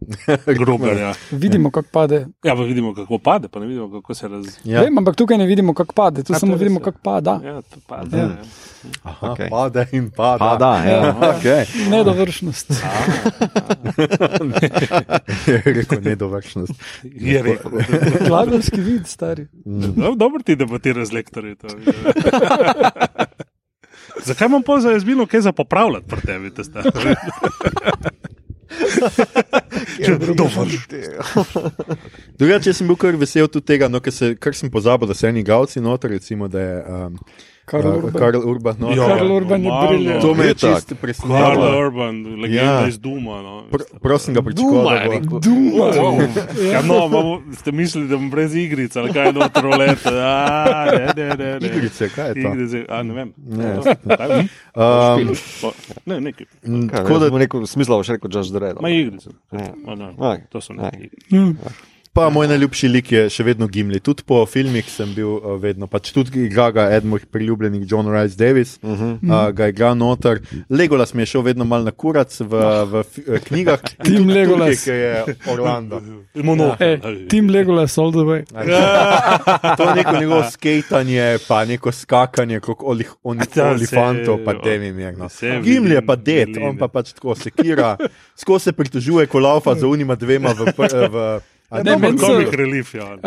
umret. 0.00 0.58
Grobarja. 0.58 1.14
Vidimo, 1.30 1.70
kako 1.70 1.88
pade. 1.92 2.26
Ja, 2.44 2.54
pa 2.56 2.62
vidimo, 2.62 2.94
kako 2.94 3.18
pade, 3.18 3.48
pa 3.48 3.60
ne 3.60 3.66
vidimo, 3.66 3.90
kako 3.90 4.14
se 4.14 4.28
raz. 4.28 4.46
Ja. 4.64 4.80
Vem, 4.80 4.98
ampak 4.98 5.16
tukaj 5.16 5.38
ne 5.38 5.46
vidimo, 5.46 5.74
kako 5.74 5.94
pade, 5.94 6.22
tu 6.22 6.32
A, 6.32 6.38
samo 6.38 6.56
vidimo, 6.56 6.80
je. 6.80 6.84
kako 6.84 6.98
pada. 7.02 7.40
Ja, 7.44 7.62
to 7.62 7.80
pade. 7.86 8.16
Ja. 8.16 8.22
Ja. 8.22 8.36
Aha, 9.02 9.32
Okej. 9.32 9.50
Pade 9.50 9.86
in 9.92 10.10
pada. 10.10 10.38
Pa 10.38 10.56
da, 10.56 10.84
ja. 10.84 11.14
Okay. 11.14 11.90
Nedovršnost. 11.90 12.70
je 15.46 15.62
rekel 15.64 16.00
nedovršnost. 16.02 16.72
Je 17.02 17.42
rekel. 17.42 17.70
Glagolski 18.28 18.80
vid, 18.80 19.06
stari. 19.06 19.46
No, 19.96 20.14
dobro 20.14 20.42
ti 20.42 20.56
debatiraš 20.56 21.08
z 21.08 21.12
lektorji. 21.12 21.56
to. 21.56 21.68
Zakaj 24.26 24.46
imam 24.46 24.62
pol 24.62 24.80
za 24.80 24.90
jazbino 24.90 25.26
kaj 25.26 25.40
za 25.40 25.52
popravljati 25.52 26.06
pri 26.06 26.20
tebi? 26.20 26.54
te 26.54 26.64
stvari? 26.64 26.90
Če 30.04 30.16
dovolj. 30.20 30.76
Drugače, 32.38 32.70
jaz 32.70 32.80
sem 32.80 32.88
bil 32.88 32.98
kar 33.00 33.18
vesel 33.20 33.48
tudi 33.48 33.72
tega, 33.72 33.90
no, 33.92 34.00
ker, 34.04 34.14
se, 34.14 34.32
kar 34.40 34.56
sem 34.56 34.70
pozabil, 34.72 35.08
da 35.08 35.16
so 35.16 35.28
eni 35.28 35.44
gavci 35.46 35.82
noter, 35.84 36.14
recimo, 36.16 36.48
da 36.52 36.64
je 36.64 36.76
um, 36.82 37.20
Karl 37.66 37.88
uh, 37.88 37.94
Urban. 37.96 38.12
Karl 38.14 38.40
Urban 38.44 38.76
noter. 38.78 38.96
Ja, 38.96 39.06
Karl 39.08 39.32
Urban 39.32 39.60
je 39.60 39.70
briljant. 39.82 40.20
To 40.20 40.34
me 40.34 40.44
je 40.44 40.54
čisto 40.54 40.70
Karl 40.88 41.00
presenetilo. 41.00 41.78
Urban, 41.80 42.14
legenda 42.36 42.72
Ja. 42.76 42.86
iz 42.86 42.98
Duma. 42.98 43.42
No. 43.42 43.64
Pr 43.68 43.82
Prosim 44.00 44.34
ga 44.34 44.42
pričakoval. 44.42 44.94
da 45.10 45.20
bo- 45.20 45.40
Duma. 45.40 45.86
Ja, 46.64 46.82
no, 46.82 47.08
bomo- 47.08 47.42
ste 47.52 47.72
mislili, 47.72 48.08
da 48.08 48.16
bom 48.16 48.30
brez 48.30 48.54
igric 48.54 48.96
ali 48.96 49.12
kaj 49.12 49.32
no 49.32 49.48
trolete. 49.50 50.08
A, 50.08 50.64
ne, 50.88 51.06
ne, 51.18 51.36
ne, 51.36 51.60
ne. 51.60 51.66
Igrice, 51.68 52.08
kaj 52.08 52.28
je 52.28 52.34
to? 52.34 52.48
Igrice, 52.48 52.84
a 52.88 53.02
ne 53.02 53.14
vem. 53.14 53.32
Ne. 53.38 53.74
Um, 54.74 55.34
Ne, 56.06 56.20
nekaj. 56.22 56.46
m, 56.62 56.88
Tako 56.88 57.12
da 57.12 57.18
da 57.18 57.28
smo 57.28 57.38
rekel, 57.38 57.66
smisla 57.66 57.96
boš 57.96 58.08
rekel, 58.08 58.30
Judge 58.32 58.50
Dredd. 58.50 58.78
Ma 58.80 58.88
igrice. 58.90 59.30
Ja. 59.52 59.74
Ma, 59.84 59.94
ne, 59.94 60.14
Aj. 60.20 60.38
To 60.48 60.60
so 60.60 60.72
Aj. 60.72 60.90
Pa 62.16 62.30
moj 62.30 62.48
najljubši 62.48 62.88
lik 62.88 63.10
je 63.12 63.22
še 63.28 63.44
vedno 63.44 63.66
Gimli. 63.68 63.98
Tudi 64.00 64.24
po 64.24 64.38
filmih 64.48 64.86
sem 64.88 65.10
bil 65.12 65.34
uh, 65.36 65.58
vedno, 65.60 65.84
pač 65.84 66.14
tudi 66.16 66.46
igra 66.46 66.70
ga 66.72 66.86
eden 66.96 67.10
mojih 67.12 67.26
priljubljenih, 67.28 67.82
John 67.90 68.06
Rice 68.08 68.38
Davis, 68.40 68.78
uh 68.80 68.90
-huh. 68.90 69.10
uh, 69.20 69.50
ga 69.52 69.66
igra 69.68 69.90
noter. 69.94 70.40
Legolas 70.70 71.12
mi 71.14 71.22
je 71.22 71.26
šel 71.26 71.42
vedno 71.42 71.64
mal 71.64 71.84
na 71.84 71.90
kurac 71.90 72.40
v, 72.40 72.62
v 72.92 73.02
fi- 73.04 73.24
eh, 73.28 73.40
knjigah. 73.40 73.80
Tim 74.04 74.24
tudi 74.24 74.32
Legolas. 74.32 74.80
Tukaj, 74.80 74.84
ki 74.84 74.90
je 74.90 75.52
Orlando. 75.52 76.00
Monokel. 76.34 76.96
Hey, 76.96 77.28
Team 77.28 77.50
Legolas 77.50 77.98
all 77.98 78.10
the 78.12 78.24
way. 78.24 78.44
To 79.76 79.88
je 79.88 79.94
neko 79.94 80.16
njegovo 80.20 80.50
skejtanje, 80.50 81.38
pa 81.48 81.64
neko 81.64 81.92
skakanje, 81.92 82.60
kot 82.60 82.78
olih, 82.80 83.12
on, 83.22 83.38
Ja, 83.56 83.70
olifantov, 83.70 84.38
pa 84.44 84.54
temi 84.54 84.92
mirno. 84.92 85.28
Gimli 85.62 85.94
je 85.94 86.06
pa 86.06 86.16
det, 86.16 86.48
on 86.62 86.78
pa 86.78 86.88
pač 86.88 87.12
tako 87.12 87.34
sekira, 87.34 87.96
skozi 88.36 88.64
se 88.64 88.72
pritožuje, 88.72 89.26
ko 89.26 89.38
laufa 89.38 89.74
za 89.74 89.86
unima 89.86 90.14
dvema 90.14 90.48
v. 90.48 90.64
pr- 90.72 91.08
v 91.12 91.40
a 91.68 91.82
Ne, 91.82 91.96
meni 91.96 92.18
so- 92.18 92.26
Komik 92.26 92.52
relief, 92.52 92.94
ja. 92.94 93.04
Uh, 93.04 93.18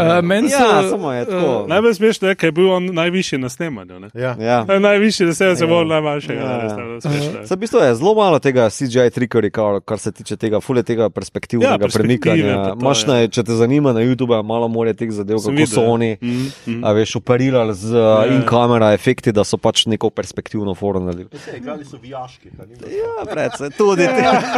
so, 0.50 0.56
Ja, 0.56 0.90
samo 0.90 1.12
je 1.12 1.26
tako. 1.26 1.66
Najbolj 1.68 1.94
smešno 1.94 2.28
je, 2.28 2.36
ker 2.36 2.48
je 2.48 2.52
bil 2.54 2.72
on 2.72 2.86
najvišji 2.88 3.38
na 3.38 3.50
snemanju. 3.50 4.00
ne. 4.00 4.10
Ja. 4.16 4.36
Ja. 4.40 4.66
Najvišji 4.70 5.26
na 5.26 5.34
snemanju, 5.34 5.56
se 5.58 5.68
bolj 5.68 5.88
najmanjšega. 5.88 6.42
Ja. 6.42 6.48
ne, 6.48 6.86
res, 6.86 7.04
smešno 7.04 7.40
je. 7.40 7.48
Se 7.48 7.56
v 7.56 7.60
bistvu 7.60 7.80
je 7.80 7.96
zelo 7.96 8.16
malo 8.16 8.40
tega 8.40 8.70
CGI 8.70 9.10
trikeri, 9.10 9.50
kar, 9.50 9.82
kar 9.82 10.00
se 10.00 10.12
tiče 10.12 10.38
tega, 10.38 10.60
fule 10.60 10.84
tega 10.84 11.10
perspektivnega 11.10 11.72
Ja, 11.72 11.78
ja, 11.78 11.88
premikanja. 11.90 12.56
to, 12.66 12.76
Maš 12.78 13.04
ja. 13.04 13.14
ne, 13.14 13.28
če 13.28 13.44
te 13.44 13.52
zanima 13.54 13.94
na 13.94 14.00
YouTube, 14.00 14.44
malo 14.44 14.68
more 14.70 14.94
teh 14.94 15.10
zadev, 15.10 15.38
Sem 15.38 15.52
kako 15.52 15.68
so 15.68 15.76
videl, 15.76 15.84
ja. 15.84 15.90
oni. 15.90 16.18
Mhm, 16.22 16.46
mhm. 16.68 16.80
A 16.82 16.92
veš, 16.92 17.16
operirali 17.16 17.74
z 17.76 17.92
Ja. 17.92 18.16
uh, 18.20 18.34
in-kamera 18.34 18.94
efekti, 18.94 19.32
da 19.32 19.44
so 19.44 19.58
pač 19.58 19.86
neko 19.86 20.10
perspektivno 20.10 20.76
forum 20.76 21.06
naredili. 21.06 21.28
Igrali 21.52 21.86
so 21.86 21.98
vijaški. 21.98 22.50
Ja, 22.90 23.26
predvsem, 23.26 23.72
tudi. 23.74 24.04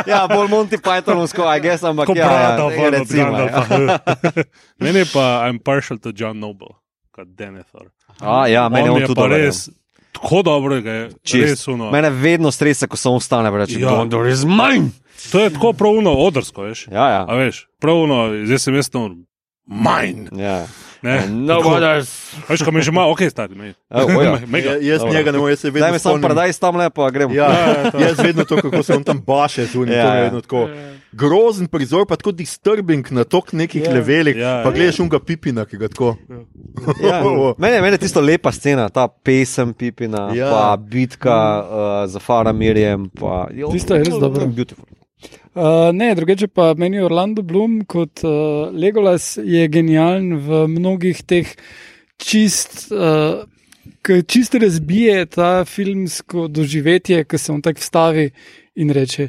Ja, 0.06 0.28
bolj 0.28 0.48
Monty 0.50 0.78
Pythonovsko, 0.78 1.42
I 1.48 1.60
guess, 1.60 1.84
ampak 1.84 2.06
Ko 2.06 2.14
ja, 2.14 2.28
brada, 2.28 2.64
ja, 2.64 2.68
ven 2.68 2.86
od 2.86 2.94
recimo, 2.94 3.22
ja. 3.22 3.32
Gandalfa. 3.32 3.71
Meni 4.84 5.00
je 5.00 5.06
pa, 5.14 5.48
I'm 5.48 5.60
partial 5.64 6.00
to 6.00 6.14
John 6.16 6.40
Noble, 6.40 6.76
kot 7.12 7.28
Denethor. 7.38 7.90
A, 8.20 8.48
ja, 8.48 8.70
meni 8.70 8.88
je 8.88 8.92
on 8.92 8.96
on 8.96 9.02
je 9.02 9.08
tudi 9.08 9.22
dober, 9.22 9.32
ja. 9.40 9.46
res, 9.46 9.70
tako 10.12 10.42
dobro 10.42 10.82
ga 10.82 10.92
je. 10.92 11.10
Čist. 11.24 11.50
Res 11.50 11.68
uno. 11.68 11.92
Mene 11.92 12.10
vedno 12.10 12.52
stresa, 12.52 12.88
ko 12.88 12.98
samo 12.98 13.16
ostane 13.22 13.50
in 13.50 13.56
reče: 13.56 13.80
Ja. 13.80 13.96
Gondor 13.96 14.28
is 14.28 14.46
mine! 14.46 14.92
To 15.32 15.40
je 15.40 15.50
tako 15.54 15.74
pravno 15.74 16.14
odrsko, 16.14 16.62
veš. 16.70 16.88
Ja, 16.88 17.10
ja. 17.10 17.26
A 17.30 17.36
veš, 17.36 17.68
pravno, 17.80 18.30
zdaj 18.46 18.60
sem 18.60 18.76
jaz 18.76 18.90
tam, 18.90 19.26
mine. 19.66 20.30
ja. 20.38 20.66
Ne, 21.02 21.28
No, 21.28 21.56
Tako. 21.56 21.70
others. 21.72 22.10
Veš, 22.46 22.62
ko 22.62 22.72
me 22.72 22.82
že 22.82 22.92
malo, 22.92 23.12
ok, 23.12 23.22
stari, 23.24 23.56
me. 23.56 23.74
Ja, 23.88 24.06
o 24.08 24.22
ja. 24.22 24.38
Mega. 24.46 24.70
Ja, 24.72 24.78
jaz 24.84 25.00
Dobro. 25.00 25.14
njega 25.14 25.32
ne 25.32 25.38
morem, 25.38 25.52
jaz 25.52 25.60
se 25.60 25.68
vedno 25.68 25.80
Daj 25.80 25.92
mi 25.92 26.00
sam 26.00 26.12
spomnim- 26.12 26.26
predaj 26.26 26.54
tam 26.54 26.76
lepo, 26.76 27.10
gremo. 27.10 27.34
Ja, 27.34 27.50
jaz 28.06 28.20
vedno 28.20 28.44
to, 28.44 28.56
kako 28.58 28.84
se 28.84 28.94
on 28.94 29.04
tam 29.04 29.20
baše 29.20 29.66
z 29.66 29.76
unim, 29.76 29.94
Ja, 29.94 30.04
to 30.04 30.10
mi 30.10 30.16
je 30.16 30.20
ja. 30.20 30.24
vedno 30.24 30.42
tako. 30.42 30.70
Grozen 31.14 31.68
prizor, 31.68 32.06
pa 32.06 32.16
tako 32.16 32.32
disturbing 32.32 33.06
na 33.10 33.24
tok 33.24 33.54
nekih 33.54 33.84
Ja. 33.84 33.92
levelih, 33.92 34.36
Ja, 34.36 34.62
pa 34.64 34.70
ja. 34.70 34.72
gledaš 34.72 35.00
unga 35.00 35.20
pipina, 35.20 35.66
ki 35.66 35.78
ga 35.78 35.88
tako. 35.88 36.16
Ja. 37.02 37.22
Mene, 37.58 37.82
mene 37.82 37.92
je 37.92 37.98
tisto 38.00 38.22
lepa 38.22 38.52
scena, 38.52 38.90
ta 38.90 39.08
pesem 39.10 39.74
Pipina, 39.74 40.30
Ja. 40.30 40.36
ja. 40.36 40.52
pa 40.52 40.78
bitka 40.78 41.36
uh, 41.60 41.68
za 42.06 42.20
Faramirjem. 42.20 43.10
Pa, 43.12 43.48
jo, 43.52 43.68
Tisto 43.68 43.96
je 43.96 44.04
res 44.04 44.14
dobro. 44.14 44.46
Beautiful. 44.48 44.86
Uh, 45.52 45.90
ne, 45.94 46.14
drugače 46.16 46.48
pa 46.48 46.74
meni 46.80 47.02
Orlando 47.04 47.42
Bloom 47.42 47.82
kot 47.86 48.24
uh, 48.24 48.72
Legolas 48.72 49.38
je 49.44 49.68
genijalen 49.68 50.38
v 50.40 50.68
mnogih 50.68 51.24
teh 51.28 51.56
čist. 52.18 52.92
Uh, 52.92 53.48
Ki 54.02 54.24
čisto 54.26 54.58
razbije 54.58 55.26
ta 55.26 55.66
filmsko 55.66 56.48
doživetje, 56.48 57.24
ki 57.26 57.38
se 57.38 57.52
on 57.52 57.62
tako 57.62 57.82
vstavi 57.82 58.30
in 58.76 58.90
reče: 58.90 59.28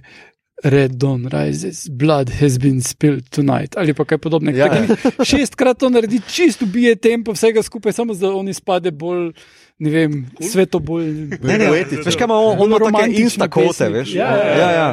Red 0.64 0.92
dawn 1.00 1.26
rises, 1.28 1.88
blood 1.88 2.30
has 2.40 2.58
been 2.58 2.80
spilled 2.80 3.28
tonight. 3.28 3.76
Ali 3.76 3.94
pa 3.94 4.04
kaj 4.04 4.18
podobnega. 4.18 4.58
Ja, 4.58 5.24
Šestkrat 5.24 5.78
to 5.78 5.90
naredi, 5.90 6.20
čisto 6.28 6.64
ubije 6.64 6.94
tempo 6.96 7.32
vsega 7.32 7.62
skupaj, 7.62 7.92
samo 7.92 8.14
da 8.14 8.30
on 8.34 8.48
izpade 8.48 8.90
bolj, 8.90 9.32
ne 9.82 9.90
vem, 9.90 10.12
sveto 10.40 10.78
bolj. 10.78 11.06
Ne, 11.42 11.58
ne, 11.58 11.66
Poetično. 11.66 12.04
veš 12.04 12.16
kaj 12.16 12.24
ima 12.24 12.36
on, 12.36 12.54
on 12.56 12.66
ima 12.66 12.78
take 12.78 12.84
Romantične 12.86 13.22
instakote, 13.24 13.66
pesmi. 13.78 13.98
veš? 13.98 14.14
Ja, 14.14 14.30
ja, 14.30 14.46
ja. 14.46 14.70
ja. 14.70 14.88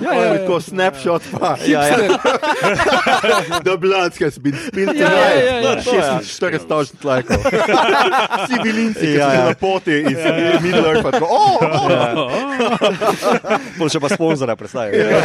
Ja, 0.00 0.10
Ja, 0.10 0.24
ja, 0.24 0.38
tako 0.38 0.54
ja. 0.54 0.60
snapshot, 0.60 1.22
pa. 1.30 1.50
ja, 1.66 1.82
ja. 1.86 1.96
The 3.66 3.76
blood 3.76 4.12
has 4.18 4.38
been 4.38 4.56
spilled 4.58 4.96
Ja, 4.96 5.08
tonight. 5.08 5.36
ja, 5.36 5.44
ja, 5.44 5.60
ja. 5.60 5.74
To. 5.76 5.90
46 6.24 6.66
tavžnih 6.66 7.04
lajkov. 7.04 7.36
Vsi 8.40 8.56
bilinci, 8.62 9.00
ki 9.02 9.14
Ja, 9.14 9.26
so 9.26 9.34
ja. 9.34 9.44
na 9.44 9.54
poti 9.54 9.96
iz 10.00 10.18
Middle 10.60 10.88
Earth, 10.88 11.02
pa 11.02 11.10
tako, 11.10 11.26
oh! 11.28 11.60
Pol 13.78 13.88
še 13.88 14.00
pa 14.00 14.08
sponzora 14.08 14.56
predstavlja. 14.56 15.20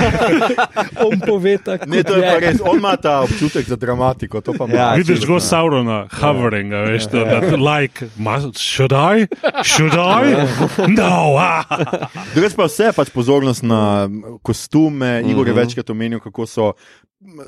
On 0.97 1.15
pove 1.19 1.55
tako. 1.59 1.87
Ne, 1.87 2.03
to 2.03 2.15
je 2.15 2.23
pa 2.23 2.37
res, 2.39 2.59
on 2.61 2.77
ima 2.77 2.95
ta 2.97 3.21
občutek 3.21 3.65
za 3.65 3.75
dramatiko, 3.75 4.41
to 4.41 4.53
pa. 4.53 4.67
Ja, 4.67 4.91
Vidiš 4.95 5.25
go 5.25 5.39
Saurona, 5.39 6.05
hoveringa, 6.11 6.83
veš, 6.89 7.07
to, 7.07 7.23
da, 7.23 7.39
like, 7.55 8.09
must, 8.17 8.57
should 8.57 8.91
I? 9.07 9.27
Should 9.63 9.93
I? 9.93 10.35
No, 10.89 11.35
ah. 11.37 11.63
Drugač 12.33 12.55
pa 12.55 12.65
vse, 12.65 12.91
pač 12.91 13.09
pozornost 13.09 13.63
na 13.63 14.09
kostume. 14.41 15.21
Igor 15.23 15.47
je 15.47 15.53
večkrat 15.55 15.89
omenil, 15.89 16.19
kako 16.19 16.45
so 16.45 16.71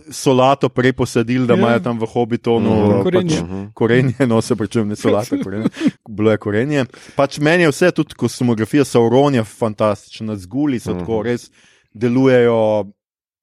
solato 0.09 0.69
prej 0.69 0.93
posadili, 0.93 1.45
da 1.45 1.53
Ja. 1.53 1.59
imajo 1.59 1.79
tam 1.81 1.99
v 1.99 2.05
hobitonu 2.07 2.69
Mhm. 2.71 2.93
pač, 2.95 3.03
Korenje. 3.03 3.69
korenje, 3.73 4.27
no 4.27 4.41
se 4.41 4.55
pričujem, 4.55 4.87
ne 4.87 4.95
solato, 4.95 5.37
korenje. 5.43 5.69
bilo 6.09 6.31
je 6.31 6.37
korenje. 6.37 6.85
Pač 7.15 7.37
meni 7.39 7.63
je 7.63 7.69
vse, 7.69 7.91
tudi 7.91 8.13
kostumografija 8.15 8.83
Sauronja, 8.83 9.43
fantastična, 9.43 10.35
zguli 10.35 10.79
so 10.79 10.93
tako 10.93 11.21
res 11.21 11.51
delujejo 11.93 12.85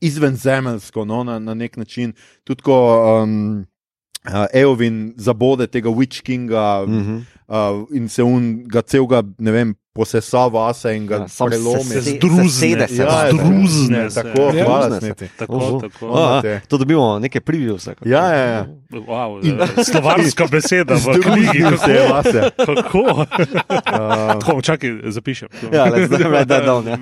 izvenzemeljsko, 0.00 1.04
no, 1.04 1.24
na, 1.24 1.38
na 1.38 1.54
nek 1.54 1.76
način. 1.76 2.12
Tudi 2.44 2.62
ko 2.62 2.76
um, 3.22 3.66
uh, 4.28 4.46
Eovin 4.52 5.14
zabode 5.16 5.66
tega 5.66 5.88
Witch 5.90 6.22
Kinga. 6.22 6.84
Mhm. 6.86 7.22
Uh, 7.46 7.84
in 7.92 8.08
se 8.08 8.22
un 8.22 8.64
ga 8.64 8.80
celega, 8.82 9.22
ne 9.38 9.50
vem, 9.52 9.74
posesa 9.92 10.48
vase 10.48 10.94
in 10.96 11.04
ga 11.06 11.14
Ja, 11.16 11.26
prelomi. 11.46 11.84
se- 11.84 11.92
Se 11.92 12.02
se- 12.02 12.10
zdruzne, 12.16 12.88
se, 12.88 12.96
Ja, 12.96 13.04
ja, 13.04 13.32
zdruzne 13.32 13.98
ne, 13.98 14.10
se. 14.10 14.22
tako, 14.22 14.40
Ja. 14.48 14.64
hvala, 14.64 14.80
Zdruzne 14.80 15.00
se. 15.00 15.06
sneti. 15.06 15.28
Tako, 15.38 15.54
Oho. 15.54 15.80
tako. 15.80 16.06
A, 16.08 16.18
a, 16.18 16.32
Imate. 16.32 16.60
to 16.68 16.78
dobimo 16.78 17.18
neke 17.18 17.40
previews. 17.40 17.86
Ja, 18.04 18.24
ja, 18.26 18.44
ja. 18.46 18.66
Wow, 18.90 19.44
eh, 19.44 19.84
slovarska 19.84 20.46
beseda 20.46 20.94
v 20.94 21.04
knjigi. 21.20 21.20
Združil 21.44 21.78
se 21.78 21.90
je 21.92 22.08
vase. 22.08 22.50
Kako? 22.56 22.98
Uh, 22.98 23.24
Tako, 24.40 24.62
čakaj, 24.62 24.90
zapišem. 25.04 25.48
Ja, 25.70 25.84
let's 25.86 26.08
do 26.08 26.16
it, 26.32 26.48
that 26.48 26.64
down, 26.64 26.88
ja. 26.88 26.96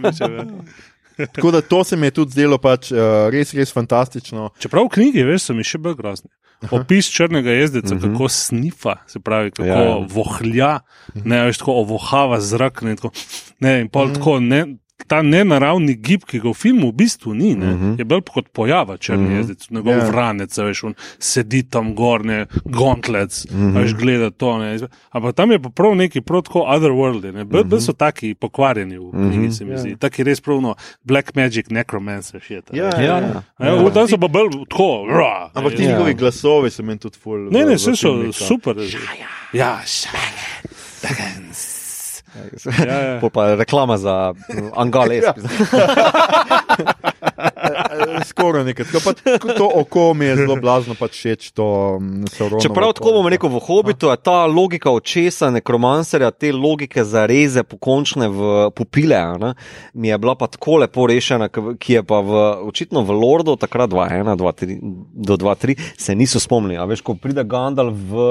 tako 1.33 1.51
da 1.51 1.61
to 1.63 1.85
se 1.85 1.97
mi 1.97 2.07
je 2.07 2.11
tudi 2.13 2.31
zdelo 2.33 2.59
pač, 2.59 2.91
uh, 2.91 2.99
res, 3.29 3.53
res 3.53 3.73
fantastično. 3.73 4.51
Čeprav 4.59 4.85
v 4.85 4.89
knjigi, 4.91 5.25
veš, 5.25 5.43
so 5.43 5.55
mi 5.55 5.65
še 5.65 5.79
bolj 5.79 5.95
grozni. 5.95 6.31
Opis 6.71 7.09
črnega 7.09 7.51
jezdeca, 7.51 7.95
Mhm. 7.95 8.13
kako 8.13 8.29
snifa, 8.29 8.95
se 9.07 9.19
pravi, 9.19 9.51
kako 9.51 9.67
Ja, 9.67 9.81
ja. 9.81 9.97
vohlja, 10.07 10.73
ne 11.17 11.41
veš, 11.43 11.59
tako 11.59 11.73
ovohava 11.75 12.39
zrak. 12.41 12.83
Ne, 12.83 12.95
tako, 12.95 13.11
ne, 13.61 13.73
in 13.75 13.81
Mhm. 13.81 13.91
pol 13.91 14.13
tako, 14.13 14.41
ne, 14.41 14.61
ta 15.07 15.19
nenaravni 15.23 15.95
gib, 15.99 16.23
ki 16.25 16.39
ga 16.41 16.49
v 16.51 16.55
filmu 16.55 16.89
v 16.93 16.95
bistvu 16.95 17.35
ni, 17.35 17.55
ne, 17.55 17.67
Mhm. 17.75 17.95
je 17.99 18.05
bolj 18.05 18.23
kot 18.33 18.47
pojava 18.55 18.97
črni 18.97 19.25
Mhm. 19.29 19.37
jezdec, 19.37 19.71
njegov 19.71 19.97
Ja. 19.99 20.07
vranec, 20.09 20.59
a 20.59 20.63
veš, 20.63 20.85
on 20.85 20.95
sedi 21.19 21.63
tam 21.63 21.95
gor, 21.95 22.25
ne, 22.25 22.47
gauntlets, 22.65 23.47
Mhm. 23.51 23.75
veš, 23.77 23.95
gleda 23.95 24.31
to. 24.31 24.59
Ne, 24.59 24.79
ampak 25.13 25.35
tam 25.35 25.51
je 25.51 25.59
pa 25.59 25.69
prav 25.69 25.97
neki 25.97 26.21
prav 26.21 26.43
tako 26.43 26.65
otherworldly, 26.69 27.33
ne, 27.35 27.45
bolj 27.45 27.65
bolj 27.65 27.81
so 27.81 27.93
taki 27.93 28.35
pokvarjeni 28.35 28.99
v 28.99 29.11
knjigi, 29.11 29.53
se 29.53 29.65
mi 29.65 29.71
Ja. 29.73 29.79
zdi. 29.79 29.99
Taki 29.99 30.23
res 30.23 30.41
pravno 30.41 30.75
black 31.05 31.35
magic, 31.35 31.67
necromancer, 31.69 32.41
še 32.41 32.63
ta. 32.63 32.77
Ja, 32.77 32.91
Ja, 32.97 33.19
ja. 33.19 33.43
Ja, 33.61 33.91
tam 33.91 34.09
so 34.09 34.17
pa 34.17 34.29
bolj 34.29 34.51
tako, 34.69 35.07
ra. 35.09 35.51
Ampak 35.55 35.75
ti 35.77 35.83
Ja. 35.83 35.89
njihovi 35.89 36.15
glasovi 36.15 36.71
so 36.71 36.83
meni 36.83 36.99
tudi 36.99 37.19
ful. 37.19 37.51
Ne, 37.51 37.65
v- 37.65 37.67
ne, 37.67 37.75
v 37.75 37.77
vse 37.77 37.97
so 37.97 38.09
filmih, 38.09 38.27
ja. 38.27 38.47
super. 38.47 38.77
Ja, 39.53 39.81
Ja, 42.89 43.01
ja. 43.01 43.21
Pol 43.21 43.31
pa 43.31 43.55
reklama 43.55 43.99
za 44.01 44.33
mm, 44.33 44.71
Angales. 44.77 45.25
Ja. 45.25 45.35
Eh, 47.63 48.25
Skoraj 48.25 48.65
nekaj. 48.65 48.87
Pa 49.05 49.13
to 49.57 49.71
oko 49.75 50.15
mi 50.15 50.25
je 50.25 50.37
zelo 50.37 50.57
blazno 50.57 50.95
pač 50.99 51.17
všeč. 51.19 51.51
To, 51.59 51.99
mm, 52.01 52.31
Čeprav 52.63 52.95
tako 52.97 53.13
bomo 53.19 53.31
rekel 53.33 53.51
v 53.53 53.61
Hobbitu, 53.63 54.11
je 54.11 54.17
ta 54.17 54.47
logika 54.47 54.91
očesa 54.91 55.51
nekromancerja, 55.51 56.31
te 56.31 56.53
logike 56.53 57.05
za 57.05 57.27
reze 57.27 57.63
pokončne 57.63 58.29
v 58.29 58.71
pupile, 58.75 59.21
ne, 59.39 59.55
mi 59.95 60.09
je 60.09 60.19
bila 60.19 60.35
pa 60.39 60.49
tako 60.51 60.81
lepo 60.83 61.07
rešena, 61.07 61.49
ki 61.53 61.99
je 61.99 62.03
pa 62.03 62.21
v, 62.21 62.43
očitno 62.69 63.05
v 63.07 63.17
Lordu, 63.17 63.57
takrat 63.57 63.91
2-1 63.91 64.35
2-3 64.37 64.79
do 65.13 65.37
2-3, 65.37 65.79
se 65.99 66.15
niso 66.15 66.41
spomnili. 66.41 66.81
A 66.81 66.89
veš, 66.89 67.05
ko 67.05 67.15
pride 67.15 67.45
Gandalf 67.45 67.95
v 67.95 68.29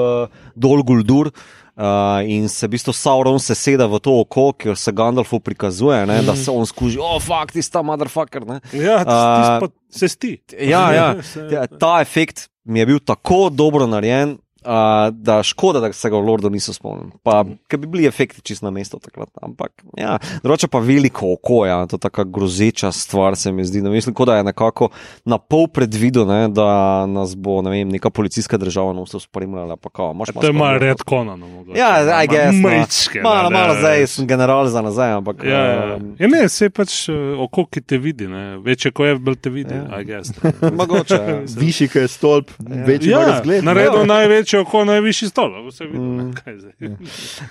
Dol 0.54 0.82
Guldur. 0.82 1.32
Uh, 1.82 2.22
in 2.30 2.44
se 2.46 2.68
v 2.68 2.76
bistvu 2.76 2.92
Sauron 2.94 3.40
seseda 3.42 3.88
v 3.90 3.98
to 3.98 4.12
oko, 4.22 4.52
ki 4.54 4.76
se 4.78 4.92
Gandalfu 4.94 5.40
prikazuje, 5.42 5.96
ne, 6.06 6.20
da 6.22 6.36
se 6.38 6.52
on 6.52 6.62
skuži, 6.62 7.00
oh, 7.02 7.16
fuck, 7.18 7.50
ti 7.50 7.62
sta 7.62 7.82
motherfucker. 7.82 8.46
Ne. 8.46 8.60
ja 8.70 9.00
A, 9.02 9.58
uh, 9.58 9.66
se 9.90 10.06
sti. 10.08 10.30
Ja, 10.70 10.84
Ja, 10.94 11.08
Ta 11.82 11.96
efekt 12.04 12.46
mi 12.62 12.78
je 12.78 12.86
bil 12.86 13.00
tako 13.02 13.48
dobro 13.50 13.88
narejen, 13.90 14.36
uh, 14.64 15.14
da 15.14 15.42
škoda, 15.42 15.80
da 15.80 15.92
se 15.92 16.10
ga 16.10 16.16
v 16.16 16.26
Lordu 16.26 16.50
niso 16.50 16.72
spomnili. 16.72 17.10
Pa, 17.22 17.44
ker 17.68 17.78
bi 17.78 17.86
bili 17.86 18.06
efekti 18.06 18.40
čisto 18.42 18.66
na 18.66 18.70
mestu 18.70 18.98
takrat. 18.98 19.28
Ampak, 19.42 19.72
ja, 19.98 20.18
drugače 20.42 20.68
pa 20.68 20.78
veliko 20.78 21.32
oko, 21.32 21.66
ja, 21.66 21.86
to 21.86 21.96
je 21.96 22.00
tako 22.00 22.24
grozeča 22.24 22.92
stvar, 22.92 23.36
se 23.36 23.52
mi 23.52 23.64
zdi. 23.64 23.82
Ne, 23.82 23.90
mislim, 23.90 24.14
kot 24.14 24.26
da 24.26 24.36
je 24.36 24.44
nekako 24.44 24.88
na 25.24 25.38
pol 25.38 25.66
predvidel, 25.68 26.26
ne, 26.26 26.48
da 26.48 27.06
nas 27.06 27.36
bo 27.36 27.62
ne 27.62 27.70
vem, 27.70 27.88
neka 27.88 28.10
policijska 28.10 28.56
država 28.58 28.92
na 28.92 29.02
vse 29.02 29.20
spremljala. 29.20 29.76
Pa, 29.76 29.90
kao, 29.90 30.12
imaš 30.12 30.28
To 30.40 30.46
je 30.46 30.52
malo 30.52 30.78
red 30.78 31.02
konano. 31.02 31.48
mogoče. 31.48 31.78
Ja, 31.78 32.26
guess. 32.26 32.56
no. 32.62 32.68
Mečke. 32.68 33.20
Malo, 33.22 33.50
ne, 33.50 33.56
malo 33.58 33.74
zdaj 33.74 34.06
sem 34.06 34.26
general 34.26 34.66
za 34.66 34.82
nazaj, 34.82 35.12
ampak. 35.12 35.44
Ja, 35.44 35.58
ja. 35.58 35.96
um, 35.96 36.16
ja, 36.18 36.28
ne, 36.28 36.48
se 36.48 36.70
pač 36.70 37.08
eh, 37.08 37.14
oko, 37.38 37.66
ki 37.66 37.80
te 37.80 37.98
vidi, 37.98 38.28
ne. 38.28 38.58
večje, 38.58 38.90
ko 38.90 39.04
je, 39.04 39.18
bolj 39.18 39.36
te 39.36 39.50
vidi. 39.50 39.74
Ja. 39.74 40.00
I 40.00 40.04
guess. 40.04 40.32
Mogoče. 40.78 41.14
ja. 41.14 41.38
Višji, 41.58 41.88
kot 41.88 42.02
je 42.02 42.08
stolp, 42.08 42.50
večji 42.86 43.10
ja, 43.10 43.20
Ja, 43.20 43.26
razgled. 43.26 43.64
naredil 43.64 43.98
Ja. 44.00 44.06
Največje 44.52 44.60
oko, 44.60 44.84
najvišji 44.84 45.28
stol. 45.28 45.50
vse 45.68 45.84
videl, 45.84 46.00
ne, 46.02 46.22
Mm. 46.22 46.32
kaj 46.44 46.58
zdaj. 46.58 46.72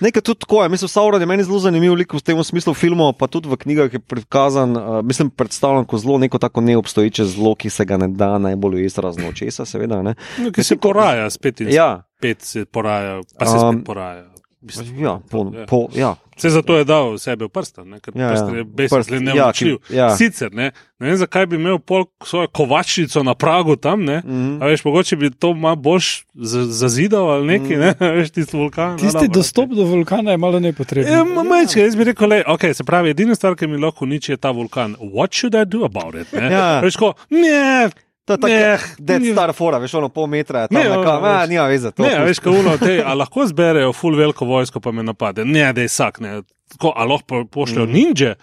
Nekaj 0.00 0.22
tudi 0.22 0.40
tako 0.40 0.62
je. 0.62 0.68
Mislim, 0.68 0.88
Sauron 0.88 1.20
je 1.20 1.26
meni 1.26 1.44
zelo 1.44 1.58
zanimiv 1.58 1.94
lik 1.94 2.12
v 2.14 2.20
tem 2.20 2.44
smislu 2.44 2.74
filmov, 2.74 3.14
pa 3.18 3.26
tudi 3.26 3.48
v 3.48 3.56
knjigah 3.56 3.92
je 3.92 3.98
prikazan, 4.00 4.76
uh, 4.76 5.02
mislim, 5.04 5.30
predstavljen 5.30 5.84
kot 5.84 6.00
zelo 6.00 6.18
neko 6.18 6.38
tako 6.38 6.60
neobstoječe 6.60 7.24
zlo, 7.24 7.54
ki 7.54 7.70
se 7.70 7.84
ga 7.84 7.96
ne 7.96 8.08
da 8.08 8.38
najbolj 8.38 8.74
ujeti 8.74 9.00
razno 9.00 9.28
očesa, 9.28 9.64
seveda. 9.64 10.02
Ne? 10.02 10.14
No, 10.38 10.52
ki 10.52 10.62
se 10.62 10.76
poraja, 10.76 11.30
spet 11.30 11.60
in 11.60 11.72
Ja, 11.72 12.02
spet 12.18 12.42
se 12.42 12.64
poraja, 12.64 13.20
pa 13.38 13.46
se 13.46 13.56
Um, 13.56 13.72
spet 13.74 13.86
poraja. 13.86 14.31
Bistvu, 14.62 14.84
ja, 14.98 15.18
po, 15.26 15.50
ja. 15.50 15.66
po, 15.66 15.88
ja. 15.92 16.12
Vse 16.32 16.50
zato 16.50 16.76
je 16.76 16.84
dal 16.84 17.18
sebe 17.18 17.44
v 17.44 17.50
prsten, 17.50 17.84
ne? 17.86 17.98
ker 17.98 18.12
Ja, 18.12 18.20
ja. 18.20 18.24
ja, 18.24 18.30
prsten 18.30 18.54
je 18.54 18.64
Prst, 18.64 18.78
basically 18.78 19.18
ja, 19.28 19.34
neučljiv. 19.36 19.76
ki- 19.78 19.94
ja. 19.94 20.06
Sicer 20.12 20.50
ne, 20.50 20.70
ne 20.96 21.04
vem, 21.04 21.16
zakaj 21.16 21.46
bi 21.46 21.56
imel 21.56 21.78
pol 21.78 22.04
svojo 22.20 22.48
kovačnico 22.48 23.22
na 23.22 23.34
pragu 23.34 23.76
tam, 23.76 24.04
ne. 24.04 24.18
Mhm. 24.18 24.62
A 24.62 24.66
veš, 24.66 24.84
mogoče 24.84 25.16
bi 25.16 25.30
to 25.30 25.52
malo 25.54 25.76
boš 25.76 26.24
zazidal 26.72 27.28
ali 27.28 27.46
nekaj, 27.48 27.76
ne, 27.76 27.90
Mm. 27.92 28.06
veš, 28.16 28.30
tisti 28.30 28.56
vulkan. 28.56 28.96
Tisti 28.96 29.06
no, 29.08 29.20
dobro, 29.20 29.34
dostop 29.34 29.68
do 29.70 29.84
vulkana 29.84 30.30
je 30.30 30.38
malo 30.38 30.60
nepotreben. 30.60 31.12
Ja, 31.12 31.24
Majčke, 31.24 31.80
jaz 31.80 31.96
bi 31.96 32.04
rekel, 32.04 32.28
le, 32.28 32.42
okay, 32.46 32.72
se 32.72 32.84
pravi, 32.84 33.10
edina 33.10 33.34
stvar, 33.34 33.54
ki 33.54 33.66
mi 33.66 33.76
lahko 33.76 34.04
uniči, 34.04 34.32
je 34.32 34.36
ta 34.38 34.50
vulkan. 34.50 34.96
What 35.02 35.32
should 35.32 35.54
I 35.54 35.64
do 35.66 35.84
about 35.84 36.14
it? 36.14 36.32
Ne? 36.32 36.48
Ja. 36.48 36.80
Veš, 36.80 36.96
ko, 36.96 37.12
ne, 37.30 37.90
To 38.36 38.48
je 38.48 38.76
tako, 38.78 38.86
Ne, 38.98 39.04
da 39.06 39.14
je 39.14 39.32
stara 39.32 39.52
fora, 39.52 39.78
veš, 39.78 39.94
ono 39.94 40.08
pol 40.08 40.26
metra 40.26 40.66
tam, 40.66 40.78
Ne, 40.78 40.84
ne, 40.84 40.90
ono, 40.90 41.00
nekam, 41.00 41.24
a, 41.24 41.40
veš. 41.40 41.48
nima 41.48 41.66
veze. 41.66 41.90
to 41.90 42.02
ne, 42.02 42.24
veš, 42.24 42.38
ko 42.38 42.50
uno, 42.50 42.76
te, 42.78 43.02
a 43.06 43.14
lahko 43.14 43.46
zberejo 43.46 43.92
full 43.92 44.16
veliko 44.16 44.44
vojsko, 44.44 44.80
pa 44.80 44.92
me 44.92 45.02
napade. 45.02 45.44
Ne, 45.44 45.72
da 45.72 45.80
je 45.80 45.88
sak, 45.88 46.20
ne. 46.20 46.42
Tako, 46.72 46.92
a 46.96 47.04
lahko 47.04 47.26
po- 47.26 47.44
pošljajo 47.44 47.86
mm. 47.86 47.92
ninja. 47.92 48.34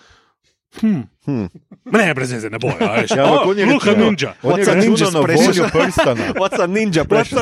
Hm. 0.82 1.02
Hm. 1.26 1.46
Ne, 1.86 2.14
brez 2.14 2.32
veze, 2.32 2.50
ne 2.50 2.60
bojo. 2.62 2.78
Ja, 3.18 3.26
ampak 3.26 3.46
oh, 3.48 3.58
je 3.58 3.66
Luka 3.66 3.90
računal- 3.90 4.06
ninja. 4.06 4.34
What's 4.44 4.70
a 4.70 4.76
ninja 4.76 5.10
na 5.16 5.20
voljo 5.20 5.66
prstana. 5.74 6.26
What's 6.34 6.62
a 6.62 6.68
ninja, 6.68 7.04
precious? 7.06 7.42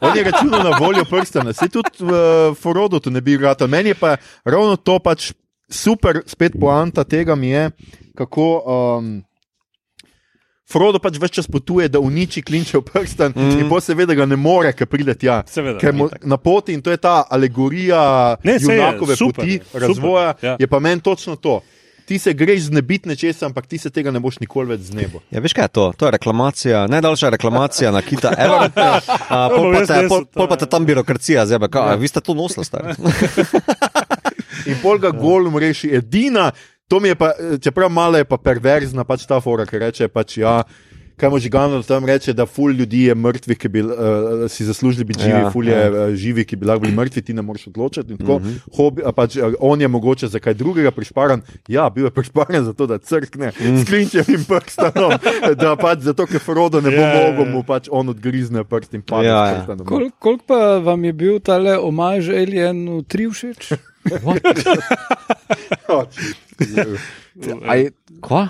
On 0.00 0.16
je 0.16 0.24
računal 0.24 0.62
na 0.70 0.76
voljo 0.78 1.04
prstana. 1.04 1.52
Se 1.52 1.68
tudi 1.68 1.88
v 1.98 2.12
uh, 2.12 2.56
Forodu 2.56 3.00
to 3.00 3.10
ne 3.10 3.20
bi 3.20 3.36
vrata. 3.36 3.66
Meni 3.66 3.88
je 3.88 3.94
pa 3.94 4.16
ravno 4.44 4.76
to 4.76 4.98
pač 4.98 5.32
super, 5.70 6.20
spet 6.26 6.52
poanta 6.60 7.04
tega 7.04 7.34
mi 7.34 7.48
je, 7.48 7.70
kako. 8.16 8.62
Um, 8.66 9.22
Frodo 10.64 10.98
pač 11.02 11.18
več 11.20 11.36
čas 11.36 11.48
potuje, 11.50 11.90
da 11.92 12.00
uniči 12.00 12.40
klinčev 12.42 12.80
prstan, 12.88 13.34
mm. 13.36 13.58
in 13.60 13.68
pa 13.68 13.82
seveda 13.84 14.16
ga 14.16 14.24
ne 14.24 14.38
more, 14.40 14.72
ker 14.72 14.88
pride 14.88 15.12
tja. 15.20 15.42
Seveda, 15.50 15.76
Ker 15.82 15.92
mu 15.92 16.08
na 16.24 16.38
poti 16.40 16.72
in 16.72 16.80
to 16.80 16.94
je 16.94 17.00
ta 17.00 17.20
alegorija 17.30 18.00
Ne, 18.40 18.56
saj 18.58 18.72
je, 18.72 18.80
junakove 18.80 19.16
super 19.20 19.44
poti, 19.44 19.60
super, 19.60 19.82
razvoja. 19.84 20.34
ja. 20.42 20.56
Je 20.58 20.68
pa 20.70 20.80
meni 20.80 21.04
točno 21.04 21.36
to. 21.36 21.60
Ti 22.04 22.18
se 22.20 22.32
greš 22.36 22.66
znebiti 22.68 23.08
nečesa, 23.08 23.46
ampak 23.46 23.66
ti 23.66 23.78
se 23.80 23.88
tega 23.90 24.12
ne 24.12 24.20
boš 24.20 24.36
nikoli 24.40 24.74
več 24.74 24.88
znebo. 24.90 25.22
Ja, 25.32 25.40
veš 25.44 25.54
kaj 25.56 25.64
je 25.64 25.72
to? 25.76 25.84
To 25.96 26.08
je 26.08 26.16
reklamacija, 26.16 26.82
najdaljša 26.92 27.30
reklamacija 27.36 27.92
na 27.92 28.02
kita 28.04 28.32
ever. 28.36 28.68
A, 29.36 29.48
pol, 29.48 29.70
bom 29.70 29.72
pa 29.72 29.86
te, 29.88 30.02
pol, 30.08 30.26
pol 30.28 30.48
pa 30.48 30.58
te 30.60 30.68
ja. 30.68 30.72
tam 30.76 30.88
birokracija 30.88 31.46
zebe. 31.48 31.68
Ka, 31.72 31.92
ja. 31.92 32.00
Vi 32.00 32.08
ste 32.08 32.20
to 32.20 32.36
nosili, 32.36 32.64
stari. 32.64 32.92
In 34.68 34.80
pol 34.82 35.00
ga 35.00 35.12
golum 35.16 35.56
reši 35.60 35.94
edina. 35.96 36.50
To 36.88 37.00
mi 37.00 37.08
je 37.08 37.14
pa, 37.14 37.32
čeprav 37.60 37.88
malo 37.90 38.16
je 38.18 38.24
pa 38.24 38.36
perverzna 38.36 39.04
pač 39.04 39.24
ta 39.26 39.40
fora, 39.40 39.64
ki 39.66 39.78
reče 39.78 40.08
pač 40.08 40.38
ja. 40.38 40.62
Kaj 41.14 41.30
mu 41.30 41.38
Gandalf 41.38 41.86
tam 41.86 42.02
reče, 42.04 42.32
da 42.34 42.42
ful 42.46 42.72
ljudi 42.74 43.04
je 43.06 43.14
mrtvih, 43.14 43.58
ki 43.58 43.68
bi 43.70 43.82
uh, 43.86 43.92
si 44.50 44.64
zaslužili 44.66 45.04
biti 45.04 45.20
živi, 45.22 45.30
Ja, 45.30 45.40
ja, 45.46 45.50
ful 45.50 45.68
je 45.68 45.76
ja. 45.78 45.90
uh, 45.90 46.14
živi, 46.18 46.42
ki 46.44 46.56
bi 46.56 46.66
lahko 46.66 46.82
bili 46.82 46.96
mrtvi, 46.96 47.22
ti 47.22 47.34
ne 47.34 47.42
moreš 47.42 47.68
odločiti. 47.70 48.12
in 48.12 48.18
Tako, 48.18 48.38
mm 48.38 48.42
Mhm. 48.42 48.50
-hmm. 48.50 48.76
hobi, 48.76 49.02
pač, 49.14 49.36
uh, 49.36 49.54
on 49.60 49.80
je 49.80 49.88
mogoče 49.88 50.26
za 50.28 50.38
kaj 50.38 50.54
drugega 50.54 50.90
prišparan. 50.90 51.42
Ja, 51.68 51.90
bil 51.90 52.04
je 52.04 52.10
prišparan 52.10 52.64
zato, 52.64 52.86
da 52.86 52.98
crkne 52.98 53.52
mm. 53.60 53.76
s 53.78 53.84
klinčevim 53.86 54.44
prstanom, 54.44 55.12
da 55.62 55.76
pač 55.76 55.98
zato, 55.98 56.26
ker 56.26 56.40
Frodo 56.40 56.80
ne 56.80 56.90
bo 56.90 56.96
Ja, 56.96 57.08
ja, 57.08 57.20
ja. 57.20 57.30
mogel, 57.30 57.52
mu 57.52 57.62
pač 57.62 57.86
on 57.90 58.08
odgrizne 58.08 58.64
prst 58.64 58.94
in 58.94 59.02
pade 59.02 59.26
Ja, 59.28 59.46
ja, 59.46 59.66
ja. 59.68 59.76
Kol, 59.84 60.10
koliko 60.18 60.44
pa 60.46 60.78
vam 60.78 61.04
je 61.04 61.12
bil 61.12 61.38
tale 61.40 61.78
omaž 61.78 62.28
Alienu 62.28 63.02
3 63.02 63.30
všeč? 63.30 63.72
Aj, 67.64 67.88
kva? 68.20 68.48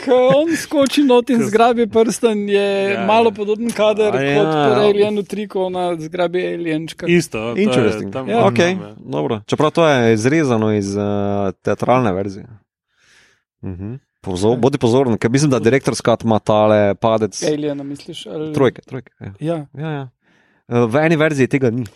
Ko 0.00 0.14
on 0.34 0.54
skoči 0.54 1.02
not 1.02 1.30
in 1.30 1.42
zgrabi 1.42 1.86
prsten, 1.86 2.44
je 2.44 2.56
Ja, 2.56 2.92
ja, 2.92 3.06
malo 3.06 3.30
podoben 3.30 3.70
kader 3.70 4.14
ja. 4.14 4.22
ja. 4.22 4.34
kot 4.34 4.52
pri 4.52 4.86
Alienu 4.86 5.22
3, 5.22 5.46
ko 5.46 5.64
ona 5.64 5.96
zgrabi 5.96 6.46
Alienčka. 6.46 7.06
Isto. 7.06 7.38
to 7.38 7.54
je 7.54 7.62
Interesting. 7.62 8.10
tam- 8.10 8.28
Ja. 8.28 8.44
Okay, 8.44 8.72
Ja. 8.72 8.94
dobro. 8.98 9.40
Čeprav 9.46 9.70
to 9.70 9.82
je 9.82 10.14
izrezano 10.14 10.72
iz 10.72 10.92
uh, 10.92 11.02
teatralne 11.58 12.12
verzije. 12.12 12.46
Mhm. 13.64 13.94
Pozor, 14.20 14.58
bodi 14.58 14.78
pozoren, 14.78 15.16
ker 15.16 15.30
mislim, 15.30 15.50
da 15.50 15.58
direktor 15.58 15.96
skat 15.96 16.24
ima 16.24 16.38
tale 16.38 16.94
padec. 16.94 17.42
Aliena, 17.42 17.82
misliš? 17.82 18.26
Ali... 18.26 18.52
Trojke, 18.52 18.82
trojke. 18.82 19.12
Ja. 19.18 19.32
Ja. 19.40 19.66
Ja, 19.74 19.90
ja. 19.90 20.08
Eh, 20.68 20.86
V 20.86 20.98
eni 20.98 21.16
verziji 21.16 21.48
tega 21.48 21.70
ni. 21.70 21.86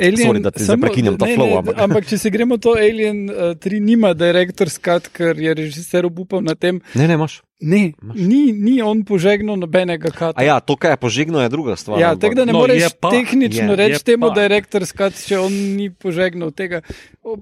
Alien, 0.00 0.16
Sorry, 0.16 0.40
da 0.40 0.50
te 0.50 0.64
zdaj 0.64 0.78
prekinjam 0.80 1.18
ta 1.18 1.26
ne, 1.26 1.34
flow, 1.34 1.46
ne, 1.46 1.56
ampak- 1.60 1.78
ampak 1.78 2.06
če 2.08 2.16
se 2.18 2.30
gremo 2.30 2.56
to 2.56 2.72
Alien 2.72 3.28
uh, 3.28 3.52
3, 3.54 3.80
nima 3.80 4.14
direktor 4.14 4.70
skat, 4.70 5.08
ker 5.12 5.36
je 5.36 5.52
režiser 5.54 6.06
obupal 6.06 6.40
na 6.40 6.54
tem. 6.54 6.80
Ne, 6.94 7.04
ne, 7.06 7.14
imaš. 7.14 7.42
Ne, 7.58 7.92
ni, 8.14 8.52
ni 8.52 8.82
on 8.82 9.00
požegnal 9.00 9.56
nobenega 9.56 10.10
kata. 10.10 10.36
A 10.36 10.44
ja, 10.44 10.60
to, 10.60 10.76
kaj 10.76 10.90
je 10.90 10.96
požigno, 10.98 11.40
je 11.40 11.48
druga 11.48 11.72
stvar. 11.72 11.96
Ja, 11.96 12.12
tako 12.12 12.34
da 12.34 12.44
ne 12.44 12.52
No, 12.52 12.58
moreš 12.58 12.92
pa. 13.00 13.08
tehnično 13.10 13.72
Je, 13.72 13.76
reči 13.76 13.92
je 13.94 14.04
temu, 14.04 14.28
pa. 14.28 14.34
da 14.34 14.42
je 14.42 14.48
rektor 14.50 14.84
skat, 14.84 15.16
če 15.18 15.38
on 15.38 15.52
ni 15.72 15.88
požegnal 15.90 16.50
tega. 16.50 16.80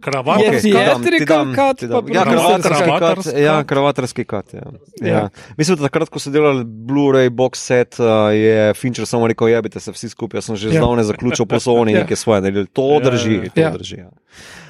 Kravat, 0.01 0.39
Je 0.41 0.61
ti 0.61 0.71
dam, 0.71 1.51
cut, 1.51 1.79
ti 1.79 1.89
pa. 1.89 1.99
Ja, 2.09 2.23
kravatarski 2.23 2.63
cut. 2.63 2.79
kravatarski 2.79 3.41
Ja, 3.41 3.65
kravatarski 3.65 4.25
cut. 4.25 4.55
Ja. 4.55 4.63
Ja. 5.03 5.09
Ja. 5.09 5.29
Mislim, 5.57 5.77
da 5.77 5.83
takrat, 5.83 6.09
ko 6.09 6.19
so 6.19 6.31
delali 6.31 6.63
Blu-ray 6.63 7.29
box 7.29 7.55
set, 7.57 7.99
uh, 7.99 8.07
je 8.31 8.71
Fincher 8.75 9.07
samo 9.07 9.27
rekel: 9.27 9.49
jebite 9.49 9.81
se 9.81 9.91
vsi 9.91 10.09
skupaj, 10.09 10.39
jaz 10.39 10.45
sem 10.45 10.57
že 10.57 10.69
Ja. 10.69 10.79
zdavne 10.79 11.03
zaključil 11.05 11.47
poslovni 11.47 11.93
Ja. 11.93 12.01
nekaj 12.01 12.17
svoje 12.17 12.41
naredili. 12.41 12.67
To 12.69 12.93
Ja, 12.93 13.01
drži, 13.01 13.35
ja. 13.35 13.51
to 13.51 13.61
Ja. 13.61 13.71
drži. 13.73 13.97
Ja. 13.97 14.11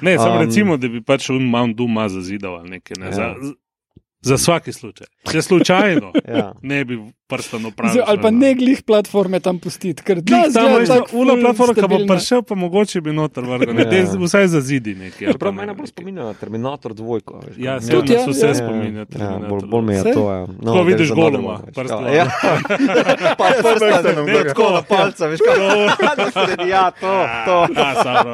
Ne, 0.01 0.17
samo 0.17 0.35
Um, 0.35 0.41
recimo, 0.41 0.77
da 0.77 0.87
bi 0.87 1.01
pač 1.01 1.29
un 1.29 1.43
Mount 1.43 1.75
Doom 1.75 2.09
zazidal 2.09 2.55
ali 2.55 2.69
nekaj. 2.71 2.95
Ne, 2.99 3.05
Ja. 3.05 3.11
za, 3.13 3.53
za 4.25 4.35
vsaki 4.35 4.71
slučaj. 4.71 5.07
Če 5.25 5.41
slučajno 5.43 6.11
Ja. 6.35 6.53
ne 6.61 6.81
bi 6.81 6.97
prsten 7.25 7.59
z- 7.59 7.65
opravil. 7.65 8.03
Ali 8.03 8.17
pa 8.19 8.29
ne 8.31 8.53
glih 8.53 8.83
platforme 8.83 9.39
tam 9.39 9.57
pustiti, 9.57 9.97
ker 9.99 10.19
Glih 10.19 10.45
da 10.47 10.53
tam 10.55 10.73
ula 11.13 11.33
ful 11.33 11.41
platforma, 11.43 11.73
ki 11.75 11.81
bo 11.83 11.99
prišel, 12.07 12.41
pa 12.41 12.55
mogoče 12.55 12.99
bi 12.99 13.11
noter 13.11 13.43
vrgel. 13.43 13.73
Ja. 13.75 13.85
Ja. 13.95 14.17
Vsaj 14.19 14.47
zazidi 14.49 14.93
nekaj. 14.95 15.23
ali 15.23 15.33
pa 15.33 15.33
Čeprav 15.33 15.51
ne 15.51 15.57
mene 15.57 15.67
vem, 15.67 15.75
bolj 15.75 15.83
nekaj. 15.83 15.93
spominja 15.93 16.23
na 16.23 16.33
Terminator 16.35 16.91
2. 16.93 17.19
Veš, 17.39 17.55
Ja, 17.57 17.71
kaj. 17.71 17.81
se 17.81 17.91
Tudi 17.91 18.13
ja, 18.13 18.25
vse 18.25 18.47
ja. 18.47 18.55
spominja. 18.55 19.05
Ja, 19.11 19.31
bolj, 19.43 19.61
bolj 19.67 19.83
mi 19.83 19.93
je 19.93 20.01
Saj. 20.01 20.13
to. 20.13 20.23
Ja. 20.27 20.41
No, 20.59 20.71
Ko 20.71 20.83
vidiš 20.83 21.09
dol. 21.09 21.33
Ja, 22.07 22.25
pa 23.39 23.45
prstanom, 23.59 24.25
ne, 24.25 24.33
gor. 24.33 24.43
tako 24.47 24.69
na 24.71 24.81
palca, 24.83 25.27
veš 25.27 25.39
kaj. 25.41 25.57
Ja, 26.67 26.91
to, 26.91 27.13
to. 27.45 27.57
Ja, 27.71 27.89
samo, 27.95 28.31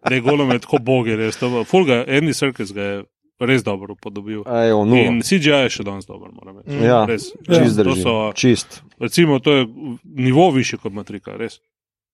da 0.00 0.14
je 0.14 0.20
golem 0.20 0.50
je 0.50 0.58
tako 0.58 0.78
bogi, 0.80 1.16
res. 1.16 1.36
to 1.36 1.48
bo- 1.48 1.64
Ful 1.64 1.84
ga, 1.84 2.04
Andy 2.04 2.32
Serkis 2.32 2.72
ga 2.72 2.82
je 2.82 3.04
res 3.42 3.62
dobro 3.62 3.92
upodobil. 3.92 4.42
Ejo, 4.46 4.84
no. 4.84 4.96
In 4.96 5.20
CGI 5.20 5.50
je 5.62 5.70
še 5.70 5.84
danes 5.84 6.06
dober, 6.06 6.30
moram 6.32 6.58
reči. 6.58 6.78
Ja, 6.80 7.04
Res. 7.04 7.30
čist 7.44 7.76
To 7.78 7.94
so- 7.96 8.32
Čist. 8.34 8.82
Recimo, 8.98 9.38
to 9.38 9.52
je 9.52 9.66
nivo 10.04 10.50
više 10.50 10.76
kot 10.76 10.92
matrika, 10.92 11.36
res. 11.36 11.58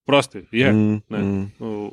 Prosti, 0.05 0.45
je. 0.51 0.71
Mm, 0.73 1.01
Ne. 1.09 1.19
mm. 1.19 1.89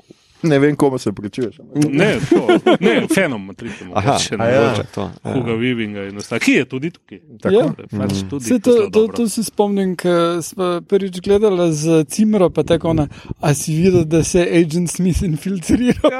Ne 0.47 0.59
vem, 0.59 0.77
komu 0.77 0.99
se 0.99 1.13
pričuješ. 1.13 1.57
Ne, 1.91 2.17
to, 2.31 2.47
ne, 2.81 3.07
fenom 3.09 3.43
mogoče, 3.43 4.35
a 4.35 4.37
ne, 4.39 4.53
ja. 4.53 4.75
to. 4.85 5.11
Huga 5.25 5.51
Ja. 5.51 5.57
Vivinga 5.57 6.03
in 6.03 6.17
ostalo. 6.17 6.39
Ki 6.39 6.53
je 6.53 6.65
tudi 6.65 6.91
tukaj. 6.91 7.21
Tako. 7.43 7.55
Ja. 7.55 7.63
Da 7.69 7.83
je 7.83 7.89
Pač 7.99 8.13
Mhm. 8.13 8.29
tudi 8.29 8.45
Se 8.45 8.59
to, 8.59 8.73
to, 8.73 8.89
dobro. 8.91 9.17
to 9.17 9.29
se 9.29 9.45
spomnim, 9.45 9.97
ko 9.97 10.09
smo 10.43 10.81
prvič 10.83 11.21
gledali 11.21 11.73
z 11.73 12.05
Cimro, 12.05 12.51
pa 12.51 12.63
tako 12.63 12.89
ona. 12.91 13.09
A 13.41 13.55
si 13.55 13.75
videl, 13.75 14.05
da 14.05 14.25
se 14.25 14.41
je 14.41 14.61
Agent 14.61 14.91
Smith 14.91 15.23
infiltriral? 15.23 16.11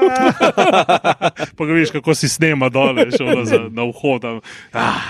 Pa 1.55 1.65
ga 1.65 1.73
vidiš, 1.73 1.91
kako 1.91 2.15
si 2.15 2.29
snema 2.29 2.69
dole, 2.69 3.05
šolo 3.11 3.45
za, 3.45 3.59
na 3.69 3.83
vhod. 3.83 4.21
tam. 4.21 4.39
Ah, 4.73 5.01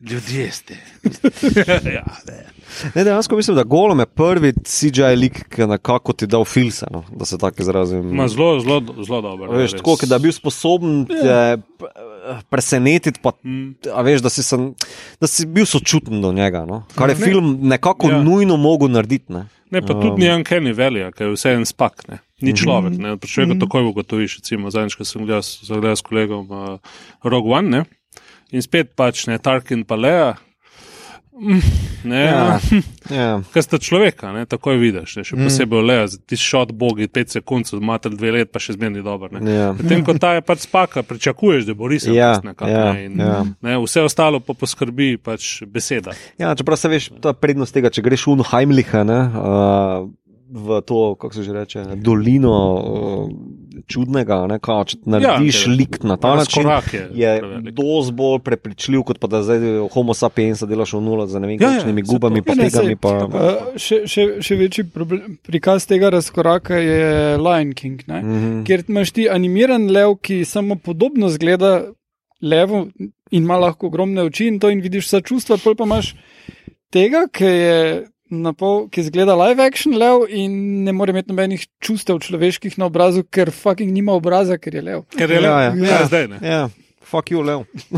ljudje 0.00 0.50
ste. 0.52 0.74
ja, 1.90 2.04
ne. 2.26 2.55
Ne, 2.94 3.04
dejansko 3.04 3.36
mislim, 3.36 3.56
da 3.56 3.62
Golem 3.64 3.98
je 3.98 4.06
prvi 4.08 4.52
CGI 4.54 5.16
lik, 5.16 5.48
ki 5.48 5.66
nekako 5.66 6.12
ti 6.12 6.26
dal 6.26 6.44
filse, 6.44 6.86
no, 6.90 7.04
da 7.10 7.24
se 7.24 7.38
tako 7.38 7.62
izrazim. 7.62 8.04
Ma 8.10 8.28
zelo, 8.28 8.60
zelo, 8.60 8.80
zelo 9.00 9.20
dobro. 9.22 9.50
Veš, 9.52 9.72
res. 9.72 9.80
tako, 9.80 9.96
da 10.02 10.14
je 10.14 10.20
bil 10.20 10.32
sposoben 10.32 11.06
te 11.06 11.36
p- 11.78 11.90
presenetiti, 12.46 13.20
pa, 13.22 13.32
Mm. 13.42 13.74
veš, 14.02 14.20
da 14.20 14.28
si, 14.28 14.42
sem, 14.42 14.74
da 15.20 15.26
si 15.26 15.46
bil 15.46 15.64
sočuten 15.64 16.22
do 16.22 16.32
njega. 16.32 16.64
No? 16.66 16.84
Kar 16.94 17.08
je 17.08 17.16
Ne. 17.16 17.24
film 17.24 17.58
nekako 17.62 18.08
Ja. 18.08 18.16
ja. 18.16 18.22
nujno 18.22 18.56
mogel 18.56 18.88
narediti. 18.88 19.32
Ne? 19.32 19.46
Ne, 19.70 19.80
pa 19.80 19.94
tudi 19.94 20.22
ni 20.22 20.30
Uncanny 20.30 20.72
Valley, 20.72 21.12
ki 21.12 21.22
je 21.22 21.32
vse 21.32 21.52
en 21.52 21.64
spak, 21.64 22.08
ne. 22.08 22.18
ni 22.40 22.52
človek. 22.52 22.92
Ne. 22.94 23.16
Pri 23.16 23.28
človeku 23.28 23.58
takoj 23.58 23.82
ugotoviš, 23.84 24.36
recimo, 24.36 24.70
zadnjič, 24.70 24.94
ko 24.94 25.04
sem 25.04 25.24
gledal, 25.24 25.42
gledal 25.70 25.96
s 25.96 26.02
kolegom 26.02 26.44
uh, 26.46 26.78
Rogue 27.24 27.50
One, 27.50 27.68
ne. 27.70 27.84
in 28.52 28.62
spet 28.62 28.94
pač 28.94 29.26
ne 29.26 29.38
Tarkin 29.38 29.84
pa 29.84 29.96
Lea. 29.96 30.34
Mm, 31.36 31.60
Ne, 32.06 32.20
Ja. 32.24 32.58
ja. 33.10 33.30
Ker 33.52 33.62
sta 33.64 33.78
človeka, 33.82 34.30
ne, 34.32 34.44
takoj 34.46 34.78
vidiš, 34.78 35.16
ne, 35.18 35.24
še 35.26 35.34
posebej 35.36 35.82
Lea, 35.82 36.04
ti 36.24 36.38
šot 36.38 36.70
bogi, 36.72 37.08
pet 37.10 37.32
sekund, 37.34 37.66
mater 37.82 38.14
dve 38.14 38.30
let, 38.36 38.52
pa 38.54 38.62
še 38.62 38.76
zmerni 38.76 39.02
dober. 39.02 39.34
Ne. 39.34 39.42
Ja. 39.50 39.72
Medtem 39.74 40.04
ko 40.06 40.14
ta 40.22 40.36
je 40.38 40.44
pač 40.46 40.64
spaka, 40.64 41.02
pričakuješ, 41.02 41.66
da 41.66 41.74
bo 41.74 41.90
risal 41.90 42.14
Ja, 42.14 42.30
nekako. 42.40 42.70
ja, 42.70 42.92
ne, 42.92 43.04
in, 43.04 43.18
ja. 43.18 43.40
ne, 43.60 43.74
vse 43.82 44.06
ostalo 44.06 44.38
pa 44.40 44.54
poskrbi 44.54 45.16
pač 45.18 45.64
beseda. 45.66 46.14
Ja, 46.38 46.54
čeprav 46.54 46.78
se 46.78 46.88
veš, 46.88 47.10
to 47.20 47.34
je 47.34 47.40
prednost 47.42 47.74
tega, 47.74 47.90
če 47.90 48.06
greš 48.06 48.28
v 48.30 48.46
Heimlicha, 48.52 49.02
ne, 49.04 49.20
uh, 49.34 50.06
v 50.46 50.80
to, 50.86 51.16
kako 51.18 51.34
se 51.34 51.42
že 51.42 51.52
reče, 51.52 51.84
dolino 51.98 52.54
uh, 52.54 53.30
čudnega, 53.86 54.46
ne, 54.50 54.58
kao, 54.58 54.84
če 54.84 54.96
narediš 55.04 55.60
tega. 55.62 55.72
ja, 55.72 55.76
lik 55.76 55.98
na 56.02 56.16
ta 56.16 56.34
način. 56.36 56.68
Je 57.14 57.30
Je 57.36 57.72
dosti 57.72 58.12
bolj 58.12 58.38
prepričljiv, 58.46 59.02
kot 59.02 59.18
pa 59.18 59.26
da 59.26 59.42
zdaj 59.42 59.88
Homo 59.92 60.14
sapiens 60.14 60.62
delaš 60.62 60.92
v 60.96 61.00
nula 61.00 61.26
z 61.26 61.40
ne 61.40 61.46
vem 61.46 61.60
Ja, 61.60 61.68
ja, 61.68 61.74
kakšnimi 61.76 62.04
saj 62.04 62.12
gubami, 62.12 62.42
pa 62.42 62.52
Ja, 62.56 62.70
tegami. 62.70 62.96
Pa, 62.96 63.12
Uh, 63.26 63.76
še, 63.76 64.02
še, 64.08 64.26
še 64.40 64.56
večji 64.56 64.86
problem, 64.90 65.36
prikaz 65.46 65.86
tega 65.86 66.10
razkoraka 66.10 66.76
je 66.80 67.36
Lion 67.36 67.74
King, 67.74 68.02
ne? 68.06 68.22
Mhm. 68.22 68.64
kjer 68.64 68.84
imaš 68.88 69.12
ti 69.12 69.28
animiran 69.30 69.86
lev, 69.92 70.16
ki 70.22 70.44
samo 70.44 70.76
podobno 70.76 71.28
zgleda 71.28 71.92
levu 72.42 72.88
in 73.30 73.42
ima 73.42 73.56
lahko 73.56 73.86
ogromne 73.86 74.22
oči 74.22 74.46
in 74.48 74.58
to 74.60 74.70
in 74.70 74.80
vidiš 74.80 75.06
vsa 75.08 75.20
čustva, 75.20 75.56
pol 75.62 75.74
pa 75.74 75.84
imaš 75.84 76.14
tega, 76.92 77.26
ki 77.32 77.44
je. 77.44 77.80
Na 78.30 78.50
pol, 78.52 78.88
ki 78.90 79.02
zgleda 79.06 79.34
live 79.38 79.62
action 79.62 79.94
lev 79.94 80.24
in 80.34 80.82
ne 80.84 80.90
more 80.92 81.10
imeti 81.14 81.30
nobenih 81.30 81.62
čustev 81.78 82.18
človeških 82.24 82.74
na 82.80 82.86
obrazu, 82.88 83.22
ker 83.22 83.50
fucking 83.54 83.92
nima 83.94 84.12
obraza, 84.18 84.58
ker 84.58 84.74
je 84.74 84.82
lev. 84.82 85.04
Ker 85.14 85.30
je 85.30 85.38
Ja, 85.38 85.42
ja, 85.46 85.60
ja. 85.62 85.70
ja. 85.78 85.86
ja, 86.00 86.06
zdaj 86.10 86.26
ne. 86.32 86.38
Ja, 86.42 86.66
fuck 87.06 87.30
you, 87.30 87.38
Lev. 87.46 87.62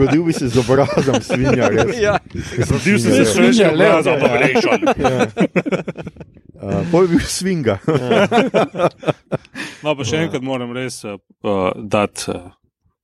Rodil 0.00 0.22
bi 0.26 0.32
se 0.34 0.48
z 0.50 0.56
obrazom 0.58 1.22
svinja. 1.22 1.68
res. 1.70 1.94
ja. 2.02 2.18
Zgodil 2.66 2.98
si 2.98 3.08
Ja, 3.08 3.14
se 3.14 3.24
svinja, 3.24 3.52
srečen 3.52 3.76
lev, 3.78 4.02
obraz, 4.02 4.06
ja. 4.06 4.12
ampak 4.14 4.32
rešil. 4.42 4.70
Uh, 6.64 6.80
Pol 6.90 7.04
bi 7.06 7.12
bil 7.18 7.26
svinga. 7.28 7.78
No, 9.84 9.92
pa 9.92 10.00
še 10.08 10.16
enkrat 10.24 10.40
moram 10.40 10.70
res 10.72 11.02
uh, 11.04 11.20
dati 11.76 12.32
uh, 12.32 12.48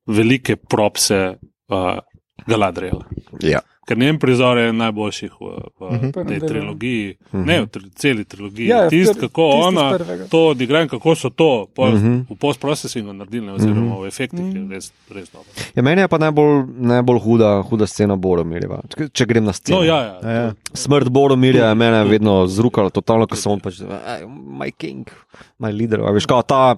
velike 0.09 0.57
propse 0.57 1.37
uh, 1.37 2.01
Galadriela. 2.49 3.05
ja. 3.45 3.61
Ker 3.91 3.99
njen 3.99 4.19
prizor 4.19 4.55
je 4.57 4.73
najboljših 4.73 5.33
v, 5.33 5.47
v 5.75 5.89
Mhm. 5.89 6.01
tej 6.01 6.13
Prvem 6.15 6.29
delu. 6.31 6.49
trilogiji, 6.49 7.07
ne 7.35 7.57
v 7.59 7.67
tri, 7.67 7.83
celi 7.93 8.25
trilogiji. 8.25 8.67
Ja, 8.69 8.77
ja, 8.79 8.89
Tisti, 8.89 9.11
pr- 9.11 9.21
kako 9.23 9.43
tisti 9.45 9.59
iz 9.59 9.67
ona 9.67 9.87
to 10.29 10.41
odigra 10.49 10.83
in 10.83 10.89
kako 10.89 11.15
so 11.17 11.31
to 11.31 11.49
pol, 11.69 11.91
Mhm. 11.91 12.15
v 12.25 12.37
post-processingu 12.37 13.11
naredili, 13.13 13.51
oziroma 13.51 13.97
v 13.97 14.07
efektih, 14.07 14.47
je 14.47 14.63
res, 14.69 14.93
res 15.09 15.27
dobro. 15.29 15.51
Ja, 15.75 15.83
meni 15.83 16.01
je 16.01 16.09
pa 16.09 16.19
najbolj, 16.19 16.55
najbolj 16.79 17.19
huda, 17.21 17.63
huda 17.63 17.87
scena 17.87 18.15
Boromirjeva. 18.17 18.79
Če, 18.89 19.09
če 19.11 19.27
grem 19.27 19.45
na 19.45 19.53
sceno. 19.53 19.79
No, 19.79 19.85
ja, 19.85 19.99
ja. 19.99 20.31
Ja. 20.33 20.47
Smrt 20.73 21.11
Boromirja 21.11 21.67
je 21.67 21.75
mene 21.77 22.05
vedno 22.05 22.47
zrukala, 22.47 22.91
totalno, 22.91 23.27
ko 23.27 23.35
sem 23.35 23.51
on 23.51 23.61
pač, 23.61 23.81
"Ej, 23.81 24.23
my 24.55 24.71
king, 24.71 25.11
my 25.59 25.73
leader. 25.73 25.99
Veš, 26.01 26.27
kao 26.27 26.43
ta, 26.45 26.77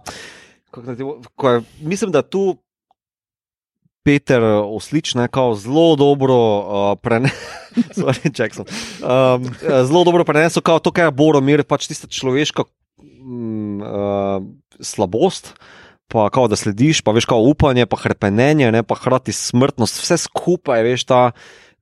kako 0.71 0.97
bo- 0.97 1.21
ko 1.37 1.49
je, 1.51 1.61
mislim, 1.83 2.11
da 2.11 2.23
tu 2.23 2.57
Peter 4.03 4.43
Oslič 4.67 5.15
ne, 5.15 5.29
kao 5.31 5.55
zelo 5.55 5.97
dobro 5.97 6.37
uh, 6.37 6.99
prenesel, 6.99 8.65
um, 9.03 9.47
zelo 9.63 10.05
dobro 10.05 10.27
prenesel, 10.27 10.63
to, 10.63 10.91
kar 10.91 11.11
je 11.11 11.17
Boromir, 11.17 11.63
pač 11.63 11.87
tista 11.87 12.11
človeška 12.11 12.67
mm, 12.99 13.79
uh, 13.81 14.43
slabost. 14.83 15.55
Pa, 16.13 16.27
kao, 16.29 16.45
da 16.45 16.59
slediš, 16.61 17.01
pa 17.01 17.15
veš, 17.17 17.25
kao 17.25 17.41
upanje, 17.49 17.87
pa 17.89 17.97
hrepenenje, 17.97 18.69
ne, 18.75 18.83
pa 18.85 18.99
hkrati 18.99 19.33
smrtnost, 19.33 19.97
vse 20.03 20.19
skupaj, 20.21 20.83
veš, 20.85 21.07
ta, 21.09 21.21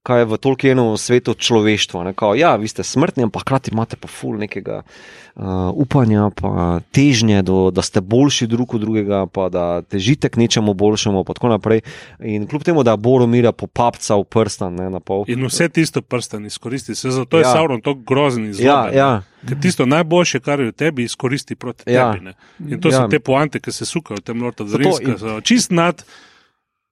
kaj 0.03 0.19
je 0.19 0.25
v 0.25 0.37
tolkenu 0.39 0.97
svetu 0.97 1.35
človeštva. 1.35 2.05
Ne, 2.05 2.13
kao, 2.17 2.33
ja, 2.35 2.57
vi 2.57 2.65
ste 2.65 2.81
smrtni, 2.81 3.23
ampak 3.23 3.43
hkrati 3.43 3.69
imate 3.71 3.97
pa 4.01 4.09
ful 4.09 4.39
nekega 4.41 4.81
uh, 4.81 5.45
upanja, 5.77 6.31
pa 6.33 6.81
težnje, 6.89 7.43
do, 7.43 7.69
da 7.69 7.83
ste 7.83 8.01
boljši 8.01 8.47
drug 8.47 8.75
od 8.75 8.81
drugega, 8.81 9.27
pa 9.27 9.49
da 9.49 9.83
težite 9.83 10.29
k 10.29 10.41
nečemu 10.41 10.73
boljšemu, 10.75 11.21
pa 11.21 11.37
tako 11.37 11.53
naprej. 11.53 11.85
In 12.19 12.49
kljub 12.49 12.65
temu, 12.65 12.81
da 12.83 12.97
Boromira 12.97 13.53
popapca 13.53 14.17
v 14.17 14.25
prstan, 14.25 14.73
ne, 14.75 14.89
na 14.89 15.01
pol. 15.01 15.29
In 15.29 15.45
vse 15.45 15.69
tisto 15.69 16.01
prsten 16.01 16.49
izkoristi, 16.49 16.95
se 16.95 17.11
zato 17.11 17.37
je 17.37 17.45
Ja. 17.45 17.53
Sauron 17.53 17.81
tako 17.81 18.01
grozen 18.01 18.45
in 18.45 18.51
Ja, 18.51 18.57
zloben. 18.57 18.97
ja. 18.97 19.11
Ker 19.45 19.61
tisto 19.61 19.85
najboljše, 19.87 20.41
kar 20.41 20.61
je 20.61 20.73
v 20.73 20.73
tebi, 20.73 21.05
izkoristi 21.05 21.55
proti 21.57 21.85
Ja. 21.87 22.13
tebi. 22.13 22.25
Ne? 22.25 22.35
In 22.61 22.81
to 22.81 22.89
so 22.91 23.05
Ja. 23.05 23.09
te 23.09 23.21
poante, 23.21 23.61
ki 23.61 23.73
se 23.73 23.85
sukajo 23.85 24.17
v 24.17 24.25
tem 24.25 24.41
Lord 24.41 24.61
of 24.61 24.69
the 24.69 24.79
Rings, 24.79 25.01
in- 25.01 25.19
so 25.19 25.41
čist 25.41 25.71
nad, 25.71 26.05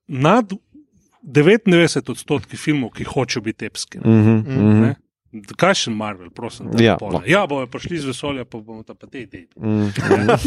nad 0.08 0.52
99 1.28 2.10
odstotki 2.10 2.56
filmov, 2.56 2.90
ki 2.90 3.04
hočejo 3.04 3.42
biti 3.42 3.66
epski. 3.66 3.98
ne. 3.98 4.10
Mhm, 4.12 4.36
mhm, 4.48 4.80
Ne? 4.80 4.94
Kakšen 5.56 5.92
Marvel, 5.92 6.30
prosim. 6.30 6.70
Ja, 6.80 6.96
no. 7.02 7.20
ja 7.26 7.46
bojo 7.46 7.66
prišli 7.66 7.96
iz 7.96 8.04
vesolja, 8.04 8.44
pa 8.44 8.58
bomo 8.58 8.82
ta 8.82 8.94
pa 8.94 9.06
te 9.06 9.26
te. 9.26 9.46
mhm, 9.56 9.88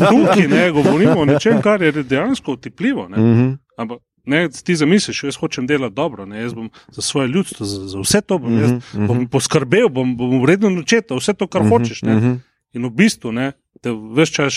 Tukaj 0.09 0.47
ne 0.47 0.71
govorimo 0.71 1.19
o 1.19 1.25
nečem, 1.25 1.61
kar 1.61 1.81
je 1.81 1.91
dejansko 1.93 2.53
otipljivo. 2.53 3.09
Ne? 3.09 3.17
mhm. 3.17 3.51
Ampak 3.77 3.99
ne, 4.25 4.49
ti 4.49 4.75
zamisliš, 4.75 5.23
jaz 5.23 5.35
hočem 5.35 5.67
delati 5.67 5.95
dobro, 5.95 6.25
ne? 6.25 6.41
jaz 6.41 6.53
bom 6.53 6.69
za 6.89 7.01
svoje 7.01 7.27
ljudstvo, 7.27 7.65
za, 7.65 7.87
za 7.87 7.99
vse 7.99 8.21
to 8.21 8.37
bom, 8.37 8.57
jaz, 8.59 8.71
Mhm, 8.71 8.79
mhm. 8.95 9.07
bom 9.07 9.27
poskrbel, 9.27 9.89
bom, 9.89 10.17
bom 10.17 10.41
vredno 10.41 10.69
načetal, 10.69 11.17
vse 11.17 11.33
to, 11.33 11.47
kar 11.47 11.61
Mhm, 11.61 11.69
hočeš. 11.69 12.01
Ne? 12.01 12.15
mhm. 12.15 12.33
In 12.73 12.85
v 12.85 12.89
bistvu 12.91 13.31
ne, 13.31 13.51
te 13.81 13.91
vse 13.91 14.33
čas 14.33 14.53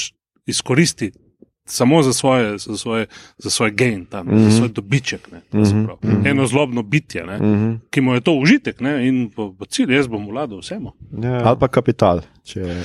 izkoristi 0.47 1.13
samo 1.67 2.03
za 2.03 2.13
svoje, 2.13 2.59
za 2.59 2.77
svoje, 2.77 3.07
za 3.39 3.51
svoj 3.51 3.71
gain, 3.71 4.05
tam, 4.05 4.27
mm 4.27 4.31
-hmm. 4.31 4.45
za 4.45 4.57
svoj 4.57 4.69
dobiček. 4.69 5.29
Ne, 5.33 5.41
mm 5.53 5.65
-hmm. 5.65 6.31
Eno 6.31 6.47
zlobno 6.47 6.83
bitje, 6.83 7.27
ne, 7.27 7.39
mm 7.39 7.43
-hmm. 7.43 7.79
ki 7.91 8.01
mu 8.01 8.15
je 8.15 8.21
to 8.21 8.33
užitek 8.33 8.81
ne, 8.81 9.09
in 9.09 9.31
po, 9.31 9.55
po 9.59 9.65
cilj, 9.65 9.95
jaz 9.95 10.07
bom 10.07 10.29
vladal 10.29 10.59
vsemu. 10.59 10.93
Ja. 11.23 11.41
Ali 11.45 11.59
pa 11.61 11.69
kapital, 11.69 12.21
če 12.45 12.61
eh, 12.61 12.77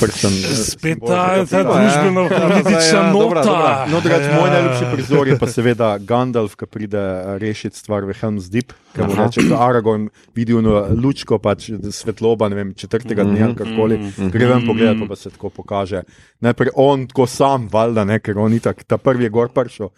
prstem. 0.00 0.30
Spet 0.64 0.98
ta, 1.06 1.46
ta 1.46 1.62
družbeno 1.62 2.28
politična 2.28 3.00
ja, 3.00 3.12
dobra, 3.12 3.40
nota. 3.40 3.50
dobra. 3.50 3.86
No, 3.90 4.00
drugač, 4.00 4.22
moj 4.40 4.50
najljubši 4.50 4.84
prizor 4.92 5.28
je 5.28 5.38
pa 5.38 5.46
seveda 5.46 5.98
Gandalf, 5.98 6.54
ki 6.56 6.66
pride 6.66 6.98
eh, 6.98 7.38
rešiti 7.38 7.78
stvar 7.78 8.04
v 8.04 8.12
Helm's 8.20 8.50
Deep, 8.50 8.72
mu 8.96 9.12
Aha. 9.12 9.24
reče, 9.24 9.40
da 9.48 9.58
Aragorn 9.68 10.08
vidi 10.34 10.54
ono 10.54 10.86
lučko, 11.02 11.38
pač 11.38 11.70
svetloba, 11.90 12.48
ne 12.48 12.56
vem, 12.56 12.74
četrtega 12.74 13.24
dne 13.24 13.42
ali 13.42 13.54
karkoli, 13.54 13.98
gre 14.32 14.46
ven 14.46 14.66
pogledat, 14.66 14.96
pa, 15.00 15.06
pa 15.08 15.16
se 15.16 15.30
tako 15.30 15.50
pokaže. 15.50 16.02
Najprej 16.40 16.70
on 16.74 17.06
tako 17.06 17.26
sam, 17.26 17.68
valjda, 17.72 18.04
ne, 18.04 18.18
ker 18.20 18.38
on 18.38 18.52
itak, 18.56 18.82
ta 18.84 18.98
prvi 18.98 19.24
je 19.24 19.30
gor 19.30 19.48
prišel, 19.54 19.88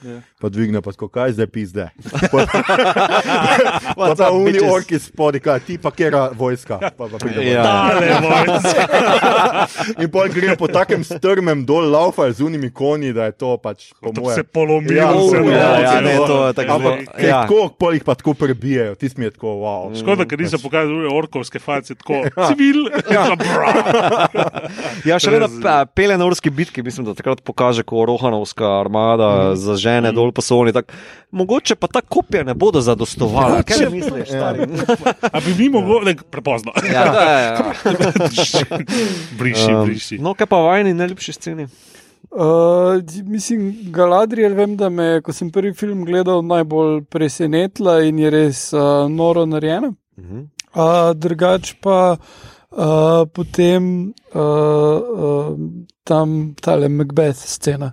pa 0.41 0.49
dvigne 0.49 0.83
pa 0.83 0.93
tako, 0.93 1.09
kaj 1.09 1.33
zdaj 1.33 1.47
pizde. 1.47 1.89
Pa, 2.33 2.47
pa 3.97 4.15
ta 4.15 4.31
uni 4.33 4.53
bitches? 4.53 4.73
orki 4.73 4.99
spodaj, 4.99 5.41
kaj 5.41 5.61
ti 5.61 5.79
pa 5.79 5.91
kera 5.91 6.31
vojska. 6.35 6.79
Pa, 6.97 7.09
pa 7.09 7.19
pride 7.19 7.45
Ja. 7.53 7.63
Ale, 7.63 8.09
vojska. 8.23 8.83
In 9.99 10.11
pol 10.11 10.29
gre 10.29 10.57
po 10.57 10.69
takem 10.69 11.05
strmem 11.05 11.65
dol, 11.69 11.91
laufa 11.93 12.31
z 12.33 12.41
unimi 12.43 12.71
konji, 12.71 13.13
da 13.13 13.29
je 13.29 13.33
to 13.33 13.57
pač 13.63 13.93
po 14.01 14.13
To 14.13 14.21
mojem. 14.21 14.35
se 14.35 14.43
polomijo, 14.45 14.97
Ja, 14.97 15.11
se 15.13 15.37
ja, 15.37 15.41
lovijo, 15.41 15.57
ja, 15.83 16.01
ne, 16.01 16.17
to 16.17 16.47
je 16.47 16.53
tako 16.55 16.73
Ampak 16.73 17.23
ja. 17.23 17.43
kako 17.43 17.69
pol 17.79 17.95
jih 17.95 18.05
pa 18.05 18.15
tako 18.15 18.35
prebijajo, 18.83 18.95
tisti 18.95 19.21
mi 19.21 19.27
je 19.27 19.31
tako 19.31 19.47
wow. 19.57 19.95
Škoda, 19.95 20.25
ker 20.25 20.39
niso 20.39 20.59
pokazali 20.59 21.07
orkovske 21.09 21.59
face, 21.59 21.95
tako 21.95 22.23
civil. 22.49 22.89
Ja. 23.09 23.37
Ja, 25.05 25.19
še 25.23 25.31
vedno 25.31 25.49
pe- 25.53 25.87
pele 25.95 26.19
na 26.19 26.27
urski 26.27 26.51
bitki, 26.51 26.83
mislim, 26.83 27.07
da 27.07 27.15
takrat 27.15 27.43
pokaže, 27.43 27.83
ko 27.83 28.05
Rohanovska 28.05 28.67
armada 28.81 29.55
zažene 29.55 30.13
dol 30.13 30.33
po 30.33 30.43
soli. 30.43 30.73
tak. 30.73 30.93
Mogoče 31.33 31.75
pa 31.75 31.87
ta 31.89 32.01
kopija 32.01 32.45
ne 32.45 32.55
bodo 32.55 32.81
zadostovala. 32.81 33.63
Kaj 33.63 33.87
misliš? 33.89 34.29
stari? 34.29 34.67
A 35.23 35.41
bi 35.41 35.55
mi 35.55 35.69
mogli, 35.71 36.17
prepozno. 36.31 36.73
Ja, 36.85 37.05
da, 37.07 37.25
ja. 37.31 37.73
Briši, 39.39 39.73
Um, 39.73 39.87
briši. 39.87 40.19
No, 40.19 40.35
kaj 40.35 40.47
pa 40.47 40.57
vajni 40.59 40.95
najljubši 40.95 41.33
sceni? 41.33 41.67
Uh, 42.33 43.03
mislim, 43.25 43.93
Galadriel, 43.93 44.55
vem, 44.55 44.77
da 44.77 44.89
me, 44.89 45.05
je, 45.05 45.21
ko 45.21 45.33
sem 45.37 45.51
prvi 45.53 45.75
film 45.77 46.05
gledal, 46.09 46.41
najbolj 46.43 47.03
presenetila 47.13 47.99
in 48.09 48.19
je 48.19 48.31
res 48.33 48.63
uh, 48.73 49.05
noro 49.11 49.45
narejena. 49.47 49.93
Mhm. 50.19 50.49
Uh, 50.73 51.13
drugač 51.13 51.75
pa 51.85 52.17
uh, 52.17 53.25
potem 53.29 54.15
uh, 54.33 54.41
uh, 54.41 55.59
tam 56.09 56.55
tale 56.61 56.89
Macbeth 56.89 57.45
scena. 57.45 57.93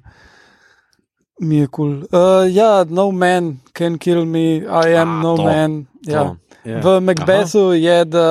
Mi 1.39 1.59
je 1.59 1.67
kul. 1.67 1.91
Cool. 2.07 2.21
Uh, 2.21 2.47
ja, 2.47 2.85
no 2.87 3.11
man 3.11 3.59
can 3.73 3.97
kill 3.97 4.25
me, 4.25 4.63
I 4.63 4.95
am 4.95 5.19
A, 5.19 5.21
no 5.23 5.35
to, 5.35 5.43
man. 5.43 5.87
Ja. 6.07 6.23
to. 6.23 6.48
Ja. 6.65 6.79
V 6.83 6.99
Macbethu 6.99 7.73
je, 7.73 8.05
da 8.05 8.25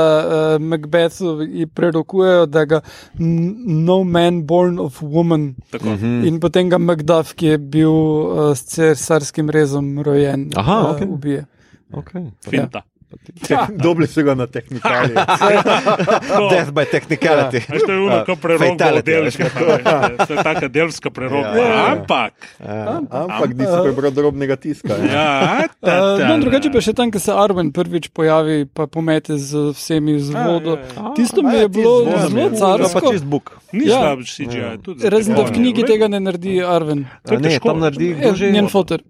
uh, 0.56 0.62
Macbethu 0.62 1.38
prerokujejo, 1.74 2.46
da 2.46 2.64
ga 2.64 2.80
no 3.18 4.04
man 4.04 4.42
born 4.46 4.78
of 4.78 5.02
woman. 5.02 5.54
Tako. 5.70 5.84
Mhm. 5.96 6.26
In 6.26 6.40
potem 6.40 6.68
ga 6.70 6.78
Macduff, 6.78 7.32
ki 7.34 7.46
je 7.46 7.58
bil 7.58 7.90
uh, 7.90 8.52
s 8.54 8.64
cesarskim 8.74 9.50
rezom 9.50 9.98
rojen, 10.02 10.50
Aha, 10.56 10.80
uh, 10.80 10.90
okej. 10.94 11.08
ubije. 11.08 11.46
Okay. 11.92 12.30
Finta. 12.50 12.82
Dobili 13.70 14.06
so 14.06 14.22
ga 14.22 14.34
na 14.34 14.46
tehnikalije. 14.46 15.14
Death 16.52 16.70
by 16.70 16.84
technicality. 16.84 17.60
Veš, 17.68 17.82
to 17.86 17.92
je 17.92 18.00
uno, 18.00 18.24
kot 18.26 18.40
preroga 18.40 19.00
delska. 19.04 19.44
To 20.28 20.34
je 20.34 20.42
taka 20.42 20.68
delska 20.68 21.10
preroga. 21.10 21.48
Ja, 21.48 21.68
ja. 21.68 21.92
Ampak. 21.92 22.32
Ampak 23.10 23.54
nisi 23.54 23.76
prebral 23.84 24.10
drobnega 24.12 24.56
tiska. 24.56 24.92
Ja. 24.92 25.08
Ja, 25.08 25.68
ta, 25.80 25.94
Uh, 25.98 26.18
ta, 26.20 26.28
no, 26.28 26.38
drugače 26.42 26.70
pa 26.72 26.80
še 26.84 26.92
tam, 26.92 27.10
ko 27.10 27.18
se 27.22 27.32
Arwen 27.32 27.72
prvič 27.72 28.08
pojavi, 28.12 28.66
pa 28.66 28.86
pomete 28.86 29.38
z 29.40 29.72
vsemi 29.72 30.18
z 30.20 30.34
A, 30.36 30.44
vodo. 30.44 30.76
ja, 30.76 30.84
ja. 30.96 31.12
Tisto 31.16 31.40
A, 31.40 31.48
mi 31.48 31.54
ja, 31.56 31.64
je 31.64 31.68
bilo 31.68 31.94
zelo. 32.04 32.38
Ja, 32.38 32.88
pa 32.92 33.00
carsko. 33.00 33.40
Ni 33.72 33.84
Ja. 33.88 34.00
slab 34.00 34.24
CGI. 34.24 35.08
Razen 35.08 35.34
da 35.34 35.42
v 35.44 35.52
knjigi 35.52 35.84
tega 35.84 36.08
ne 36.08 36.20
naredi 36.20 36.60
Arwen. 36.64 37.06
To 37.24 37.34
je 37.34 37.38
A 37.38 37.40
ne, 37.40 37.48
težko. 37.48 37.68
tam 37.68 37.80
naredi 37.80 38.16
že. 38.34 38.52
njen 38.52 38.68
fotor. 38.68 39.00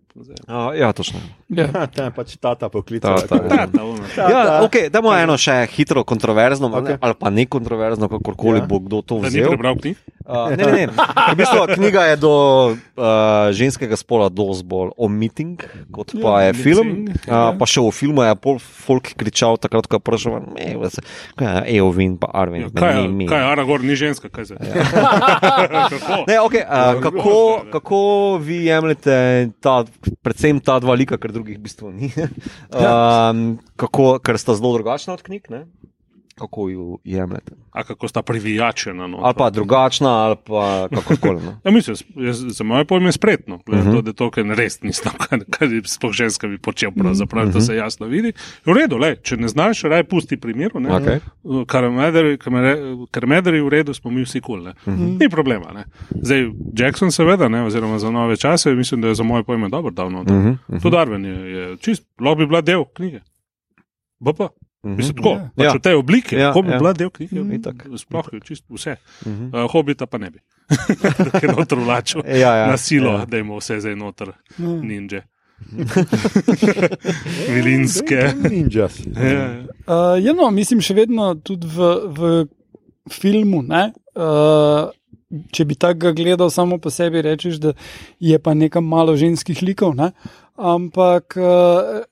Ja, 0.75 0.91
točno. 0.93 1.21
Ja. 1.49 1.65
Ta 1.89 2.05
je 2.05 2.11
pač 2.11 2.37
tata 2.37 2.69
poklical. 2.69 3.17
Ta, 3.19 3.27
ta, 3.27 3.39
Ta, 3.41 3.67
ta, 3.67 3.81
ono. 3.81 4.05
Ja, 4.13 4.61
okay, 4.61 4.89
dajmo 4.89 5.15
eno 5.15 5.33
še 5.35 5.65
hitro 5.67 6.05
kontroverzno, 6.05 6.69
Okej. 6.69 6.81
okay. 6.91 6.97
ali 7.01 7.15
pa 7.15 7.31
ne 7.31 7.47
kontroverzno, 7.47 8.09
kakorkoli 8.09 8.59
Ja. 8.59 8.63
ja. 8.63 8.69
bo 8.69 8.77
kdo 8.81 9.01
to 9.01 9.17
ni 9.19 9.31
vzel. 9.31 9.49
prebral 9.49 9.77
knjig? 9.77 9.97
Uh, 10.29 10.51
ne, 10.51 10.57
ne, 10.59 10.73
ne. 10.75 10.85
V 10.93 11.37
bistvu, 11.37 11.63
knjiga 11.73 12.03
je 12.05 12.17
do 12.19 12.33
uh, 12.69 12.77
ženskega 13.49 13.97
spola 13.97 14.29
dosti 14.29 14.61
bolj 14.63 14.93
omitting, 14.95 15.57
kot 15.89 16.13
pa 16.15 16.35
Ja, 16.39 16.47
je 16.47 16.53
film. 16.55 16.85
omitting, 16.85 17.25
Uh, 17.25 17.57
pa 17.57 17.65
še 17.65 17.81
v 17.81 17.89
filmu 17.91 18.21
je 18.23 18.35
pol 18.37 18.57
folk 18.59 19.09
kričal 19.15 19.57
takrat, 19.57 19.85
ko 19.85 19.97
je 19.97 20.03
prišel, 20.03 20.33
Eovin 21.67 22.17
pa 22.17 22.29
Arvin. 22.35 22.63
Ja, 22.63 22.69
Kaj, 22.71 22.93
je- 22.99 23.25
kaj, 23.25 23.39
je 23.39 23.47
Aragorn 23.47 23.85
ni 23.85 23.95
ženska, 23.95 24.29
kaj 24.29 24.45
zdaj? 24.47 24.69
Kako? 25.89 26.25
Ne, 26.27 26.37
okay, 26.41 26.63
uh, 26.63 27.01
kako, 27.01 27.35
kako 27.71 27.99
vi 28.39 28.65
jemljete 28.65 29.17
ta, 29.59 29.85
predvsem 30.21 30.61
ta 30.61 30.77
dva 30.79 30.93
lika, 30.93 31.17
ker 31.17 31.33
drugih 31.39 31.59
v 31.59 31.65
bistvu 31.65 31.95
ni? 31.95 32.11
Um, 32.69 33.59
kako, 33.81 34.19
ker 34.21 34.37
sta 34.41 34.55
zelo 34.59 34.75
drugačna 34.77 35.15
od 35.17 35.23
knjig, 35.25 35.49
ne? 35.53 35.65
Kako 36.39 36.69
ju 36.69 36.99
jemljete? 37.05 37.53
A 37.73 37.83
kako 37.85 38.09
sta 38.09 38.23
privijačena? 38.23 39.07
No? 39.07 39.19
Ali 39.23 39.35
pa 39.39 39.51
drugačna, 39.51 40.09
ali 40.09 40.37
pa 40.47 40.89
kakorkoli. 40.95 41.43
No? 41.43 41.61
Ja, 41.65 41.71
mislim, 41.71 41.97
jaz, 42.17 42.39
za 42.49 42.65
moje 42.65 42.85
pojme 42.85 43.09
je 43.09 43.13
spretno, 43.13 43.61
glede 43.67 43.83
Mhm. 43.83 43.89
uh 43.89 43.95
-huh. 43.95 43.99
to, 43.99 44.03
da 44.03 44.13
to, 44.13 44.31
kar 44.31 44.45
res 44.45 44.83
nisem, 44.83 45.13
kaj, 45.29 45.39
kaj 45.51 45.69
sploh 45.85 46.13
ženska 46.13 46.49
bi 46.49 46.59
počel, 46.59 46.91
pravzaprav 46.93 47.45
uh 47.45 47.51
-huh. 47.51 47.53
to 47.53 47.61
se 47.61 47.77
jasno 47.77 48.07
vidi. 48.07 48.33
V 48.67 48.73
redu, 48.73 48.97
le, 48.97 49.17
če 49.23 49.37
ne 49.37 49.49
znaš, 49.49 49.83
raj 49.83 50.05
pusti 50.05 50.37
primeru, 50.37 50.81
ne. 50.81 50.97
Okej. 50.97 51.19
Kar 53.11 53.27
mederi 53.27 53.57
je 53.57 53.63
v 53.65 53.69
redu, 53.69 53.95
smo 53.95 54.11
mi 54.11 54.23
vsi 54.23 54.41
kul, 54.41 54.61
cool, 54.61 54.69
uh 54.69 54.75
-huh. 54.87 55.21
ni 55.21 55.29
problema. 55.29 55.73
Ne. 55.73 55.85
Zdaj, 56.23 56.51
Jackson 56.79 57.13
seveda, 57.13 57.49
ne, 57.49 57.63
oziroma 57.63 57.99
za 57.99 58.11
nove 58.11 58.37
čase, 58.37 58.75
mislim, 58.75 59.01
da 59.01 59.09
je 59.09 59.15
za 59.15 59.23
moje 59.23 59.45
pojme 59.45 59.69
dobro 59.69 59.91
dal 59.91 60.11
noter. 60.11 60.37
Uh 60.37 60.43
Mhm, 60.45 60.53
-huh. 60.69 60.83
Tudi 60.83 60.97
Arven 60.97 61.25
je, 61.25 61.53
je 61.53 61.77
čist, 61.77 62.07
lahko 62.21 62.39
bi 62.39 62.47
bila 62.47 62.61
del 62.61 62.85
knjige. 62.95 63.21
BP. 64.79 64.97
Mislim, 64.97 65.17
tako, 65.17 65.31
Ja. 65.31 65.51
pač 65.57 65.65
Ja. 65.65 65.73
v 65.73 65.81
tej 65.81 65.95
obliki, 65.95 66.35
Ja, 66.37 66.53
ko 66.53 66.63
bi 66.63 66.71
ja. 66.71 66.79
bila 66.79 66.93
del 66.93 67.11
knjige, 67.11 67.43
Itak. 67.53 67.87
sploh 67.97 68.29
je 68.33 68.41
čist 68.41 68.65
vse. 68.69 68.97
Mhm. 69.27 69.45
Uh, 69.49 69.67
hobita 69.67 70.07
pa 70.07 70.19
ne 70.19 70.31
bi. 70.31 70.39
Ker 71.35 71.45
je 71.45 71.55
noter 71.55 71.79
vlačil 71.79 72.23
Ja, 72.25 72.55
ja. 72.55 72.67
na 72.67 72.77
silo, 72.77 73.13
Ja. 73.13 73.25
da 73.25 73.39
ima 73.39 73.57
vse 73.57 73.81
zdaj 73.81 73.97
noter, 73.97 74.33
No. 74.59 74.77
ninja. 74.79 75.23
Vilinske. 77.49 78.33
Ninjas. 78.41 79.01
Ja, 79.07 79.23
ja. 79.25 79.47
Uh, 79.85 80.17
ja, 80.19 80.33
no, 80.33 80.51
mislim, 80.51 80.81
še 80.81 80.95
vedno 80.95 81.35
tudi 81.37 81.67
v, 81.67 81.79
v 82.09 82.21
filmu. 83.11 83.63
Ne, 83.63 83.89
uh, 84.15 84.91
če 85.51 85.65
bi 85.65 85.75
tako 85.77 86.13
gledal 86.13 86.51
samo 86.51 86.79
po 86.79 86.91
sebi, 86.91 87.23
rečeš, 87.23 87.59
da 87.59 87.73
je 88.21 88.39
pa 88.39 88.55
nekam 88.55 88.87
malo 88.87 89.17
ženskih 89.17 89.63
likov. 89.63 89.97
Ne? 89.97 90.13
Ampak 90.57 91.37
uh, 91.37 92.05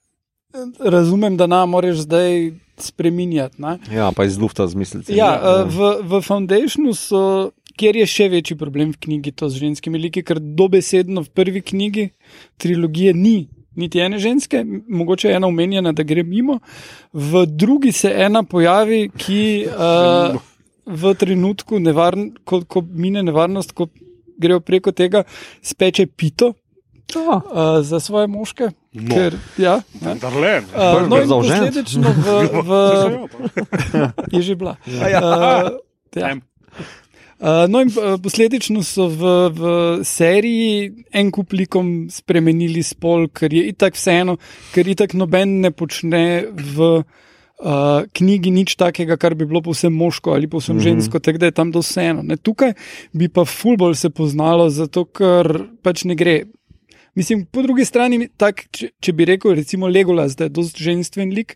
razumem, 0.81 1.37
da 1.37 1.47
nam 1.47 1.71
moraš 1.71 2.05
zdaj 2.07 2.53
spremenjati. 2.79 3.63
Ne? 3.63 3.79
Ja, 3.93 4.11
pa 4.17 4.25
iz 4.25 4.39
lufta 4.39 4.67
zmisliti. 4.67 5.17
Ja, 5.17 5.35
uh, 5.37 5.69
v, 5.69 5.93
v 6.03 6.23
Foundationu 6.23 6.95
so. 6.95 7.53
Ker 7.77 7.93
je 7.93 8.07
še 8.09 8.31
večji 8.33 8.55
problem 8.57 8.95
v 8.95 8.97
knjigi 9.05 9.35
to 9.37 9.51
z 9.53 9.61
ženskimi 9.67 9.99
liki, 10.01 10.23
ker 10.25 10.39
dobesedno 10.41 11.21
v 11.27 11.29
prvi 11.29 11.61
knjigi 11.61 12.07
trilogije 12.57 13.13
ni 13.13 13.35
niti 13.77 14.01
ene 14.01 14.19
ženske, 14.19 14.65
mogoče 14.89 15.29
ena 15.37 15.47
omenjena, 15.47 15.93
da 15.93 16.03
gre 16.03 16.23
mimo, 16.25 16.59
v 17.13 17.45
drugi 17.47 17.93
se 17.93 18.09
ena 18.09 18.43
pojavi, 18.43 19.11
ki 19.13 19.43
uh, 19.69 20.39
v 20.87 21.15
trenutku, 21.21 21.79
nevarn, 21.79 22.31
ko, 22.45 22.63
ko 22.65 22.81
mine 22.81 23.23
nevarnost, 23.27 23.75
ko 23.77 23.91
grejo 24.39 24.61
preko 24.61 24.93
tega, 24.93 25.25
speče 25.63 26.07
pito 26.07 26.55
Uh, 27.15 27.83
za 27.83 28.01
svoje 28.01 28.27
moške. 28.27 28.71
No. 28.93 29.15
Ker, 29.15 29.37
ja, 29.59 29.83
ne. 30.01 30.17
Uh, 30.19 31.09
no, 31.09 31.21
in 31.23 31.29
Zaužen. 31.29 31.59
posledično 31.59 32.09
v, 32.11 32.27
v, 32.67 32.71
je 34.35 34.43
že 34.43 34.55
bila. 34.59 34.77
Ja. 34.87 35.21
Uh, 35.23 35.79
ja. 36.17 36.31
Em. 36.31 36.43
Uh, 37.37 37.69
no, 37.69 37.83
in 37.85 37.93
posledično 38.23 38.81
so 38.83 39.11
v, 39.13 39.33
v 39.53 39.63
seriji 40.09 41.05
en 41.13 41.31
kup 41.31 41.53
likom 41.53 42.09
spremenili 42.11 42.83
spol, 42.83 43.29
ker 43.29 43.53
je 43.53 43.69
itak 43.71 43.95
vseeno, 43.95 44.39
ker 44.73 44.89
itak 44.89 45.13
noben 45.13 45.61
ne 45.61 45.71
počne 45.71 46.49
v 46.49 47.05
uh, 47.61 48.09
knjigi 48.09 48.51
nič 48.51 48.77
takega, 48.81 49.19
kar 49.21 49.37
bi 49.37 49.45
bilo 49.45 49.61
povsem 49.63 49.93
moško 49.93 50.33
ali 50.33 50.49
povsem 50.49 50.77
mm 50.77 50.81
-hmm. 50.81 50.85
žensko, 50.85 51.19
tako 51.19 51.39
da 51.39 51.47
je 51.47 51.53
tam 51.53 51.73
to 51.73 51.85
vseeno. 51.85 52.23
Ne, 52.23 52.37
tukaj 52.37 52.73
bi 53.13 53.29
pa 53.29 53.45
fulbol 53.45 53.95
se 53.95 54.11
poznalo, 54.11 54.71
zato 54.71 55.05
ker 55.05 55.69
pač 55.83 56.05
ne 56.05 56.15
gre. 56.15 56.45
Mislim, 57.17 57.47
po 57.49 57.63
drugi 57.63 57.85
strani, 57.89 58.27
tak, 58.37 58.67
če, 58.77 58.91
če 59.01 59.13
bi 59.17 59.25
rekel, 59.25 59.55
recimo 59.57 59.89
Legolas, 59.89 60.35
da 60.37 60.51
je 60.51 60.53
dosti 60.59 60.85
ženstven 60.85 61.31
lik, 61.33 61.55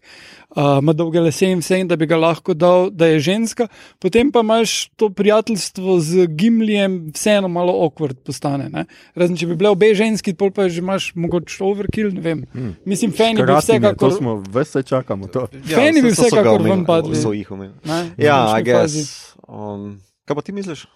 uh, 0.56 0.78
ima 0.80 0.94
dolge 0.96 1.20
lase 1.20 1.50
in 1.52 1.60
vse, 1.60 1.82
in 1.82 1.90
da 1.90 1.98
bi 2.00 2.08
ga 2.08 2.16
lahko 2.16 2.54
dal, 2.56 2.88
da 2.88 3.10
je 3.10 3.18
ženska, 3.26 3.66
potem 4.00 4.30
pa 4.32 4.40
imaš 4.40 4.88
to 4.96 5.10
prijateljstvo 5.12 5.98
z 6.00 6.24
Gimlijem, 6.32 6.96
vseeno 7.12 7.50
malo 7.52 7.74
awkward 7.84 8.22
postane. 8.24 8.70
Ne? 8.72 8.86
Razen 9.20 9.36
če 9.36 9.50
bi 9.50 9.58
bile 9.60 9.74
obe 9.74 9.92
ženski, 9.98 10.32
pol 10.32 10.48
pa 10.56 10.70
že 10.72 10.80
imaš 10.80 11.10
mogoče 11.20 11.60
overkill, 11.68 12.08
ne 12.16 12.24
vem. 12.24 12.40
Hmm. 12.54 12.72
Mislim, 12.88 13.12
fani 13.12 13.42
bi 13.42 13.44
je, 13.44 13.52
to 13.52 13.60
vsekakor. 13.60 14.16
smo, 14.16 14.38
vse 14.56 14.82
čakamo. 14.88 15.28
To. 15.28 15.44
Fani 15.74 16.00
bi 16.00 16.08
ga 16.08 16.16
vsekakor 16.22 16.64
ven 16.70 16.88
padli. 16.88 17.20
So 17.20 17.34
jih 17.36 17.52
omenili. 17.52 17.76
Ja, 18.16 18.46
fazi. 18.48 18.64
guess. 18.64 19.36
Um, 19.44 20.00
kaj 20.24 20.40
pa 20.40 20.48
ti 20.48 20.56
misliš? 20.56 20.88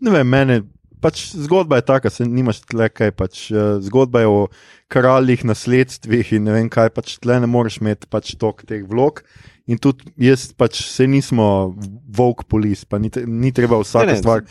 Ne 0.00 0.14
vem, 0.14 0.30
mene. 0.30 0.62
Pač 1.04 1.26
zgodba 1.36 1.80
je 1.80 1.86
taka, 1.88 2.10
se 2.10 2.24
nimaš 2.24 2.62
tle 2.66 2.88
kaj. 2.92 3.12
Pač, 3.18 3.42
uh, 3.52 3.76
zgodba 3.84 4.24
je 4.24 4.30
o 4.32 4.40
kraljih, 4.92 5.44
nasledstvih 5.48 6.32
in 6.38 6.48
ne 6.48 6.56
vem 6.56 6.70
kaj. 6.72 6.92
Pač 6.96 7.18
tle 7.22 7.40
ne 7.42 7.50
moreš 7.50 7.80
imeti 7.82 8.08
pač 8.10 8.34
tok 8.40 8.64
teh 8.68 8.84
vlog. 8.88 9.22
In 9.66 9.80
tudi 9.82 10.06
jaz, 10.22 10.52
pač 10.54 10.80
se 10.86 11.08
nismo 11.10 11.74
volk 12.16 12.46
polis, 12.48 12.84
pa 12.86 13.00
ni, 13.02 13.10
ni 13.26 13.50
treba 13.52 13.80
vsaka 13.82 14.12
Ne, 14.12 14.14
ne. 14.14 14.22
stvar. 14.22 14.44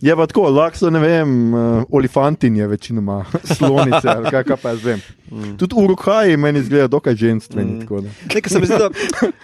Je 0.00 0.16
pa 0.16 0.26
tako, 0.26 0.48
lahko 0.50 0.78
so, 0.78 0.90
ne 0.90 1.00
vem, 1.00 1.54
uh, 1.54 1.82
olifantinje, 1.90 2.66
večinoma 2.66 3.24
slonice 3.56 4.08
ali 4.08 4.30
kaj, 4.30 4.44
kaj 4.44 4.56
pa 4.56 4.68
jaz 4.68 4.84
vem. 4.84 5.00
Mm. 5.30 5.56
Tudi 5.56 5.74
urukaji 5.78 6.36
meni 6.36 6.58
izgledajo 6.58 6.88
dokaj 6.88 7.14
ženstveni. 7.14 7.72
Mm. 7.72 7.80
tako 7.80 8.00
da. 8.00 8.08
Nekaj 8.34 8.50
se 8.50 8.60
mi 8.60 8.66
zdi, 8.66 8.74
da 8.78 8.88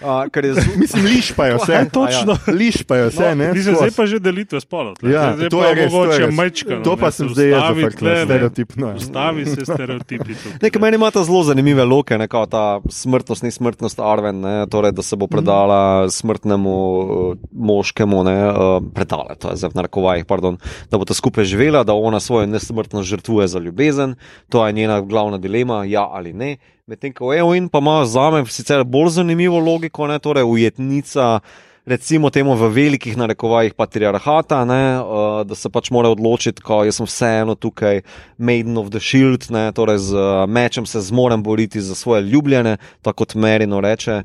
a, 0.09 0.29
kar 0.29 0.45
je 0.45 0.53
zelo. 0.57 0.67
Mislim, 0.77 1.05
lišpajo 1.05 1.57
vse. 1.63 1.85
Točno. 1.93 2.37
Lišpajo 2.47 3.07
vse, 3.07 3.35
ne? 3.35 3.53
Mislim, 3.53 3.75
zdaj 3.75 3.91
pa 3.97 4.05
že 4.05 4.19
delitve 4.19 4.61
spolov. 4.61 4.95
Ja, 5.01 5.35
zdaj 5.35 5.49
to 5.49 5.65
je 5.65 5.75
res, 5.75 5.91
to 5.91 5.97
mogoče 5.97 6.25
res. 6.25 6.35
majčkano, 6.35 6.83
To 6.83 6.95
ne, 6.95 6.97
pa 7.01 7.11
se 7.11 7.17
sem 7.17 7.29
zdaj 7.29 7.49
jaz 7.49 7.77
ne. 7.77 7.91
stereotipno. 8.25 8.87
je. 8.87 8.95
Ustavi 8.95 9.45
se 9.45 9.65
stereotipi. 9.65 10.35
Nekaj 10.61 10.79
ne. 10.79 10.85
meni 10.85 10.95
ima 10.95 11.11
ta 11.11 11.23
zelo 11.23 11.43
zanimive 11.43 11.83
loke, 11.83 12.17
ne, 12.17 12.27
kao 12.27 12.45
ta 12.45 12.79
smrtnost, 12.89 13.43
ni 13.43 13.51
smrtnost 13.51 13.99
Arven, 13.99 14.39
ne, 14.39 14.65
torej, 14.69 14.91
da 14.91 15.01
se 15.01 15.15
bo 15.15 15.27
predala 15.27 16.09
smrtnemu 16.09 16.75
uh, 16.99 17.37
moškemu, 17.51 18.23
ne, 18.23 18.37
uh, 18.49 18.55
predala, 18.93 19.35
to 19.39 19.49
je 19.49 19.55
zdaj 19.55 19.69
v 19.69 19.75
narekovajih, 19.75 20.25
pardon, 20.25 20.46
da 20.91 20.97
bo 20.97 21.05
ta 21.05 21.13
skupaj 21.13 21.45
živela, 21.45 21.83
da 21.83 21.93
ona 21.93 22.19
svojo 22.19 22.45
nesmrtnost 22.45 23.09
žrtvuje 23.09 23.47
za 23.47 23.59
ljubezen, 23.59 24.15
to 24.49 24.67
je 24.67 24.73
njena 24.73 25.01
glavna 25.01 25.37
dilema, 25.37 25.85
ja 25.85 26.07
ali 26.11 26.33
ne. 26.33 26.57
Medtem 26.87 27.13
ko 27.13 27.33
Eowyn 27.35 27.69
pa 27.69 27.77
ima 27.77 28.05
za 28.05 28.29
me 28.31 28.45
sicer 28.45 28.83
bolj 28.83 29.09
zanimivo 29.09 29.59
logiko, 29.59 30.07
ne, 30.07 30.19
torej 30.19 30.43
ujetnica. 30.43 31.39
Recimo 31.87 32.27
temu 32.27 32.51
v 32.51 32.67
velikih 32.67 33.15
narekovajih 33.15 33.71
patriarhata, 33.71 34.65
ne, 34.67 34.99
uh, 34.99 35.43
da 35.47 35.55
se 35.55 35.69
pač 35.71 35.87
mora 35.95 36.09
odločiti, 36.11 36.59
ko 36.59 36.81
jaz 36.83 36.97
sem 36.99 37.07
vseeno 37.07 37.53
tukaj, 37.55 38.01
Maiden 38.35 38.75
of 38.75 38.89
the 38.91 38.99
Shield, 38.99 39.47
ne, 39.55 39.69
torej 39.71 40.01
z 40.09 40.17
uh, 40.19 40.43
mečem 40.51 40.83
se 40.83 40.99
zmorem 41.07 41.39
boriti 41.43 41.79
za 41.79 41.95
svoje 41.95 42.25
ljubljene, 42.27 42.75
tako 43.07 43.23
kot 43.23 43.35
Merino 43.39 43.79
reče, 43.79 44.17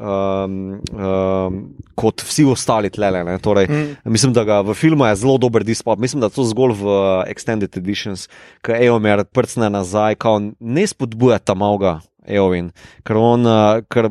um, 0.00 0.80
um, 0.96 1.60
kot 1.92 2.24
vsi 2.24 2.46
ostali 2.48 2.88
tlele. 2.88 3.20
Ne, 3.28 3.36
torej, 3.36 3.68
mm. 3.68 4.08
Mislim, 4.08 4.32
da 4.32 4.46
ga 4.48 4.62
v 4.64 4.72
filmu 4.72 5.04
je 5.04 5.20
zelo 5.20 5.36
dober 5.36 5.64
dispop, 5.64 6.00
mislim, 6.00 6.24
da 6.24 6.32
to 6.32 6.48
zgolj 6.48 6.72
v 6.80 6.88
uh, 6.88 7.28
Extended 7.28 7.76
Editions, 7.76 8.30
ki 8.64 8.80
Eomer 8.88 9.26
prcne 9.28 9.68
nazaj, 9.68 10.16
kao 10.16 10.40
ne 10.56 10.88
spodbuja 10.88 11.36
ta 11.36 11.52
malga 11.52 11.98
Eowyn, 12.24 12.72
ker 13.04 13.20
on. 13.20 13.44
Uh, 13.44 13.84
ker 13.92 14.08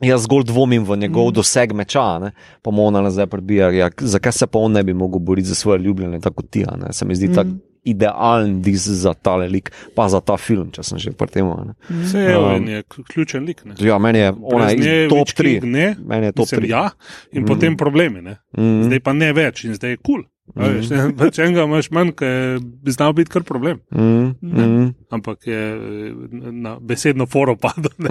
Jaz 0.00 0.22
zgolj 0.22 0.44
dvomim 0.44 0.84
v 0.84 0.96
njegov 0.96 1.28
mm. 1.28 1.32
doseg 1.32 1.72
meča, 1.72 2.18
ne? 2.18 2.30
pa 2.62 2.70
mu 2.70 2.86
ona 2.86 3.00
nazaj 3.00 3.26
prebija. 3.26 3.70
Ja, 3.70 3.90
zakaj 3.98 4.32
se 4.32 4.46
pa 4.46 4.58
on 4.58 4.72
ne 4.72 4.82
bi 4.82 4.94
mogel 4.94 5.18
boriti 5.20 5.48
za 5.48 5.54
svoje 5.54 5.78
ljubljene, 5.78 6.20
tako 6.20 6.34
kot 6.34 6.50
ti? 6.50 6.64
a 6.68 6.76
ne? 6.76 6.92
Se 6.92 7.04
mi 7.04 7.14
zdi 7.14 7.28
mm. 7.28 7.34
tako 7.34 7.50
idealen 7.84 8.62
diz 8.62 8.84
za 8.84 9.14
ta 9.14 9.36
lik, 9.36 9.70
pa 9.94 10.08
za 10.08 10.20
ta 10.20 10.36
film, 10.36 10.70
če 10.70 10.82
sem 10.82 10.98
že 10.98 11.12
pri 11.12 11.26
tem. 11.28 11.46
a 11.46 11.64
ne. 11.64 11.74
Vse 12.02 12.18
je, 12.18 12.38
Um, 12.38 12.68
je 12.68 12.82
ključen 12.82 13.44
lik. 13.44 13.64
ne. 13.64 13.74
Ja, 13.78 13.98
meni 13.98 14.18
je 14.18 14.32
ona 14.42 14.72
iz 14.72 14.84
top 15.08 15.18
Witch 15.18 15.36
3. 15.36 15.60
King 15.60 15.72
Ne, 15.72 15.96
Meni 16.06 16.26
je 16.26 16.32
top 16.32 16.44
Mislim, 16.44 16.60
3. 16.60 16.68
ja, 16.70 16.90
in 17.32 17.42
Mm. 17.42 17.46
potem 17.46 17.76
problemi. 17.76 18.20
Ne. 18.22 18.36
Mm. 18.58 18.82
Zdaj 18.84 19.00
pa 19.00 19.12
ne 19.12 19.32
več 19.32 19.64
in 19.64 19.74
zdaj 19.74 19.90
je 19.90 19.96
kul. 19.96 20.04
Cool. 20.14 20.24
Mhm. 20.54 21.12
Pač 21.18 21.38
enega 21.38 21.62
imaš 21.64 21.90
manj, 21.90 22.10
bi 22.82 22.90
znal 22.92 23.12
biti 23.12 23.30
kar 23.30 23.42
problem. 23.42 23.78
Mm. 23.94 24.34
Mm. 24.42 24.88
Ampak 25.10 25.46
je 25.46 25.60
na 26.52 26.76
besedno 26.80 27.26
foro 27.26 27.56
padlo. 27.56 27.90
Ne, 27.98 28.10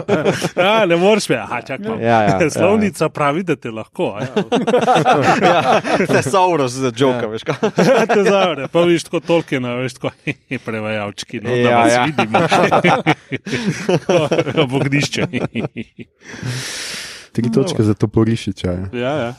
ja, 0.64 0.86
ne 0.86 0.96
moreš 0.96 1.28
več, 1.28 1.38
aha, 1.40 1.60
čakaj. 1.62 2.00
Ja, 2.00 2.22
ja, 2.22 2.38
ja. 2.40 2.50
Slovnica 2.50 3.08
pravi, 3.08 3.42
da 3.44 3.56
te 3.56 3.70
lahko. 3.70 4.16
Ja. 4.20 4.28
ja, 5.50 5.80
Tesaurus 6.06 6.72
za 6.72 6.92
joka, 6.96 7.26
Ja. 7.26 7.28
veš 7.28 7.44
kaj. 7.44 7.56
te 8.14 8.24
zavre, 8.24 8.68
pa 8.72 8.84
viš 8.88 9.04
tako 9.08 9.20
tolkena, 9.20 9.74
veš 9.80 9.98
tako 9.98 10.10
prevajalčki, 10.64 11.40
no, 11.40 11.50
da 11.50 11.56
Ja, 11.56 11.78
vas 11.78 11.92
ja. 11.92 12.04
vidimo. 12.04 12.38
Ob 14.64 14.72
ognišče. 14.80 15.26
Tri 17.32 17.50
točke 17.52 17.82
za 17.86 17.94
to 17.94 18.08
porišiča. 18.10 18.68
Ja. 18.70 18.86
ja, 18.92 19.12
ja. 19.22 19.32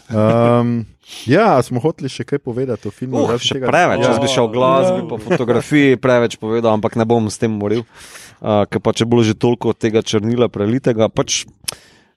Um, 0.60 0.86
ja, 1.28 1.58
a 1.58 1.64
smo 1.66 1.82
hoteli 1.84 2.08
še 2.08 2.24
kaj 2.24 2.40
povedati 2.40 2.88
o 2.88 2.92
filmu. 2.92 3.26
Uh, 3.26 3.36
še 3.36 3.58
tega? 3.60 3.68
preveč, 3.68 4.00
Ja. 4.06 4.14
jaz 4.14 4.20
bi 4.24 4.30
šel 4.32 4.48
o 4.48 4.52
glasbi, 4.54 5.02
pa 5.10 5.20
fotografiji, 5.20 6.00
preveč 6.00 6.38
povedal, 6.40 6.72
ampak 6.78 6.96
ne 6.96 7.04
bom 7.04 7.28
s 7.28 7.36
tem 7.42 7.52
moril. 7.52 7.84
Uh, 8.40 8.64
ker 8.72 8.80
pa 8.80 8.96
če 8.96 9.06
bo 9.06 9.20
že 9.28 9.36
toliko 9.36 9.76
tega 9.76 10.00
črnila 10.00 10.48
prelitega. 10.48 11.12
Pač, 11.12 11.44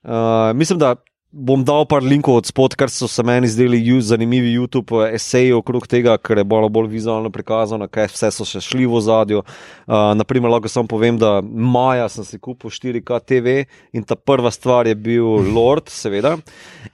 uh, 0.06 0.54
mislim, 0.54 0.78
da 0.78 0.94
bom 1.34 1.64
dal 1.66 1.82
par 1.90 2.04
linkov 2.06 2.38
od 2.38 2.46
spod, 2.46 2.76
kar 2.78 2.90
so 2.92 3.08
se 3.10 3.22
meni 3.26 3.48
zdeli 3.50 3.80
zanimivi 4.00 4.54
YouTube 4.54 5.02
eseji 5.10 5.52
okrog 5.52 5.86
tega, 5.90 6.14
ker 6.18 6.38
je 6.38 6.44
bolj, 6.44 6.68
bolj 6.70 6.88
vizualno 6.92 7.30
prikazano, 7.34 7.88
kaj 7.90 8.12
vse 8.12 8.30
so 8.30 8.46
še 8.46 8.62
šli 8.62 8.86
v 8.86 9.00
zadju. 9.02 9.42
Uh, 9.42 10.14
naprimer, 10.14 10.52
lahko 10.52 10.70
samo 10.70 10.88
povem, 10.88 11.18
da 11.18 11.40
maja 11.42 12.06
sem 12.08 12.24
si 12.24 12.38
kupil 12.38 12.70
4K 12.70 13.20
TV 13.26 13.56
in 13.92 14.06
ta 14.06 14.14
prva 14.14 14.52
stvar 14.54 14.86
je 14.86 14.94
bil 14.94 15.26
Lord, 15.56 15.90
seveda. 15.90 16.36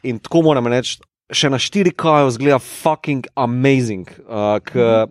In 0.02 0.18
tako 0.18 0.46
moram 0.48 0.70
reči, 0.72 0.96
še 1.30 1.52
na 1.52 1.60
4K 1.60 2.30
zgleda 2.32 2.58
fucking 2.64 3.28
amazing. 3.36 4.08
Uh, 4.24 4.56
k, 4.64 5.04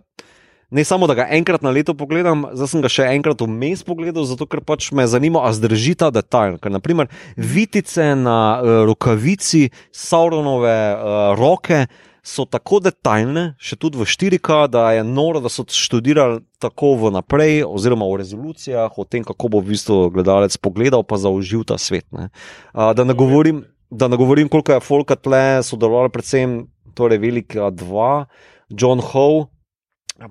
ne 0.70 0.84
samo, 0.84 1.06
da 1.06 1.14
ga 1.14 1.26
enkrat 1.30 1.62
na 1.62 1.70
leto 1.70 1.94
pogledam, 1.94 2.46
zdaj 2.54 2.70
sem 2.72 2.84
ga 2.84 2.90
še 2.92 3.08
enkrat 3.14 3.42
vmes 3.42 3.82
pogledal, 3.86 4.26
zato 4.28 4.46
ker 4.50 4.62
pač 4.66 4.90
me 4.96 5.06
zanima, 5.10 5.42
a 5.46 5.54
zdrži 5.54 5.96
ta 5.98 6.10
detajl. 6.14 6.60
Ker, 6.62 6.72
naprimer, 6.74 7.10
vitice 7.36 8.12
na 8.18 8.38
uh, 8.60 8.70
rokavici, 8.90 9.68
Sauronove 9.92 10.78
uh, 10.94 11.18
roke. 11.38 11.86
So 12.20 12.44
tako 12.44 12.82
detaljne, 12.84 13.54
še 13.56 13.78
tudi 13.80 13.96
v 13.96 14.04
4K, 14.04 14.66
da 14.68 14.90
je 14.92 15.04
noro, 15.08 15.40
da 15.40 15.48
so 15.48 15.64
študirali 15.64 16.42
tako 16.60 16.92
vnaprej, 17.06 17.62
oziroma 17.64 18.04
v 18.10 18.18
rezolucijah, 18.20 18.92
o 18.92 19.06
tem, 19.08 19.24
kako 19.24 19.48
bo 19.48 19.62
v 19.64 19.72
bistvu 19.72 20.10
gledalec 20.12 20.52
pogledal, 20.60 21.00
pa 21.00 21.16
zaužil 21.16 21.64
ta 21.64 21.80
svet. 21.80 22.04
Ne. 22.12 22.28
Uh, 22.76 22.92
da 22.92 23.08
ne 23.08 23.16
govorim, 23.16 23.64
da 23.88 24.10
ne 24.12 24.20
govorim, 24.20 24.52
koliko 24.52 24.76
je 24.76 24.84
Folka 24.84 25.16
tle 25.16 25.64
sodeloval, 25.64 26.12
predvsem 26.12 26.68
torej 26.94 27.18
velika 27.24 27.72
dva, 27.72 28.28
John 28.68 29.00
Howe, 29.00 29.48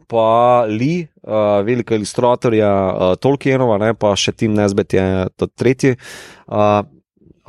pa 0.08 0.66
Lee, 0.70 1.08
uh, 1.24 1.60
velika 1.66 1.96
ilustratorja 1.98 2.70
uh, 2.70 3.16
Tolkienova, 3.22 3.80
ne, 3.82 3.94
pa 3.98 4.14
še 4.18 4.36
Tim 4.38 4.54
Nesbet 4.58 4.94
je 4.94 5.06
ta 5.36 5.48
tretji. 5.48 5.98
Uh, 6.48 6.86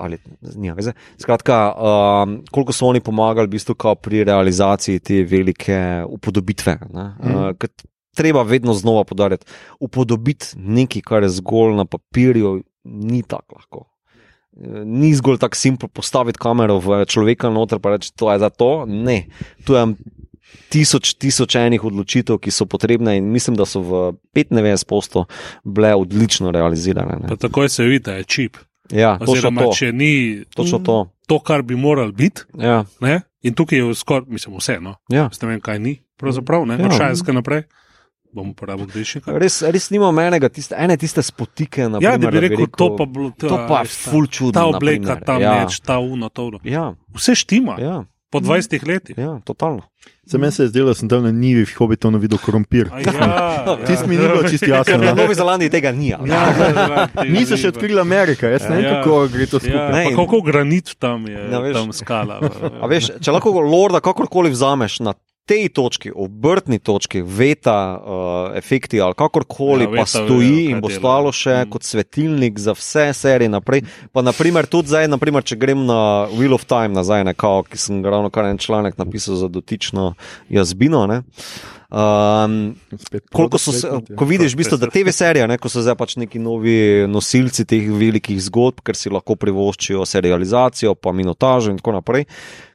Ali, 0.01 0.17
nima 0.57 0.73
veze. 0.73 0.95
Skratka, 1.21 1.57
um, 1.77 2.39
koliko 2.49 2.73
so 2.73 2.87
oni 2.89 3.03
pomagali 3.05 3.51
v 3.51 3.53
bistvu 3.53 3.75
pri 4.01 4.23
realizaciji 4.25 5.03
te 5.05 5.19
velike 5.29 5.77
upodobitve. 6.09 6.79
Ne? 6.89 7.05
Mhm. 7.21 7.35
Uh, 7.37 7.91
treba 8.17 8.43
vedno 8.43 8.75
znova 8.75 9.05
podariti, 9.05 9.47
upodobiti 9.81 10.47
nekaj, 10.57 11.03
kar 11.03 11.23
je 11.23 11.29
zgolj 11.29 11.77
na 11.77 11.85
papirju, 11.85 12.63
ni 12.85 13.23
tako 13.23 13.55
lahko. 13.55 13.85
Eh, 14.57 14.85
Ni 14.85 15.15
zgolj 15.15 15.39
tako 15.39 15.57
simpel 15.57 15.89
postaviti 15.89 16.39
kamero 16.39 16.79
v 16.79 17.05
človeka 17.07 17.51
noter 17.51 17.79
in 17.85 17.91
reči, 17.93 18.13
to 18.17 18.33
je 18.33 18.39
za 18.39 18.51
to. 18.51 18.87
Ne, 18.87 19.27
tu 19.65 19.75
je 19.75 19.87
tisoč, 20.69 21.15
tisoč 21.15 21.55
enih 21.57 21.85
odločitev, 21.85 22.39
ki 22.39 22.51
so 22.51 22.67
potrebne 22.67 23.17
in 23.17 23.25
mislim, 23.27 23.57
da 23.57 23.65
so 23.65 23.81
v 23.81 23.93
95% 24.35 25.25
bile 25.65 25.95
odlično 25.95 26.51
realizirane. 26.51 27.19
Pa 27.19 27.29
Ne. 27.29 27.37
takoj 27.39 27.69
se 27.69 27.85
vidi, 27.85 27.99
da 28.01 28.13
je 28.13 28.25
čip. 28.25 28.57
Ja, 28.91 29.19
Oziroma, 29.21 29.63
to. 29.63 29.73
če 29.73 29.93
ni 29.93 30.45
Točno 30.51 30.79
to. 30.79 31.09
to, 31.27 31.39
kar 31.39 31.63
bi 31.63 31.77
moral 31.77 32.13
biti, 32.13 32.43
Ja, 32.55 32.85
ne? 33.01 33.21
in 33.43 33.55
tukaj 33.55 33.79
je 33.79 33.95
skoraj, 33.95 34.25
mislim, 34.29 34.57
vseeno. 34.57 34.95
ja. 35.09 35.23
Jaz 35.23 35.43
ne 35.43 35.49
vem, 35.49 35.61
kaj 35.61 35.79
ni, 35.79 35.97
pravzaprav, 36.17 36.67
ne, 36.67 36.75
Ja. 36.75 36.87
od 36.87 36.93
šajska 36.93 37.33
naprej. 37.33 37.63
Bom 38.33 38.51
uporabil 38.51 38.87
grešnika. 38.87 39.33
Res, 39.35 39.63
res 39.65 39.91
nimam 39.91 40.19
enega, 40.19 40.49
tiste, 40.49 40.75
ene 40.75 40.97
tiste 40.97 41.19
spotike. 41.19 41.89
Na 41.89 41.99
Ja, 42.01 42.13
da 42.13 42.19
primer, 42.21 42.33
bi 42.33 42.41
rekel, 42.41 42.67
to 42.69 42.97
pa 42.97 43.05
bilo 43.05 43.31
to 43.33 43.67
pa 43.69 43.81
je 43.81 43.87
ful 43.87 44.27
čudno. 44.27 44.53
Ta 44.53 44.67
obleka, 44.67 45.03
primer. 45.03 45.25
ta 45.25 45.35
ja. 45.35 45.55
meč, 45.57 45.81
ta 45.81 45.99
uno, 45.99 46.29
to. 46.29 46.45
uno. 46.45 46.59
Ja, 46.63 46.95
Vse 47.11 47.35
štima, 47.35 47.75
ja, 47.81 48.05
po 48.31 48.39
20 48.41 48.87
letih. 48.87 49.19
ja, 49.19 49.41
totalno. 49.45 49.83
Za 50.25 50.39
mene 50.39 50.53
se 50.53 50.63
je 50.63 50.69
zdelo, 50.69 50.87
da 50.87 50.95
sem 50.95 51.09
tam 51.09 51.23
na 51.23 51.33
nivi 51.33 51.65
v 51.65 51.75
Hobbitonu 51.75 52.19
videl 52.19 52.39
krompir. 52.39 52.89
A 52.93 53.01
Ja, 53.01 53.77
Tisto 53.87 54.07
mi 54.07 54.17
ni 54.17 54.23
bilo 54.23 54.43
čisto 54.45 54.67
jasno. 54.67 54.97
Na 54.97 55.07
no. 55.07 55.15
Novi 55.17 55.35
Zelandiji 55.35 55.71
tega 55.71 55.93
ni. 55.93 56.15
ali? 56.15 56.31
Ja, 56.31 56.55
Niso 57.27 57.57
še 57.57 57.69
odkrili 57.69 58.01
Amerika, 58.01 58.47
jaz 58.47 58.63
ne 58.65 58.77
vem, 58.77 58.85
Ja. 58.85 59.03
kako 59.03 59.29
gre 59.29 59.47
to 59.47 59.57
Ja, 59.57 59.61
skupaj. 59.61 59.89
Ne, 59.89 60.05
pa 60.05 60.11
in- 60.11 60.17
kako 60.17 60.41
granit 60.41 60.95
tam 60.99 61.27
je, 61.27 61.41
Ja, 61.51 61.59
veš. 61.59 61.75
tam 61.75 61.93
skala. 61.93 62.39
A 62.83 62.87
veš, 62.87 63.11
če 63.19 63.31
lahko 63.31 63.51
lorda 63.61 64.01
kakorkoli 64.01 64.51
vzameš 64.51 65.01
na 65.01 65.13
tej 65.51 65.67
točki, 65.75 66.13
obrtni 66.15 66.79
točki, 66.79 67.25
veta, 67.27 67.99
uh, 67.99 68.57
efekti 68.59 69.01
ali 69.03 69.19
kakorkoli, 69.19 69.89
Ja, 69.89 69.91
pa 69.99 70.07
stoji 70.07 70.51
vejo, 70.51 70.71
in 70.71 70.81
bo 70.85 70.91
stalo 70.95 71.33
še 71.35 71.65
Mm. 71.65 71.71
kot 71.75 71.83
svetilnik 71.83 72.59
za 72.59 72.77
vse 72.79 73.11
serije 73.15 73.51
naprej. 73.51 73.83
Pa 74.15 74.23
naprimer 74.23 74.71
tudi 74.71 74.95
zdaj, 74.95 75.09
naprimer, 75.11 75.43
če 75.43 75.59
grem 75.59 75.83
na 75.91 76.31
Wheel 76.31 76.55
of 76.55 76.65
Time 76.71 76.95
nazaj, 76.95 77.25
ne, 77.27 77.35
kao, 77.35 77.65
ki 77.67 77.79
sem 77.79 77.99
ravno 78.07 78.31
kar 78.31 78.47
en 78.47 78.59
članek 78.63 78.99
napisal 78.99 79.35
za 79.37 79.49
dotično 79.51 80.15
jazbino. 80.49 81.07
Ne. 81.11 81.23
Um, 81.91 82.77
Koliko 83.33 83.59
so 83.59 83.73
se, 83.73 83.89
ja. 83.89 84.17
ko 84.17 84.25
vidiš, 84.25 84.53
v 84.55 84.57
bistvu, 84.63 84.77
da 84.79 84.87
TV 84.87 85.11
serije, 85.11 85.49
ne, 85.51 85.57
ko 85.59 85.69
so 85.69 85.83
zdaj 85.83 85.97
pač 85.99 86.15
neki 86.23 86.39
novi 86.39 87.07
nosilci 87.11 87.65
teh 87.67 87.89
velikih 87.91 88.39
zgodb, 88.47 88.79
ker 88.87 88.95
si 88.95 89.11
lahko 89.11 89.35
privoščijo 89.35 90.07
serializacijo, 90.07 90.95
pa 90.95 91.11
minotažo 91.11 91.73
in 91.75 91.81
tako 91.81 91.97
naprej, 91.99 92.29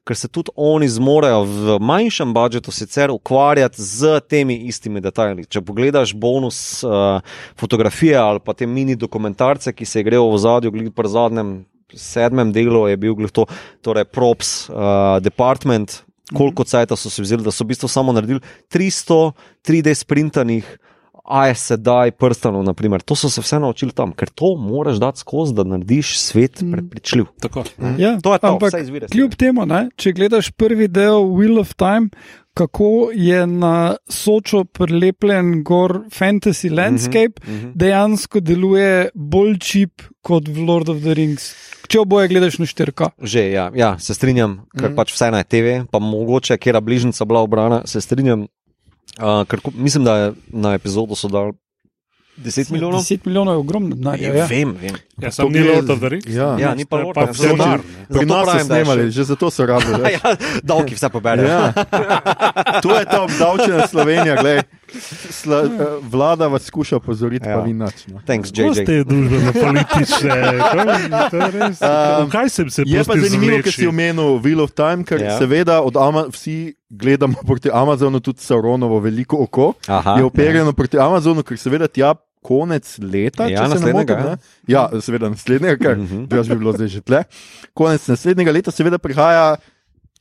ker 0.04 0.20
se 0.20 0.28
tudi 0.28 0.52
oni 0.60 0.90
zmorejo 0.92 1.46
v 1.48 1.78
manjšem 1.80 2.34
budžetu 2.36 2.74
sicer 2.76 3.14
ukvarjati 3.14 3.82
z 3.82 4.20
temi 4.28 4.58
istimi 4.68 5.00
detajli. 5.02 5.48
Če 5.48 5.64
pogledaš 5.64 6.12
bonus 6.12 6.60
uh, 6.84 7.24
fotografije 7.56 8.20
ali 8.20 8.44
pa 8.44 8.54
te 8.54 8.68
mini 8.68 9.00
dokumentarce, 9.00 9.72
ki 9.72 9.88
se 9.88 10.04
grejo 10.04 10.28
v 10.34 10.42
zadju, 10.44 10.76
glede 10.76 10.92
pri 10.92 11.14
zadnjem 11.16 11.56
sedmem 11.96 12.52
delu 12.52 12.88
je 12.92 12.98
bil 13.00 13.16
to, 13.32 13.48
torej 13.82 14.06
props 14.12 14.68
uh, 14.68 15.24
department, 15.24 16.02
koliko 16.34 16.64
cajta 16.64 16.96
so 16.96 17.10
se 17.10 17.22
vzeli, 17.22 17.44
da 17.44 17.52
so 17.52 17.64
v 17.64 17.68
bistvu 17.68 17.88
samo 17.88 18.12
naredili 18.12 18.40
300 18.70 19.32
3D 19.62 19.94
sprintanih. 19.94 20.78
A 21.26 21.48
je 21.48 21.56
sedaj 21.56 22.12
prstanov, 22.12 22.64
naprimer. 22.64 23.02
to 23.02 23.16
so 23.16 23.30
se 23.30 23.42
vse 23.42 23.60
naučili 23.60 23.92
tam, 23.92 24.12
ker 24.12 24.30
to 24.30 24.56
moraš 24.56 24.98
dati 24.98 25.20
skozi, 25.20 25.54
da 25.54 25.64
narediš 25.64 26.20
svet 26.20 26.62
Mm. 26.62 26.72
prepričljiv. 26.72 27.26
Tako. 27.42 27.64
Ja, 27.98 28.20
To 28.22 28.34
je 28.34 28.40
to, 28.40 28.48
ampak 28.48 28.70
vse 28.70 28.82
izvire. 28.82 29.08
kljub 29.08 29.34
temu, 29.34 29.66
ne, 29.66 29.90
če 29.96 30.12
gledaš 30.12 30.52
prvi 30.52 30.88
del 30.88 31.26
Wheel 31.34 31.60
of 31.60 31.74
Time, 31.74 32.10
kako 32.56 33.12
je 33.14 33.44
na 33.48 33.96
Sočo 34.08 34.64
prilepljen 34.64 35.60
gor 35.64 36.08
fantasy 36.10 36.72
landscape, 36.72 37.42
Mhm, 37.44 37.56
mhm. 37.56 37.72
dejansko 37.76 38.40
deluje 38.40 39.10
bolj 39.14 39.58
čip 39.60 40.02
kot 40.24 40.48
v 40.48 40.64
Lord 40.64 40.90
of 40.90 41.02
the 41.04 41.14
Rings. 41.14 41.52
Če 41.88 42.00
oboje 42.02 42.32
gledaš 42.32 42.58
na 42.58 42.66
štirka. 42.66 43.12
Že, 43.22 43.52
ja, 43.52 43.68
ja, 43.76 43.92
se 44.00 44.16
strinjam, 44.16 44.64
ker 44.74 44.90
Mhm. 44.90 44.94
mm. 44.94 44.96
pač 44.96 45.14
vse 45.14 45.32
na 45.32 45.44
TV, 45.44 45.84
pa 45.92 46.00
mogoče, 46.00 46.58
kjer 46.58 46.76
je 46.76 46.82
bližnjica 46.82 47.26
bila 47.26 47.44
obrana, 47.44 47.82
se 47.86 48.02
strinjam. 48.02 48.48
Uh, 49.16 49.46
ker, 49.48 49.60
mislim, 49.74 50.04
da 50.04 50.18
je 50.18 50.32
na 50.48 50.74
epizodo 50.74 51.16
so 51.16 51.28
dali 51.28 51.54
10 52.38 52.70
milijonov. 52.70 53.00
10 53.02 53.26
milijonov 53.26 53.54
je 53.54 53.58
ogromno 53.58 53.96
denarja. 53.96 54.28
Ja, 54.28 54.36
Ja. 54.36 54.46
vem, 54.46 54.74
vem. 54.74 54.96
Ja, 55.18 55.32
sam 55.32 55.46
To 55.46 55.50
ni 55.50 55.64
Lord 55.66 55.90
of 55.90 56.00
the 56.00 56.10
Rings. 56.10 56.28
Ja, 56.28 56.58
Ja, 56.60 56.76
ni 56.76 56.86
pa 56.86 56.98
Lord 56.98 57.16
pa 57.16 57.22
of 57.22 57.28
the 57.30 57.34
vse 57.36 57.48
Rings. 57.48 57.60
denar. 57.60 57.80
Pri 58.10 58.26
nas 58.26 58.46
so 58.46 58.54
je 58.54 58.64
snemali, 58.64 59.02
še- 59.02 59.12
že 59.12 59.24
zato 59.26 59.50
so 59.50 59.66
rabili. 59.66 60.12
ja, 60.16 60.36
davki 60.62 60.94
vse 60.94 61.10
poberejo. 61.10 61.48
Ja. 61.48 61.74
To 62.82 62.90
je 62.92 63.06
ta 63.06 63.22
obdavčena 63.22 63.88
Slovenija, 63.88 64.36
glej. 64.36 64.60
Sla, 65.32 65.60
eh, 65.62 65.70
vlada 66.02 66.48
vas 66.48 66.64
skuša 66.64 66.96
opozoriti, 66.96 67.44
ja. 67.44 67.52
Ja. 67.52 67.58
pa 67.58 67.64
vi 67.64 67.74
nič. 67.74 68.08
No. 68.08 68.22
Thanks, 68.22 68.50
JJ. 68.50 68.74
ste 68.76 69.04
družbeno 69.04 69.52
politične? 69.54 70.36
Res. 71.32 71.80
Um, 71.86 72.28
V 72.28 72.32
kaj 72.32 72.50
sem 72.50 72.70
se 72.70 72.84
Je 72.86 73.02
pa 73.02 73.14
zanimivo, 73.14 73.60
ker 73.60 73.74
si 73.74 73.86
omenil 73.86 74.40
Wheel 74.40 74.62
of 74.62 74.72
Time, 74.72 75.04
ker 75.04 75.18
ja. 75.18 75.26
Ja. 75.28 75.38
seveda 75.38 75.82
od 75.82 75.96
Ama 75.96 76.26
vsi 76.28 76.58
gledamo 76.88 77.36
proti 77.48 77.70
Amazonu, 77.70 78.20
tudi 78.20 78.40
Sauronovo 78.40 79.00
veliko 79.00 79.38
oko. 79.40 79.74
Aha, 79.86 80.18
je 80.18 80.24
operjeno 80.24 80.72
proti 80.72 80.98
Amazonu, 80.98 81.44
ker 81.44 81.58
seveda 81.58 81.88
tja 81.88 82.14
konec 82.40 82.86
leta, 83.02 83.48
Ja, 83.48 83.66
če 83.66 83.76
se 83.76 83.86
ne 83.86 83.92
motim. 83.92 84.18
ne. 84.18 84.38
Ja, 84.68 84.86
seveda 84.96 85.30
naslednjega, 85.30 85.78
ker 85.78 85.98
Mhm. 85.98 86.26
drugače 86.26 86.50
bi 86.50 86.58
bilo 86.58 86.72
zdaj 86.72 86.88
že 86.88 87.02
tle. 87.02 87.24
Konec 87.74 88.08
naslednjega 88.08 88.52
leta 88.52 88.72
seveda 88.72 88.98
prihaja. 88.98 89.56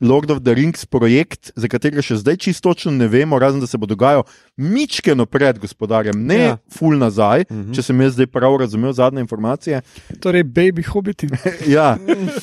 Lord 0.04 0.30
of 0.30 0.42
the 0.44 0.54
Rings 0.54 0.84
projekt, 0.86 1.50
za 1.56 1.68
katerega 1.68 2.02
še 2.04 2.20
zdaj 2.20 2.36
čisto 2.36 2.68
točno 2.68 2.92
ne 2.92 3.08
vemo, 3.08 3.38
razen 3.38 3.60
da 3.60 3.66
se 3.66 3.78
bo 3.78 3.86
dogajal 3.86 4.22
mičkeno 4.56 5.26
pred 5.26 5.58
gospodarjem, 5.58 6.26
ne 6.26 6.38
ja. 6.38 6.56
Ful 6.70 6.98
nazaj, 6.98 7.44
mm 7.50 7.54
Mhm. 7.54 7.62
-hmm. 7.62 7.74
če 7.74 7.82
sem 7.82 8.00
jaz 8.00 8.12
zdaj 8.12 8.26
prav 8.26 8.56
razumel 8.56 8.92
zadnje 8.92 9.20
informacije. 9.20 9.80
Torej, 10.20 10.42
baby 10.44 10.82
hobiti. 10.82 11.28
Ja, 11.66 11.96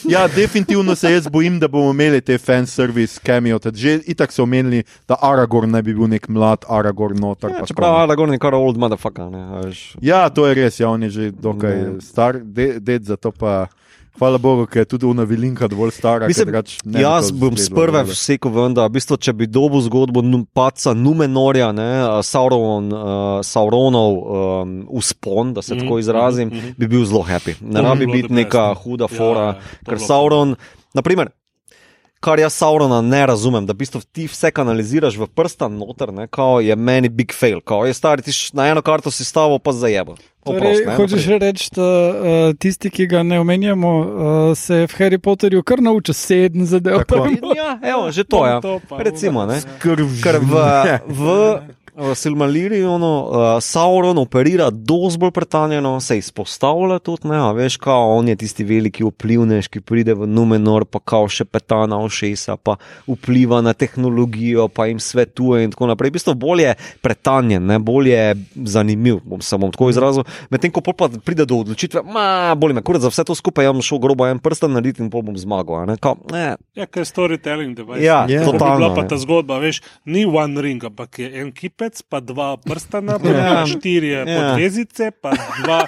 ja, 0.06 0.28
definitivno 0.28 0.96
se 0.96 1.12
jaz 1.12 1.28
bojim, 1.28 1.60
da 1.60 1.68
bomo 1.68 1.92
imeli 1.92 2.22
te 2.22 2.38
fanservice, 2.38 3.20
cameo. 3.26 3.60
tad 3.60 3.76
Že 3.76 4.00
itak 4.08 4.32
so 4.32 4.44
omenili, 4.44 4.84
da 5.08 5.16
Aragorn 5.22 5.72
naj 5.72 5.82
bi 5.82 5.94
bil 5.94 6.08
nek 6.08 6.28
mlad 6.30 6.66
Aragorn 6.70 7.20
noter. 7.20 7.52
Ja, 7.52 7.66
čeprav. 7.66 7.96
Aragorn 7.96 8.32
je 8.34 8.40
kar 8.40 8.54
old 8.54 8.78
motherfucker. 8.78 9.30
Ne. 9.32 9.72
Ja, 10.02 10.30
to 10.30 10.48
je 10.48 10.54
res, 10.54 10.80
ja, 10.80 10.90
on 10.90 11.04
je 11.04 11.10
že 11.10 11.32
dokaj 11.32 11.76
Ne. 11.76 12.02
star, 12.02 12.40
de, 12.44 12.80
ded, 12.80 13.04
zato 13.04 13.32
pa 13.32 13.68
hvala 14.22 14.38
Bogu, 14.38 14.68
ker 14.70 14.84
je 14.84 14.92
tudi 14.94 15.08
una 15.10 15.26
vilinka 15.26 15.68
dovolj 15.68 15.96
stara. 15.98 16.28
Mislim, 16.30 16.52
drugače 16.52 16.78
ne 16.86 17.02
Jaz 17.02 17.32
bom 17.34 17.58
sprve 17.58 18.04
vsekel 18.12 18.54
ven, 18.54 18.76
da 18.78 18.86
v 18.86 18.94
bistvu, 19.00 19.18
če 19.18 19.34
bi 19.34 19.48
dobil 19.50 19.82
zgodbo 19.88 20.22
paca 20.54 20.94
Numenorja, 20.94 21.72
ne, 21.74 21.90
a, 22.06 22.22
Sauron, 22.26 22.92
uh, 22.94 23.42
Sauronov 23.46 24.22
um, 24.22 24.78
uspon, 25.02 25.56
da 25.58 25.62
se 25.66 25.74
Mhm, 25.74 25.82
tako 25.82 26.00
izrazim, 26.00 26.48
mhm, 26.48 26.58
mhm. 26.58 26.78
bi 26.78 26.88
bil 26.88 27.06
zelo 27.06 27.24
happy. 27.26 27.56
Ne 27.62 27.82
rabi 27.82 28.06
biti 28.06 28.34
neka 28.34 28.68
ne. 28.68 28.82
huda 28.84 29.10
Ja, 29.10 29.18
fora, 29.18 29.46
ja, 29.46 29.78
ker 29.90 30.00
Sauron, 30.00 30.56
naprimer. 30.94 31.34
Kar 32.22 32.40
jaz 32.40 32.54
Saurona 32.54 33.02
ne 33.02 33.26
razumem, 33.26 33.66
da 33.66 33.74
v 33.74 33.82
bistvu 33.82 34.02
ti 34.14 34.28
vse 34.30 34.52
kanaliziraš 34.54 35.16
v 35.18 35.26
prstan 35.26 35.74
noter, 35.74 36.12
ne, 36.14 36.28
kao 36.30 36.60
je 36.62 36.76
meni 36.76 37.10
big 37.10 37.34
fail, 37.34 37.64
kao 37.66 37.86
je 37.90 37.96
stari, 37.98 38.22
ti 38.22 38.32
na 38.54 38.68
eno 38.70 38.82
karto 38.86 39.12
si 39.12 39.26
stavo 39.26 39.58
pa 39.60 39.74
zajebo. 39.74 40.16
Torej, 40.46 40.86
hočeš 40.98 41.26
reči, 41.42 41.70
da 41.76 41.82
uh, 41.82 42.54
tisti, 42.60 42.90
ki 42.90 43.08
ga 43.08 43.24
ne 43.24 43.40
omenjamo, 43.40 43.90
uh, 43.98 44.58
se 44.58 44.86
v 44.86 45.00
Harry 45.00 45.18
Potterju 45.18 45.64
kar 45.64 45.82
nauči 45.82 46.14
sedem 46.14 46.66
zadev. 46.66 47.02
Ja, 47.58 47.80
evo, 47.82 48.12
že 48.12 48.24
to 48.24 48.46
je. 48.46 48.54
Ja. 48.54 48.98
Recimo, 48.98 49.46
ne. 49.46 49.62
Krv 49.82 50.22
Ker 50.24 50.40
v, 50.42 50.62
v, 51.10 51.30
v 51.96 52.16
Silmarillionu 52.16 53.12
uh, 53.22 53.34
Sauron 53.62 54.18
operira 54.18 54.70
dosti 54.72 55.20
bolj 55.20 55.32
pretanjeno, 55.32 56.00
se 56.00 56.18
izpostavlja 56.18 57.00
tudi, 57.00 57.28
ne, 57.28 57.38
a 57.38 57.52
veš, 57.52 57.78
kao 57.78 58.16
on 58.18 58.28
je 58.28 58.36
tisti 58.36 58.64
veliki 58.64 59.04
vplivnež, 59.04 59.68
ki 59.68 59.82
pride 59.82 60.14
v 60.14 60.28
Numenor, 60.28 60.86
pa 60.86 61.00
kao 61.04 61.28
še 61.28 61.46
petana 61.46 62.00
ošesa, 62.00 62.56
pa 62.58 62.78
vpliva 63.08 63.62
na 63.62 63.74
tehnologijo, 63.74 64.68
pa 64.68 64.86
jim 64.88 65.00
svetuje 65.00 65.64
in 65.66 65.72
tako 65.76 65.90
naprej. 65.92 66.10
V 66.14 66.18
bistvu 66.20 66.36
bolj 66.36 66.64
je 66.64 66.76
pretanjen, 67.02 67.66
ne, 67.66 67.80
bolj 67.80 68.10
je 68.12 68.24
zanimiv, 68.72 69.20
bom 69.26 69.42
se 69.42 69.58
bom 69.58 69.72
tako 69.72 69.90
izrazil. 69.92 70.24
Medtem 70.50 70.72
ko 70.72 70.82
pa 70.82 71.10
pride 71.26 71.46
do 71.46 71.60
odločitve, 71.60 72.04
ma, 72.08 72.56
boli 72.56 72.74
me, 72.74 72.82
kurat 72.82 73.02
za 73.02 73.12
vse 73.12 73.28
to 73.28 73.36
skupaj, 73.36 73.68
jaz 73.68 73.76
bom 73.76 73.84
šel 73.86 74.00
grobo 74.00 74.28
en 74.28 74.40
prsten 74.40 74.72
narediti 74.74 75.04
in 75.04 75.10
pol 75.12 75.22
bom 75.28 75.38
zmagal. 75.38 75.84
a 75.84 75.86
Ne, 75.86 75.98
kao, 75.98 76.18
ne, 76.32 76.56
Ja, 76.76 76.86
ker 76.88 77.04
je 77.04 77.10
storytelling 77.12 77.76
device. 77.76 78.04
Ja, 78.04 78.24
Ja. 78.30 78.46
To 78.46 78.52
bi 78.54 78.58
totalno. 78.58 78.78
bila 78.78 78.96
pa 78.96 79.02
ne. 79.02 79.08
ta 79.08 79.18
zgodba, 79.18 79.60
veš, 79.60 79.82
ni 80.06 80.26
one 80.26 80.62
ring, 80.62 80.84
ampak 80.84 81.20
je 81.20 81.42
en 81.42 81.52
kipec, 81.84 82.02
pa 82.04 82.20
dva 82.22 82.58
prstana, 82.58 83.18
pa 83.18 83.28
Ja. 83.28 83.66
štiri 83.66 84.10
Ja. 84.12 84.26
podvezice, 84.26 85.12
pa 85.14 85.34
dva. 85.58 85.86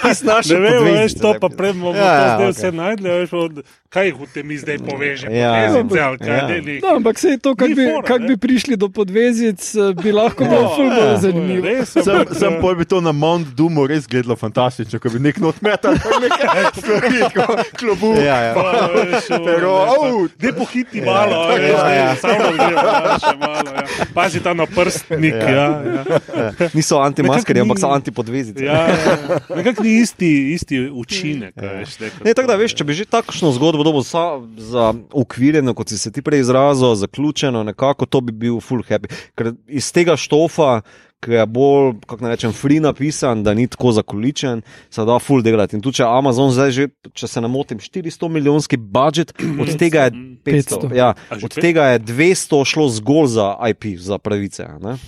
Ti 0.00 0.14
znaš 0.14 0.48
Ne 0.48 0.58
vem, 0.58 0.84
veš, 0.86 1.12
to 1.14 1.32
ne. 1.32 1.38
pa 1.38 1.48
pred 1.50 1.74
bomo 1.74 1.92
Ja, 1.92 2.04
ja, 2.06 2.28
zdaj 2.30 2.36
okej. 2.38 2.52
vse 2.54 2.68
najdli, 2.70 3.08
veš, 3.10 3.30
od, 3.34 3.52
kaj 3.88 4.04
jih 4.06 4.16
v 4.16 4.26
tem 4.26 4.46
zdaj 4.54 4.78
poveže, 4.80 5.26
Ja, 5.28 5.50
podvezice 5.68 6.00
ali 6.00 6.18
kaj 6.18 6.36
ja. 6.38 6.46
ne. 6.48 6.74
No, 6.80 6.88
ampak 6.96 7.18
se 7.18 7.28
je 7.28 7.38
to, 7.38 7.52
kako 7.52 7.74
bi, 7.74 7.84
fora, 7.84 8.06
kak 8.06 8.20
ne. 8.20 8.26
bi 8.26 8.34
prišli 8.38 8.74
do 8.74 8.88
podvezic, 8.88 9.60
eh, 9.70 9.92
bi 9.94 10.10
lahko 10.10 10.44
bilo 10.44 10.62
No, 10.62 10.68
ful 10.70 10.88
bolj 10.88 11.04
ja, 11.04 11.16
zanimivo. 11.18 11.62
res, 11.62 11.88
Sem, 11.90 12.02
ampak, 12.06 12.28
sem 12.34 12.48
eh, 12.50 12.58
pol 12.58 12.74
bi 12.74 12.84
to 12.86 12.98
na 12.98 13.12
Mount 13.12 13.46
Doomu 13.50 13.84
res 13.84 14.06
gledalo 14.06 14.32
fantastično, 14.34 14.96
ko 14.96 15.08
bi 15.10 15.18
nek 15.20 15.36
not 15.38 15.60
metal, 15.60 15.92
nekaj 15.92 16.64
stvari, 16.72 17.20
kot 17.28 17.60
klobu. 17.74 18.14
Ja, 18.18 18.38
ja. 18.42 18.52
pa, 18.54 18.64
veš, 18.94 19.28
v- 19.28 19.44
Pero, 19.44 19.72
au, 19.74 20.08
Dej 20.34 20.52
pohiti 20.54 21.00
malo, 21.02 21.36
ja, 21.44 21.52
veš, 21.52 21.68
ja, 21.68 21.84
ja. 21.90 22.08
samo 22.16 22.48
gre, 22.50 22.74
še 23.18 23.34
malo. 23.36 23.68
Ja. 23.68 23.84
Pazi 24.10 24.40
ta 24.40 24.54
na 24.54 24.64
prstnik. 24.78 25.34
Ja, 25.34 25.66
ja. 25.82 26.20
Niso 26.76 27.00
antimaskeri, 27.02 27.58
Nekako 27.58 27.66
ampak 27.66 27.82
so 27.82 27.90
antipodvezice. 27.92 28.64
Ja, 28.64 28.80
ja. 28.88 29.16
Nekako 29.56 29.82
ni 29.82 29.98
isti, 30.00 30.30
isti 30.54 30.80
učinek. 30.88 31.56
Ja. 31.56 31.72
Veš, 31.80 31.98
nekako. 31.98 32.24
Ne, 32.24 32.34
tako 32.34 32.52
da 32.52 32.58
veš, 32.60 32.76
če 32.78 32.86
bi 32.88 32.96
že 32.98 33.08
takšno 33.10 33.52
zgodbo 33.56 33.86
dobil 33.86 34.06
za, 34.06 34.24
za 34.70 34.92
ukvirjeno, 35.12 35.74
kot 35.74 35.92
si 35.92 35.98
se 35.98 36.12
ti 36.14 36.24
prej 36.24 36.46
izrazil, 36.46 36.94
zaključeno, 36.94 37.62
nekako 37.68 38.06
to 38.06 38.22
bi 38.24 38.32
bil 38.32 38.62
full 38.64 38.86
happy. 38.86 39.10
Ker 39.38 39.54
iz 39.66 39.90
tega 39.94 40.16
štofa, 40.16 40.80
ki 41.24 41.32
je 41.34 41.46
bolj, 41.46 41.92
kako 42.06 42.24
naj 42.24 42.36
rečem, 42.36 42.52
free 42.54 42.80
napisan, 42.80 43.42
da 43.42 43.54
ni 43.54 43.66
tako 43.66 43.92
zakoličen, 43.92 44.62
se 44.90 45.04
da 45.04 45.18
full 45.18 45.42
delati. 45.42 45.76
In 45.76 45.82
tu 45.82 45.92
če 45.92 46.06
Amazon 46.06 46.52
zdaj 46.54 46.74
že, 46.74 46.88
če 47.12 47.28
se 47.28 47.42
ne 47.42 47.50
motim, 47.50 47.80
400 47.82 48.30
milijonski 48.30 48.78
budžet, 48.78 49.34
od 49.60 49.74
tega 49.80 50.08
je 50.08 50.12
500. 50.12 50.78
500. 50.86 50.94
Ja, 50.96 51.14
od 51.34 51.48
pet? 51.48 51.62
tega 51.62 51.90
je 51.94 52.04
200 52.12 52.62
šlo 52.64 52.88
zgolj 53.00 53.32
za 53.34 53.48
IP, 53.70 53.96
za 53.98 54.18
pravice. 54.22 54.68
Ne? 54.82 54.98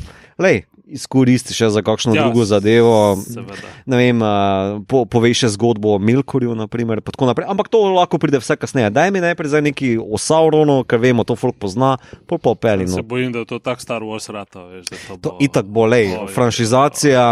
lej, 0.41 0.65
izkoristi 0.91 1.53
še 1.53 1.69
za 1.69 1.81
kakšno 1.81 2.11
Ja, 2.11 2.17
ja, 2.17 2.25
drugo 2.25 2.45
zadevo. 2.45 3.17
Vem, 3.87 4.19
po, 4.85 5.05
poveš 5.05 5.45
zgodbo 5.51 5.95
o 5.95 5.99
Milkorju, 5.99 6.55
naprimer, 6.55 6.99
pa 6.99 7.11
tako 7.11 7.27
naprej. 7.27 7.47
Ampak 7.47 7.69
to 7.69 7.81
lahko 7.89 8.17
pride 8.17 8.37
vse 8.37 8.55
kasneje. 8.55 8.91
Daj 8.91 9.09
mi 9.09 9.21
najprej 9.21 9.49
za 9.49 9.61
neki 9.61 9.97
o 9.97 10.17
Sauronu, 10.17 10.83
ker 10.83 10.99
vemo, 10.99 11.23
to 11.23 11.35
folk 11.35 11.57
pozna, 11.57 11.97
pol 12.25 12.37
pa 12.37 12.51
opeli. 12.51 12.87
Se 12.87 12.97
No. 12.97 13.03
bojim, 13.05 13.31
da 13.31 13.39
je 13.39 13.47
to 13.47 13.59
tako 13.59 13.81
Star 13.81 14.03
Wars 14.03 14.29
rata. 14.29 14.61
Veš, 14.63 14.87
da 14.87 14.97
to 14.99 15.17
To 15.19 15.29
bo, 15.31 15.37
itak 15.41 15.67
bo, 15.67 15.87
lej, 15.87 16.17
Oj, 16.17 16.29
franšizacija, 16.29 17.25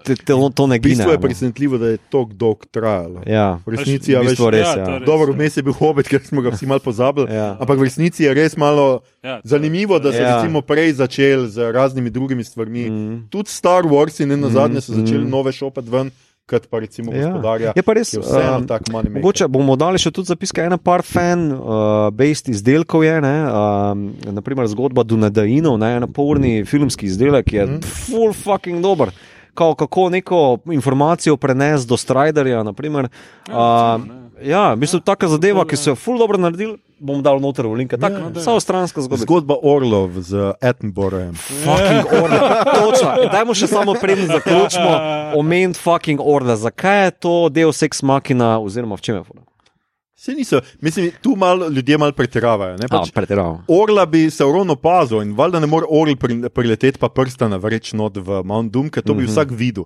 te, 0.00 0.14
te, 0.16 0.32
to 0.50 0.64
ne 0.66 0.76
V 0.76 0.80
bistvu 0.80 1.04
gine. 1.04 1.12
je 1.12 1.20
presenetljivo, 1.20 1.78
da 1.78 1.86
je 1.88 1.96
tako 2.00 2.30
dolgo 2.34 2.66
trajalo. 2.68 3.22
Ja, 3.24 3.58
V 3.60 3.70
resnici 3.70 4.10
je 4.10 4.18
več. 4.18 4.28
bistvu 4.28 4.50
res. 4.50 4.60
Ja, 4.60 4.74
Ja, 4.74 4.84
to 4.84 4.98
res. 4.98 5.06
Dobro, 5.06 5.32
vmes 5.32 5.56
je 5.56 5.62
bil 5.62 5.72
hobit, 5.74 6.06
ker 6.06 6.20
smo 6.20 6.40
ga 6.40 6.50
vsi 6.50 6.66
malo 6.66 6.80
pozabili. 6.80 7.28
Ja. 7.30 7.56
Ampak 7.56 7.76
v 7.76 7.84
resnici 7.84 8.22
je 8.22 8.32
res 8.32 8.56
malo 8.56 9.02
Ja, 9.20 9.38
to- 9.38 9.48
zanimivo, 9.48 9.98
da 9.98 10.10
so 10.10 10.18
Ja. 10.18 10.36
recimo 10.36 10.60
prej 10.60 10.92
začeli 10.94 11.48
z 11.48 11.70
raznimi 11.70 12.10
drugimi 12.10 12.44
stvarmi. 12.44 12.84
Mm. 12.84 13.03
Tudi 13.30 13.50
Star 13.50 13.86
Wars 13.88 14.20
in 14.20 14.34
na 14.40 14.50
zadnje 14.50 14.80
so 14.80 14.94
začeli 14.94 15.24
mm. 15.24 15.30
nove 15.30 15.52
šopati 15.52 15.90
ven, 15.90 16.10
kot 16.46 16.66
pa 16.70 16.78
recimo 16.78 17.12
Ja. 17.12 17.28
gospodarja. 17.30 17.72
Je 17.76 17.82
pa 17.82 17.92
res, 17.96 18.10
ki 18.10 18.16
je 18.16 18.22
vseeno 18.22 18.56
um, 18.62 18.66
tak 18.68 18.88
money 18.92 19.08
maker. 19.08 19.22
Mogoče 19.22 19.48
bomo 19.48 19.76
dali 19.80 19.98
še 19.98 20.12
tudi 20.12 20.28
zapiske, 20.32 20.64
ena 20.64 20.76
par 20.78 21.02
fan, 21.02 21.46
uh, 21.52 22.08
based 22.12 22.48
izdelkov 22.52 23.04
je, 23.04 23.14
ne, 23.24 23.36
um, 23.48 24.08
naprimer 24.36 24.68
zgodba 24.72 25.06
Dunadainov, 25.08 25.78
ne, 25.80 25.94
en 26.00 26.08
polni 26.12 26.64
filmski 26.68 27.08
izdelek, 27.08 27.48
ki 27.48 27.56
je 27.56 27.66
mm. 27.66 27.80
full 28.08 28.36
fucking 28.36 28.84
dober. 28.84 29.14
Kao, 29.54 29.76
kako 29.78 30.08
neko 30.10 30.58
informacijo 30.74 31.36
prenesti 31.38 31.86
do 31.88 31.96
Striderja. 31.96 32.64
Naprimer, 32.66 33.06
Ja, 33.48 33.98
uh, 34.00 34.23
ja, 34.44 34.64
v 34.70 34.78
bistvu 34.78 35.00
taka 35.00 35.26
zadeva, 35.26 35.64
ki 35.64 35.74
so 35.74 35.90
jo 35.90 35.96
full 35.96 36.16
dobro 36.16 36.36
naredili, 36.36 36.74
bom 36.96 37.20
dal 37.20 37.38
noter 37.38 37.64
v 37.64 37.74
linke. 37.76 37.96
Tako, 37.96 38.14
Ja, 38.14 38.30
ja, 38.30 38.42
samo 38.42 38.58
stranska 38.58 39.00
zgodba. 39.00 39.24
Zgodba 39.24 39.56
Orlov 39.58 40.20
z 40.20 40.32
Attenboroughem. 40.58 41.34
Fucking 41.64 42.04
orle. 42.14 42.38
Točno. 42.64 43.08
Dajmo 43.28 43.52
še 43.52 43.66
samo 43.66 43.94
prednji 43.94 44.26
zaključimo. 44.28 44.92
Omeniti 45.34 45.76
fucking 45.76 46.20
orle. 46.20 46.54
Zakaj 46.54 47.04
je 47.04 47.10
to 47.18 47.34
del 47.50 47.72
seks 47.72 48.02
makina, 48.02 48.58
oziroma 48.58 48.94
v 48.94 49.02
čem 49.02 49.16
je 49.16 49.24
fora? 49.24 49.42
Vse 50.14 50.32
niso, 50.32 50.60
mislim, 50.80 51.10
tu 51.20 51.34
malo 51.34 51.68
ljudje 51.68 51.98
malo 51.98 52.12
pretiravajo. 52.12 52.76
ne, 52.76 52.86
Pač, 52.86 53.00
Pač, 53.02 53.12
Pretiravam. 53.12 53.64
Orla 53.68 54.06
bi 54.06 54.30
se 54.30 54.40
ravno 54.42 54.72
opazil 54.72 55.20
in 55.20 55.32
valjda 55.32 55.60
ne 55.60 55.66
more 55.66 55.84
orl 55.86 56.14
pri- 56.14 56.48
prileteti 56.48 56.96
pa 56.96 57.08
prsta 57.08 57.44
na 57.44 57.58
vreč 57.58 57.92
not 57.92 58.16
v 58.16 58.40
Mount 58.42 58.72
Doom, 58.72 58.88
ker 58.88 59.02
to 59.02 59.12
bi 59.12 59.22
Mhm. 59.22 59.28
vsak 59.28 59.50
videl. 59.50 59.84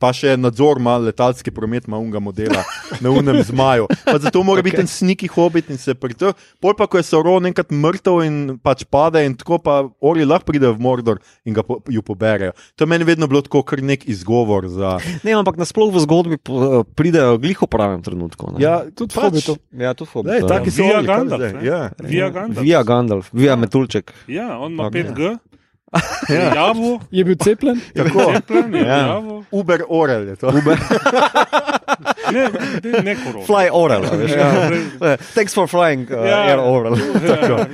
Pa 0.00 0.14
še 0.16 0.32
nadzor 0.34 0.80
ima 0.80 0.94
letalski 0.98 1.52
promet, 1.52 1.84
ima 1.84 1.98
unga 1.98 2.16
modela 2.18 2.62
na 3.00 3.10
unem 3.10 3.42
zmaju. 3.44 3.84
Pa 4.00 4.16
zato 4.16 4.40
mora 4.40 4.62
okay. 4.62 4.70
biti 4.70 4.80
en 4.80 4.88
sniki 4.88 5.28
hobit 5.28 5.68
in 5.68 5.76
se 5.76 5.92
prito. 5.94 6.30
Pol 6.56 6.72
pa, 6.72 6.86
ko 6.86 6.96
je 6.96 7.04
Sauron 7.04 7.44
enkrat 7.44 7.68
mrtev 7.70 8.22
in 8.24 8.36
pač 8.58 8.84
pade 8.84 9.20
in 9.20 9.36
tako, 9.36 9.58
pa 9.58 9.74
orli 10.00 10.24
lahko 10.24 10.48
pride 10.48 10.66
v 10.66 10.80
Mordor 10.80 11.20
in 11.44 11.52
ga 11.52 11.60
po, 11.60 11.82
ju 11.84 12.00
poberejo. 12.00 12.56
To 12.74 12.82
je 12.82 12.88
meni 12.88 13.04
vedno 13.04 13.28
bilo 13.28 13.42
tako 13.42 13.60
kar 13.62 13.82
nek 13.82 14.08
izgovor 14.08 14.70
za. 14.72 14.96
Ne, 15.20 15.36
ampak 15.36 15.60
nasploh 15.60 15.92
v 15.92 16.00
zgodbi 16.00 16.40
po- 16.40 16.80
pridejo 16.96 17.36
gliho 17.36 17.68
pravem 17.68 18.00
trenutku. 18.00 18.56
Ne? 18.56 18.64
Ja, 18.64 18.80
Tudi 18.88 19.12
pač, 19.12 19.28
Hobbitov. 19.28 19.60
ja 19.76 19.92
tudi 19.92 20.10
hobi. 20.16 20.32
Lej, 20.32 20.48
taki 20.48 20.70
so 20.72 20.80
Via 20.80 20.96
orli, 20.96 21.06
kaj 21.06 21.16
Gandalf, 21.18 21.40
zdaj, 21.40 21.52
ne? 21.52 21.62
ja. 21.68 21.80
Via 22.00 22.28
Gandalf. 22.32 22.64
Via 22.64 22.80
Gandalf, 22.82 23.26
via 23.36 23.56
Metulček. 23.56 24.16
Ja, 24.32 24.56
on 24.56 24.72
ima 24.72 24.88
Ok. 24.88 24.96
5G. 24.96 25.20
Ja. 25.28 25.49
Javo, 26.54 27.00
Je 27.10 27.24
bil 27.24 27.34
cepljen? 27.36 27.80
Tako. 27.96 28.32
cepljen, 28.32 28.74
je 28.74 28.80
Ja. 28.80 28.98
javo. 28.98 29.44
Uber 29.50 29.82
Orel 29.88 30.28
je 30.28 30.36
to. 30.36 30.48
Uber, 30.48 30.78
Ne, 32.30 32.46
ne, 32.84 33.02
ne 33.02 33.14
korona. 33.16 33.46
fly 33.46 33.66
oral. 33.72 34.04
a 34.04 34.14
Veš, 34.16 34.30
Ja. 34.30 34.46
ja. 35.02 35.16
Thanks 35.34 35.50
for 35.50 35.66
flying, 35.66 36.06
uh, 36.06 36.22
Ja. 36.22 36.38
air 36.44 36.58
oral. 36.60 36.94
Ja, 37.20 37.34
ja, 37.36 37.58
ja. 37.58 37.66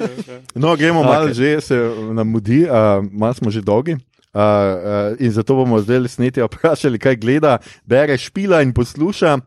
No, 0.54 0.76
gremo 0.76 1.00
okay. 1.00 1.06
malo, 1.06 1.28
že 1.28 1.60
se 1.60 1.76
nam 2.12 2.28
mudi, 2.28 2.64
uh, 2.64 2.72
malo 3.12 3.34
smo 3.34 3.50
že 3.50 3.60
dolgi. 3.60 3.92
Uh, 4.32 4.40
uh, 4.40 5.16
in 5.18 5.32
zato 5.32 5.54
bomo 5.54 5.80
zdaj 5.80 6.08
sneti 6.10 6.40
vprašali, 6.42 6.98
kaj 6.98 7.16
gleda, 7.16 7.56
bere, 7.84 8.16
špila 8.16 8.60
in 8.60 8.72
posluša. 8.72 9.38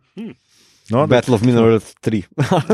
No, 0.91 1.07
Battle 1.07 1.36
of 1.36 1.41
Middle 1.41 1.72
Earth 1.72 1.94
3. 2.02 2.24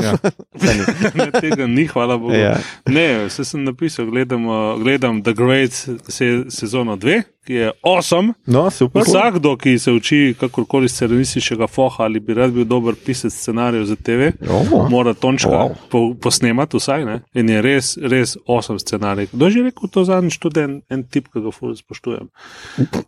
ja. 0.04 0.14
Ne, 1.16 1.32
tega 1.32 1.68
ni, 1.68 1.86
hvala 1.86 2.18
Bogu. 2.18 2.34
Ja. 2.34 2.58
Ne, 2.88 3.26
vse 3.26 3.44
sem 3.46 3.64
napisal, 3.64 4.06
gledam, 4.06 4.46
gledam 4.80 5.24
The 5.24 5.34
Great 5.34 5.72
se, 6.08 6.44
sezono 6.50 6.96
2, 6.96 7.22
ki 7.46 7.54
je 7.54 7.72
awesome. 7.84 8.34
no 8.46 8.70
super. 8.72 9.02
Vsakdo, 9.02 9.58
ki 9.58 9.80
se 9.80 9.92
uči 9.92 10.36
kakorkoli 10.40 10.90
scenarističnega 10.90 11.68
foha 11.68 12.04
ali 12.04 12.20
bi 12.20 12.34
rad 12.34 12.52
bil 12.52 12.66
dober 12.66 12.96
pisec 13.06 13.34
scenarijev 13.34 13.86
za 13.86 13.96
TV, 13.96 14.32
Oh. 14.50 14.90
mora 14.90 15.14
tončka 15.14 15.50
Wow. 15.50 15.76
po, 15.90 16.14
posnemati 16.16 16.78
vsaj. 16.78 17.06
Ne? 17.06 17.20
In 17.34 17.50
je 17.50 17.62
res, 17.62 17.98
res 18.02 18.38
awesome 18.48 18.80
scenarij. 18.80 19.28
Kdo 19.32 19.46
je 19.46 19.52
že 19.52 19.64
rekel 19.64 19.90
to 19.90 20.04
zadnjič, 20.04 20.38
tudi 20.38 20.60
en, 20.60 20.82
en 20.90 21.04
tip, 21.04 21.28
ki 21.34 21.40
ga 21.42 21.52
spoštujem. 21.76 22.30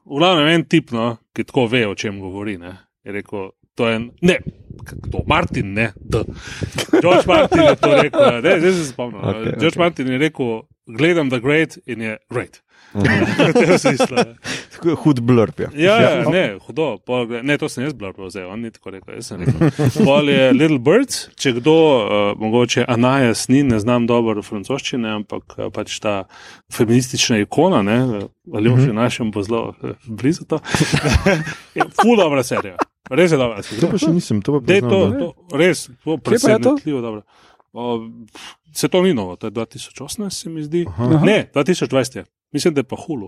V 0.05 0.17
glavnem 0.19 0.47
en 0.47 0.65
tip, 0.65 0.91
no, 0.91 1.17
ki 1.34 1.43
tako 1.43 1.65
ve, 1.67 1.88
o 1.88 1.95
čem 1.95 2.19
govori. 2.19 2.57
Ne? 2.57 2.77
Je 3.05 3.11
rekel, 3.11 3.49
to 3.77 3.87
je 3.89 3.95
en, 4.01 4.09
ne, 4.25 4.37
kdo, 5.05 5.21
Martin, 5.29 5.73
ne, 5.77 5.91
da. 6.01 6.23
George 7.01 7.27
Martin 7.29 7.61
je 7.61 7.75
to 7.75 7.91
rekel, 8.01 8.41
ne, 8.41 8.59
zdaj 8.59 8.71
se 8.73 8.85
spomnim. 8.91 9.21
Okay, 9.21 9.53
George 9.59 9.75
okay. 9.75 9.83
Martin 9.85 10.07
je 10.11 10.17
rekel, 10.21 10.53
gledam 10.87 11.29
The 11.29 11.39
Great 11.43 11.77
in 11.85 12.01
je 12.01 12.17
great. 12.33 12.61
Smislu, 13.83 14.15
ne. 14.15 14.35
Hud 15.03 15.19
blurb 15.27 15.59
je. 15.59 15.67
Ja, 15.75 15.97
ja, 16.01 16.29
ne, 16.31 16.55
hudo. 16.67 16.97
Pol, 17.05 17.27
ne, 17.43 17.57
to 17.59 17.67
sem 17.69 17.83
jaz 17.83 17.93
bil 17.93 18.13
prevzel, 18.15 18.47
on 18.49 18.63
ni 18.63 18.71
tako 18.71 18.93
rekel. 18.95 19.19
Rekel. 19.19 19.89
Pol 20.05 20.31
je 20.31 20.47
Little 20.55 20.79
Birds, 20.79 21.27
če 21.35 21.51
kdo, 21.59 21.75
uh, 21.75 22.31
mogoče 22.39 22.85
Anajas 22.87 23.47
ni, 23.51 23.59
ne 23.67 23.81
znam 23.83 24.07
dobro 24.07 24.41
francoščine, 24.41 25.11
ampak 25.19 25.57
uh, 25.59 25.67
pač 25.75 25.99
ta 26.01 26.15
feministična 26.73 27.41
ikona, 27.43 27.83
ne, 27.85 27.99
ali 28.53 28.71
Mhm. 28.71 28.89
v 28.89 28.95
našem 28.95 29.31
bo 29.35 29.43
zelo 29.43 29.75
uh, 29.83 29.93
blizu 30.07 30.47
to. 30.47 30.61
je 31.77 31.83
ful 32.01 32.15
dobra 32.17 32.43
serija. 32.43 32.77
Res 33.09 33.31
je 33.31 33.38
dobra 33.38 33.61
To 33.63 33.88
pa 33.91 33.97
še 33.97 34.11
nisem, 34.13 34.41
to 34.41 34.57
pa 34.57 34.59
Dej 34.65 34.81
to, 34.81 34.88
priznam, 34.88 35.11
da- 35.11 35.19
to, 35.19 35.57
res, 35.57 35.89
to 36.03 36.17
presenetljivo 36.17 37.01
dobro. 37.01 37.21
O, 37.73 38.09
se 38.73 38.88
to 38.88 39.01
ni 39.03 39.13
novo, 39.13 39.35
to 39.35 39.47
je 39.47 39.51
2018, 39.51 40.29
se 40.29 40.49
mi 40.49 40.63
zdi. 40.63 40.85
Aha. 40.88 41.21
Ne, 41.23 41.49
2020 41.53 42.17
je. 42.17 42.23
Mislim, 42.51 42.73
da 42.73 42.79
je 42.79 42.89
pa 42.89 42.95
hulu. 42.99 43.27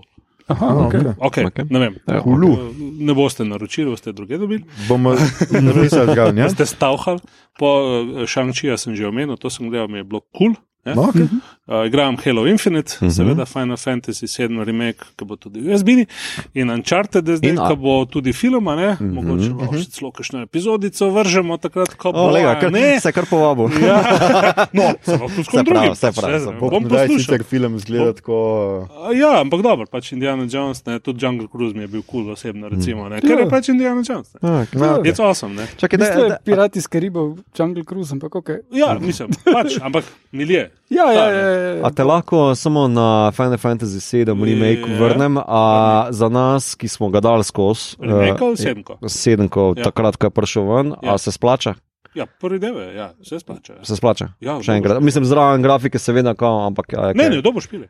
Aha, 0.50 0.66
okay. 0.66 0.86
okej. 0.86 1.00
Okay, 1.00 1.14
Okej. 1.18 1.44
okay. 1.44 1.64
Ne 1.70 1.78
vem. 1.78 1.94
Ja, 2.08 2.20
Hulu. 2.24 2.74
Ne 2.98 3.14
boste 3.14 3.44
naročili, 3.46 3.90
boste 3.90 4.10
druge 4.12 4.38
dobili. 4.38 4.64
Bomo 4.88 5.14
napisali 5.50 6.10
zraven. 6.10 6.38
Ja? 6.42 6.48
Ste 6.50 6.66
stavhali, 6.66 7.22
po 7.54 7.68
uh, 7.70 8.26
Shang-Chija 8.26 8.74
sem 8.74 8.96
že 8.98 9.06
omenil, 9.06 9.38
to 9.38 9.46
sem 9.46 9.70
gledal, 9.70 9.86
mi 9.86 10.02
je 10.02 10.04
bilo 10.04 10.20
kul. 10.34 10.58
Cool, 10.58 10.58
No, 10.84 11.02
okay. 11.04 11.26
uh, 11.66 11.86
igram 11.86 12.16
Halo 12.24 12.46
Infinite, 12.46 12.92
uh 12.92 13.02
Mhm. 13.02 13.06
-huh. 13.06 13.16
seveda 13.16 13.44
Final 13.46 13.76
Fantasy 13.76 14.26
VII 14.38 14.64
remake, 14.64 14.98
ki 15.16 15.24
bo 15.24 15.36
tudi 15.36 15.60
v 15.60 15.74
USB-ni, 15.74 16.06
in 16.54 16.70
Uncharted, 16.70 17.24
zdaj, 17.26 17.56
ki 17.68 17.76
bo 17.76 18.04
tudi 18.04 18.32
film, 18.32 18.66
uh 18.66 18.72
-huh. 18.72 18.96
Mhm, 19.00 19.14
mogoče 19.14 19.48
mhm. 19.48 19.58
lahko 19.60 19.78
še 19.78 19.84
celo 19.84 20.10
kakšno 20.10 20.42
epizodico 20.42 21.10
vržemo, 21.10 21.56
takrat, 21.56 21.94
ko 21.94 22.12
bo. 22.12 22.18
O, 22.18 22.30
lega, 22.30 22.50
a 22.50 22.60
kar, 22.60 22.72
ne. 22.72 23.00
se 23.00 23.12
kar 23.12 23.24
povabil. 23.26 23.84
Ja, 23.86 24.02
no, 24.72 24.82
se 25.02 25.12
Se 25.12 25.18
pravi, 25.50 25.64
drugim. 25.64 25.94
se 25.94 26.12
pravi, 26.12 26.40
se 26.40 26.46
Bom 26.60 26.82
ne 26.82 26.88
poslušal. 26.88 27.18
sicer 27.18 27.44
film 27.44 27.78
zgleda 27.78 28.12
tako. 28.12 28.88
A 29.04 29.12
Ja, 29.12 29.40
ampak 29.40 29.62
dobro, 29.62 29.86
pač 29.86 30.12
Indiana 30.12 30.46
Jones, 30.50 30.86
ne, 30.86 30.98
tudi 30.98 31.24
Jungle 31.26 31.46
Cruise 31.48 31.76
mi 31.76 31.82
je 31.82 31.88
bil 31.88 32.02
kul 32.02 32.22
cool 32.22 32.32
osebno, 32.32 32.68
recimo, 32.68 33.08
ne, 33.08 33.20
ker 33.20 33.38
je 33.38 33.48
pač 33.50 33.68
Indiana 33.68 34.02
Jones. 34.08 34.34
Ne. 34.42 34.50
Ah, 34.50 34.64
Je 35.04 35.12
to 35.14 35.22
awesome, 35.22 35.54
ne. 35.54 35.66
Čakaj, 35.76 35.98
da, 35.98 36.04
Mislim, 36.04 36.20
da 36.20 36.28
da, 36.28 36.34
je 36.34 36.40
Pirati 36.44 36.78
iz 36.78 36.86
Karibov, 36.86 37.38
Jungle 37.58 37.84
Cruise, 37.84 38.12
ampak 38.12 38.34
ok. 38.34 38.48
Ja, 38.72 38.98
mislim, 39.00 39.28
pač, 39.44 39.78
ampak 39.82 40.04
milje. 40.32 40.69
Ja, 40.88 41.04
ja, 41.04 41.24
ja. 41.24 41.30
ne. 41.30 41.78
ja, 41.78 41.86
A 41.86 41.90
te 41.90 42.02
lahko 42.02 42.54
samo 42.54 42.88
na 42.88 43.30
Final 43.30 43.56
Fantasy 43.56 43.98
VII 44.02 44.34
remake 44.44 44.82
Je. 44.84 44.98
vrnem, 44.98 45.38
a 45.38 45.62
za 46.10 46.28
nas, 46.28 46.74
ki 46.74 46.88
smo 46.88 47.08
ga 47.08 47.20
dali 47.20 47.44
skozi, 47.44 47.94
Remake 47.96 48.38
ali 48.40 48.52
eh, 48.52 48.56
sedemko? 48.58 48.98
sedemko, 49.04 49.74
Ja. 49.76 49.84
takrat, 49.84 50.16
ko 50.16 50.26
je 50.26 50.30
prišel 50.32 50.64
ven, 50.66 50.94
Ja. 51.00 51.14
a 51.14 51.18
se 51.18 51.30
splača? 51.30 51.74
Ja, 52.10 52.26
prvi 52.26 52.58
del 52.58 52.74
je, 52.76 52.94
ja, 52.96 53.12
vse 53.20 53.38
splača. 53.38 53.72
ja. 53.72 53.84
Se 53.84 53.94
splača. 53.94 54.32
Ja, 54.40 54.58
Še 54.58 54.72
enkrat. 54.72 54.98
Mislim, 55.00 55.24
zraven 55.24 55.62
grafike, 55.62 55.94
seveda, 55.94 56.34
kao, 56.34 56.66
ampak 56.66 56.92
ja, 56.92 57.12
Ne, 57.14 57.30
ne, 57.30 57.38
dobro 57.40 57.60
špile. 57.60 57.86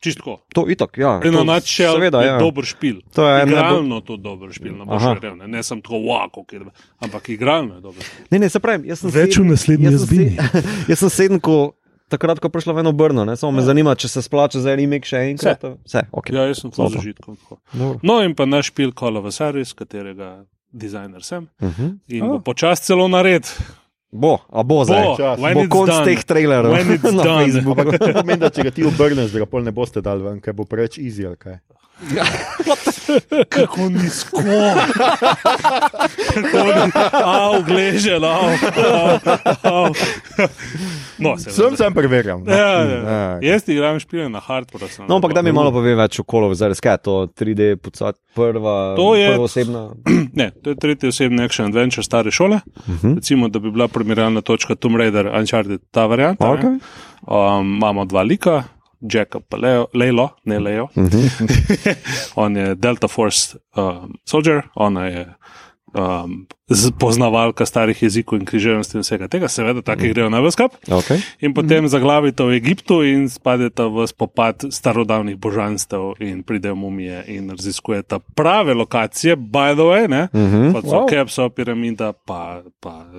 Čistko. 0.00 0.38
to 0.54 0.62
itak, 0.64 0.94
ja. 0.96 1.20
Eno 1.20 1.42
načel 1.44 1.92
seveda, 1.92 2.20
je 2.20 2.28
ja. 2.28 2.38
dober 2.38 2.64
špil. 2.64 3.00
To 3.12 3.26
je 3.26 3.42
en 3.42 3.48
najbolj- 3.48 3.50
igralno 3.50 4.00
to 4.00 4.16
dober 4.16 4.48
špil, 4.52 4.72
ne 4.72 4.84
boš 4.84 5.02
verjel, 5.02 5.36
ne, 5.36 5.48
ne 5.48 5.62
sem 5.62 5.82
tako 5.82 5.98
vako, 5.98 6.44
ampak 7.02 7.28
igralno 7.28 7.74
je 7.74 7.80
dober 7.80 8.02
špil. 8.02 8.24
Ne, 8.30 8.38
ne, 8.38 8.48
se 8.48 8.60
pravi, 8.60 8.88
jaz 8.88 9.00
sem 9.00 9.10
Več 9.10 9.36
v 9.36 9.44
naslednji 9.44 9.84
jaz 9.84 10.06
se- 10.08 10.30
Jaz 10.88 10.98
sem 10.98 11.10
sedem, 11.10 11.40
ko 11.40 11.72
takrat, 12.08 12.38
ko 12.38 12.46
je 12.46 12.52
prišla 12.52 12.72
v 12.72 12.80
eno 12.80 12.92
brno, 12.92 13.22
ne, 13.22 13.36
samo 13.36 13.52
me 13.52 13.62
zanima, 13.62 13.94
če 13.94 14.08
se 14.08 14.20
splača 14.20 14.60
za 14.60 14.74
remake 14.74 15.04
še 15.04 15.24
enkrat. 15.28 15.64
Vse, 15.82 16.06
ok. 16.10 16.30
Ja, 16.30 16.44
jaz 16.44 16.60
sem 16.60 16.70
tako. 16.70 17.58
Dobro. 17.70 17.98
No, 18.02 18.20
in 18.20 18.32
pa 18.32 18.44
naš 18.44 18.68
špil 18.68 18.92
Call 18.92 19.14
of 19.14 19.24
a 19.24 19.30
Service, 19.30 19.72
katerega 19.72 20.44
dizajner 20.70 21.22
sem. 21.22 21.48
Mhm. 21.58 21.92
In 22.10 22.22
Oh. 22.22 22.28
bo 22.30 22.40
počasi 22.44 22.84
celo 22.84 23.06
nared. 23.06 23.44
Bo, 24.10 24.38
a 24.48 24.62
bo 24.62 24.84
zdaj. 24.84 25.04
Bo, 25.04 25.36
Bo 25.36 25.60
it's 25.60 25.68
konc 25.68 25.88
done. 25.88 26.04
teh 26.06 26.20
trailerov 26.24 26.72
done. 27.20 27.44
Facebooku. 27.44 27.76
Ampak 27.78 27.98
to 27.98 28.12
pomeni, 28.14 28.40
da 28.40 28.48
če 28.48 28.62
ga 28.62 28.70
ti 28.70 28.82
obrneš, 28.82 29.30
da 29.30 29.38
ga 29.38 29.46
pol 29.46 29.62
ne 29.62 29.70
boste 29.70 30.00
dal 30.00 30.18
ven, 30.18 30.40
ker 30.40 30.52
bo 30.52 30.64
preveč 30.64 30.96
easy 30.96 31.24
ali 31.24 31.36
kaj. 31.36 31.60
Kako 33.48 33.88
nizko. 33.88 34.36
Kako 36.34 36.58
ni, 36.58 36.92
av, 37.24 37.62
gleže, 37.66 38.14
av, 38.14 38.22
av, 38.24 39.20
av. 39.62 39.96
No, 41.18 41.38
se 41.38 41.50
Sem 41.50 41.76
sem 41.76 41.94
preverjal. 41.94 42.38
no. 42.44 42.52
Ja, 42.52 42.68
ja. 42.84 42.98
Ja. 43.10 43.38
Jaz 43.42 43.68
igram 43.68 43.98
špile 44.00 44.28
na 44.28 44.38
hardcore. 44.40 44.86
No, 45.08 45.16
ampak 45.16 45.32
da 45.34 45.42
mi 45.42 45.52
malo 45.52 45.72
pove 45.72 45.94
več 45.94 46.20
o 46.20 46.22
kolovi, 46.22 46.54
zdaj 46.54 46.68
res 46.68 46.80
kaj 46.80 46.92
je 46.92 47.02
to 47.02 47.16
3D, 47.34 47.76
pucat, 47.76 48.14
prva, 48.34 48.94
To 48.96 49.14
je- 49.16 49.32
prva 49.32 49.44
osebna. 49.44 49.88
Ne, 50.38 50.50
to 50.62 50.70
je 50.70 50.76
tretji 50.76 51.08
osebni 51.08 51.42
action 51.44 51.66
adventure 51.66 52.04
stare 52.04 52.30
šole. 52.30 52.60
Uh 52.76 52.88
Mhm. 52.88 52.98
-huh. 53.02 53.14
Recimo, 53.16 53.48
da 53.48 53.58
bi 53.58 53.70
bila 53.70 53.88
primerjalna 53.88 54.40
točka 54.40 54.74
Tomb 54.74 54.96
Raider, 54.96 55.26
Uncharted, 55.26 55.80
ta 55.90 56.06
varianta. 56.06 56.54
ne. 56.54 56.62
Okay. 56.62 56.78
Um, 57.58 57.76
imamo 57.76 58.04
dva 58.04 58.22
lika, 58.22 58.62
Jacka 59.00 59.40
pa 59.40 59.56
Leo, 59.56 59.86
Lelo, 59.94 60.28
ne 60.44 60.58
Leo. 60.58 60.88
Mhm. 60.96 61.28
On 62.34 62.56
je 62.56 62.74
Delta 62.74 63.08
Force 63.08 63.56
um, 63.76 64.14
soldier, 64.24 64.62
ona 64.74 65.06
je 65.06 65.26
um, 65.94 66.46
poznavalka 66.92 67.66
starih 67.66 67.96
jezikov 67.96 68.38
in 68.38 68.44
križevosti 68.44 68.96
in 68.96 69.02
vsega 69.02 69.28
tega, 69.28 69.48
seveda, 69.48 69.82
tako 69.82 70.02
Mhm. 70.02 70.10
grejo 70.10 70.30
na 70.30 70.40
veskap. 70.40 70.72
Okay. 70.86 71.20
In 71.40 71.54
potem 71.54 71.88
zaglavita 71.88 72.44
v 72.44 72.52
Egiptu 72.54 73.02
in 73.02 73.28
spadeta 73.28 73.86
v 73.86 74.06
spopad 74.06 74.64
starodavnih 74.70 75.36
božanstev 75.36 76.12
in 76.20 76.42
pridejo 76.42 76.74
mumije 76.74 77.24
in 77.26 77.50
raziskujeta 77.50 78.18
prave 78.34 78.74
lokacije, 78.74 79.36
by 79.36 79.72
the 79.74 79.82
way, 79.82 80.08
ne, 80.08 80.28
Uh 80.32 80.40
-huh. 80.40 80.72
kot 80.72 80.84
so 80.84 80.90
Wow. 80.90 81.08
Kepso, 81.08 81.48
piramida, 81.48 82.12
pa, 82.14 82.62
pa 82.80 83.06
eh, 83.06 83.18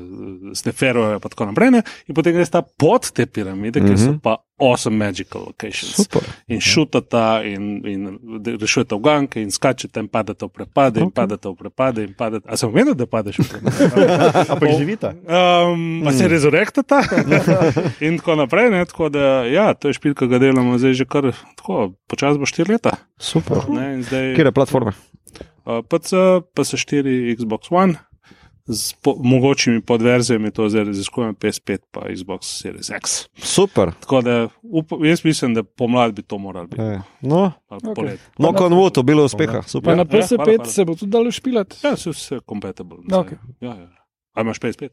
Steferove, 0.54 1.20
pa 1.20 1.30
tako 1.30 1.46
naprej. 1.46 1.72
Ne? 1.72 1.82
In 2.08 2.16
potem 2.16 2.34
greš 2.34 2.50
ta 2.50 2.62
pod 2.62 3.12
te 3.12 3.26
piramide, 3.26 3.82
ki 3.82 3.98
so 3.98 4.06
Mhm. 4.06 4.20
pa 4.20 4.36
awesome 4.60 4.98
magical 4.98 5.42
locations. 5.42 5.96
Super. 5.96 6.22
In 6.48 6.60
šutata, 6.60 7.42
in, 7.46 7.82
in 7.86 8.20
rešujete 8.60 8.96
uganke, 8.96 9.42
in 9.42 9.52
skačete, 9.52 10.00
in 10.00 10.08
padete 10.08 10.46
v 10.46 10.50
prepade, 10.50 11.00
in 11.00 11.06
Ok. 11.06 11.14
padete 11.14 11.50
v 11.50 11.56
prepade. 11.56 12.04
in 12.04 12.14
Padete... 12.14 12.50
A 12.50 12.58
sem 12.58 12.72
vedel, 12.72 12.94
da 12.94 13.06
padeš 13.06 13.39
v 13.44 13.50
prepade? 13.50 14.46
A 14.50 14.56
preživita? 14.60 15.14
Um, 15.24 16.02
pa 16.06 16.12
se 16.12 16.28
rezurektata 16.28 17.02
in 18.06 18.20
tako 18.20 18.36
naprej. 18.36 18.70
Ne? 18.72 18.86
Tako 18.86 19.10
da, 19.14 19.46
ja, 19.48 19.74
to 19.74 19.90
je 19.90 19.98
špil, 20.00 20.16
ki 20.18 20.28
ga 20.28 20.42
delamo 20.42 20.78
zdaj 20.82 20.94
že 21.00 21.06
kar 21.10 21.32
tako, 21.60 21.94
počasi 22.12 22.42
bo 22.42 22.50
štiri 22.50 22.76
leta. 22.76 22.98
Super. 23.20 23.70
Ne? 23.72 24.04
Zdaj, 24.04 24.36
Kje 24.36 24.50
je 24.50 24.56
platforma? 24.56 24.92
uh, 25.70 25.82
PC, 25.86 26.10
PS4, 26.56 27.36
Xbox 27.38 27.72
One. 27.72 28.00
Z 28.72 28.94
po, 28.94 29.16
mogočimi 29.18 29.82
podverzijami 29.82 30.52
to 30.52 30.70
zdaj 30.70 30.84
raziskujem, 30.84 31.36
PS5 31.36 31.78
pa 31.92 32.02
Xbox 32.08 32.40
Series 32.42 32.90
X. 32.92 33.26
Super. 33.36 33.92
Tako 33.94 34.22
da 34.22 34.48
up, 34.64 34.92
jaz 35.04 35.26
mislim, 35.26 35.54
da 35.54 35.64
pomlad 35.64 36.14
bi 36.14 36.22
to 36.22 36.38
moral 36.38 36.68
biti. 36.68 36.82
E, 36.82 37.00
No, 37.22 37.52
ali 37.68 37.82
Ok. 37.84 37.96
poleti. 37.96 38.24
no 38.40 38.54
konvot, 38.54 38.98
bilo 39.00 39.26
uspeha. 39.26 39.62
Super. 39.64 39.98
na 39.98 40.02
Ja, 40.02 40.06
hvala, 40.06 40.24
PS5 40.24 40.46
hvala. 40.48 40.66
se 40.66 40.86
bo 40.86 40.96
tudi 40.96 41.12
dalo 41.12 41.32
špilati. 41.32 41.76
Ja, 41.84 41.98
so 41.98 42.10
vse 42.10 42.40
compatible. 42.50 42.98
Ok. 43.12 43.32
Ja, 43.62 43.70
ja. 43.70 43.90
A 44.34 44.42
imaš 44.42 44.60
PS5? 44.60 44.90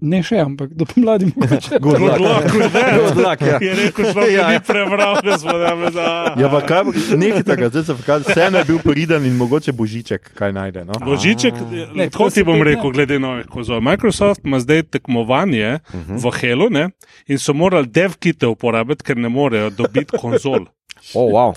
Ne 0.00 0.18
še, 0.20 0.36
ampak 0.44 0.74
do 0.76 0.84
pomladi 0.84 1.30
mogoče. 1.32 1.78
Good 1.84 2.00
luck. 2.00 2.44
Good 2.52 2.74
Good 2.74 3.16
luck, 3.16 3.40
ja. 3.40 3.56
Je 3.64 3.72
rekel, 3.74 4.04
človek 4.12 4.28
Ja, 4.28 4.34
ja, 4.34 4.42
ja. 4.42 4.48
ni 4.52 4.60
prebral, 4.60 5.14
da 5.24 5.38
smo 5.40 5.54
ne 5.56 5.90
za. 5.90 6.08
Ja, 6.36 6.50
pa 6.52 6.60
kaj, 6.60 6.90
nekaj 7.16 7.42
takega, 7.42 7.70
zdaj 7.72 7.84
se 7.84 7.94
pokaže, 7.96 8.28
vseeno 8.28 8.60
je 8.60 8.64
bil 8.68 8.80
priden 8.84 9.24
in 9.24 9.38
mogoče 9.40 9.72
božiček 9.72 10.34
kaj 10.36 10.52
najde. 10.52 10.84
No? 10.84 11.00
Božiček, 11.00 11.54
Ne, 11.96 12.10
tako 12.12 12.28
ti 12.28 12.44
bom 12.44 12.60
PS5 12.60 12.60
ne. 12.60 12.64
rekel, 12.68 12.92
glede 12.92 13.18
novih 13.18 13.46
kozov. 13.48 13.80
Microsoft 13.80 14.44
ima 14.44 14.60
zdaj 14.60 14.82
tekmovanje 14.82 15.78
uh 15.80 15.94
-huh. 15.96 16.20
v 16.20 16.40
Helu 16.40 16.68
ne? 16.70 16.90
in 17.26 17.38
so 17.38 17.54
morali 17.54 17.86
devkite 17.88 18.46
uporabiti, 18.46 19.04
ker 19.04 19.16
ne 19.16 19.28
morejo 19.28 19.70
dobiti 19.70 20.12
konzol. 20.20 20.66
Oh, 21.14 21.30
wow. 21.32 21.54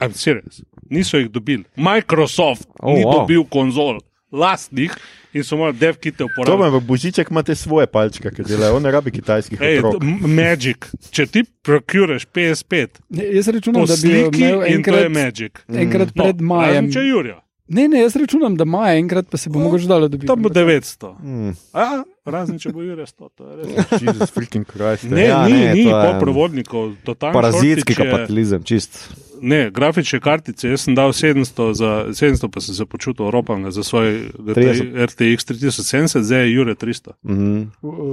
I'm 0.00 0.12
serious. 0.12 0.62
Niso 0.90 1.16
jih 1.18 1.30
dobili. 1.30 1.64
Microsoft 1.76 2.68
Oh, 2.78 2.94
ni 2.94 3.04
wow. 3.04 3.12
dobil 3.12 3.44
konzol, 3.44 3.98
lastnih 4.32 4.92
in 5.32 5.42
so 5.42 5.56
morali 5.56 5.78
devkite 5.78 6.16
To 6.18 6.24
uporabiti. 6.26 6.68
ima 6.68 6.80
božiček, 6.80 7.30
imate 7.30 7.54
svoje 7.54 7.86
palčke, 7.86 8.30
ki 8.30 8.42
delajo, 8.44 8.76
on 8.76 8.82
ne 8.82 8.90
rabi 8.90 9.10
kitajskih 9.10 9.58
Ej, 9.60 9.78
otrok. 9.80 10.02
Magic. 10.20 10.76
Če 11.10 11.26
ti 11.26 11.42
procuraš 11.62 12.26
PS5 12.26 12.88
Ne, 13.10 13.24
Jaz 13.32 13.48
računam, 13.48 13.82
po 13.82 13.86
da 13.86 13.94
bi 13.98 14.08
imel 14.10 14.24
in 14.24 14.32
to 14.32 14.40
je 14.62 14.74
enkrat, 14.74 15.12
Magic. 15.12 15.52
enkrat 15.68 16.08
No, 16.14 16.24
pred 16.24 16.40
majem. 16.42 16.74
razen 16.74 16.92
Če 16.92 17.00
Jurija, 17.02 17.38
Ne, 17.68 17.84
ne, 17.86 18.00
jaz 18.00 18.16
računam, 18.16 18.56
da 18.56 18.64
maja 18.64 18.98
enkrat 18.98 19.28
pa 19.30 19.36
se 19.36 19.46
bo 19.48 19.60
mogoče 19.60 19.86
dalo 19.86 20.08
dobiti. 20.08 20.26
tam 20.26 20.42
bo 20.42 20.48
900. 20.48 21.14
Mm. 21.20 21.52
A, 21.72 22.02
razen 22.26 22.58
če 22.58 22.68
bo 22.70 22.82
Jurija 22.82 23.06
100. 23.06 23.28
to 23.30 23.46
je 23.46 23.56
res. 23.58 24.02
Jezus 24.02 24.30
freaking 24.30 24.66
Christ. 24.66 25.04
Ne, 25.04 25.24
Ja, 25.24 25.46
ni, 25.46 25.52
ne, 25.54 25.74
ni 25.74 25.84
to 25.84 25.94
je- 25.96 26.12
poprovodnikov, 26.12 26.96
totalno. 27.04 27.32
Parazitski 27.32 27.94
kapitalizem, 27.94 28.62
čist. 28.64 28.98
Ne, 29.42 29.70
grafične 29.70 30.20
kartice, 30.20 30.68
jaz 30.68 30.84
sem 30.84 30.94
dal 30.94 31.12
700, 31.16 31.72
za, 31.74 31.90
700 32.12 32.48
pa 32.52 32.60
sem 32.60 32.74
se 32.74 32.86
počutil 32.86 33.26
oropanga 33.26 33.70
za 33.70 33.82
svoj 33.82 34.30
30. 34.38 34.92
RTX 35.06 35.46
3070, 35.48 36.22
zdaj 36.22 36.40
je 36.40 36.52
Jure 36.52 36.74
300. 36.74 37.12
Mhm. 37.24 37.62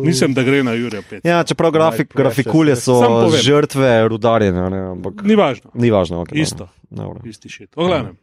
Mislim, 0.03 0.33
da 0.33 0.43
gre 0.43 0.63
na 0.63 0.73
Jure 0.73 1.01
5. 1.11 1.27
Ja, 1.27 1.43
čeprav 1.43 1.71
grafik, 1.71 2.13
grafikulje 2.15 2.75
so 2.75 3.01
žrtve 3.43 4.07
rudarjenja, 4.07 4.69
ne, 4.69 4.79
ampak 4.91 5.23
Ni 5.23 5.35
važno, 5.35 5.71
ni 5.73 5.91
važno. 5.91 6.23
Okay, 6.25 6.41
isto, 6.41 6.69
Dobro. 6.89 7.19
isti 7.25 7.49
šit. 7.49 7.69
Oglavnem. 7.75 8.17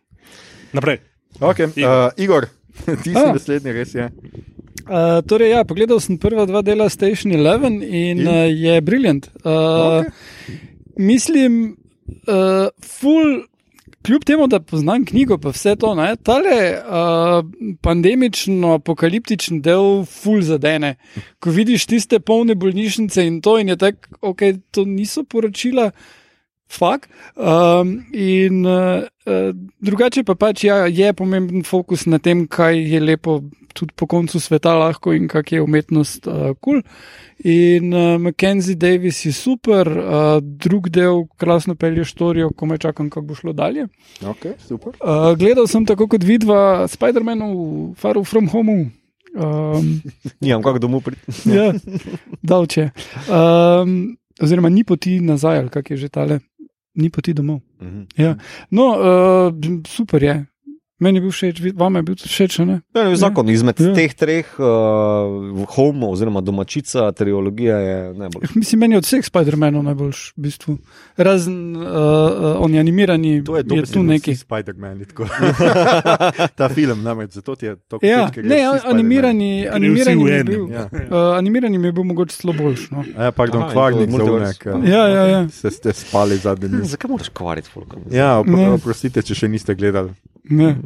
Naprej. 0.72 0.98
Okay, 1.40 1.68
Igor. 1.76 2.06
uh, 2.06 2.12
Igor, 2.16 2.46
ti 3.02 3.10
si 3.10 3.18
A. 3.18 3.32
naslednji, 3.32 3.72
res 3.72 3.94
je. 3.94 4.10
Uh, 4.84 5.22
torej, 5.26 5.50
ja, 5.50 5.64
pogledal 5.64 6.00
sem 6.00 6.18
prva 6.20 6.44
dva 6.46 6.60
dela 6.62 6.88
Station 6.88 7.32
11 7.32 7.66
in, 7.66 7.82
In? 7.84 8.28
Uh, 8.28 8.34
je 8.52 8.80
briljant. 8.80 9.30
Uh, 9.44 9.50
okay. 9.50 10.10
Mislim, 10.96 11.76
uh, 12.06 12.68
full. 12.82 13.44
Kljub 14.04 14.24
temu, 14.28 14.44
da 14.52 14.58
poznam 14.60 15.04
knjigo, 15.08 15.38
pa 15.40 15.48
vse 15.48 15.76
to, 15.80 15.94
ne, 15.96 16.10
tale 16.20 16.56
uh, 16.76 17.38
pandemično-apokaliptični 17.80 19.62
del, 19.64 20.02
full 20.04 20.42
zadene. 20.44 20.98
Ko 21.40 21.54
vidiš 21.54 21.86
tiste 21.88 22.18
polne 22.20 22.52
bolnišnice 22.52 23.24
in 23.24 23.38
to, 23.40 23.56
in 23.62 23.72
je 23.72 23.78
tako, 23.80 24.18
ok, 24.20 24.44
to 24.76 24.84
niso 24.84 25.24
poročila, 25.24 25.88
fakt. 26.68 27.10
Um, 27.36 28.06
in 28.12 28.64
uh, 28.66 29.04
uh, 29.26 29.50
drugače 29.80 30.24
pa 30.24 30.34
pač 30.34 30.64
ja, 30.64 30.84
je 30.86 31.12
pomemben 31.12 31.64
fokus 31.64 32.06
na 32.06 32.18
tem, 32.18 32.46
kaj 32.46 32.78
je 32.78 33.00
lepo 33.00 33.42
tudi 33.74 33.92
po 33.96 34.06
koncu 34.06 34.38
sveta 34.40 34.76
lahko 34.78 35.12
in 35.12 35.28
kak 35.28 35.52
je 35.52 35.62
umetnost 35.62 36.24
kul. 36.24 36.40
Uh, 36.50 36.56
cool. 36.62 36.82
In 37.44 37.92
uh, 37.92 38.20
Mackenzie 38.20 38.74
Davis 38.74 39.24
je 39.26 39.32
super, 39.32 39.88
uh, 39.90 40.38
drug 40.40 40.88
del 40.88 41.26
krasno 41.36 41.74
pelje 41.74 42.04
štorijo, 42.04 42.52
ko 42.56 42.66
me 42.66 42.78
čakam, 42.78 43.10
kako 43.10 43.26
bo 43.26 43.34
šlo 43.34 43.52
dalje. 43.52 43.88
Okay, 44.22 44.54
super. 44.68 44.94
Uh, 45.02 45.34
gledal 45.38 45.66
sem 45.66 45.86
tako 45.86 46.06
kot 46.08 46.24
vidva 46.24 46.86
Spider-Manov 46.88 47.98
Far 47.98 48.22
From 48.24 48.48
Home. 48.48 48.92
Um, 49.34 50.00
Nimam 50.40 50.62
kako 50.62 50.78
domov 50.78 51.02
priti. 51.02 51.20
ja, 51.56 51.72
davče. 52.42 52.90
Um, 53.28 54.16
oziroma, 54.40 54.68
ni 54.68 54.84
poti 54.84 55.18
nazaj, 55.20 55.58
ali 55.58 55.68
kak 55.68 55.90
je 55.90 55.96
že 55.96 56.08
tale, 56.08 56.38
ni 56.94 57.10
poti 57.10 57.34
domov. 57.34 57.60
Mhm. 57.80 58.06
Ja. 58.16 58.36
No, 58.70 58.84
uh, 58.98 59.54
super 59.86 60.22
je. 60.22 60.46
Meni 61.02 61.18
je 61.18 61.22
bil 61.24 61.32
všeč, 61.34 61.58
vam 61.74 61.96
je 61.98 62.02
bil 62.06 62.14
všeč, 62.14 62.60
a 62.62 62.64
ne? 62.64 62.76
Ja, 62.94 63.02
ne, 63.08 63.16
zakon 63.18 63.48
izmed 63.50 63.80
Ja. 63.82 63.88
ja. 63.90 63.94
teh 63.98 64.12
treh, 64.14 64.46
uh, 64.62 65.66
Home 65.74 66.06
oziroma 66.06 66.40
domačica, 66.40 67.10
trilogija 67.12 67.78
je 67.78 67.96
najbolj. 68.14 68.42
Mislim, 68.54 68.80
meni 68.80 68.94
je 68.94 69.00
od 69.02 69.08
vseh 69.08 69.24
Spider-Manov 69.26 69.82
najboljš, 69.82 70.20
v 70.36 70.42
bistvu. 70.46 70.76
Razen 71.16 71.74
uh, 71.76 71.82
uh, 71.82 72.62
oni 72.62 72.78
animirani, 72.78 73.42
To 73.44 73.56
je, 73.56 73.64
je 73.66 73.86
tu 73.90 74.02
neki. 74.02 74.36
Spider-Man. 74.38 75.02
tako. 75.10 75.26
Ta 76.58 76.68
film, 76.68 77.02
namreč, 77.02 77.32
zato 77.32 77.56
ti 77.56 77.66
je 77.66 77.76
to 77.88 77.98
Ja, 78.02 78.30
ne, 78.36 78.62
animirani, 78.84 79.66
animirani 79.68 80.24
mi 80.24 80.30
je 80.30 80.44
bil. 80.44 80.70
Ja. 80.70 80.86
Uh, 80.92 81.34
animirani 81.38 81.78
mi 81.78 81.88
je 81.88 81.92
bil 81.92 82.04
mogoče 82.04 82.36
zelo 82.42 82.54
boljš. 82.54 82.90
No. 82.90 83.04
Ja, 83.18 83.32
pardon, 83.32 83.62
Aha, 83.62 83.72
kvarnik 83.72 84.10
za 84.10 84.24
unek. 84.24 84.66
Ja, 84.86 85.08
ja, 85.08 85.26
ja. 85.26 85.48
Se 85.48 85.70
ste 85.70 85.92
spali 85.92 86.36
zadnji. 86.36 86.86
Zakaj 86.86 87.10
moraš 87.10 87.28
kvariti? 87.28 87.70
Ja, 88.10 88.38
oprostite, 88.74 89.22
če 89.22 89.34
še 89.34 89.48
niste 89.48 89.74
gledali. 89.74 90.14
Ne. 90.44 90.76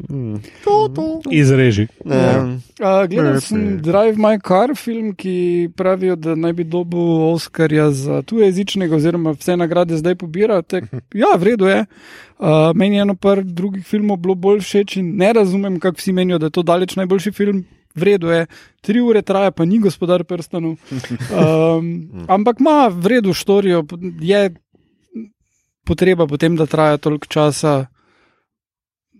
Izreži. 1.30 1.88
Ja. 2.04 2.44
Uh, 2.44 3.08
gledal 3.10 3.40
sem 3.40 3.80
Drive 3.82 4.14
My 4.14 4.38
Car, 4.48 4.70
film, 4.76 5.14
ki 5.18 5.68
pravijo, 5.76 6.16
da 6.16 6.34
naj 6.34 6.52
bi 6.52 6.64
dobil 6.64 7.00
Oscarja 7.32 7.90
za 7.90 8.22
tujezičnega, 8.22 8.96
oziroma 8.96 9.32
vse 9.34 9.56
nagrade 9.56 9.96
zdaj 9.98 10.14
pobira. 10.14 10.60
Tek, 10.62 10.84
ja, 11.14 11.34
v 11.36 11.50
redu 11.50 11.66
je. 11.66 11.80
Uh, 12.38 12.70
meni 12.74 12.96
je 12.96 13.02
eno 13.02 13.16
par 13.18 13.42
drugih 13.42 13.86
filmov 13.86 14.20
bilo 14.22 14.38
bolj 14.38 14.62
všeč 14.62 14.96
in 15.02 15.16
ne 15.18 15.32
razumem, 15.32 15.80
kako 15.80 15.98
vsi 15.98 16.12
menijo, 16.12 16.38
da 16.38 16.46
je 16.46 16.54
to 16.54 16.62
daleč 16.62 16.94
najboljši 16.96 17.32
film. 17.32 17.64
V 17.98 18.02
redu 18.02 18.30
je, 18.30 18.46
tri 18.80 19.00
ure 19.02 19.22
traja, 19.26 19.50
pa 19.50 19.64
ni 19.64 19.82
gospodar 19.82 20.24
prstanov. 20.24 20.78
Um, 21.28 22.24
ampak 22.28 22.60
ima 22.60 22.88
v 22.94 23.06
redu 23.06 23.34
štorijo, 23.34 23.82
je 24.20 24.54
potreba 25.84 26.26
potem, 26.26 26.56
da 26.56 26.66
traja 26.66 26.96
toliko 26.96 27.26
časa. 27.26 27.88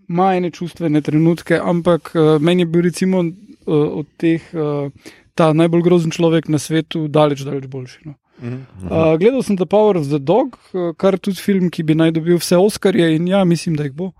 Ima 0.08 0.34
ene 0.36 0.50
čustvene 0.50 1.00
trenutke, 1.00 1.60
ampak 1.64 2.12
uh, 2.14 2.40
meni 2.40 2.62
je 2.62 2.66
bil 2.66 2.82
recimo 2.82 3.18
uh, 3.20 3.32
od 3.66 4.06
teh 4.16 4.40
uh, 4.54 4.90
ta 5.34 5.52
najbolj 5.52 5.82
grozen 5.82 6.10
človek 6.10 6.48
na 6.48 6.58
svetu 6.58 7.08
daleč, 7.08 7.40
daleč 7.44 7.66
boljši. 7.66 8.00
No. 8.04 8.14
Uh, 8.38 9.18
gledal 9.18 9.42
sem 9.42 9.56
The 9.56 9.66
Power 9.66 9.96
of 9.98 10.06
the 10.08 10.18
Dog, 10.18 10.56
uh, 10.72 10.94
kar 10.96 11.14
je 11.14 11.18
tudi 11.18 11.42
film, 11.42 11.70
ki 11.70 11.82
bi 11.82 11.94
naj 11.94 12.12
dobil 12.14 12.38
vse 12.38 12.56
Oscarje 12.56 13.16
in 13.16 13.26
ja, 13.28 13.44
mislim, 13.44 13.74
da 13.76 13.82
jih 13.84 13.92
bo. 13.92 14.12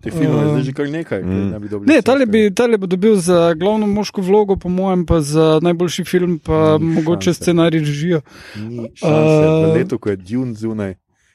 Te 0.00 0.10
filme 0.10 0.30
je 0.38 0.46
Uh, 0.46 0.50
zdaj 0.52 0.62
že 0.62 0.72
kar 0.72 0.88
nekaj. 0.90 1.22
mm. 1.22 1.50
ne 1.50 1.58
bi 1.58 1.68
Ne, 1.86 2.02
tale 2.02 2.26
bi, 2.26 2.54
tale 2.54 2.78
bo 2.78 2.86
dobil 2.86 3.16
za 3.16 3.54
glavno 3.54 3.86
moško 3.86 4.22
vlogo, 4.22 4.56
po 4.56 4.68
mojem, 4.68 5.06
pa 5.06 5.20
za 5.20 5.58
najboljši 5.62 6.04
film, 6.04 6.38
pa 6.38 6.78
Ni 6.78 6.84
mogoče 6.86 7.24
šanse. 7.24 7.42
scenarij 7.42 7.80
režijo. 7.80 8.20
Ni 8.56 8.88
šanse, 8.94 9.68
Uh, 9.68 9.74
letu, 9.74 9.98
ko 9.98 10.10
je 10.10 10.16
Dune 10.16 10.54
zunaj. 10.54 10.94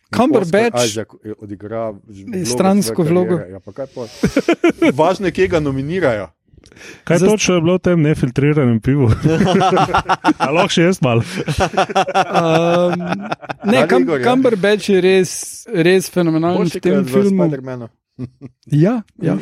Cumberbatch- 0.10 1.06
odigral 1.40 1.99
vlogo 2.07 2.45
Stransko 2.45 3.03
vlogo. 3.03 3.40
Ja, 3.45 3.60
pa 3.60 3.72
kaj 3.72 3.88
pa? 3.94 4.07
Važno 5.02 5.30
je, 5.30 5.31
kje 5.31 5.48
ga 5.48 5.60
nominirajo. 5.60 6.30
Kaj 7.03 7.18
Zdaj- 7.18 7.30
točno 7.30 7.56
je 7.56 7.61
bilo 7.61 7.76
v 7.76 7.80
tem 7.80 8.02
nefiltriranem 8.02 8.80
pivu? 8.81 9.07
A 10.44 10.49
lahko 10.52 10.73
še 10.73 10.90
jaz 10.90 10.99
malo. 11.02 11.23
Um, 11.23 13.06
ne, 13.69 13.86
kam, 13.88 14.03
Igor, 14.03 14.19
ja. 14.22 14.26
Cumberbatch 14.30 14.90
je 14.90 14.99
res, 15.02 15.31
res 15.69 16.10
fenomenalen 16.14 16.57
Boljši 16.61 16.77
v 16.80 16.84
tem 16.84 17.06
filmu. 17.06 17.49
Ja, 18.68 18.99
ja. 19.23 19.38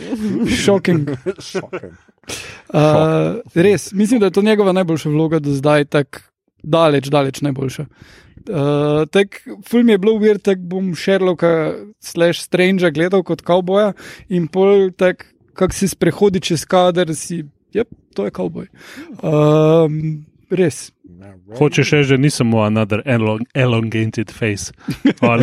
shocking. 0.45 1.09
Šoken. 1.41 1.95
Uh, 2.69 3.41
res, 3.57 3.89
mislim, 3.89 4.19
da 4.21 4.29
je 4.29 4.35
to 4.37 4.43
njegova 4.45 4.69
najboljša 4.77 5.09
vloga 5.09 5.39
do 5.41 5.55
zdaj, 5.57 5.85
tako 5.89 6.21
daleč, 6.61 7.09
daleč 7.09 7.41
najboljša. 7.41 7.87
Uh, 8.47 9.03
tak, 9.11 9.41
film 9.67 9.89
je 9.91 9.97
bil 9.99 10.13
uvir, 10.13 10.39
tako 10.39 10.61
bom 10.71 10.91
Sherlocka 10.95 11.51
slash 11.99 12.45
Strangea 12.47 12.93
gledal 12.95 13.23
kot 13.27 13.43
kavboja 13.43 13.91
in 14.31 14.47
pol 14.47 14.89
tak, 14.95 15.27
kak 15.57 15.75
si 15.75 15.89
sprehodi 15.91 16.39
čez 16.43 16.63
kader, 16.69 17.11
si, 17.17 17.43
jep, 17.75 17.91
to 18.15 18.27
je 18.27 18.31
kavboj. 18.31 18.69
Um, 19.19 20.23
res. 20.49 20.87
Hočeš 21.59 21.91
reči, 21.91 22.09
da 22.13 22.17
nisem 22.21 22.47
mu 22.51 22.61
another 22.63 23.01
elong 23.05 23.43
elongated 23.55 24.31
face. 24.31 24.71
Uh, 25.21 25.41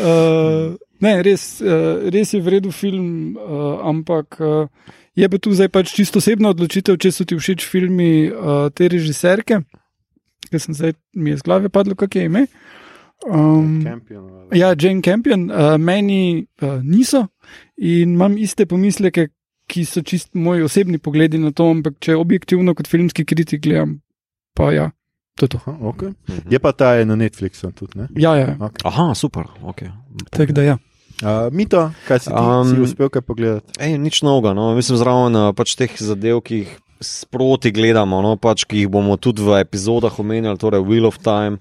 ne, 1.04 1.14
res, 1.26 1.60
uh, 1.60 2.08
res 2.14 2.32
je 2.32 2.40
vredno 2.44 2.72
film, 2.72 3.36
uh, 3.36 3.84
ampak 3.88 4.40
uh, 4.40 4.68
je 5.18 5.28
pa 5.28 5.38
tu 5.38 5.52
zdaj 5.54 5.68
pač 5.74 5.94
čisto 5.94 6.22
osebna 6.22 6.54
odločitev, 6.54 6.96
če 6.96 7.12
so 7.12 7.26
ti 7.28 7.36
všeč 7.38 7.66
filmi 7.66 8.28
uh, 8.30 8.70
te 8.74 8.88
režiserke. 8.88 9.64
Ker 10.50 10.60
sem 10.60 10.76
zdaj, 10.76 10.94
mi 11.16 11.32
je 11.32 11.40
z 11.40 11.46
glave 11.46 11.70
padlo, 11.72 11.96
kak 11.98 12.16
je 12.16 12.26
ime. 12.28 12.46
Um, 13.24 13.80
Campion, 13.84 14.26
ja, 14.52 14.74
Jane 14.76 15.00
Campion, 15.02 15.46
uh, 15.48 15.76
meni 15.80 16.44
uh, 16.60 16.82
niso 16.82 17.28
in 17.76 18.18
imam 18.18 18.36
iste 18.36 18.66
pomisleke, 18.68 19.28
ki 19.70 19.84
so 19.88 20.02
čist 20.04 20.34
moji 20.36 20.66
osebni 20.66 20.98
pogledi 21.00 21.40
na 21.40 21.54
to, 21.56 21.70
ampak 21.72 21.96
če 22.04 22.18
objektivno 22.20 22.74
kot 22.76 22.90
filmski 22.90 23.24
kritik 23.24 23.62
gledam, 23.64 23.96
pa 24.52 24.68
ja, 24.74 24.90
to 25.40 25.48
je 25.48 25.54
to. 25.54 25.60
Aha, 25.62 25.78
okay. 25.88 26.12
Je 26.50 26.60
pa 26.60 26.74
ta 26.76 26.94
je 26.98 27.06
na 27.08 27.16
Netflixu 27.16 27.72
tudi. 27.72 27.96
Ne? 28.02 28.10
Ja, 28.20 28.36
ja, 28.36 28.58
Aha, 28.84 29.14
super. 29.14 29.48
Okay. 29.62 29.88
tako 30.30 30.52
da 30.52 30.62
ja. 30.62 30.76
Uh, 31.22 31.48
Mito, 31.54 31.92
kaj 32.08 32.26
si 32.26 32.28
ti 32.28 32.34
Um, 32.34 32.68
si 32.68 32.80
uspel 32.82 33.08
kaj 33.08 33.22
pogledati? 33.22 33.78
Ej, 33.78 33.98
nič 34.02 34.20
novega, 34.26 34.52
no. 34.52 34.74
mislim, 34.74 34.98
zraven 34.98 35.36
eh, 35.38 35.52
pač 35.54 35.76
teh 35.78 35.92
zadev, 35.94 36.42
ki 36.42 36.58
jih 36.64 36.72
sproti 37.00 37.72
gledamo, 37.74 38.20
no, 38.22 38.36
pač, 38.36 38.64
ki 38.68 38.84
jih 38.84 38.92
bomo 38.92 39.16
tudi 39.16 39.44
v 39.44 39.60
epizodah 39.62 40.14
omenjali, 40.20 40.60
torej 40.60 40.84
Wheel 40.86 41.08
of 41.08 41.18
Time, 41.24 41.58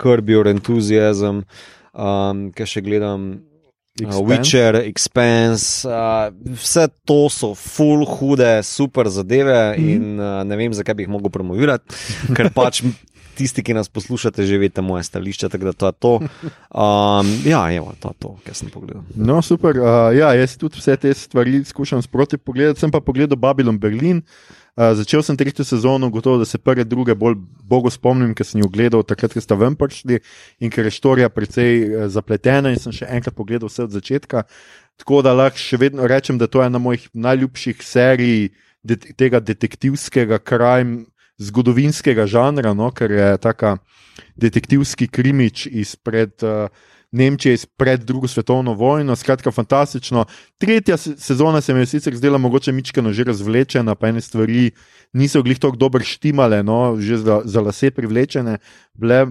Curb 0.00 0.30
Your 0.30 0.48
Enthusiasm, 0.50 1.44
um, 1.92 2.48
kaj 2.56 2.76
še 2.76 2.84
gledam. 2.86 3.28
Uh, 3.32 3.52
Expanse? 3.96 4.28
Witcher, 4.28 4.76
Expanse, 4.84 5.88
uh, 5.88 6.28
vse 6.60 6.84
to 7.08 7.30
so 7.32 7.54
full 7.56 8.04
hude, 8.04 8.60
super 8.62 9.08
zadeve 9.08 9.72
mm 9.72 9.84
-hmm. 9.84 9.94
in 9.94 10.20
uh, 10.20 10.44
ne 10.44 10.56
vem, 10.56 10.74
zakaj 10.74 10.94
bi 10.94 11.02
jih 11.02 11.08
mogel 11.08 11.30
promovirati, 11.30 11.94
ker 12.36 12.52
pač 12.52 12.82
tisti, 13.36 13.62
ki 13.62 13.74
nas 13.74 13.88
poslušate, 13.88 14.44
že 14.46 14.58
veste 14.58 14.82
moje 14.82 15.04
stališče, 15.04 15.48
tako 15.48 15.64
da 15.64 15.72
to 15.72 15.86
je 15.86 15.92
to. 15.92 16.14
Um, 16.16 17.26
ja, 17.44 17.72
evo, 17.72 17.92
to 18.00 18.08
je 18.08 18.14
to, 18.18 18.36
kar 18.44 18.54
sem 18.54 18.68
pogledal. 18.72 19.02
No, 19.14 19.42
super. 19.42 19.76
Uh, 19.76 20.12
ja, 20.16 20.32
jaz 20.34 20.56
tudi 20.56 20.80
vse 20.80 20.96
te 20.96 21.14
stvari 21.14 21.64
skušam 21.64 22.02
sproti 22.02 22.36
pogledati. 22.36 22.80
Sem 22.80 22.90
pa 22.90 23.00
pogledal 23.00 23.36
Babylon 23.36 23.78
Berlin. 23.78 24.16
Uh, 24.16 24.65
začel 24.76 25.22
sem 25.22 25.36
tretjo 25.36 25.64
sezono, 25.64 26.10
gotovo, 26.10 26.38
da 26.38 26.44
se 26.44 26.58
prve, 26.58 26.84
druge 26.84 27.14
bolj 27.14 27.38
bogo 27.64 27.90
spomnim, 27.90 28.34
ker 28.36 28.46
sem 28.46 28.60
jo 28.60 28.68
gledal 28.68 29.02
takrat, 29.08 29.32
ko 29.32 29.40
sta 29.40 29.56
ven 29.56 29.76
prišli 29.76 30.20
in 30.60 30.72
ker 30.72 30.84
je 30.84 30.92
štorija 30.92 31.30
precej 31.32 31.72
uh, 31.84 32.06
zapletena 32.12 32.72
in 32.72 32.80
sem 32.80 32.92
še 32.92 33.08
enkrat 33.08 33.36
pogledal 33.36 33.72
vse 33.72 33.86
od 33.86 33.96
začetka. 33.96 34.44
Tako 35.00 35.22
da 35.24 35.32
lahko 35.32 35.60
še 35.60 35.80
vedno 35.80 36.08
rečem, 36.08 36.36
da 36.36 36.46
to 36.46 36.60
je 36.60 36.68
ena 36.68 36.80
mojih 36.80 37.08
najljubših 37.12 37.80
serij 37.84 38.50
det 38.86 39.16
tega 39.16 39.40
detektivskega 39.40 40.38
krajma, 40.38 41.06
zgodovinskega 41.40 42.24
žanra, 42.28 42.72
no, 42.72 42.88
ker 42.96 43.12
je 43.12 43.30
taka 43.40 43.78
detektivski 44.36 45.08
krimič 45.08 45.66
izpred. 45.72 46.36
Uh, 46.44 46.68
Nemčije 47.16 47.54
izpred 47.56 48.02
drugo 48.04 48.28
svetovno 48.28 48.74
vojno, 48.74 49.16
skratka, 49.16 49.50
fantastično. 49.50 50.26
Tretja 50.58 50.96
se- 50.96 51.14
sezona 51.16 51.60
se 51.60 51.74
mi 51.74 51.80
je 51.80 51.86
sicer 51.86 52.16
zdela 52.16 52.38
mogoče 52.38 52.72
mičkano 52.72 53.12
že 53.12 53.24
razvlečena, 53.24 53.94
pa 53.94 54.08
ene 54.08 54.20
stvari 54.20 54.70
niso 55.12 55.40
glih 55.42 55.58
tako 55.58 55.76
dobro 55.76 56.04
štimale, 56.04 56.60
no, 56.62 56.96
že 57.00 57.16
za, 57.16 57.40
za 57.44 57.60
lase 57.60 57.90
privlečene. 57.90 58.58
Bile, 58.94 59.22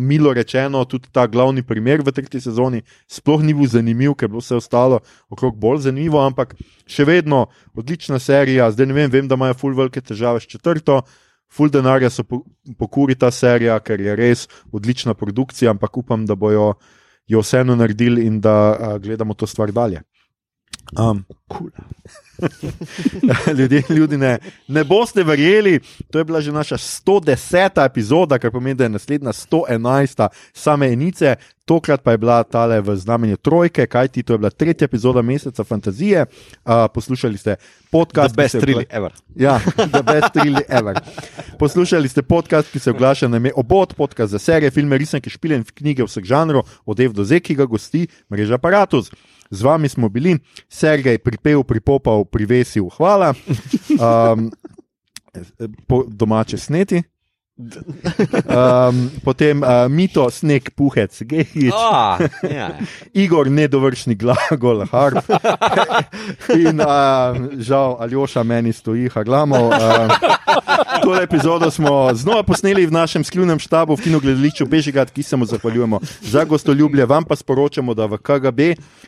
milo 0.00 0.32
rečeno, 0.32 0.84
tudi 0.84 1.08
ta 1.12 1.26
glavni 1.26 1.62
primer 1.62 2.00
v 2.00 2.12
tretji 2.12 2.40
sezoni 2.40 2.80
sploh 3.08 3.42
ni 3.42 3.52
bil 3.54 3.68
zanimiv, 3.68 4.14
ker 4.14 4.24
je 4.24 4.32
bilo 4.32 4.40
vse 4.40 4.56
ostalo 4.56 5.00
okrog 5.28 5.58
bolj 5.60 5.84
zanimivo, 5.90 6.22
ampak 6.24 6.54
še 6.86 7.04
vedno 7.04 7.46
odlična 7.76 8.18
serija. 8.18 8.70
Zdaj 8.72 8.86
ne 8.86 8.94
vem, 8.96 9.10
vem 9.10 9.28
da 9.28 9.36
imajo 9.36 9.54
full 9.54 9.76
velike 9.76 10.00
težave 10.00 10.40
s 10.40 10.48
četrto. 10.48 11.02
Ful 11.50 11.68
denarja 11.68 12.08
so 12.10 12.22
po- 12.24 12.44
pokuri 12.78 13.16
ta 13.18 13.28
serija, 13.30 13.76
ker 13.82 14.00
je 14.00 14.16
res 14.16 14.46
odlična 14.72 15.14
produkcija, 15.14 15.70
ampak 15.74 15.96
upam, 15.98 16.22
da 16.26 16.34
bojo 16.38 16.74
jo 17.30 17.42
vseeno 17.42 17.76
naredili 17.76 18.24
in 18.26 18.40
da 18.40 18.54
a, 18.74 18.98
gledamo 18.98 19.34
to 19.34 19.46
stvar 19.46 19.72
dalje. 19.72 20.02
Um, 20.98 21.24
cool. 21.48 21.70
Ljudje, 23.58 23.82
ljudi 23.88 24.16
ne, 24.16 24.38
ne 24.68 24.84
boste 24.84 25.22
verjeli, 25.22 25.80
to 26.10 26.18
je 26.18 26.24
bila 26.24 26.40
že 26.40 26.52
naša 26.52 26.76
110. 26.76 27.84
epizoda, 27.86 28.38
kar 28.38 28.50
pomeni, 28.50 28.74
da 28.74 28.84
je 28.84 28.88
naslednja 28.88 29.32
111. 29.32 30.28
same 30.52 30.92
enice, 30.92 31.36
tokrat 31.64 32.02
pa 32.02 32.10
je 32.10 32.18
bila 32.18 32.42
tale 32.42 32.80
v 32.80 32.96
znamenju 32.96 33.36
trojke, 33.36 33.86
kajti 33.86 34.22
to 34.22 34.32
je 34.32 34.38
bila 34.38 34.50
tretja 34.50 34.84
epizoda 34.84 35.22
meseca 35.22 35.64
fantazije. 35.64 36.26
Uh, 36.64 36.72
poslušali 36.94 37.38
ste 37.38 37.56
podcast, 37.90 38.34
The 38.34 38.42
best 38.42 38.54
really 38.54 38.84
ever. 38.90 39.12
Ja, 39.36 39.58
the 39.76 40.02
best 40.02 40.34
really 40.34 40.62
ever. 40.68 40.98
Poslušali 41.58 42.08
ste 42.08 42.22
podcast, 42.22 42.72
ki 42.72 42.78
se 42.78 42.90
oglaša 42.90 43.28
na 43.28 43.36
ime 43.36 43.52
Obod, 43.56 43.94
podcast 43.94 44.30
za 44.30 44.38
serije, 44.38 44.70
filme, 44.70 44.98
risanke, 44.98 45.30
špile 45.30 45.56
in 45.56 45.64
knjige 45.74 46.04
vseh 46.04 46.24
žanrov, 46.24 46.62
od 46.86 47.00
Ev 47.00 47.12
do 47.12 47.24
Z, 47.24 47.40
ki 47.40 47.54
ga 47.54 47.64
gosti 47.64 48.06
mreža 48.30 48.54
Apparatus. 48.54 49.10
Z 49.50 49.62
vami 49.62 49.88
smo 49.88 50.08
bili, 50.08 50.38
Sergej 50.68 51.18
pripel, 51.18 51.62
pripopal, 51.62 52.24
privesil, 52.24 52.88
hvala. 52.96 53.34
Um, 53.90 54.50
po 55.88 56.04
domače 56.08 56.58
sneti. 56.58 57.02
Um, 57.60 59.10
potem 59.24 59.60
uh, 59.62 59.86
mito, 59.92 60.24
sneg, 60.30 60.70
puhec, 60.76 61.22
gejič, 61.22 61.74
Ah, 61.74 62.18
ja. 62.42 62.70
Igor, 63.22 63.50
nedovršni 63.50 64.14
glagol, 64.14 64.84
harp. 64.90 65.24
In 66.56 66.80
uh, 66.80 67.36
žal, 67.60 67.96
Aljoša 68.00 68.42
meni 68.42 68.72
stoji, 68.72 69.10
haglamo. 69.12 69.68
Uh, 69.68 70.08
tole 71.02 71.22
epizodo 71.22 71.70
smo 71.70 72.14
znova 72.14 72.42
posneli 72.42 72.86
v 72.86 72.92
našem 72.92 73.24
skrivnem 73.24 73.58
štabu 73.58 73.96
v 73.96 74.08
kinogledališču 74.08 74.66
Bežigat, 74.66 75.10
ki 75.10 75.22
se 75.22 75.36
mu 75.36 75.46
zahvaljujemo 75.46 76.00
za 76.22 76.44
gostoljubje. 76.44 77.06
Vam 77.06 77.24
pa 77.24 77.36
sporočamo, 77.36 77.94
da 77.94 78.06
v 78.06 78.18
KGB 78.18 78.60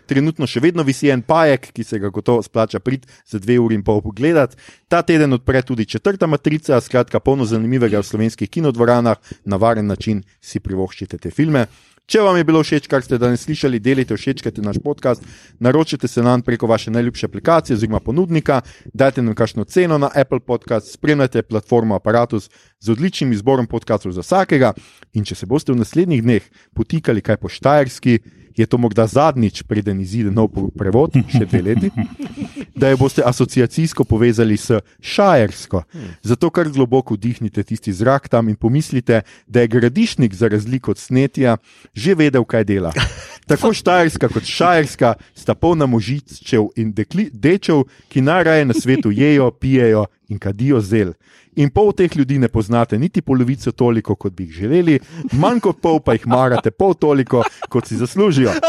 trenutno 0.07 0.47
še 0.47 0.61
vedno 0.61 0.83
visi 0.83 1.11
en 1.13 1.23
pajek, 1.23 1.71
ki 1.73 1.85
se 1.85 1.99
ga 1.99 2.11
gotovo 2.13 2.43
splača 2.43 2.81
priti 2.81 3.09
za 3.27 3.39
dve 3.39 3.59
uri 3.59 3.79
in 3.79 3.85
pol 3.85 4.03
pogledati. 4.03 4.57
Ta 4.89 5.03
teden 5.03 5.33
odpre 5.33 5.63
tudi 5.63 5.87
četrta 5.87 6.27
matrica, 6.27 6.81
skratka, 6.81 7.21
polno 7.21 7.45
zanimivega 7.49 8.01
v 8.03 8.07
slovenskih 8.43 8.51
kinodvoranah, 8.51 9.17
na 9.45 9.57
varen 9.57 9.87
način 9.87 10.23
si 10.41 10.61
privoščite 10.61 11.19
te 11.19 11.31
filme. 11.31 11.67
Če 12.07 12.21
vam 12.21 12.37
je 12.37 12.45
bilo 12.45 12.63
všeč, 12.63 12.89
kar 12.91 13.03
ste 13.03 13.17
danes 13.17 13.45
slišali, 13.45 13.79
delite, 13.79 14.17
všečkajte 14.17 14.61
naš 14.61 14.81
podcast, 14.83 15.23
naročite 15.61 16.09
se 16.09 16.23
nam 16.23 16.43
preko 16.43 16.67
vaše 16.67 16.91
najljubše 16.91 17.27
aplikacije 17.27 17.77
oziroma 17.77 18.01
ponudnika, 18.01 18.61
dajte 18.93 19.23
nam 19.23 19.35
kakšno 19.35 19.65
ceno 19.65 19.99
na 19.99 20.11
Apple 20.15 20.41
Podcast, 20.41 20.93
spremljajte 20.93 21.43
platformo 21.43 21.95
Apparatus 21.95 22.51
z 22.81 22.91
odličnim 22.91 23.33
izborom 23.33 23.67
podcastov 23.67 24.13
za 24.13 24.21
vsakega. 24.21 24.75
In 25.15 25.25
če 25.25 25.35
se 25.35 25.47
boste 25.47 25.73
v 25.73 25.79
naslednjih 25.79 26.23
dneh 26.23 26.43
potikali 26.75 27.23
kaj 27.23 27.39
po 27.39 27.49
Štajerski, 27.49 28.19
je 28.57 28.67
to 28.67 28.79
morda 28.79 29.07
zadnjič, 29.07 29.63
preden 29.63 30.01
izide 30.01 30.31
nov 30.31 30.51
prevod, 30.79 31.17
še 31.33 31.45
dve 31.47 31.63
leti, 31.63 31.91
da 32.81 32.93
jo 32.93 33.01
boste 33.01 33.23
asociacijsko 33.25 34.05
povezali 34.05 34.57
s 34.57 34.81
Šajersko. 35.01 35.83
Zato 36.23 36.51
kar 36.51 36.69
globoko 36.69 37.15
vdihnite 37.15 37.63
tisti 37.63 37.93
zrak 37.93 38.29
tam 38.29 38.49
in 38.49 38.57
pomislite, 38.57 39.23
da 39.47 39.61
je 39.61 39.69
gradišnik 39.69 40.35
za 40.35 40.49
razliko 40.49 40.91
od 40.91 40.99
snetja 40.99 41.57
že 41.95 42.15
vedel, 42.15 42.45
kaj 42.45 42.65
dela. 42.65 42.93
Tako 43.51 43.73
Štajerska 43.75 44.29
kot 44.29 44.47
Štajerska 44.47 45.15
sta 45.35 45.55
polna 45.55 45.87
možičev 45.87 46.71
in 46.77 46.93
dekli, 46.93 47.29
dečev, 47.33 47.85
ki 48.09 48.23
najraje 48.23 48.65
na 48.65 48.75
svetu 48.75 49.11
jejo, 49.11 49.51
pijejo 49.51 50.07
in 50.29 50.39
kadijo 50.39 50.81
zel. 50.81 51.13
In 51.57 51.69
pol 51.69 51.91
teh 51.93 52.17
ljudi 52.17 52.39
ne 52.39 52.49
poznate 52.49 52.99
niti 52.99 53.21
polovico 53.23 53.73
toliko, 53.73 54.15
kot 54.17 54.33
bi 54.33 54.47
jih 54.47 54.53
želeli, 54.63 54.99
manj 55.33 55.61
kot 55.61 55.81
pol 55.85 56.01
pa 56.01 56.15
jih 56.17 56.25
marate 56.27 56.71
pol 56.71 56.95
toliko, 56.95 57.43
kot 57.69 57.87
si 57.87 57.97
zaslužijo. 57.97 58.53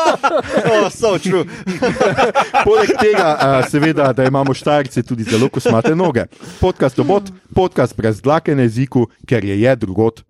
Oh. 0.63 0.89
Poleg 2.67 2.89
tega, 2.99 3.61
seveda, 3.69 4.11
da 4.13 4.25
imamo 4.25 4.53
štajrce 4.53 5.03
tudi 5.03 5.23
zelo 5.23 5.49
kosmate 5.49 5.95
noge. 5.95 6.25
Podcast 6.59 6.99
obot, 6.99 7.29
podcast 7.55 7.97
brez 7.97 8.21
dlake 8.21 8.55
na 8.55 8.65
jeziku, 8.67 9.07
ker 9.27 9.45
je 9.45 9.59
je 9.61 9.75
drugot. 9.75 10.23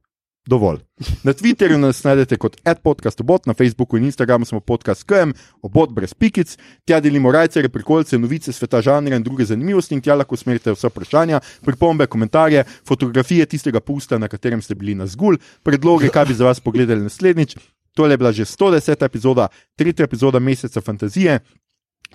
Dovolj. 0.46 0.80
Na 1.24 1.32
Twitterju 1.34 1.78
nas 1.80 2.02
najdete 2.04 2.36
kot 2.38 2.58
adpodcast 2.68 3.22
obot, 3.24 3.46
na 3.48 3.54
Facebooku 3.54 3.98
in 3.98 4.04
Instagramu 4.04 4.46
smo 4.46 4.60
podcast 4.60 5.06
KM, 5.08 5.32
obot 5.64 5.92
brez 5.96 6.14
pikic, 6.14 6.58
tja 6.86 7.00
delimo 7.00 7.32
rajce, 7.32 7.64
prekolce, 7.70 8.20
novice 8.20 8.52
sveta 8.52 8.82
žanra 8.82 9.16
in 9.16 9.24
druge 9.24 9.46
zanimivosti 9.48 9.96
in 9.96 10.02
tja 10.04 10.18
lahko 10.20 10.36
usmerite 10.36 10.76
vsa 10.76 10.92
vprašanja, 10.92 11.40
pripombe, 11.64 12.08
komentarje, 12.08 12.66
fotografije 12.88 13.46
tistega 13.46 13.80
pusta, 13.80 14.20
na 14.20 14.28
katerem 14.28 14.62
ste 14.62 14.76
bili 14.76 14.96
na 14.96 15.08
zgulj, 15.08 15.40
predloge, 15.64 16.12
kaj 16.12 16.26
bi 16.26 16.36
za 16.36 16.46
vas 16.46 16.60
pogledali 16.60 17.08
naslednjič. 17.08 17.56
To 17.94 18.08
je 18.08 18.18
bila 18.18 18.32
že 18.32 18.46
110. 18.46 19.06
epizoda, 19.06 19.48
tretja 19.76 20.04
epizoda 20.04 20.40
meseca 20.40 20.82
fantazije, 20.82 21.40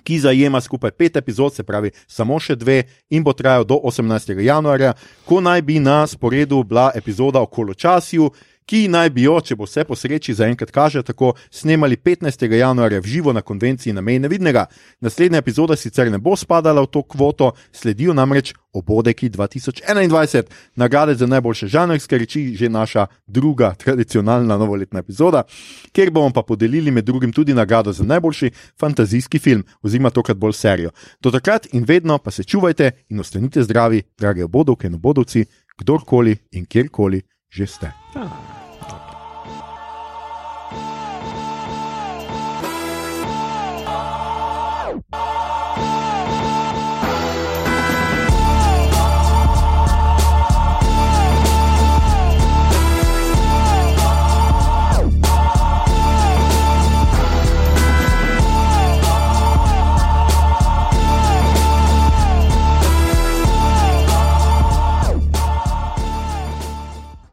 ki 0.03 0.19
zajema 0.19 0.61
skupaj 0.61 0.91
pet 0.91 1.17
epizod, 1.17 1.53
se 1.53 1.63
pravi 1.63 1.91
samo 2.07 2.39
še 2.39 2.55
dve, 2.55 2.83
in 3.09 3.23
bo 3.23 3.33
trajal 3.33 3.65
do 3.65 3.79
18. 3.83 4.39
januarja, 4.39 4.93
ko 5.25 5.41
naj 5.41 5.61
bi 5.61 5.79
na 5.79 6.07
sporedu 6.07 6.63
bila 6.63 6.91
epizoda 6.95 7.41
o 7.41 7.47
koločasju. 7.47 8.31
Ki 8.69 8.83
naj 8.85 9.09
bi 9.09 9.23
jo, 9.23 9.33
če 9.41 9.55
bo 9.57 9.65
vse 9.65 9.81
po 9.81 9.95
sreči, 9.97 10.35
zaenkrat 10.37 10.69
kaže 10.69 11.01
tako, 11.01 11.31
snemali 11.49 11.95
15. 11.97 12.43
januarja 12.53 12.99
v 13.01 13.09
živo 13.09 13.33
na 13.33 13.41
konvenciji 13.41 13.95
na 13.97 14.01
meji 14.05 14.19
nevidnega. 14.21 14.67
Naslednja 15.01 15.39
epizoda 15.41 15.73
sicer 15.73 16.11
ne 16.13 16.19
bo 16.21 16.35
spadala 16.37 16.83
v 16.85 16.89
to 16.93 17.01
kvoto, 17.01 17.47
sledijo 17.73 18.13
namreč 18.13 18.51
obodeki 18.77 19.31
2021, 19.33 20.43
nagrade 20.77 21.15
za 21.17 21.25
najboljše 21.25 21.67
žanrske 21.67 22.17
reči, 22.21 22.43
že 22.53 22.69
naša 22.69 23.07
druga 23.25 23.71
tradicionalna 23.73 24.57
novoletna 24.57 25.01
epizoda, 25.01 25.43
kjer 25.91 26.11
bomo 26.13 26.29
pa 26.29 26.45
podelili 26.45 26.91
med 26.91 27.09
drugim 27.09 27.33
tudi 27.33 27.57
nagrado 27.57 27.93
za 27.93 28.05
najboljši 28.05 28.51
fantazijski 28.79 29.39
film, 29.39 29.65
oziroma 29.81 30.13
tokrat 30.13 30.37
bolj 30.37 30.53
serijo. 30.53 30.93
Do 31.21 31.31
takrat 31.31 31.65
in 31.73 31.89
vedno 31.89 32.19
pa 32.21 32.31
se 32.31 32.43
čuvajte 32.43 32.91
in 33.09 33.19
ostanite 33.19 33.63
zdravi, 33.63 34.03
drage 34.19 34.45
obodovke 34.45 34.87
in 34.87 35.01
obodovci, 35.01 35.45
kdorkoli 35.81 36.37
in 36.51 36.69
kjerkoli 36.69 37.21
že 37.49 37.65
ste. 37.65 37.91
Ah. 38.13 38.58